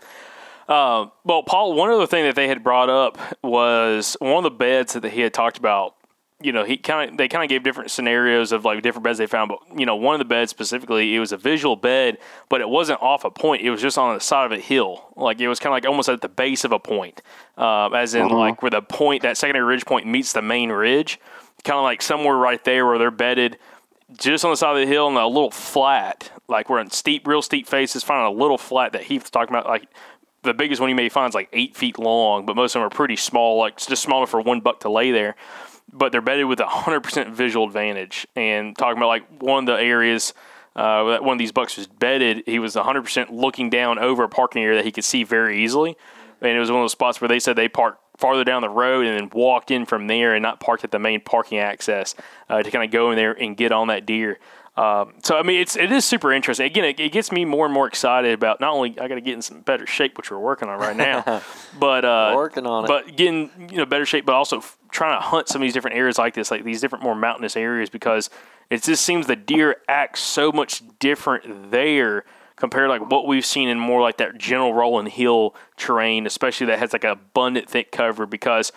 Um, 0.68 1.11
well, 1.24 1.43
Paul, 1.43 1.74
one 1.74 1.91
other 1.91 2.07
thing 2.07 2.22
that 2.22 2.37
they 2.37 2.47
had 2.47 2.62
brought 2.62 2.89
up 2.89 3.18
was 3.43 4.16
one 4.20 4.45
of 4.45 4.53
the 4.53 4.57
beds 4.57 4.93
that 4.93 5.05
he 5.05 5.22
had 5.22 5.35
talked 5.35 5.59
about. 5.59 5.97
You 6.41 6.53
know, 6.53 6.64
he 6.64 6.76
kind 6.76 7.11
of 7.11 7.16
they 7.18 7.26
kind 7.26 7.43
of 7.43 7.51
gave 7.51 7.64
different 7.64 7.91
scenarios 7.91 8.53
of 8.53 8.64
like 8.64 8.81
different 8.81 9.03
beds 9.03 9.18
they 9.18 9.26
found, 9.26 9.49
but 9.49 9.59
you 9.76 9.85
know, 9.85 9.97
one 9.97 10.14
of 10.14 10.20
the 10.20 10.24
beds 10.24 10.53
specifically, 10.53 11.16
it 11.16 11.18
was 11.18 11.33
a 11.33 11.37
visual 11.37 11.74
bed, 11.74 12.18
but 12.49 12.61
it 12.61 12.68
wasn't 12.68 13.03
off 13.03 13.24
a 13.24 13.31
point. 13.31 13.62
It 13.62 13.70
was 13.70 13.83
just 13.83 13.99
on 13.99 14.14
the 14.14 14.20
side 14.20 14.47
of 14.47 14.53
a 14.53 14.61
hill, 14.61 15.12
like 15.16 15.41
it 15.41 15.49
was 15.49 15.59
kind 15.59 15.72
of 15.72 15.74
like 15.74 15.87
almost 15.87 16.09
at 16.09 16.20
the 16.20 16.28
base 16.28 16.62
of 16.64 16.70
a 16.70 16.78
point, 16.78 17.22
uh, 17.59 17.89
as 17.89 18.14
in 18.14 18.28
like 18.28 18.62
where 18.62 18.70
the 18.70 18.83
point 18.83 19.22
that 19.22 19.37
secondary 19.37 19.64
ridge 19.64 19.85
point 19.85 20.07
meets 20.07 20.33
the 20.33 20.43
main 20.43 20.70
ridge, 20.70 21.18
kind 21.65 21.79
of 21.79 21.85
like 21.85 22.03
somewhere 22.03 22.37
right 22.37 22.63
there 22.65 22.87
where 22.87 22.99
they're 22.99 23.11
bedded 23.11 23.59
just 24.19 24.45
on 24.45 24.51
the 24.51 24.57
side 24.57 24.77
of 24.77 24.81
the 24.81 24.93
hill 24.93 25.09
and 25.09 25.17
a 25.17 25.27
little 25.27 25.51
flat, 25.51 26.31
like 26.49 26.69
we're 26.69 26.81
in 26.81 26.91
steep, 26.91 27.27
real 27.27 27.43
steep 27.43 27.67
faces, 27.67 28.03
finding 28.03 28.27
a 28.27 28.39
little 28.39 28.59
flat 28.59 28.93
that 28.93 29.05
Heath's 29.05 29.31
talking 29.31 29.55
about. 29.55 29.67
Like 29.67 29.89
the 30.43 30.55
biggest 30.55 30.81
one 30.81 30.91
you 30.91 30.97
may 30.97 31.09
find 31.09 31.31
is 31.31 31.35
like 31.35 31.49
eight 31.53 31.77
feet 31.77 31.99
long, 31.99 32.47
but 32.47 32.57
most 32.57 32.75
of 32.75 32.81
them 32.81 32.87
are 32.87 32.91
pretty 32.91 33.17
small, 33.17 33.59
like 33.59 33.75
it's 33.75 33.87
just 33.87 34.03
small 34.03 34.21
enough 34.21 34.31
for 34.31 34.41
one 34.41 34.61
buck 34.61 34.81
to 34.81 34.91
lay 34.91 35.13
there. 35.13 35.37
But 35.93 36.13
they're 36.13 36.21
bedded 36.21 36.47
with 36.47 36.61
a 36.61 36.67
hundred 36.67 37.01
percent 37.01 37.31
visual 37.35 37.67
advantage. 37.67 38.27
And 38.37 38.77
talking 38.77 38.97
about 38.97 39.09
like 39.09 39.43
one 39.43 39.69
of 39.69 39.77
the 39.77 39.83
areas 39.83 40.35
uh, 40.77 41.05
that 41.11 41.25
one 41.25 41.35
of 41.35 41.39
these 41.39 41.53
bucks 41.53 41.77
was 41.77 41.87
bedded, 41.87 42.45
he 42.47 42.59
was 42.59 42.75
hundred 42.75 43.03
percent 43.03 43.33
looking 43.33 43.71
down 43.71 43.99
over 43.99 44.23
a 44.23 44.29
parking 44.29 44.63
area 44.63 44.77
that 44.77 44.85
he 44.85 44.93
could 44.93 45.05
see 45.05 45.25
very 45.25 45.63
easily. 45.63 45.97
And 46.41 46.57
it 46.57 46.61
was 46.61 46.71
one 46.71 46.81
of 46.81 46.85
those 46.85 46.93
spots 46.93 47.21
where 47.21 47.29
they 47.29 47.39
said 47.39 47.57
they 47.57 47.69
parked 47.69 47.99
farther 48.21 48.45
down 48.45 48.62
the 48.62 48.68
road 48.68 49.07
and 49.07 49.18
then 49.18 49.31
walked 49.33 49.71
in 49.71 49.87
from 49.87 50.07
there 50.07 50.35
and 50.35 50.43
not 50.43 50.61
parked 50.61 50.85
at 50.85 50.91
the 50.91 50.99
main 50.99 51.21
parking 51.21 51.59
access 51.59 52.14
uh, 52.49 52.62
to 52.62 52.71
kind 52.71 52.85
of 52.85 52.91
go 52.91 53.11
in 53.11 53.16
there 53.16 53.33
and 53.33 53.57
get 53.57 53.73
on 53.73 53.89
that 53.89 54.07
deer. 54.07 54.39
Um, 54.77 55.14
so 55.23 55.37
I 55.37 55.43
mean, 55.43 55.61
it's 55.61 55.77
it 55.77 55.91
is 55.91 56.05
super 56.05 56.33
interesting. 56.33 56.64
Again, 56.64 56.85
it, 56.85 57.01
it 57.01 57.12
gets 57.12 57.33
me 57.33 57.45
more 57.45 57.66
and 57.66 57.75
more 57.75 57.87
excited 57.87 58.33
about 58.33 58.61
not 58.61 58.73
only 58.73 58.91
I 59.01 59.09
got 59.09 59.16
to 59.16 59.21
get 59.21 59.35
in 59.35 59.43
some 59.43 59.61
better 59.61 59.87
shape, 59.87 60.16
which 60.16 60.31
we're 60.31 60.39
working 60.39 60.68
on 60.68 60.79
right 60.79 60.97
now, 60.97 61.43
but 61.79 62.05
uh, 62.05 62.33
Working 62.37 62.66
on 62.66 62.85
it. 62.85 62.89
But 62.89 63.16
getting 63.16 63.51
you 63.71 63.79
know 63.79 63.87
better 63.87 64.07
shape, 64.07 64.25
but 64.25 64.35
also 64.35 64.59
f- 64.59 64.79
trying 64.91 65.21
to 65.21 65.27
hunt 65.27 65.49
some 65.49 65.61
of 65.61 65.66
these 65.66 65.75
different 65.75 65.97
areas 65.97 66.18
like 66.18 66.35
this, 66.35 66.51
like 66.51 66.64
these 66.64 66.81
different 66.81 67.03
more 67.03 67.16
mountainous 67.16 67.57
areas, 67.57 67.91
because 67.91 68.31
it 68.71 68.83
just 68.83 69.05
seems 69.05 69.27
the 69.27 69.37
deer 69.37 69.77
act 69.89 70.18
so 70.18 70.53
much 70.53 70.83
different 70.99 71.73
there 71.73 72.25
compared 72.61 72.89
to 72.89 72.93
like 72.93 73.11
what 73.11 73.27
we've 73.27 73.45
seen 73.45 73.69
in 73.69 73.79
more 73.81 74.01
like 74.01 74.19
that 74.19 74.39
general 74.39 74.73
rolling 74.73 75.07
hill 75.07 75.55
terrain, 75.77 76.27
especially 76.27 76.67
that 76.67 76.79
has 76.79 76.93
like 76.93 77.05
an 77.05 77.11
abundant 77.11 77.69
thick 77.69 77.91
cover. 77.91 78.27
Because 78.27 78.71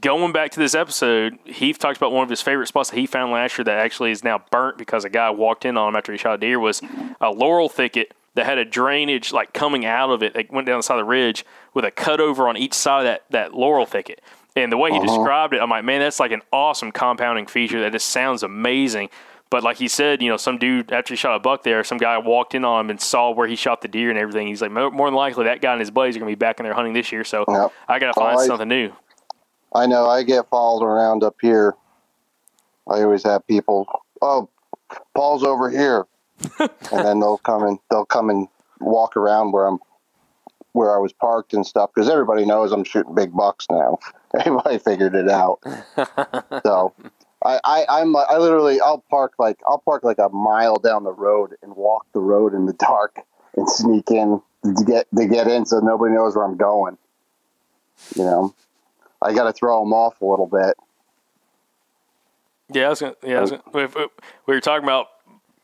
going 0.00 0.32
back 0.32 0.52
to 0.52 0.60
this 0.60 0.74
episode, 0.74 1.38
Heath 1.44 1.78
talks 1.78 1.98
about 1.98 2.12
one 2.12 2.22
of 2.22 2.30
his 2.30 2.40
favorite 2.40 2.68
spots 2.68 2.90
that 2.90 2.98
he 2.98 3.06
found 3.06 3.32
last 3.32 3.58
year 3.58 3.64
that 3.64 3.78
actually 3.78 4.12
is 4.12 4.24
now 4.24 4.42
burnt 4.50 4.78
because 4.78 5.04
a 5.04 5.10
guy 5.10 5.30
walked 5.30 5.64
in 5.64 5.76
on 5.76 5.88
him 5.88 5.96
after 5.96 6.12
he 6.12 6.18
shot 6.18 6.34
a 6.34 6.38
deer 6.38 6.58
was 6.58 6.80
a 7.20 7.30
laurel 7.30 7.68
thicket 7.68 8.14
that 8.34 8.46
had 8.46 8.58
a 8.58 8.64
drainage 8.64 9.32
like 9.32 9.52
coming 9.52 9.84
out 9.84 10.10
of 10.10 10.22
it 10.22 10.34
that 10.34 10.50
went 10.52 10.66
down 10.66 10.78
the 10.78 10.82
side 10.82 10.94
of 10.94 11.00
the 11.00 11.04
ridge 11.04 11.44
with 11.72 11.84
a 11.84 11.90
cut 11.90 12.20
over 12.20 12.48
on 12.48 12.56
each 12.56 12.74
side 12.74 13.00
of 13.00 13.04
that, 13.04 13.24
that 13.30 13.54
laurel 13.54 13.86
thicket. 13.86 14.20
And 14.56 14.70
the 14.70 14.76
way 14.76 14.90
he 14.90 14.98
uh-huh. 14.98 15.06
described 15.06 15.54
it, 15.54 15.60
I'm 15.60 15.70
like, 15.70 15.84
man, 15.84 16.00
that's 16.00 16.20
like 16.20 16.32
an 16.32 16.42
awesome 16.52 16.92
compounding 16.92 17.46
feature 17.46 17.80
that 17.80 17.92
just 17.92 18.08
sounds 18.08 18.42
amazing. 18.42 19.10
But 19.54 19.62
like 19.62 19.76
he 19.76 19.86
said, 19.86 20.20
you 20.20 20.28
know, 20.28 20.36
some 20.36 20.58
dude 20.58 20.90
after 20.90 21.12
he 21.12 21.16
shot 21.16 21.36
a 21.36 21.38
buck 21.38 21.62
there, 21.62 21.84
some 21.84 21.96
guy 21.96 22.18
walked 22.18 22.56
in 22.56 22.64
on 22.64 22.86
him 22.86 22.90
and 22.90 23.00
saw 23.00 23.30
where 23.30 23.46
he 23.46 23.54
shot 23.54 23.82
the 23.82 23.86
deer 23.86 24.10
and 24.10 24.18
everything. 24.18 24.48
He's 24.48 24.60
like, 24.60 24.72
more 24.72 25.06
than 25.06 25.14
likely 25.14 25.44
that 25.44 25.60
guy 25.60 25.70
and 25.70 25.78
his 25.78 25.92
buddies 25.92 26.16
are 26.16 26.18
gonna 26.18 26.32
be 26.32 26.34
back 26.34 26.58
in 26.58 26.64
there 26.64 26.74
hunting 26.74 26.92
this 26.92 27.12
year. 27.12 27.22
So 27.22 27.44
Yep. 27.46 27.72
I 27.86 28.00
gotta 28.00 28.14
find 28.14 28.36
I- 28.36 28.46
something 28.48 28.66
new. 28.66 28.90
I 29.72 29.86
know. 29.86 30.08
I 30.08 30.24
get 30.24 30.48
followed 30.48 30.84
around 30.84 31.22
up 31.22 31.36
here. 31.40 31.76
I 32.90 33.02
always 33.04 33.22
have 33.22 33.46
people. 33.46 33.86
Oh, 34.20 34.48
Paul's 35.14 35.44
over 35.44 35.70
here, 35.70 36.04
and 36.58 36.68
then 36.90 37.20
they'll 37.20 37.38
come 37.38 37.62
and 37.62 37.78
they'll 37.92 38.06
come 38.06 38.30
and 38.30 38.48
walk 38.80 39.16
around 39.16 39.52
where 39.52 39.68
I'm, 39.68 39.78
where 40.72 40.92
I 40.92 40.98
was 40.98 41.12
parked 41.12 41.54
and 41.54 41.64
stuff. 41.64 41.90
Because 41.94 42.10
everybody 42.10 42.44
knows 42.44 42.72
I'm 42.72 42.82
shooting 42.82 43.14
big 43.14 43.32
bucks 43.32 43.68
now. 43.70 43.98
Everybody 44.36 44.78
figured 44.78 45.14
it 45.14 45.28
out. 45.30 45.60
so, 46.66 46.92
I, 47.44 47.60
I 47.64 47.86
I'm 47.88 48.16
I 48.16 48.38
literally 48.38 48.80
I'll 48.80 49.04
park 49.10 49.34
like 49.38 49.60
I'll 49.66 49.78
park 49.78 50.04
like 50.04 50.18
a 50.18 50.28
mile 50.30 50.76
down 50.76 51.04
the 51.04 51.12
road 51.12 51.56
and 51.62 51.76
walk 51.76 52.06
the 52.12 52.20
road 52.20 52.54
in 52.54 52.66
the 52.66 52.72
dark 52.74 53.18
and 53.56 53.68
sneak 53.68 54.10
in 54.10 54.40
to 54.64 54.84
get 54.84 55.06
to 55.16 55.26
get 55.26 55.46
in 55.46 55.66
so 55.66 55.80
nobody 55.80 56.14
knows 56.14 56.34
where 56.34 56.44
I'm 56.44 56.56
going. 56.56 56.96
You 58.16 58.24
know. 58.24 58.54
I 59.22 59.32
got 59.32 59.44
to 59.44 59.52
throw 59.52 59.80
them 59.80 59.92
off 59.92 60.20
a 60.20 60.26
little 60.26 60.46
bit. 60.46 60.76
Yeah, 62.72 62.86
I 62.86 62.88
was 62.90 63.00
gonna, 63.00 63.14
yeah, 63.22 63.38
I 63.38 63.40
was 63.40 63.50
gonna, 63.52 63.62
we 64.46 64.54
were 64.54 64.60
talking 64.60 64.84
about 64.84 65.08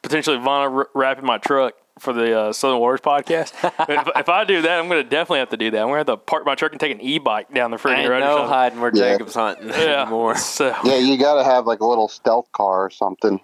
potentially 0.03 0.39
Vonna 0.39 0.75
r- 0.75 0.89
wrapping 0.95 1.27
my 1.27 1.39
truck 1.39 1.75
for 1.99 2.13
the 2.13 2.39
uh, 2.39 2.53
Southern 2.53 2.79
Warriors 2.79 3.01
podcast. 3.01 3.53
if, 3.89 4.09
if 4.17 4.29
I 4.29 4.45
do 4.45 4.63
that, 4.63 4.79
I'm 4.81 4.89
going 4.89 5.03
to 5.03 5.09
definitely 5.09 5.41
have 5.41 5.51
to 5.51 5.57
do 5.57 5.71
that. 5.73 5.79
I'm 5.79 5.89
going 5.89 6.05
to 6.05 6.11
have 6.13 6.19
to 6.19 6.25
park 6.25 6.47
my 6.47 6.55
truck 6.55 6.73
and 6.73 6.81
take 6.81 6.93
an 6.93 7.01
e-bike 7.01 7.53
down 7.53 7.71
the 7.71 7.77
freaking 7.77 8.09
road. 8.09 8.17
or 8.19 8.21
no 8.21 8.47
hiding 8.47 8.81
where 8.81 8.91
Yeah. 8.95 9.13
Jacob's 9.13 9.35
hunting 9.35 9.69
yeah. 9.69 10.03
anymore. 10.03 10.37
So 10.37 10.75
Yeah, 10.85 10.97
you 10.97 11.19
got 11.19 11.35
to 11.35 11.45
have 11.45 11.67
like 11.67 11.81
a 11.81 11.87
little 11.87 12.09
stealth 12.09 12.51
car 12.53 12.85
or 12.85 12.91
something. 12.91 13.41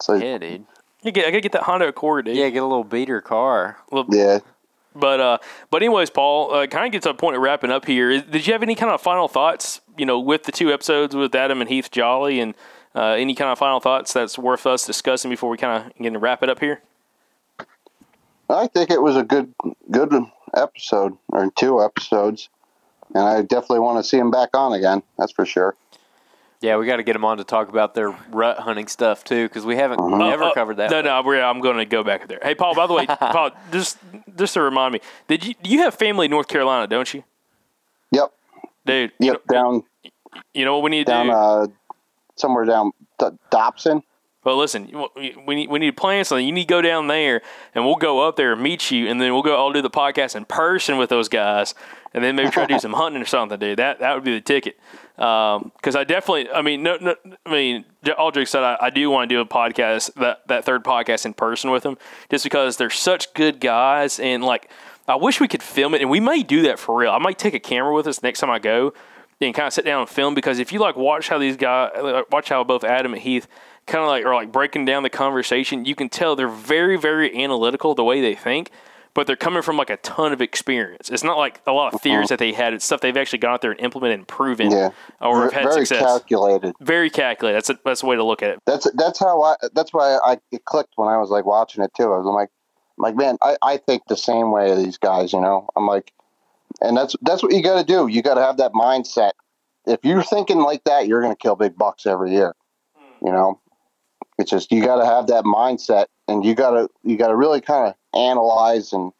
So 0.00 0.14
yeah, 0.14 0.24
Yeah, 0.24 0.38
dude. 0.38 0.66
you 1.02 1.12
get, 1.12 1.26
I 1.26 1.30
got 1.30 1.36
to 1.36 1.40
get 1.42 1.52
that 1.52 1.62
Honda 1.64 1.88
Accord, 1.88 2.24
dude. 2.26 2.36
Yeah, 2.36 2.48
get 2.50 2.62
a 2.62 2.66
little 2.66 2.84
beater 2.84 3.20
car. 3.20 3.76
Yeah. 4.08 4.38
But 4.96 5.20
uh, 5.20 5.38
but 5.70 5.82
anyways, 5.82 6.10
Paul, 6.10 6.52
uh, 6.52 6.66
kind 6.66 6.86
of 6.86 6.92
gets 6.92 7.04
to 7.04 7.10
a 7.10 7.14
point 7.14 7.36
of 7.36 7.42
wrapping 7.42 7.70
up 7.70 7.84
here. 7.84 8.10
Is- 8.10 8.22
Did 8.22 8.46
you 8.46 8.52
have 8.52 8.62
any 8.64 8.74
kind 8.74 8.90
of 8.90 9.00
final 9.00 9.28
thoughts? 9.28 9.80
You 9.96 10.06
know, 10.06 10.18
with 10.18 10.44
the 10.44 10.50
two 10.52 10.72
episodes 10.72 11.14
with 11.14 11.34
Adam 11.36 11.60
and 11.60 11.68
Heath 11.70 11.90
Jolly, 11.90 12.40
and 12.40 12.54
uh, 12.96 13.10
any 13.10 13.34
kind 13.36 13.50
of 13.52 13.58
final 13.58 13.78
thoughts 13.78 14.12
that's 14.12 14.38
worth 14.38 14.66
us 14.66 14.84
discussing 14.86 15.30
before 15.30 15.50
we 15.50 15.56
kind 15.56 15.84
of 15.86 15.92
get 16.02 16.12
to 16.14 16.18
wrap 16.18 16.42
it 16.42 16.48
up 16.48 16.58
here? 16.58 16.80
I 18.50 18.66
think 18.66 18.90
it 18.90 19.02
was 19.02 19.16
a 19.16 19.22
good 19.22 19.52
good 19.90 20.12
episode 20.54 21.16
or 21.28 21.50
two 21.56 21.82
episodes, 21.82 22.48
and 23.14 23.22
I 23.24 23.42
definitely 23.42 23.80
want 23.80 24.02
to 24.02 24.08
see 24.08 24.16
him 24.18 24.30
back 24.30 24.50
on 24.54 24.72
again. 24.72 25.02
That's 25.18 25.32
for 25.32 25.44
sure. 25.46 25.74
Yeah, 26.60 26.76
we 26.76 26.86
got 26.86 26.96
to 26.96 27.04
get 27.04 27.12
them 27.12 27.24
on 27.24 27.36
to 27.38 27.44
talk 27.44 27.68
about 27.68 27.94
their 27.94 28.10
rut 28.32 28.58
hunting 28.58 28.88
stuff 28.88 29.22
too, 29.22 29.44
because 29.46 29.64
we 29.64 29.76
haven't 29.76 30.00
never 30.18 30.44
Uh, 30.44 30.48
uh, 30.48 30.54
covered 30.54 30.78
that. 30.78 30.90
No, 30.90 31.02
no, 31.02 31.22
we're, 31.22 31.40
I'm 31.40 31.60
going 31.60 31.76
to 31.76 31.84
go 31.84 32.02
back 32.02 32.26
there. 32.26 32.40
Hey, 32.42 32.56
Paul. 32.56 32.74
By 32.74 32.88
the 32.88 32.94
way, 32.94 33.06
Paul, 33.06 33.50
just 33.70 33.96
just 34.36 34.54
to 34.54 34.62
remind 34.62 34.94
me, 34.94 35.00
did 35.28 35.44
you 35.46 35.54
you 35.62 35.80
have 35.82 35.94
family 35.94 36.24
in 36.24 36.30
North 36.30 36.48
Carolina, 36.48 36.86
don't 36.88 37.12
you, 37.14 37.22
Yep, 38.12 38.32
dude? 38.86 39.12
You 39.20 39.26
yep, 39.26 39.42
know, 39.48 39.54
down 39.54 39.82
you 40.54 40.64
know 40.64 40.74
what 40.74 40.82
we 40.82 40.90
need 40.90 41.06
to 41.06 41.12
down 41.12 41.26
do? 41.26 41.32
uh 41.32 41.66
somewhere 42.36 42.64
down 42.64 42.92
D- 43.20 43.26
Dobson. 43.50 44.02
Well, 44.48 44.56
listen, 44.56 44.90
we 45.46 45.54
need, 45.54 45.68
we 45.68 45.78
need 45.78 45.90
to 45.90 45.92
plan 45.92 46.24
something. 46.24 46.46
You 46.46 46.52
need 46.52 46.68
to 46.68 46.72
go 46.72 46.80
down 46.80 47.06
there, 47.06 47.42
and 47.74 47.84
we'll 47.84 47.96
go 47.96 48.26
up 48.26 48.36
there 48.36 48.54
and 48.54 48.62
meet 48.62 48.90
you, 48.90 49.06
and 49.06 49.20
then 49.20 49.34
we'll 49.34 49.42
go 49.42 49.54
all 49.54 49.74
do 49.74 49.82
the 49.82 49.90
podcast 49.90 50.34
in 50.34 50.46
person 50.46 50.96
with 50.96 51.10
those 51.10 51.28
guys, 51.28 51.74
and 52.14 52.24
then 52.24 52.34
maybe 52.34 52.48
try 52.48 52.64
to 52.64 52.72
do 52.72 52.80
some 52.80 52.94
hunting 52.94 53.20
or 53.20 53.26
something, 53.26 53.58
dude. 53.58 53.78
That 53.78 53.98
that 53.98 54.14
would 54.14 54.24
be 54.24 54.32
the 54.32 54.40
ticket. 54.40 54.78
Um 55.18 55.70
because 55.76 55.94
I 55.94 56.04
definitely, 56.04 56.48
I 56.50 56.62
mean, 56.62 56.82
no, 56.82 56.96
no, 56.98 57.14
I 57.44 57.52
mean, 57.52 57.84
all 58.16 58.30
jokes 58.30 58.52
said, 58.52 58.62
I, 58.62 58.78
I 58.80 58.88
do 58.88 59.10
want 59.10 59.28
to 59.28 59.34
do 59.34 59.40
a 59.42 59.44
podcast 59.44 60.14
that 60.14 60.48
that 60.48 60.64
third 60.64 60.82
podcast 60.82 61.26
in 61.26 61.34
person 61.34 61.70
with 61.70 61.82
them, 61.82 61.98
just 62.30 62.42
because 62.42 62.78
they're 62.78 62.88
such 62.88 63.34
good 63.34 63.60
guys, 63.60 64.18
and 64.18 64.42
like, 64.42 64.70
I 65.06 65.16
wish 65.16 65.40
we 65.40 65.48
could 65.48 65.62
film 65.62 65.94
it, 65.94 66.00
and 66.00 66.08
we 66.08 66.20
may 66.20 66.42
do 66.42 66.62
that 66.62 66.78
for 66.78 66.98
real. 66.98 67.10
I 67.10 67.18
might 67.18 67.36
take 67.38 67.52
a 67.52 67.60
camera 67.60 67.92
with 67.92 68.06
us 68.06 68.22
next 68.22 68.40
time 68.40 68.48
I 68.48 68.60
go, 68.60 68.94
and 69.42 69.54
kind 69.54 69.66
of 69.66 69.74
sit 69.74 69.84
down 69.84 70.00
and 70.00 70.08
film 70.08 70.32
because 70.32 70.58
if 70.58 70.72
you 70.72 70.78
like 70.78 70.96
watch 70.96 71.28
how 71.28 71.36
these 71.36 71.58
guys, 71.58 71.90
watch 72.32 72.48
how 72.48 72.64
both 72.64 72.82
Adam 72.82 73.12
and 73.12 73.20
Heath 73.20 73.46
kind 73.88 74.02
of 74.02 74.08
like 74.08 74.24
are 74.24 74.34
like 74.34 74.52
breaking 74.52 74.84
down 74.84 75.02
the 75.02 75.10
conversation, 75.10 75.84
you 75.84 75.94
can 75.94 76.08
tell 76.08 76.36
they're 76.36 76.48
very, 76.48 76.96
very 76.96 77.34
analytical 77.42 77.94
the 77.94 78.04
way 78.04 78.20
they 78.20 78.34
think 78.34 78.70
but 79.18 79.26
they're 79.26 79.34
coming 79.34 79.62
from 79.62 79.76
like 79.76 79.90
a 79.90 79.96
ton 79.96 80.32
of 80.32 80.40
experience. 80.40 81.10
It's 81.10 81.24
not 81.24 81.38
like 81.38 81.60
a 81.66 81.72
lot 81.72 81.88
of 81.88 81.94
mm-hmm. 81.94 82.08
theories 82.08 82.28
that 82.28 82.38
they 82.38 82.52
had. 82.52 82.72
It's 82.72 82.84
stuff 82.84 83.00
they've 83.00 83.16
actually 83.16 83.40
gone 83.40 83.54
out 83.54 83.62
there 83.62 83.72
and 83.72 83.80
implemented 83.80 84.20
and 84.20 84.28
proven, 84.28 84.70
Yeah. 84.70 84.90
or 85.20 85.42
have 85.42 85.52
had 85.52 85.64
Very 85.64 85.86
success. 85.86 86.02
calculated. 86.02 86.76
Very 86.80 87.10
calculated. 87.10 87.56
That's 87.56 87.70
a, 87.70 87.78
that's 87.84 88.00
the 88.02 88.06
way 88.06 88.14
to 88.14 88.22
look 88.22 88.44
at 88.44 88.50
it. 88.50 88.60
That's 88.64 88.88
that's 88.92 89.18
how 89.18 89.42
I. 89.42 89.56
That's 89.74 89.92
why 89.92 90.18
I 90.24 90.38
it 90.52 90.64
clicked 90.66 90.92
when 90.94 91.08
I 91.08 91.16
was 91.16 91.30
like 91.30 91.44
watching 91.44 91.82
it 91.82 91.90
too. 91.96 92.04
I 92.04 92.16
was 92.16 92.26
like, 92.26 92.48
I'm 92.96 93.02
like 93.02 93.16
man, 93.16 93.38
I, 93.42 93.56
I 93.60 93.76
think 93.78 94.02
the 94.08 94.16
same 94.16 94.52
way 94.52 94.70
of 94.70 94.78
these 94.78 94.98
guys. 94.98 95.32
You 95.32 95.40
know, 95.40 95.68
I'm 95.74 95.88
like, 95.88 96.12
and 96.80 96.96
that's 96.96 97.16
that's 97.22 97.42
what 97.42 97.52
you 97.52 97.60
got 97.60 97.78
to 97.80 97.84
do. 97.84 98.06
You 98.06 98.22
got 98.22 98.34
to 98.34 98.42
have 98.42 98.58
that 98.58 98.72
mindset. 98.72 99.32
If 99.84 99.98
you're 100.04 100.22
thinking 100.22 100.60
like 100.60 100.84
that, 100.84 101.08
you're 101.08 101.22
going 101.22 101.34
to 101.34 101.42
kill 101.42 101.56
big 101.56 101.76
bucks 101.76 102.06
every 102.06 102.30
year. 102.30 102.54
Hmm. 102.94 103.26
You 103.26 103.32
know, 103.32 103.60
it's 104.38 104.50
just 104.50 104.70
you 104.72 104.82
got 104.82 104.96
to 104.96 105.06
have 105.06 105.26
that 105.26 105.44
mindset, 105.44 106.06
and 106.28 106.44
you 106.44 106.54
got 106.54 106.70
to 106.70 106.88
you 107.02 107.16
got 107.16 107.28
to 107.28 107.36
really 107.36 107.60
kind 107.60 107.88
of 107.88 107.94
analyze 108.18 108.92
and 108.92 109.12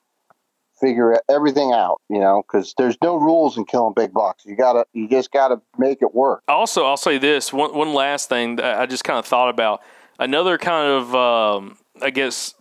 figure 0.81 1.21
everything 1.29 1.73
out. 1.73 2.01
You 2.09 2.21
know, 2.21 2.43
because 2.47 2.75
there's 2.79 2.97
no 3.03 3.16
rules 3.16 3.57
in 3.57 3.64
killing 3.64 3.95
big 3.95 4.12
bucks. 4.12 4.45
You 4.47 4.57
gotta 4.57 4.87
you 4.93 5.09
just 5.09 5.33
got 5.33 5.49
to 5.49 5.61
make 5.77 6.03
it 6.03 6.14
work. 6.14 6.43
Also, 6.49 6.85
I'll 6.85 6.97
say 6.97 7.19
this 7.19 7.53
one 7.53 7.75
one 7.75 7.93
last 7.93 8.29
thing 8.29 8.57
that 8.57 8.79
I 8.79 8.87
just 8.87 9.05
kind 9.05 9.19
of 9.19 9.27
thought 9.27 9.49
about. 9.49 9.83
Another 10.21 10.59
kind 10.59 10.91
of, 10.91 11.14
um, 11.14 11.79
I 12.03 12.11
guess, 12.11 12.55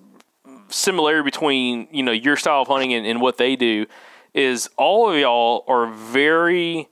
similarity 0.69 1.23
between 1.23 1.87
you 1.91 2.03
know 2.03 2.11
your 2.11 2.35
style 2.35 2.61
of 2.61 2.67
hunting 2.67 2.93
and, 2.93 3.05
and 3.05 3.21
what 3.21 3.37
they 3.37 3.55
do 3.55 3.85
is 4.33 4.69
all 4.77 5.09
of 5.09 5.17
y'all 5.17 5.63
are 5.67 5.87
very 5.87 6.87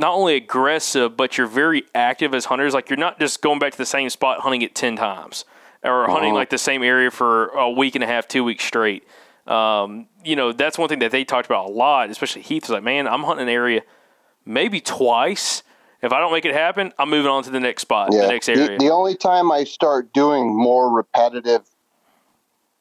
not 0.00 0.14
only 0.14 0.34
aggressive, 0.34 1.14
but 1.14 1.36
you're 1.36 1.46
very 1.46 1.84
active 1.94 2.34
as 2.34 2.46
hunters. 2.46 2.72
Like 2.72 2.88
you're 2.88 2.96
not 2.96 3.20
just 3.20 3.42
going 3.42 3.58
back 3.58 3.72
to 3.72 3.78
the 3.78 3.86
same 3.86 4.08
spot 4.08 4.40
hunting 4.40 4.62
it 4.62 4.74
ten 4.74 4.96
times 4.96 5.44
or 5.84 6.08
hunting 6.08 6.34
like 6.34 6.50
the 6.50 6.58
same 6.58 6.82
area 6.82 7.10
for 7.10 7.48
a 7.48 7.70
week 7.70 7.94
and 7.94 8.02
a 8.02 8.06
half, 8.06 8.26
two 8.26 8.42
weeks 8.42 8.64
straight. 8.64 9.06
Um, 9.46 10.06
you 10.24 10.36
know, 10.36 10.52
that's 10.52 10.78
one 10.78 10.88
thing 10.88 11.00
that 11.00 11.10
they 11.10 11.24
talked 11.24 11.46
about 11.46 11.68
a 11.68 11.72
lot, 11.72 12.10
especially 12.10 12.42
Heath 12.42 12.64
was 12.64 12.70
like, 12.70 12.82
man, 12.82 13.06
I'm 13.06 13.22
hunting 13.22 13.44
an 13.44 13.48
area 13.52 13.82
maybe 14.44 14.80
twice. 14.80 15.62
If 16.02 16.12
I 16.12 16.18
don't 16.18 16.32
make 16.32 16.46
it 16.46 16.54
happen, 16.54 16.94
I'm 16.98 17.10
moving 17.10 17.30
on 17.30 17.42
to 17.42 17.50
the 17.50 17.60
next 17.60 17.82
spot, 17.82 18.10
the 18.10 18.26
next 18.26 18.48
area. 18.48 18.78
The, 18.78 18.78
the 18.78 18.90
only 18.90 19.14
time 19.14 19.52
I 19.52 19.64
start 19.64 20.14
doing 20.14 20.56
more 20.56 20.90
repetitive 20.90 21.62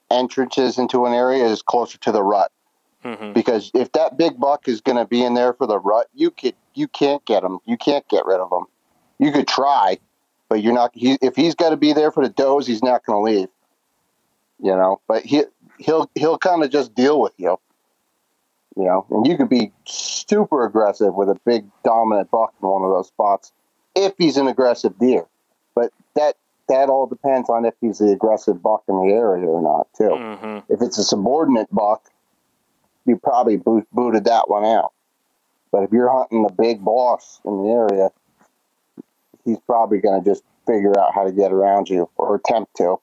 entrances 0.10 0.78
into 0.78 1.06
an 1.06 1.14
area 1.14 1.46
is 1.46 1.62
closer 1.62 1.98
to 1.98 2.14
the 2.14 2.24
rut. 2.24 2.52
Mhm. 3.04 3.34
Because 3.34 3.72
if 3.74 3.92
that 3.94 4.18
big 4.18 4.40
buck 4.40 4.68
is 4.68 4.82
going 4.82 4.98
to 4.98 5.06
be 5.06 5.24
in 5.24 5.34
there 5.34 5.54
for 5.54 5.68
the 5.68 5.80
rut, 5.80 6.08
you 6.14 6.32
could 6.32 6.56
you 6.80 6.88
can't 6.88 7.24
get 7.26 7.44
him. 7.44 7.60
You 7.66 7.78
can't 7.78 8.08
get 8.08 8.26
rid 8.26 8.40
of 8.40 8.52
him. 8.52 8.66
You 9.20 9.32
could 9.32 9.48
try, 9.48 9.98
but 10.48 10.64
you're 10.64 10.74
not. 10.74 10.92
He, 10.94 11.18
if 11.22 11.36
he's 11.36 11.56
got 11.56 11.70
to 11.70 11.78
be 11.78 11.94
there 11.94 12.12
for 12.12 12.24
the 12.24 12.30
does, 12.30 12.66
he's 12.66 12.82
not 12.82 13.06
going 13.06 13.18
to 13.18 13.40
leave. 13.40 13.50
You 14.62 14.76
know, 14.76 15.02
but 15.08 15.24
he 15.24 15.44
he'll 15.78 16.10
he'll 16.16 16.38
kind 16.38 16.64
of 16.64 16.72
just 16.72 16.96
deal 16.96 17.20
with 17.20 17.34
you. 17.38 17.60
You 18.76 18.86
know, 18.86 19.06
and 19.10 19.28
you 19.28 19.36
could 19.36 19.50
be 19.50 19.72
super 19.86 20.66
aggressive 20.66 21.14
with 21.14 21.30
a 21.30 21.40
big 21.46 21.66
dominant 21.84 22.32
buck 22.32 22.54
in 22.62 22.68
one 22.68 22.84
of 22.84 22.90
those 22.90 23.08
spots 23.08 23.52
if 23.96 24.14
he's 24.18 24.38
an 24.38 24.48
aggressive 24.48 24.98
deer. 24.98 25.26
But 25.76 25.92
that 26.16 26.36
that 26.70 26.88
all 26.90 27.08
depends 27.08 27.50
on 27.50 27.66
if 27.66 27.74
he's 27.82 27.98
the 27.98 28.12
aggressive 28.12 28.62
buck 28.62 28.84
in 28.88 28.96
the 28.96 29.14
area 29.14 29.48
or 29.48 29.62
not, 29.62 29.88
too. 29.98 30.16
Mhm. 30.16 30.64
If 30.70 30.82
it's 30.82 30.98
a 30.98 31.04
subordinate 31.04 31.68
buck, 31.72 32.10
you 33.06 33.18
probably 33.18 33.58
boot, 33.58 33.88
booted 33.92 34.26
that 34.26 34.50
one 34.50 34.64
out. 34.64 34.94
But 35.72 35.84
if 35.84 35.92
you're 35.92 36.12
hunting 36.12 36.44
the 36.44 36.52
big 36.52 36.84
boss 36.84 37.40
in 37.46 37.64
the 37.64 37.70
area, 37.70 38.10
he's 39.46 39.60
probably 39.60 40.00
going 40.00 40.24
to 40.24 40.30
just 40.30 40.44
figure 40.66 40.98
out 41.00 41.14
how 41.14 41.24
to 41.24 41.32
get 41.32 41.52
around 41.52 41.90
you 41.90 42.10
or 42.18 42.36
attempt 42.36 42.76
to. 42.78 42.98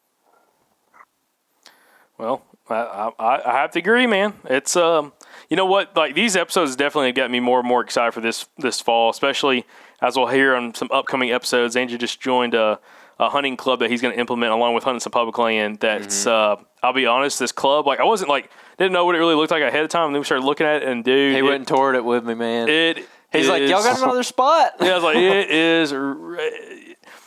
Well, 2.18 2.42
I, 2.68 3.10
I, 3.18 3.50
I 3.50 3.52
have 3.52 3.72
to 3.72 3.78
agree, 3.78 4.06
man. 4.06 4.34
It's 4.44 4.74
um, 4.76 5.12
you 5.48 5.56
know 5.56 5.66
what? 5.66 5.96
Like 5.96 6.14
these 6.14 6.34
episodes 6.34 6.74
definitely 6.76 7.12
got 7.12 7.30
me 7.30 7.40
more 7.40 7.60
and 7.60 7.68
more 7.68 7.82
excited 7.82 8.12
for 8.12 8.20
this 8.20 8.46
this 8.58 8.80
fall, 8.80 9.10
especially 9.10 9.64
as 10.00 10.16
we'll 10.16 10.26
hear 10.26 10.54
on 10.54 10.74
some 10.74 10.88
upcoming 10.92 11.30
episodes. 11.30 11.76
Andrew 11.76 11.98
just 11.98 12.20
joined 12.20 12.54
a, 12.54 12.80
a 13.18 13.28
hunting 13.30 13.56
club 13.56 13.78
that 13.80 13.90
he's 13.90 14.02
going 14.02 14.12
to 14.14 14.20
implement 14.20 14.52
along 14.52 14.74
with 14.74 14.84
hunting 14.84 15.00
some 15.00 15.10
public 15.12 15.38
land. 15.38 15.78
That's 15.80 16.26
uh, 16.26 16.56
I'll 16.82 16.92
be 16.92 17.06
honest, 17.06 17.38
this 17.38 17.52
club 17.52 17.86
like 17.86 18.00
I 18.00 18.04
wasn't 18.04 18.28
like 18.30 18.50
didn't 18.78 18.92
know 18.92 19.04
what 19.06 19.14
it 19.14 19.18
really 19.18 19.34
looked 19.34 19.50
like 19.50 19.62
ahead 19.62 19.82
of 19.84 19.88
time, 19.90 20.06
and 20.06 20.14
then 20.14 20.20
we 20.20 20.24
started 20.24 20.44
looking 20.44 20.66
at 20.66 20.82
it, 20.82 20.88
and 20.88 21.02
dude, 21.04 21.32
He 21.32 21.38
it, 21.38 21.42
went 21.42 21.56
and 21.56 21.66
toured 21.66 21.94
it 21.96 22.04
with 22.04 22.24
me, 22.24 22.34
man. 22.34 22.68
it 22.68 23.06
He's 23.32 23.48
like, 23.48 23.62
y'all 23.62 23.82
got 23.82 23.98
another 24.02 24.22
spot? 24.22 24.74
yeah, 24.80 24.92
I 24.92 24.94
was 24.94 25.04
like, 25.04 25.16
it 25.16 25.50
is. 25.50 25.92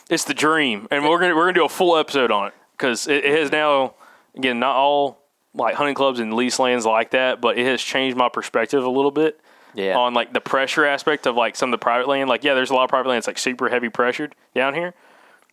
It's 0.08 0.24
the 0.24 0.34
dream, 0.34 0.88
and 0.90 1.04
we're 1.08 1.20
gonna 1.20 1.36
we're 1.36 1.44
gonna 1.44 1.52
do 1.54 1.64
a 1.64 1.68
full 1.68 1.96
episode 1.96 2.30
on 2.32 2.48
it 2.48 2.54
because 2.72 3.06
it, 3.06 3.24
it 3.24 3.38
has 3.38 3.52
now 3.52 3.94
again 4.36 4.58
not 4.58 4.74
all 4.76 5.18
like 5.54 5.74
hunting 5.76 5.94
clubs 5.94 6.18
and 6.20 6.34
lease 6.34 6.58
lands 6.58 6.84
like 6.86 7.10
that, 7.12 7.40
but 7.40 7.58
it 7.58 7.66
has 7.66 7.80
changed 7.82 8.16
my 8.16 8.28
perspective 8.28 8.84
a 8.84 8.88
little 8.90 9.10
bit 9.10 9.40
Yeah. 9.74 9.96
on 9.96 10.14
like 10.14 10.32
the 10.32 10.40
pressure 10.40 10.84
aspect 10.84 11.26
of 11.26 11.36
like 11.36 11.54
some 11.56 11.68
of 11.68 11.72
the 11.72 11.82
private 11.82 12.08
land. 12.08 12.28
Like, 12.28 12.42
yeah, 12.44 12.54
there's 12.54 12.70
a 12.70 12.74
lot 12.74 12.84
of 12.84 12.90
private 12.90 13.08
land 13.08 13.18
that's 13.18 13.26
like 13.28 13.38
super 13.38 13.68
heavy 13.68 13.88
pressured 13.88 14.34
down 14.54 14.74
here, 14.74 14.94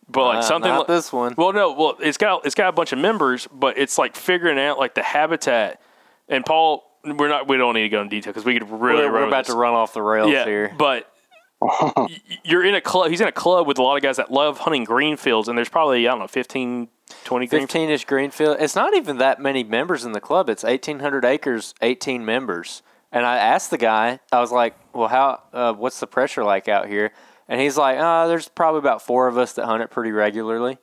but 0.08 0.24
like 0.24 0.38
Uh, 0.38 0.42
something 0.42 0.70
not 0.70 0.78
like 0.80 0.86
this 0.88 1.12
one. 1.12 1.34
Well, 1.36 1.52
no, 1.52 1.72
well 1.72 1.96
it's 2.00 2.18
got 2.18 2.46
it's 2.46 2.54
got 2.54 2.68
a 2.68 2.72
bunch 2.72 2.92
of 2.92 2.98
members, 2.98 3.48
but 3.52 3.78
it's 3.78 3.98
like 3.98 4.16
figuring 4.16 4.58
out 4.58 4.78
like 4.78 4.94
the 4.94 5.02
habitat. 5.02 5.80
And 6.28 6.44
Paul, 6.44 6.84
we're 7.04 7.28
not 7.28 7.48
we 7.48 7.56
don't 7.56 7.74
need 7.74 7.82
to 7.82 7.88
go 7.88 8.00
in 8.02 8.08
detail 8.08 8.32
because 8.32 8.44
we 8.44 8.58
could 8.58 8.70
really 8.70 9.04
we're, 9.06 9.12
we're 9.12 9.26
about 9.28 9.46
this. 9.46 9.54
to 9.54 9.58
run 9.58 9.74
off 9.74 9.92
the 9.94 10.02
rails 10.02 10.30
yeah, 10.30 10.44
here. 10.44 10.74
but 10.78 11.12
you're 12.44 12.64
in 12.64 12.74
a 12.74 12.80
club. 12.80 13.10
He's 13.10 13.20
in 13.20 13.28
a 13.28 13.32
club 13.32 13.66
with 13.66 13.78
a 13.78 13.82
lot 13.82 13.96
of 13.96 14.02
guys 14.02 14.16
that 14.16 14.30
love 14.30 14.58
hunting 14.58 14.84
green 14.84 15.16
fields, 15.16 15.48
and 15.48 15.58
there's 15.58 15.68
probably 15.68 16.06
I 16.06 16.10
don't 16.12 16.20
know 16.20 16.28
15, 16.28 16.88
20 17.24 17.46
green. 17.46 17.62
15 17.62 17.90
ish 17.90 18.04
Greenfield. 18.04 18.58
It's 18.60 18.76
not 18.76 18.94
even 18.94 19.18
that 19.18 19.40
many 19.40 19.64
members 19.64 20.04
in 20.04 20.12
the 20.12 20.20
club. 20.20 20.48
It's 20.48 20.62
1,800 20.62 21.24
acres, 21.24 21.74
18 21.82 22.24
members. 22.24 22.82
And 23.10 23.24
I 23.24 23.38
asked 23.38 23.70
the 23.70 23.78
guy, 23.78 24.20
I 24.30 24.40
was 24.40 24.52
like, 24.52 24.76
well, 24.92 25.08
how, 25.08 25.42
uh, 25.52 25.72
what's 25.72 25.98
the 25.98 26.06
pressure 26.06 26.44
like 26.44 26.68
out 26.68 26.88
here? 26.88 27.12
And 27.48 27.60
he's 27.60 27.76
like, 27.78 27.98
uh, 27.98 28.26
there's 28.26 28.48
probably 28.48 28.78
about 28.80 29.00
four 29.02 29.26
of 29.26 29.38
us 29.38 29.54
that 29.54 29.64
hunt 29.64 29.82
it 29.82 29.90
pretty 29.90 30.12
regularly. 30.12 30.78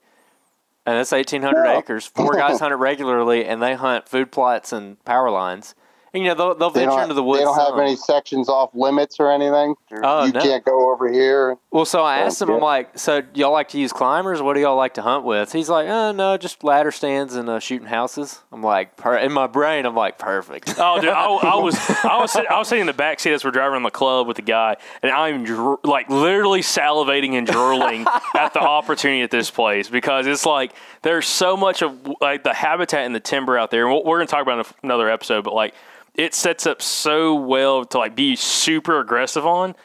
And 0.86 0.98
that's 0.98 1.12
1,800 1.12 1.64
Yeah. 1.66 1.78
acres. 1.78 2.06
Four 2.06 2.34
guys 2.34 2.60
hunt 2.62 2.72
it 2.74 2.78
regularly, 2.78 3.46
and 3.46 3.62
they 3.62 3.76
hunt 3.76 4.08
food 4.10 4.32
plots 4.32 4.72
and 4.74 5.04
power 5.06 5.30
lines. 5.30 5.76
And, 6.16 6.24
you 6.24 6.30
know, 6.30 6.36
they'll, 6.36 6.56
they'll 6.56 6.70
They 6.70 6.80
venture 6.80 6.92
don't, 6.92 7.02
into 7.04 7.14
the 7.14 7.24
woods. 7.24 7.42
they 7.42 7.44
don't 7.44 7.60
have 7.60 7.78
any 7.78 7.98
sections 7.98 8.48
off 8.48 8.70
limits 8.74 9.18
or 9.20 9.30
anything. 9.30 9.76
Oh, 10.02 10.24
you 10.24 10.32
no. 10.32 10.42
can't 10.42 10.64
go 10.64 10.90
over 10.94 11.12
here. 11.12 11.58
Well, 11.72 11.84
so 11.84 12.04
I 12.04 12.20
asked 12.20 12.42
him, 12.42 12.50
I'm 12.52 12.62
like, 12.62 12.98
so 12.98 13.22
y'all 13.34 13.52
like 13.52 13.68
to 13.70 13.78
use 13.78 13.92
climbers? 13.92 14.42
What 14.42 14.54
do 14.54 14.62
y'all 14.62 14.78
like 14.78 14.94
to 14.94 15.02
hunt 15.02 15.26
with? 15.26 15.52
He's 15.52 15.68
like, 15.68 15.90
oh, 15.90 16.14
no, 16.14 16.38
just 16.38 16.64
ladder 16.64 16.92
stands 16.92 17.36
and 17.36 17.50
uh, 17.50 17.60
shooting 17.60 17.90
houses. 17.90 18.40
I'm 18.54 18.64
like, 18.64 18.96
per- 18.96 19.18
in 19.18 19.34
my 19.34 19.48
brain, 19.48 19.86
I'm 19.86 19.94
like, 19.96 20.18
perfect. 20.18 20.76
Oh, 20.78 21.02
dude, 21.02 21.10
I, 21.10 21.26
I 21.26 21.56
was 21.62 21.76
I 22.06 22.18
was 22.22 22.32
sit- 22.32 22.50
I 22.50 22.58
was 22.60 22.70
sitting 22.70 22.82
in 22.84 22.88
the 22.88 22.94
back 22.94 23.20
seat 23.20 23.34
as 23.34 23.44
we're 23.44 23.52
driving 23.52 23.74
around 23.74 23.84
the 23.84 23.92
club 23.92 24.26
with 24.26 24.38
the 24.38 24.42
guy, 24.42 24.78
and 25.04 25.12
I'm 25.12 25.44
dr- 25.44 25.80
like 25.84 26.10
literally 26.10 26.62
salivating 26.62 27.34
and 27.34 27.46
drooling 27.46 28.06
at 28.38 28.54
the 28.54 28.62
opportunity 28.62 29.22
at 29.22 29.32
this 29.32 29.52
place 29.52 29.90
because 29.90 30.28
it's 30.28 30.46
like 30.46 30.72
there's 31.02 31.28
so 31.28 31.58
much 31.58 31.82
of 31.82 32.00
like 32.22 32.44
the 32.46 32.54
habitat 32.54 33.06
and 33.06 33.14
the 33.14 33.20
timber 33.20 33.58
out 33.58 33.70
there. 33.70 33.86
And 33.86 34.06
we're 34.06 34.18
going 34.18 34.28
to 34.28 34.32
talk 34.32 34.44
about 34.44 34.60
it 34.60 34.68
in 34.82 34.88
another 34.90 35.10
episode, 35.10 35.44
but 35.44 35.54
like 35.54 35.74
it 36.18 36.34
sets 36.34 36.66
up 36.66 36.82
so 36.82 37.36
well 37.36 37.86
to 37.86 37.98
like 37.98 38.16
be 38.16 38.36
super 38.36 39.00
aggressive 39.00 39.46
on, 39.46 39.76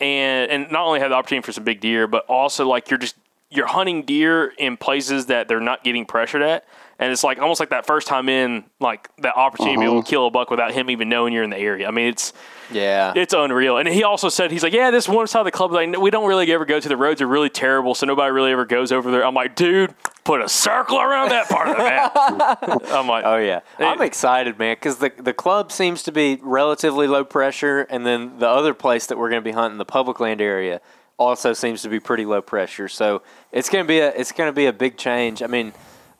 and 0.00 0.50
and 0.50 0.70
not 0.70 0.86
only 0.86 1.00
have 1.00 1.10
the 1.10 1.16
opportunity 1.16 1.44
for 1.44 1.52
some 1.52 1.64
big 1.64 1.80
deer, 1.80 2.06
but 2.06 2.24
also 2.26 2.66
like 2.66 2.90
you're 2.90 2.98
just 2.98 3.16
you're 3.50 3.66
hunting 3.66 4.02
deer 4.02 4.52
in 4.58 4.76
places 4.76 5.26
that 5.26 5.48
they're 5.48 5.60
not 5.60 5.84
getting 5.84 6.04
pressured 6.04 6.42
at. 6.42 6.64
And 6.98 7.12
it's 7.12 7.22
like 7.22 7.38
almost 7.38 7.60
like 7.60 7.70
that 7.70 7.86
first 7.86 8.06
time 8.06 8.28
in, 8.28 8.64
like 8.80 9.10
that 9.18 9.36
opportunity 9.36 9.74
to 9.74 9.80
be 9.80 9.84
able 9.84 9.94
to 9.96 9.98
uh-huh. 10.00 10.08
kill 10.08 10.26
a 10.26 10.30
buck 10.30 10.50
without 10.50 10.72
him 10.72 10.88
even 10.88 11.10
knowing 11.10 11.32
you're 11.32 11.42
in 11.42 11.50
the 11.50 11.58
area. 11.58 11.86
I 11.86 11.90
mean, 11.90 12.06
it's 12.06 12.32
yeah. 12.70 13.12
it's 13.14 13.34
unreal. 13.34 13.76
And 13.76 13.86
he 13.86 14.02
also 14.02 14.30
said 14.30 14.50
he's 14.50 14.62
like, 14.62 14.72
yeah, 14.72 14.90
this 14.90 15.06
one 15.06 15.26
side 15.26 15.40
of 15.40 15.44
the 15.44 15.50
club, 15.50 15.72
like 15.72 15.94
we 15.98 16.10
don't 16.10 16.26
really 16.26 16.50
ever 16.52 16.64
go 16.64 16.80
to. 16.80 16.88
The 16.88 16.96
roads 16.96 17.20
are 17.20 17.26
really 17.26 17.50
terrible, 17.50 17.94
so 17.94 18.06
nobody 18.06 18.32
really 18.32 18.50
ever 18.50 18.64
goes 18.64 18.92
over 18.92 19.10
there. 19.10 19.26
I'm 19.26 19.34
like, 19.34 19.56
dude, 19.56 19.94
put 20.24 20.40
a 20.40 20.48
circle 20.48 20.98
around 20.98 21.30
that 21.30 21.50
part 21.50 21.68
of 21.68 21.76
the 21.76 21.82
map. 21.82 22.12
I'm 22.90 23.06
like, 23.06 23.24
Oh 23.26 23.36
yeah. 23.36 23.60
I'm 23.78 24.00
excited, 24.00 24.58
man, 24.58 24.76
because 24.76 24.96
the 24.96 25.12
the 25.18 25.34
club 25.34 25.72
seems 25.72 26.02
to 26.04 26.12
be 26.12 26.38
relatively 26.42 27.06
low 27.06 27.24
pressure, 27.24 27.82
and 27.82 28.06
then 28.06 28.38
the 28.38 28.48
other 28.48 28.72
place 28.72 29.06
that 29.06 29.18
we're 29.18 29.28
going 29.28 29.42
to 29.42 29.48
be 29.48 29.52
hunting, 29.52 29.76
the 29.76 29.84
public 29.84 30.18
land 30.18 30.40
area, 30.40 30.80
also 31.18 31.52
seems 31.52 31.82
to 31.82 31.88
be 31.88 32.00
pretty 32.00 32.24
low 32.24 32.40
pressure. 32.40 32.88
So 32.88 33.22
it's 33.52 33.68
going 33.68 33.84
to 33.84 33.88
be 33.88 33.98
a 33.98 34.08
it's 34.10 34.32
going 34.32 34.48
to 34.48 34.56
be 34.56 34.66
a 34.66 34.72
big 34.72 34.96
change. 34.96 35.42
I 35.42 35.46
mean, 35.46 35.72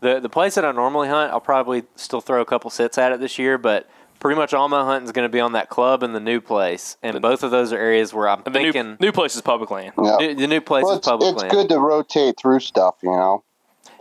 the 0.06 0.20
the 0.20 0.28
place 0.28 0.54
that 0.54 0.64
I 0.64 0.72
normally 0.72 1.08
hunt, 1.08 1.32
I'll 1.32 1.40
probably 1.40 1.84
still 1.96 2.20
throw 2.20 2.40
a 2.40 2.44
couple 2.44 2.70
sits 2.70 2.96
at 2.98 3.12
it 3.12 3.20
this 3.20 3.38
year, 3.38 3.58
but 3.58 3.88
pretty 4.20 4.38
much 4.38 4.54
all 4.54 4.68
my 4.68 4.84
hunting 4.84 5.06
is 5.06 5.12
going 5.12 5.28
to 5.28 5.32
be 5.32 5.40
on 5.40 5.52
that 5.52 5.68
club 5.68 6.02
and 6.02 6.14
the 6.14 6.20
new 6.20 6.40
place, 6.40 6.96
and 7.02 7.20
both 7.20 7.42
of 7.42 7.50
those 7.50 7.72
are 7.72 7.78
areas 7.78 8.14
where 8.14 8.28
I'm 8.28 8.42
The 8.44 8.50
thinking 8.50 8.90
new, 9.00 9.06
new 9.08 9.12
place 9.12 9.34
is 9.34 9.42
public 9.42 9.70
land. 9.70 9.92
Yeah. 10.02 10.16
new, 10.18 10.34
the 10.34 10.46
new 10.46 10.60
place 10.60 10.84
Well, 10.84 10.94
is 10.94 11.00
public 11.00 11.32
it's 11.32 11.42
land. 11.42 11.50
good 11.52 11.68
to 11.70 11.78
rotate 11.78 12.38
through 12.38 12.60
stuff, 12.60 12.96
you 13.02 13.10
know. 13.10 13.42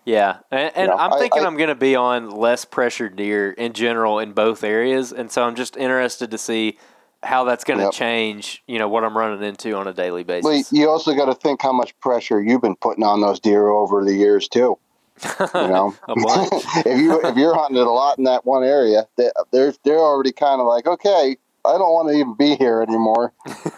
Yeah, 0.05 0.37
and, 0.51 0.71
and 0.75 0.87
Yeah, 0.89 0.95
I'm 0.95 1.19
thinking 1.19 1.41
I- 1.41 1.45
I, 1.45 1.47
am 1.47 1.57
going 1.57 1.69
to 1.69 1.75
be 1.75 1.95
on 1.95 2.29
less 2.29 2.63
pressure 2.63 3.09
deer 3.09 3.51
in 3.51 3.73
general 3.73 4.19
in 4.19 4.33
both 4.33 4.63
areas, 4.63 5.11
and 5.11 5.31
so 5.31 5.43
I'm 5.43 5.55
just 5.55 5.75
interested 5.75 6.29
to 6.31 6.37
see 6.37 6.77
how 7.23 7.43
that's 7.43 7.63
going 7.63 7.79
to 7.79 7.85
Yep. 7.85 7.93
change. 7.93 8.63
You 8.67 8.77
know 8.77 8.87
what 8.87 9.03
I'm 9.03 9.17
running 9.17 9.43
into 9.43 9.75
on 9.75 9.87
a 9.87 9.93
daily 9.93 10.23
basis. 10.23 10.45
Well, 10.45 10.63
you 10.79 10.87
also 10.89 11.15
got 11.15 11.25
to 11.25 11.33
think 11.33 11.63
how 11.63 11.71
much 11.73 11.97
pressure 11.99 12.39
you've 12.39 12.61
been 12.61 12.75
putting 12.75 13.03
on 13.03 13.21
those 13.21 13.39
deer 13.39 13.67
over 13.69 14.05
the 14.05 14.13
years 14.13 14.47
too. 14.47 14.77
You 15.23 15.47
know, 15.53 15.95
if 16.07 16.99
you 16.99 17.21
if 17.21 17.37
you're 17.37 17.55
hunting 17.55 17.77
it 17.77 17.87
a 17.87 17.91
lot 17.91 18.17
in 18.17 18.25
that 18.25 18.45
one 18.45 18.63
area, 18.63 19.07
they, 19.17 19.29
they're 19.51 19.73
they're 19.83 19.97
already 19.97 20.31
kind 20.31 20.59
of 20.59 20.67
like, 20.67 20.87
okay, 20.87 21.37
I 21.65 21.77
don't 21.77 21.93
want 21.93 22.09
to 22.09 22.15
even 22.15 22.35
be 22.35 22.55
here 22.55 22.81
anymore. 22.81 23.33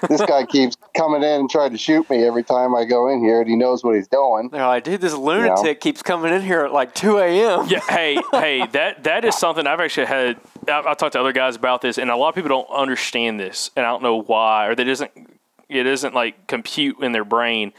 this 0.10 0.22
guy 0.22 0.46
keeps 0.50 0.76
coming 0.96 1.24
in 1.24 1.42
and 1.42 1.50
trying 1.50 1.72
to 1.72 1.78
shoot 1.78 2.10
me 2.10 2.26
every 2.26 2.44
time 2.44 2.76
I 2.76 2.86
go 2.86 3.08
in 3.08 3.20
here, 3.20 3.40
and 3.40 3.50
he 3.50 3.56
knows 3.56 3.84
what 3.84 3.96
he's 3.96 4.08
doing. 4.08 4.50
They're 4.52 4.68
like, 4.68 4.84
dude, 4.84 5.02
this 5.02 5.14
lunatic 5.14 5.80
keeps 5.80 6.02
coming 6.02 6.34
in 6.34 6.42
here 6.42 6.62
at 6.62 6.74
like 6.74 6.94
2 6.94 7.18
a.m. 7.20 7.68
Yeah, 7.68 7.80
hey, 7.88 8.20
hey, 8.32 8.66
that 8.68 9.04
that 9.04 9.26
is 9.26 9.38
something 9.38 9.66
I've 9.66 9.80
actually 9.80 10.08
had. 10.08 10.40
I've, 10.68 10.86
I've 10.86 10.98
talked 10.98 11.14
to 11.14 11.20
other 11.20 11.34
guys 11.34 11.56
about 11.56 11.82
this, 11.82 11.98
and 11.98 12.10
a 12.10 12.16
lot 12.16 12.30
of 12.30 12.36
people 12.36 12.50
don't 12.50 12.70
understand 12.70 13.40
this, 13.40 13.72
and 13.76 13.86
I 13.86 13.90
don't 13.90 14.04
know 14.04 14.22
why, 14.22 14.68
or 14.68 14.76
that 14.76 14.84
doesn't 14.84 15.12
it 15.70 15.84
doesn't 15.84 16.14
like 16.14 16.48
compute 16.48 17.00
in 17.02 17.12
their 17.12 17.26
brain. 17.26 17.74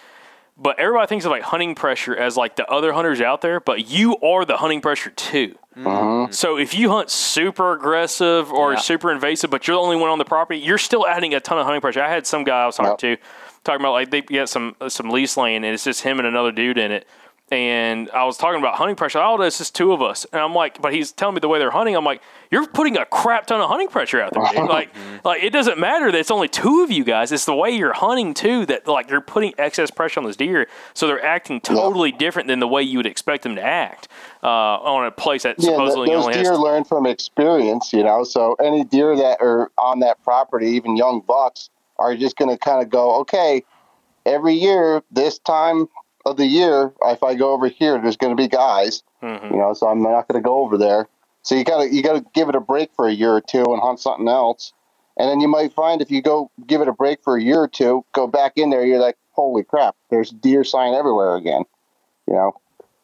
But 0.61 0.81
everybody 0.81 1.07
thinks 1.07 1.25
of 1.25 1.31
like 1.31 1.43
hunting 1.43 1.77
pressure 1.77 2.17
as 2.17 2.37
like 2.37 2.57
the 2.57 2.67
other 2.67 2.93
hunters 2.93 3.21
out 3.21 3.43
there, 3.43 3.61
but 3.61 3.89
you 3.89 4.17
are 4.19 4.45
the 4.45 4.57
hunting 4.57 4.81
pressure 4.81 5.11
too. 5.11 5.55
Uh-huh. 5.77 5.89
Mm-hmm. 5.89 6.33
So 6.33 6.59
if 6.59 6.75
you 6.75 6.91
hunt 6.91 7.11
super 7.11 7.73
aggressive 7.75 8.53
or 8.53 8.73
Yeah. 8.73 8.79
super 8.81 9.13
invasive, 9.13 9.51
but 9.51 9.69
you're 9.69 9.77
the 9.77 9.81
only 9.81 9.95
one 9.97 10.11
on 10.11 10.19
the 10.19 10.25
property, 10.25 10.59
you're 10.59 10.79
still 10.79 11.07
adding 11.07 11.33
a 11.35 11.41
ton 11.41 11.59
of 11.59 11.65
hunting 11.65 11.81
pressure. 11.81 12.03
I 12.03 12.11
had 12.11 12.27
some 12.27 12.43
guy 12.43 12.63
I 12.65 12.67
was 12.67 12.77
talking 12.77 12.97
to 12.97 13.17
talking 13.63 13.81
about 13.81 13.93
like 13.93 14.11
they 14.11 14.23
get 14.23 14.49
some 14.49 14.75
uh, 14.81 14.89
some 14.89 15.11
lease 15.11 15.37
land 15.37 15.65
and 15.65 15.73
it's 15.75 15.85
just 15.85 16.03
him 16.03 16.19
and 16.19 16.27
another 16.27 16.51
dude 16.51 16.77
in 16.79 16.91
it. 16.91 17.07
And 17.51 18.11
I 18.11 18.25
was 18.25 18.37
talking 18.37 18.61
about 18.61 18.75
hunting 18.75 18.97
pressure. 18.97 19.19
Oh, 19.19 19.41
it's 19.41 19.57
just 19.59 19.75
two 19.75 19.93
of 19.93 20.03
us. 20.03 20.27
And 20.33 20.43
I'm 20.43 20.55
like, 20.55 20.83
but 20.83 20.93
he's 20.93 21.13
telling 21.13 21.35
me 21.35 21.41
the 21.41 21.49
way 21.49 21.59
they're 21.59 21.71
hunting. 21.71 21.97
I'm 21.97 22.05
like, 22.05 22.21
you're 22.51 22.67
putting 22.67 22.99
a 22.99 23.07
crap 23.07 23.47
ton 23.47 23.61
of 23.61 23.69
hunting 23.69 23.89
pressure 23.89 24.21
out 24.21 24.35
there. 24.35 24.45
Dude. 24.53 24.69
Like, 24.69 24.91
like 25.25 25.43
it 25.43 25.51
doesn't 25.51 25.79
matter 25.79 26.13
that 26.13 26.19
it's 26.19 26.31
only 26.31 26.49
two 26.49 26.83
of 26.83 26.91
you 26.91 27.05
guys. 27.05 27.33
It's 27.33 27.47
the 27.47 27.55
way 27.55 27.71
you're 27.71 27.95
hunting 27.95 28.35
too 28.35 28.67
that 28.67 28.87
like 28.87 29.11
you're 29.11 29.23
putting 29.23 29.55
excess 29.57 29.91
pressure 29.91 30.21
on 30.21 30.27
this 30.27 30.37
deer, 30.37 30.67
so 30.93 31.07
they're 31.07 31.25
acting 31.25 31.61
totally 31.61 32.13
different 32.13 32.49
than 32.49 32.61
the 32.61 32.69
way 32.69 32.83
you 32.83 32.99
would 32.99 33.07
expect 33.07 33.45
them 33.45 33.57
to 33.57 33.63
act 33.63 34.09
uh, 34.43 34.47
on 34.47 35.07
a 35.07 35.11
place 35.11 35.45
that 35.45 35.57
Yeah, 35.59 35.71
supposedly 35.71 36.09
those 36.09 36.25
only 36.25 36.35
deer 36.35 36.51
has. 36.51 36.59
learn 36.59 36.85
from 36.85 37.07
experience, 37.07 37.93
you 37.93 38.05
know. 38.05 38.25
So 38.25 38.57
any 38.63 38.85
deer 38.85 39.17
that 39.17 39.39
are 39.41 39.71
on 39.79 40.01
that 40.01 40.23
property, 40.23 40.69
even 40.69 40.97
young 40.97 41.21
bucks, 41.21 41.71
are 41.99 42.15
just 42.15 42.37
going 42.37 42.51
to 42.51 42.59
kind 42.59 42.83
of 42.83 42.91
go, 42.91 43.17
okay, 43.21 43.65
every 44.25 44.55
year 44.55 45.03
this 45.11 45.39
time 45.39 45.89
of 46.27 46.37
the 46.37 46.47
year, 46.47 46.93
if 47.07 47.23
I 47.23 47.35
go 47.35 47.53
over 47.53 47.69
here, 47.69 48.01
there's 48.01 48.17
going 48.17 48.37
to 48.37 48.41
be 48.43 48.49
guys, 48.49 49.03
Mhm. 49.23 49.51
you 49.51 49.57
know. 49.57 49.73
So 49.75 49.89
I'm 49.89 50.03
not 50.03 50.29
going 50.29 50.43
to 50.43 50.47
go 50.47 50.59
over 50.59 50.77
there. 50.77 51.09
So 51.43 51.55
you 51.55 51.65
got 51.65 51.83
to 51.83 51.95
you 51.95 52.03
got 52.03 52.15
to 52.15 52.25
give 52.35 52.49
it 52.49 52.55
a 52.55 52.61
break 52.61 52.91
for 52.95 53.07
a 53.09 53.13
year 53.13 53.33
or 53.33 53.41
two 53.41 53.65
and 53.65 53.81
hunt 53.81 54.01
something 54.01 54.29
else. 54.29 54.73
And 55.17 55.29
then 55.29 55.41
you 55.41 55.49
might 55.49 55.73
find 55.73 56.01
if 56.01 56.11
you 56.11 56.23
go 56.23 56.51
give 56.67 56.81
it 56.81 56.89
a 56.89 56.93
break 56.93 57.23
for 57.23 57.37
a 57.37 57.43
year 57.43 57.61
or 57.61 57.69
two, 57.69 58.05
go 58.13 58.27
back 58.27 58.53
in 58.57 58.71
there, 58.71 58.85
you're 58.85 59.01
like, 59.01 59.17
holy 59.33 59.65
crap, 59.65 59.97
there's 60.11 60.31
deer 60.31 60.63
sign 60.65 60.95
everywhere 60.95 61.35
again. 61.37 61.65
You 62.27 62.35
know, 62.35 62.53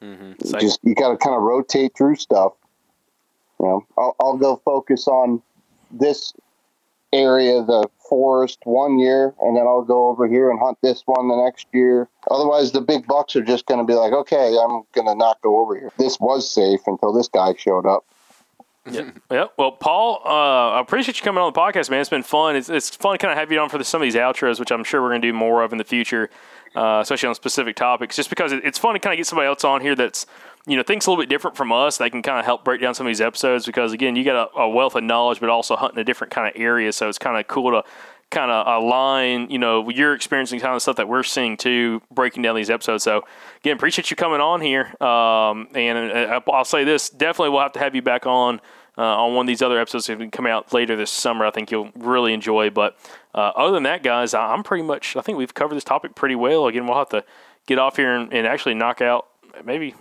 Mhm. 0.03 0.47
So- 0.47 0.59
just 0.59 0.81
you 0.83 0.95
got 0.95 1.11
to 1.11 1.17
kind 1.17 1.35
of 1.35 1.43
rotate 1.43 1.97
through 1.97 2.17
stuff. 2.17 2.53
You 3.59 3.67
know, 3.67 3.85
I'll, 3.97 4.15
I'll 4.21 4.37
go 4.37 4.57
focus 4.57 5.09
on 5.09 5.41
this 5.91 6.35
area, 7.15 7.59
of 7.59 7.67
the 7.67 7.89
forest, 8.09 8.59
one 8.65 8.99
year, 8.99 9.33
and 9.41 9.57
then 9.57 9.65
I'll 9.67 9.83
go 9.83 10.09
over 10.09 10.27
here 10.27 10.51
and 10.51 10.59
hunt 10.59 10.79
this 10.83 11.03
one 11.07 11.29
the 11.29 11.37
next 11.37 11.67
year. 11.73 12.09
Otherwise, 12.31 12.73
the 12.73 12.81
big 12.81 13.07
bucks 13.07 13.37
are 13.37 13.43
just 13.43 13.67
going 13.67 13.79
to 13.79 13.87
be 13.87 13.95
like, 13.95 14.13
okay, 14.13 14.57
I'm 14.63 14.83
going 14.93 15.07
to 15.07 15.15
not 15.15 15.41
go 15.41 15.61
over 15.61 15.79
here. 15.79 15.93
This 15.97 16.19
was 16.21 16.51
safe 16.51 16.81
until 16.87 17.13
this 17.13 17.29
guy 17.29 17.55
showed 17.57 17.87
up. 17.87 18.05
Yeah. 18.91 19.47
Well, 19.57 19.73
Paul, 19.73 20.21
uh, 20.27 20.73
I 20.77 20.81
appreciate 20.81 21.17
you 21.19 21.25
coming 21.25 21.43
on 21.43 21.51
the 21.51 21.59
podcast, 21.59 21.89
man. 21.89 22.01
It's 22.01 22.11
been 22.11 22.23
fun. 22.23 22.55
It's, 22.55 22.69
it's 22.69 22.91
fun 22.95 23.15
to 23.15 23.19
kind 23.19 23.33
of 23.33 23.39
have 23.39 23.51
you 23.51 23.59
on 23.59 23.71
for 23.71 23.79
the, 23.79 23.85
some 23.85 24.03
of 24.03 24.07
these 24.07 24.15
outros, 24.15 24.61
which 24.61 24.71
I'm 24.71 24.85
sure 24.85 25.01
we're 25.01 25.09
going 25.09 25.23
to 25.23 25.29
do 25.29 25.33
more 25.33 25.63
of 25.63 25.73
in 25.73 25.79
the 25.79 25.85
future, 25.85 26.29
uh, 26.75 26.99
especially 27.03 27.31
on 27.31 27.35
specific 27.35 27.77
topics, 27.77 28.17
just 28.17 28.29
because 28.29 28.53
it, 28.53 28.63
it's 28.63 28.79
fun 28.79 28.93
to 28.93 29.01
kind 29.01 29.15
of 29.15 29.17
get 29.17 29.27
somebody 29.27 29.47
else 29.47 29.65
on 29.65 29.81
here 29.81 29.95
that's, 29.95 30.27
you 30.67 30.77
know, 30.77 30.83
things 30.83 31.07
a 31.07 31.11
little 31.11 31.23
bit 31.23 31.29
different 31.29 31.57
from 31.57 31.73
us. 31.73 31.99
They 31.99 32.11
can 32.11 32.23
kind 32.23 32.39
of 32.39 32.45
help 32.45 32.65
break 32.65 32.81
down 32.81 32.95
some 32.95 33.07
of 33.07 33.11
these 33.11 33.21
episodes 33.21 33.67
because, 33.67 33.93
again, 33.93 34.17
you 34.17 34.25
got 34.25 34.51
a, 34.55 34.61
a 34.61 34.69
wealth 34.69 34.95
of 34.95 35.05
knowledge, 35.05 35.41
but 35.41 35.51
also 35.51 35.77
hunting 35.77 35.99
a 35.99 36.05
different 36.05 36.33
kind 36.33 36.49
of 36.49 36.61
area. 36.61 36.93
So 36.93 37.09
it's 37.09 37.19
kind 37.19 37.39
of 37.39 37.47
cool 37.47 37.71
to 37.71 37.85
kind 38.31 38.51
of 38.51 38.67
align, 38.83 39.51
you 39.51 39.59
know, 39.59 39.89
you're 39.91 40.15
experiencing 40.15 40.61
kind 40.61 40.75
of 40.75 40.83
stuff 40.83 40.97
that 40.97 41.09
we're 41.09 41.23
seeing 41.23 41.57
too, 41.57 42.03
breaking 42.11 42.43
down 42.43 42.57
these 42.57 42.71
episodes. 42.71 43.05
So 43.05 43.23
again, 43.61 43.77
appreciate 43.77 44.11
you 44.11 44.17
coming 44.17 44.41
on 44.41 44.61
here. 44.61 44.95
Um, 45.03 45.69
and 45.75 46.13
uh, 46.13 46.41
I'll 46.51 46.65
say 46.65 46.85
this, 46.85 47.11
definitely 47.11 47.51
we'll 47.51 47.63
have 47.63 47.73
to 47.73 47.79
have 47.79 47.95
you 47.95 48.03
back 48.03 48.27
on 48.27 48.61
uh, 48.97 49.03
on 49.03 49.35
one 49.35 49.45
of 49.45 49.49
these 49.49 49.63
other 49.63 49.79
episodes 49.79 50.09
we 50.09 50.29
come 50.29 50.47
out 50.47 50.73
later 50.73 50.97
this 50.97 51.11
summer. 51.11 51.45
I 51.45 51.51
think 51.51 51.71
you'll 51.71 51.91
really 51.97 52.33
enjoy. 52.33 52.71
But 52.71 52.97
uh, 53.35 53.53
other 53.57 53.73
than 53.73 53.83
that, 53.85 54.03
guys, 54.03 54.35
I'm 54.35 54.63
pretty 54.63 54.85
much. 54.85 55.17
I 55.17 55.21
think 55.21 55.37
we've 55.39 55.55
covered 55.55 55.75
this 55.75 55.85
topic 55.85 56.15
pretty 56.15 56.37
well. 56.37 56.67
Again, 56.67 56.87
we'll 56.87 56.99
have 56.99 57.09
to 57.11 57.25
get 57.67 57.79
off 57.79 57.97
here 57.97 58.15
and, 58.15 58.33
and 58.33 58.47
actually 58.47 58.75
knock 58.75 59.01
out 59.01 59.29
maybe. 59.65 59.95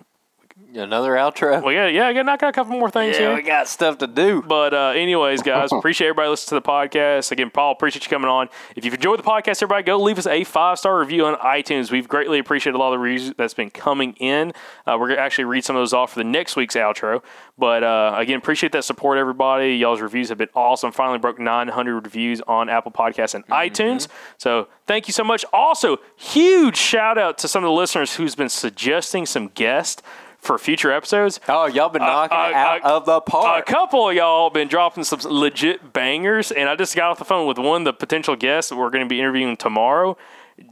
Another 0.75 1.11
outro. 1.11 1.63
Well, 1.63 1.73
yeah, 1.73 1.87
yeah, 1.87 2.07
I 2.07 2.13
got 2.13 2.19
to 2.19 2.23
knock 2.25 2.43
out 2.43 2.49
a 2.49 2.51
couple 2.51 2.77
more 2.77 2.89
things 2.89 3.15
yeah, 3.15 3.27
here. 3.27 3.35
we 3.35 3.41
got 3.41 3.67
stuff 3.67 3.97
to 3.99 4.07
do. 4.07 4.41
But 4.41 4.73
uh, 4.73 4.89
anyways, 4.89 5.41
guys, 5.43 5.71
appreciate 5.71 6.07
everybody 6.07 6.29
listening 6.29 6.61
to 6.61 6.63
the 6.63 6.71
podcast. 6.71 7.31
Again, 7.31 7.49
Paul, 7.49 7.71
appreciate 7.71 8.03
you 8.03 8.09
coming 8.09 8.29
on. 8.29 8.49
If 8.75 8.85
you've 8.85 8.93
enjoyed 8.93 9.17
the 9.17 9.23
podcast, 9.23 9.63
everybody 9.63 9.83
go 9.83 9.97
leave 9.97 10.19
us 10.19 10.27
a 10.27 10.43
five 10.43 10.77
star 10.77 10.99
review 10.99 11.25
on 11.25 11.35
iTunes. 11.37 11.91
We've 11.91 12.07
greatly 12.07 12.37
appreciated 12.37 12.75
a 12.75 12.79
lot 12.79 12.93
of 12.93 12.93
the 12.93 12.99
reviews 12.99 13.33
that's 13.35 13.55
been 13.55 13.71
coming 13.71 14.13
in. 14.13 14.53
Uh, 14.85 14.97
we're 14.99 15.09
gonna 15.09 15.21
actually 15.21 15.45
read 15.45 15.63
some 15.63 15.75
of 15.75 15.81
those 15.81 15.93
off 15.93 16.13
for 16.13 16.19
the 16.19 16.23
next 16.23 16.55
week's 16.55 16.75
outro. 16.75 17.23
But 17.57 17.83
uh, 17.83 18.15
again, 18.17 18.37
appreciate 18.37 18.71
that 18.73 18.83
support, 18.83 19.17
everybody. 19.17 19.75
Y'all's 19.75 20.01
reviews 20.01 20.29
have 20.29 20.37
been 20.37 20.49
awesome. 20.55 20.91
Finally 20.91 21.19
broke 21.19 21.39
900 21.39 22.03
reviews 22.03 22.41
on 22.41 22.69
Apple 22.69 22.91
Podcasts 22.91 23.35
and 23.35 23.45
iTunes. 23.47 24.07
So 24.37 24.67
thank 24.87 25.07
you 25.07 25.13
so 25.13 25.23
much. 25.23 25.45
Also, 25.53 25.97
huge 26.15 26.77
shout 26.77 27.17
out 27.17 27.37
to 27.39 27.47
some 27.47 27.63
of 27.63 27.67
the 27.67 27.73
listeners 27.73 28.15
who's 28.15 28.35
been 28.35 28.49
suggesting 28.49 29.25
some 29.25 29.49
guests 29.49 30.01
for 30.43 30.57
future 30.57 30.91
episodes. 30.91 31.39
Oh, 31.47 31.65
y'all 31.65 31.89
been 31.89 32.01
knocking 32.01 32.37
uh, 32.37 32.49
it 32.49 32.55
out 32.55 32.83
uh, 32.83 32.97
of 32.97 33.05
the 33.05 33.21
park. 33.21 33.67
A 33.67 33.71
couple 33.71 34.09
of 34.09 34.15
y'all 34.15 34.49
been 34.49 34.67
dropping 34.67 35.03
some 35.03 35.19
legit 35.23 35.93
bangers, 35.93 36.51
and 36.51 36.69
I 36.69 36.75
just 36.75 36.95
got 36.95 37.11
off 37.11 37.19
the 37.19 37.25
phone 37.25 37.47
with 37.47 37.57
one 37.57 37.81
of 37.81 37.85
the 37.85 37.93
potential 37.93 38.35
guests 38.35 38.69
that 38.69 38.75
we're 38.75 38.89
going 38.89 39.05
to 39.05 39.09
be 39.09 39.19
interviewing 39.19 39.57
tomorrow. 39.57 40.17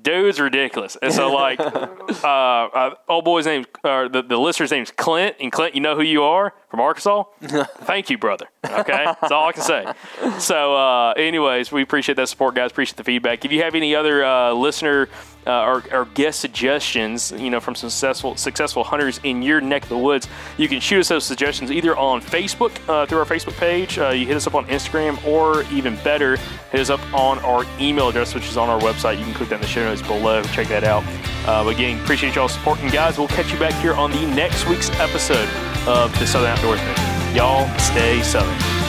Dude's 0.03 0.39
ridiculous, 0.39 0.95
and 1.01 1.11
so 1.11 1.34
like, 1.34 1.59
uh, 1.59 2.28
uh, 2.28 2.95
old 3.09 3.26
boy's 3.26 3.47
name, 3.47 3.65
or 3.84 4.07
the, 4.07 4.22
the 4.22 4.38
listener's 4.38 4.69
name's 4.69 4.91
Clint, 4.91 5.38
and 5.39 5.51
Clint, 5.51 5.74
you 5.74 5.82
know 5.82 5.95
who 5.95 6.03
you 6.03 6.22
are 6.22 6.53
from 6.69 6.80
Arkansas. 6.80 7.24
Thank 7.41 8.11
you, 8.11 8.17
brother. 8.17 8.47
Okay, 8.64 9.05
that's 9.05 9.32
all 9.32 9.47
I 9.47 9.51
can 9.53 9.64
say. 9.64 9.86
So, 10.39 10.76
uh, 10.76 11.14
anyways, 11.14 11.72
we 11.72 11.82
appreciate 11.82 12.16
that 12.16 12.30
support, 12.30 12.53
guys. 12.53 12.70
Appreciate 12.72 12.97
the 12.97 13.03
feedback. 13.03 13.43
If 13.43 13.51
you 13.51 13.64
have 13.64 13.74
any 13.74 13.95
other 13.95 14.24
uh, 14.24 14.53
listener 14.53 15.09
uh, 15.47 15.62
or, 15.64 15.84
or 15.91 16.05
guest 16.14 16.39
suggestions, 16.39 17.32
you 17.32 17.49
know, 17.49 17.59
from 17.59 17.74
successful 17.74 18.36
successful 18.36 18.84
hunters 18.84 19.20
in 19.24 19.41
your 19.41 19.62
neck 19.62 19.84
of 19.84 19.89
the 19.89 19.97
woods, 19.97 20.28
you 20.57 20.68
can 20.68 20.80
shoot 20.80 20.99
us 20.99 21.09
those 21.09 21.26
suggestions 21.26 21.72
either 21.72 21.97
on 21.97 22.22
Facebook 22.22 22.72
uh, 22.88 23.07
through 23.07 23.18
our 23.18 23.26
Facebook 23.26 23.57
page. 23.57 23.97
Uh, 23.97 24.09
you 24.09 24.28
hit 24.28 24.38
us 24.38 24.45
up 24.45 24.53
on 24.53 24.66
Instagram, 24.68 25.24
or 25.26 25.64
even 25.74 25.95
better, 26.03 26.38
hit 26.72 26.82
us 26.82 26.91
up 26.91 27.01
on 27.16 27.39
our 27.39 27.66
email 27.80 28.09
address, 28.09 28.36
which 28.36 28.47
is 28.47 28.57
on 28.57 28.70
our 28.70 28.80
website. 28.80 29.18
You 29.18 29.26
can 29.26 29.34
click 29.34 29.49
that 29.49 29.55
in 29.55 29.62
the 29.62 29.68
show 29.68 29.84
notes 29.84 30.03
below. 30.03 30.43
Check 30.43 30.68
that 30.68 30.84
out. 30.84 31.03
Uh, 31.47 31.68
again, 31.68 31.99
appreciate 32.03 32.36
y'all 32.36 32.47
supporting, 32.47 32.89
guys. 32.89 33.18
We'll 33.18 33.28
catch 33.28 33.51
you 33.51 33.57
back 33.57 33.74
here 33.82 33.93
on 33.93 34.12
the 34.12 34.26
next 34.28 34.68
week's 34.68 34.91
episode 34.99 35.49
of 35.88 36.18
the 36.20 36.28
Southern 36.28 36.55
Outdoorsman. 36.55 37.20
Y'all 37.34 37.65
stay 37.77 38.21
southern. 38.23 38.80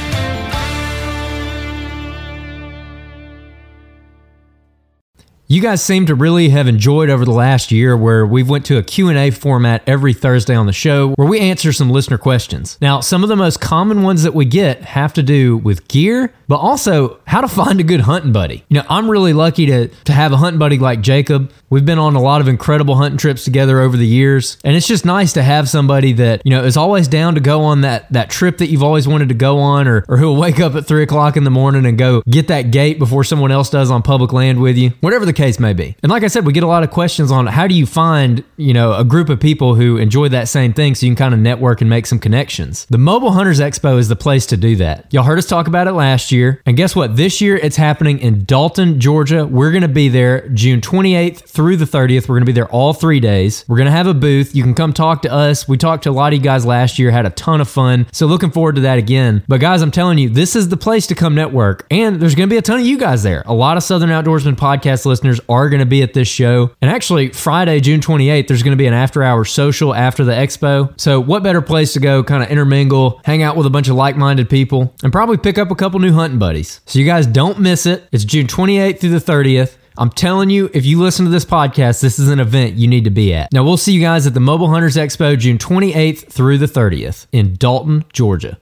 You 5.53 5.61
guys 5.61 5.85
seem 5.85 6.07
to 6.07 6.15
really 6.15 6.49
have 6.49 6.67
enjoyed 6.67 7.11
over 7.11 7.27
the 7.27 7.31
last 7.31 7.71
year 7.71 7.95
where 7.95 8.25
we've 8.25 8.49
went 8.49 8.65
to 8.65 8.79
a 8.79 8.83
Q&A 8.83 9.31
format 9.31 9.83
every 9.87 10.15
Thursday 10.15 10.55
on 10.55 10.65
the 10.65 10.73
show 10.73 11.11
where 11.11 11.29
we 11.29 11.41
answer 11.41 11.75
some 11.75 11.91
listener 11.91 12.17
questions. 12.17 12.79
Now, 12.81 13.01
some 13.01 13.23
of 13.23 13.29
the 13.29 13.37
most 13.37 13.61
common 13.61 14.03
ones 14.03 14.23
that 14.23 14.33
we 14.33 14.47
get 14.47 14.81
have 14.81 15.13
to 15.13 15.23
do 15.23 15.59
with 15.59 15.87
gear, 15.89 16.33
but 16.49 16.57
also 16.57 17.21
how 17.27 17.43
to 17.43 17.49
find 17.49 17.81
a 17.81 17.83
good 17.83 18.01
hunting 18.01 18.33
buddy. 18.33 18.65
You 18.71 18.77
know, 18.77 18.87
I'm 18.89 19.11
really 19.11 19.35
lucky 19.35 19.67
to 19.67 19.89
to 19.89 20.13
have 20.15 20.33
a 20.33 20.39
hunting 20.39 20.59
buddy 20.59 20.79
like 20.79 21.03
Jacob. 21.03 21.53
We've 21.69 21.85
been 21.85 21.99
on 21.99 22.17
a 22.17 22.23
lot 22.23 22.41
of 22.41 22.49
incredible 22.49 22.95
hunting 22.95 23.19
trips 23.19 23.45
together 23.45 23.81
over 23.81 23.97
the 23.97 24.07
years, 24.07 24.57
and 24.65 24.75
it's 24.75 24.87
just 24.87 25.05
nice 25.05 25.35
to 25.35 25.43
have 25.43 25.69
somebody 25.69 26.15
that, 26.15 26.41
you 26.47 26.51
know, 26.51 26.65
is 26.65 26.79
always 26.79 27.09
down 27.09 27.35
to 27.35 27.41
go 27.41 27.63
on 27.65 27.83
that 27.83 28.11
that 28.13 28.31
trip 28.31 28.57
that 28.59 28.69
you've 28.69 28.83
always 28.83 29.07
wanted 29.07 29.29
to 29.29 29.35
go 29.35 29.59
on 29.59 29.87
or, 29.87 30.05
or 30.09 30.17
who'll 30.17 30.37
wake 30.37 30.61
up 30.61 30.75
at 30.77 30.87
three 30.87 31.03
o'clock 31.03 31.37
in 31.37 31.45
the 31.45 31.51
morning 31.51 31.85
and 31.85 31.99
go 31.99 32.23
get 32.23 32.49
that 32.49 32.71
gate 32.71 32.99
before 32.99 33.23
someone 33.23 33.53
else 33.53 33.69
does 33.69 33.91
on 33.91 34.01
public 34.01 34.33
land 34.33 34.59
with 34.59 34.79
you. 34.79 34.93
Whatever 35.01 35.27
the 35.27 35.42
case 35.43 35.59
may 35.59 35.73
be. 35.73 35.97
And 36.05 36.11
like 36.11 36.23
I 36.23 36.29
said, 36.29 36.47
we 36.47 36.53
get 36.53 36.63
a 36.63 36.69
lot 36.69 36.85
of 36.85 36.91
questions 36.91 37.33
on 37.33 37.49
how 37.49 37.67
do 37.67 37.75
you 37.75 37.85
find, 37.85 38.45
you 38.57 38.73
know, 38.73 38.95
a 38.95 39.05
group 39.05 39.29
of 39.29 39.41
people 39.41 39.75
who 39.75 39.97
enjoy 39.97 40.29
that 40.29 40.49
same 40.49 40.73
thing 40.73 40.95
so 40.95 41.05
you 41.05 41.11
can 41.11 41.17
kind 41.17 41.35
of 41.35 41.41
network 41.41 41.81
and 41.81 41.91
make 41.91 42.07
some 42.07 42.21
connections. 42.21 42.87
The 42.91 42.99
Mobile 42.99 43.33
Hunters 43.33 43.59
Expo 43.59 43.99
is 43.99 44.09
the 44.09 44.15
place 44.15 44.47
to 44.47 44.57
do 44.57 44.77
that. 44.77 45.13
Y'all 45.13 45.25
heard 45.25 45.39
us 45.39 45.47
talk 45.47 45.67
about 45.67 45.89
it 45.89 45.93
last 45.95 46.31
year. 46.31 46.63
And 46.65 46.77
guess 46.77 46.95
what? 46.95 47.17
This 47.17 47.41
year 47.41 47.57
it's 47.57 47.75
happening 47.75 48.21
in 48.21 48.45
Dalton, 48.45 49.01
Georgia. 49.01 49.45
We're 49.45 49.73
going 49.73 49.83
to 49.83 49.89
be 49.89 50.09
there 50.09 50.49
June 50.51 50.81
28th 50.81 51.49
through 51.49 51.77
the 51.77 51.87
30th. 51.87 52.29
We're 52.29 52.37
going 52.37 52.43
to 52.43 52.53
be 52.53 52.53
there 52.53 52.69
all 52.69 52.93
three 52.93 53.19
days. 53.19 53.65
We're 53.67 53.79
going 53.79 53.87
to 53.87 53.93
have 53.93 54.07
a 54.07 54.15
booth. 54.15 54.55
You 54.55 54.63
can 54.63 54.75
come 54.75 54.93
talk 54.93 55.23
to 55.23 55.33
us. 55.33 55.67
We 55.67 55.77
talked 55.77 56.05
to 56.05 56.11
a 56.11 56.13
lot 56.13 56.33
of 56.33 56.39
you 56.39 56.45
guys 56.45 56.65
last 56.65 57.01
year, 57.01 57.11
had 57.11 57.27
a 57.27 57.31
ton 57.31 57.61
of 57.61 57.69
fun. 57.69 58.07
So 58.13 58.27
looking 58.27 58.53
forward 58.53 58.77
to 58.77 58.83
that 58.83 58.99
again. 58.99 59.43
But 59.49 59.61
guys, 59.61 59.83
I'm 59.83 59.91
telling 59.91 60.19
you, 60.19 60.29
this 60.29 60.55
is 60.55 60.69
the 60.69 60.77
place 60.77 61.09
to 61.09 61.17
come 61.17 61.35
network. 61.35 61.85
And 61.91 62.21
there's 62.21 62.37
going 62.37 62.49
to 62.49 62.53
be 62.53 62.59
a 62.59 62.63
ton 62.63 62.79
of 62.79 62.87
you 62.87 62.97
guys 62.97 63.25
there. 63.25 63.43
A 63.47 63.55
lot 63.55 63.77
of 63.77 63.83
Southern 63.83 64.11
Outdoorsman 64.11 64.55
podcast 64.55 65.05
listeners 65.33 65.47
are 65.49 65.69
going 65.69 65.81
to 65.81 65.87
be 65.87 66.03
at 66.03 66.15
this 66.15 66.29
show. 66.29 66.71
And 66.81 66.91
actually, 66.91 67.31
Friday, 67.31 67.81
June 67.81 68.01
28th, 68.01 68.49
there's 68.49 68.63
going 68.63 68.77
to 68.77 68.81
be 68.81 68.87
an 68.87 68.95
after 68.95 69.23
hour 69.23 69.45
social 69.45 69.95
after 69.95 70.25
the 70.25 70.33
expo. 70.33 70.99
So, 71.01 71.21
what 71.21 71.43
better 71.43 71.63
place 71.63 71.93
to 71.95 72.01
go 72.01 72.23
kind 72.23 72.43
of 72.43 72.51
intermingle, 72.51 73.21
hang 73.25 73.43
out 73.43 73.57
with 73.57 73.67
a 73.67 73.71
bunch 73.71 73.89
of 73.89 73.97
like 73.97 74.17
minded 74.17 74.49
people, 74.49 74.95
and 75.03 75.13
probably 75.13 75.37
pick 75.37 75.59
up 75.59 75.71
a 75.71 75.75
couple 75.75 76.01
new 76.01 76.13
hunting 76.13 76.39
buddies. 76.39 76.81
So, 76.87 76.99
you 76.99 77.07
guys 77.07 77.27
don't 77.27 77.61
miss 77.61 77.87
it. 77.87 78.09
It's 78.13 78.25
June 78.25 78.47
28th 78.47 79.01
through 79.01 79.11
the 79.11 79.19
30th. 79.19 79.77
I'm 79.99 80.09
telling 80.09 80.49
you, 80.49 80.71
if 80.73 80.87
you 80.87 81.01
listen 81.03 81.27
to 81.27 81.31
this 81.31 81.45
podcast, 81.45 82.01
this 82.01 82.19
is 82.19 82.29
an 82.29 82.41
event 82.41 82.77
you 82.77 82.89
need 82.89 83.05
to 83.05 83.11
be 83.11 83.35
at. 83.35 83.53
Now, 83.53 83.63
we'll 83.63 83.77
see 83.77 83.93
you 83.93 84.01
guys 84.01 84.27
at 84.27 84.33
the 84.33 84.41
Mobile 84.41 84.69
Hunters 84.69 84.97
Expo 84.97 85.39
June 85.39 85.59
28th 85.59 86.33
through 86.33 86.59
the 86.59 86.67
30th 86.67 87.27
in 87.31 87.57
Dalton, 87.57 88.05
Georgia. 88.11 88.51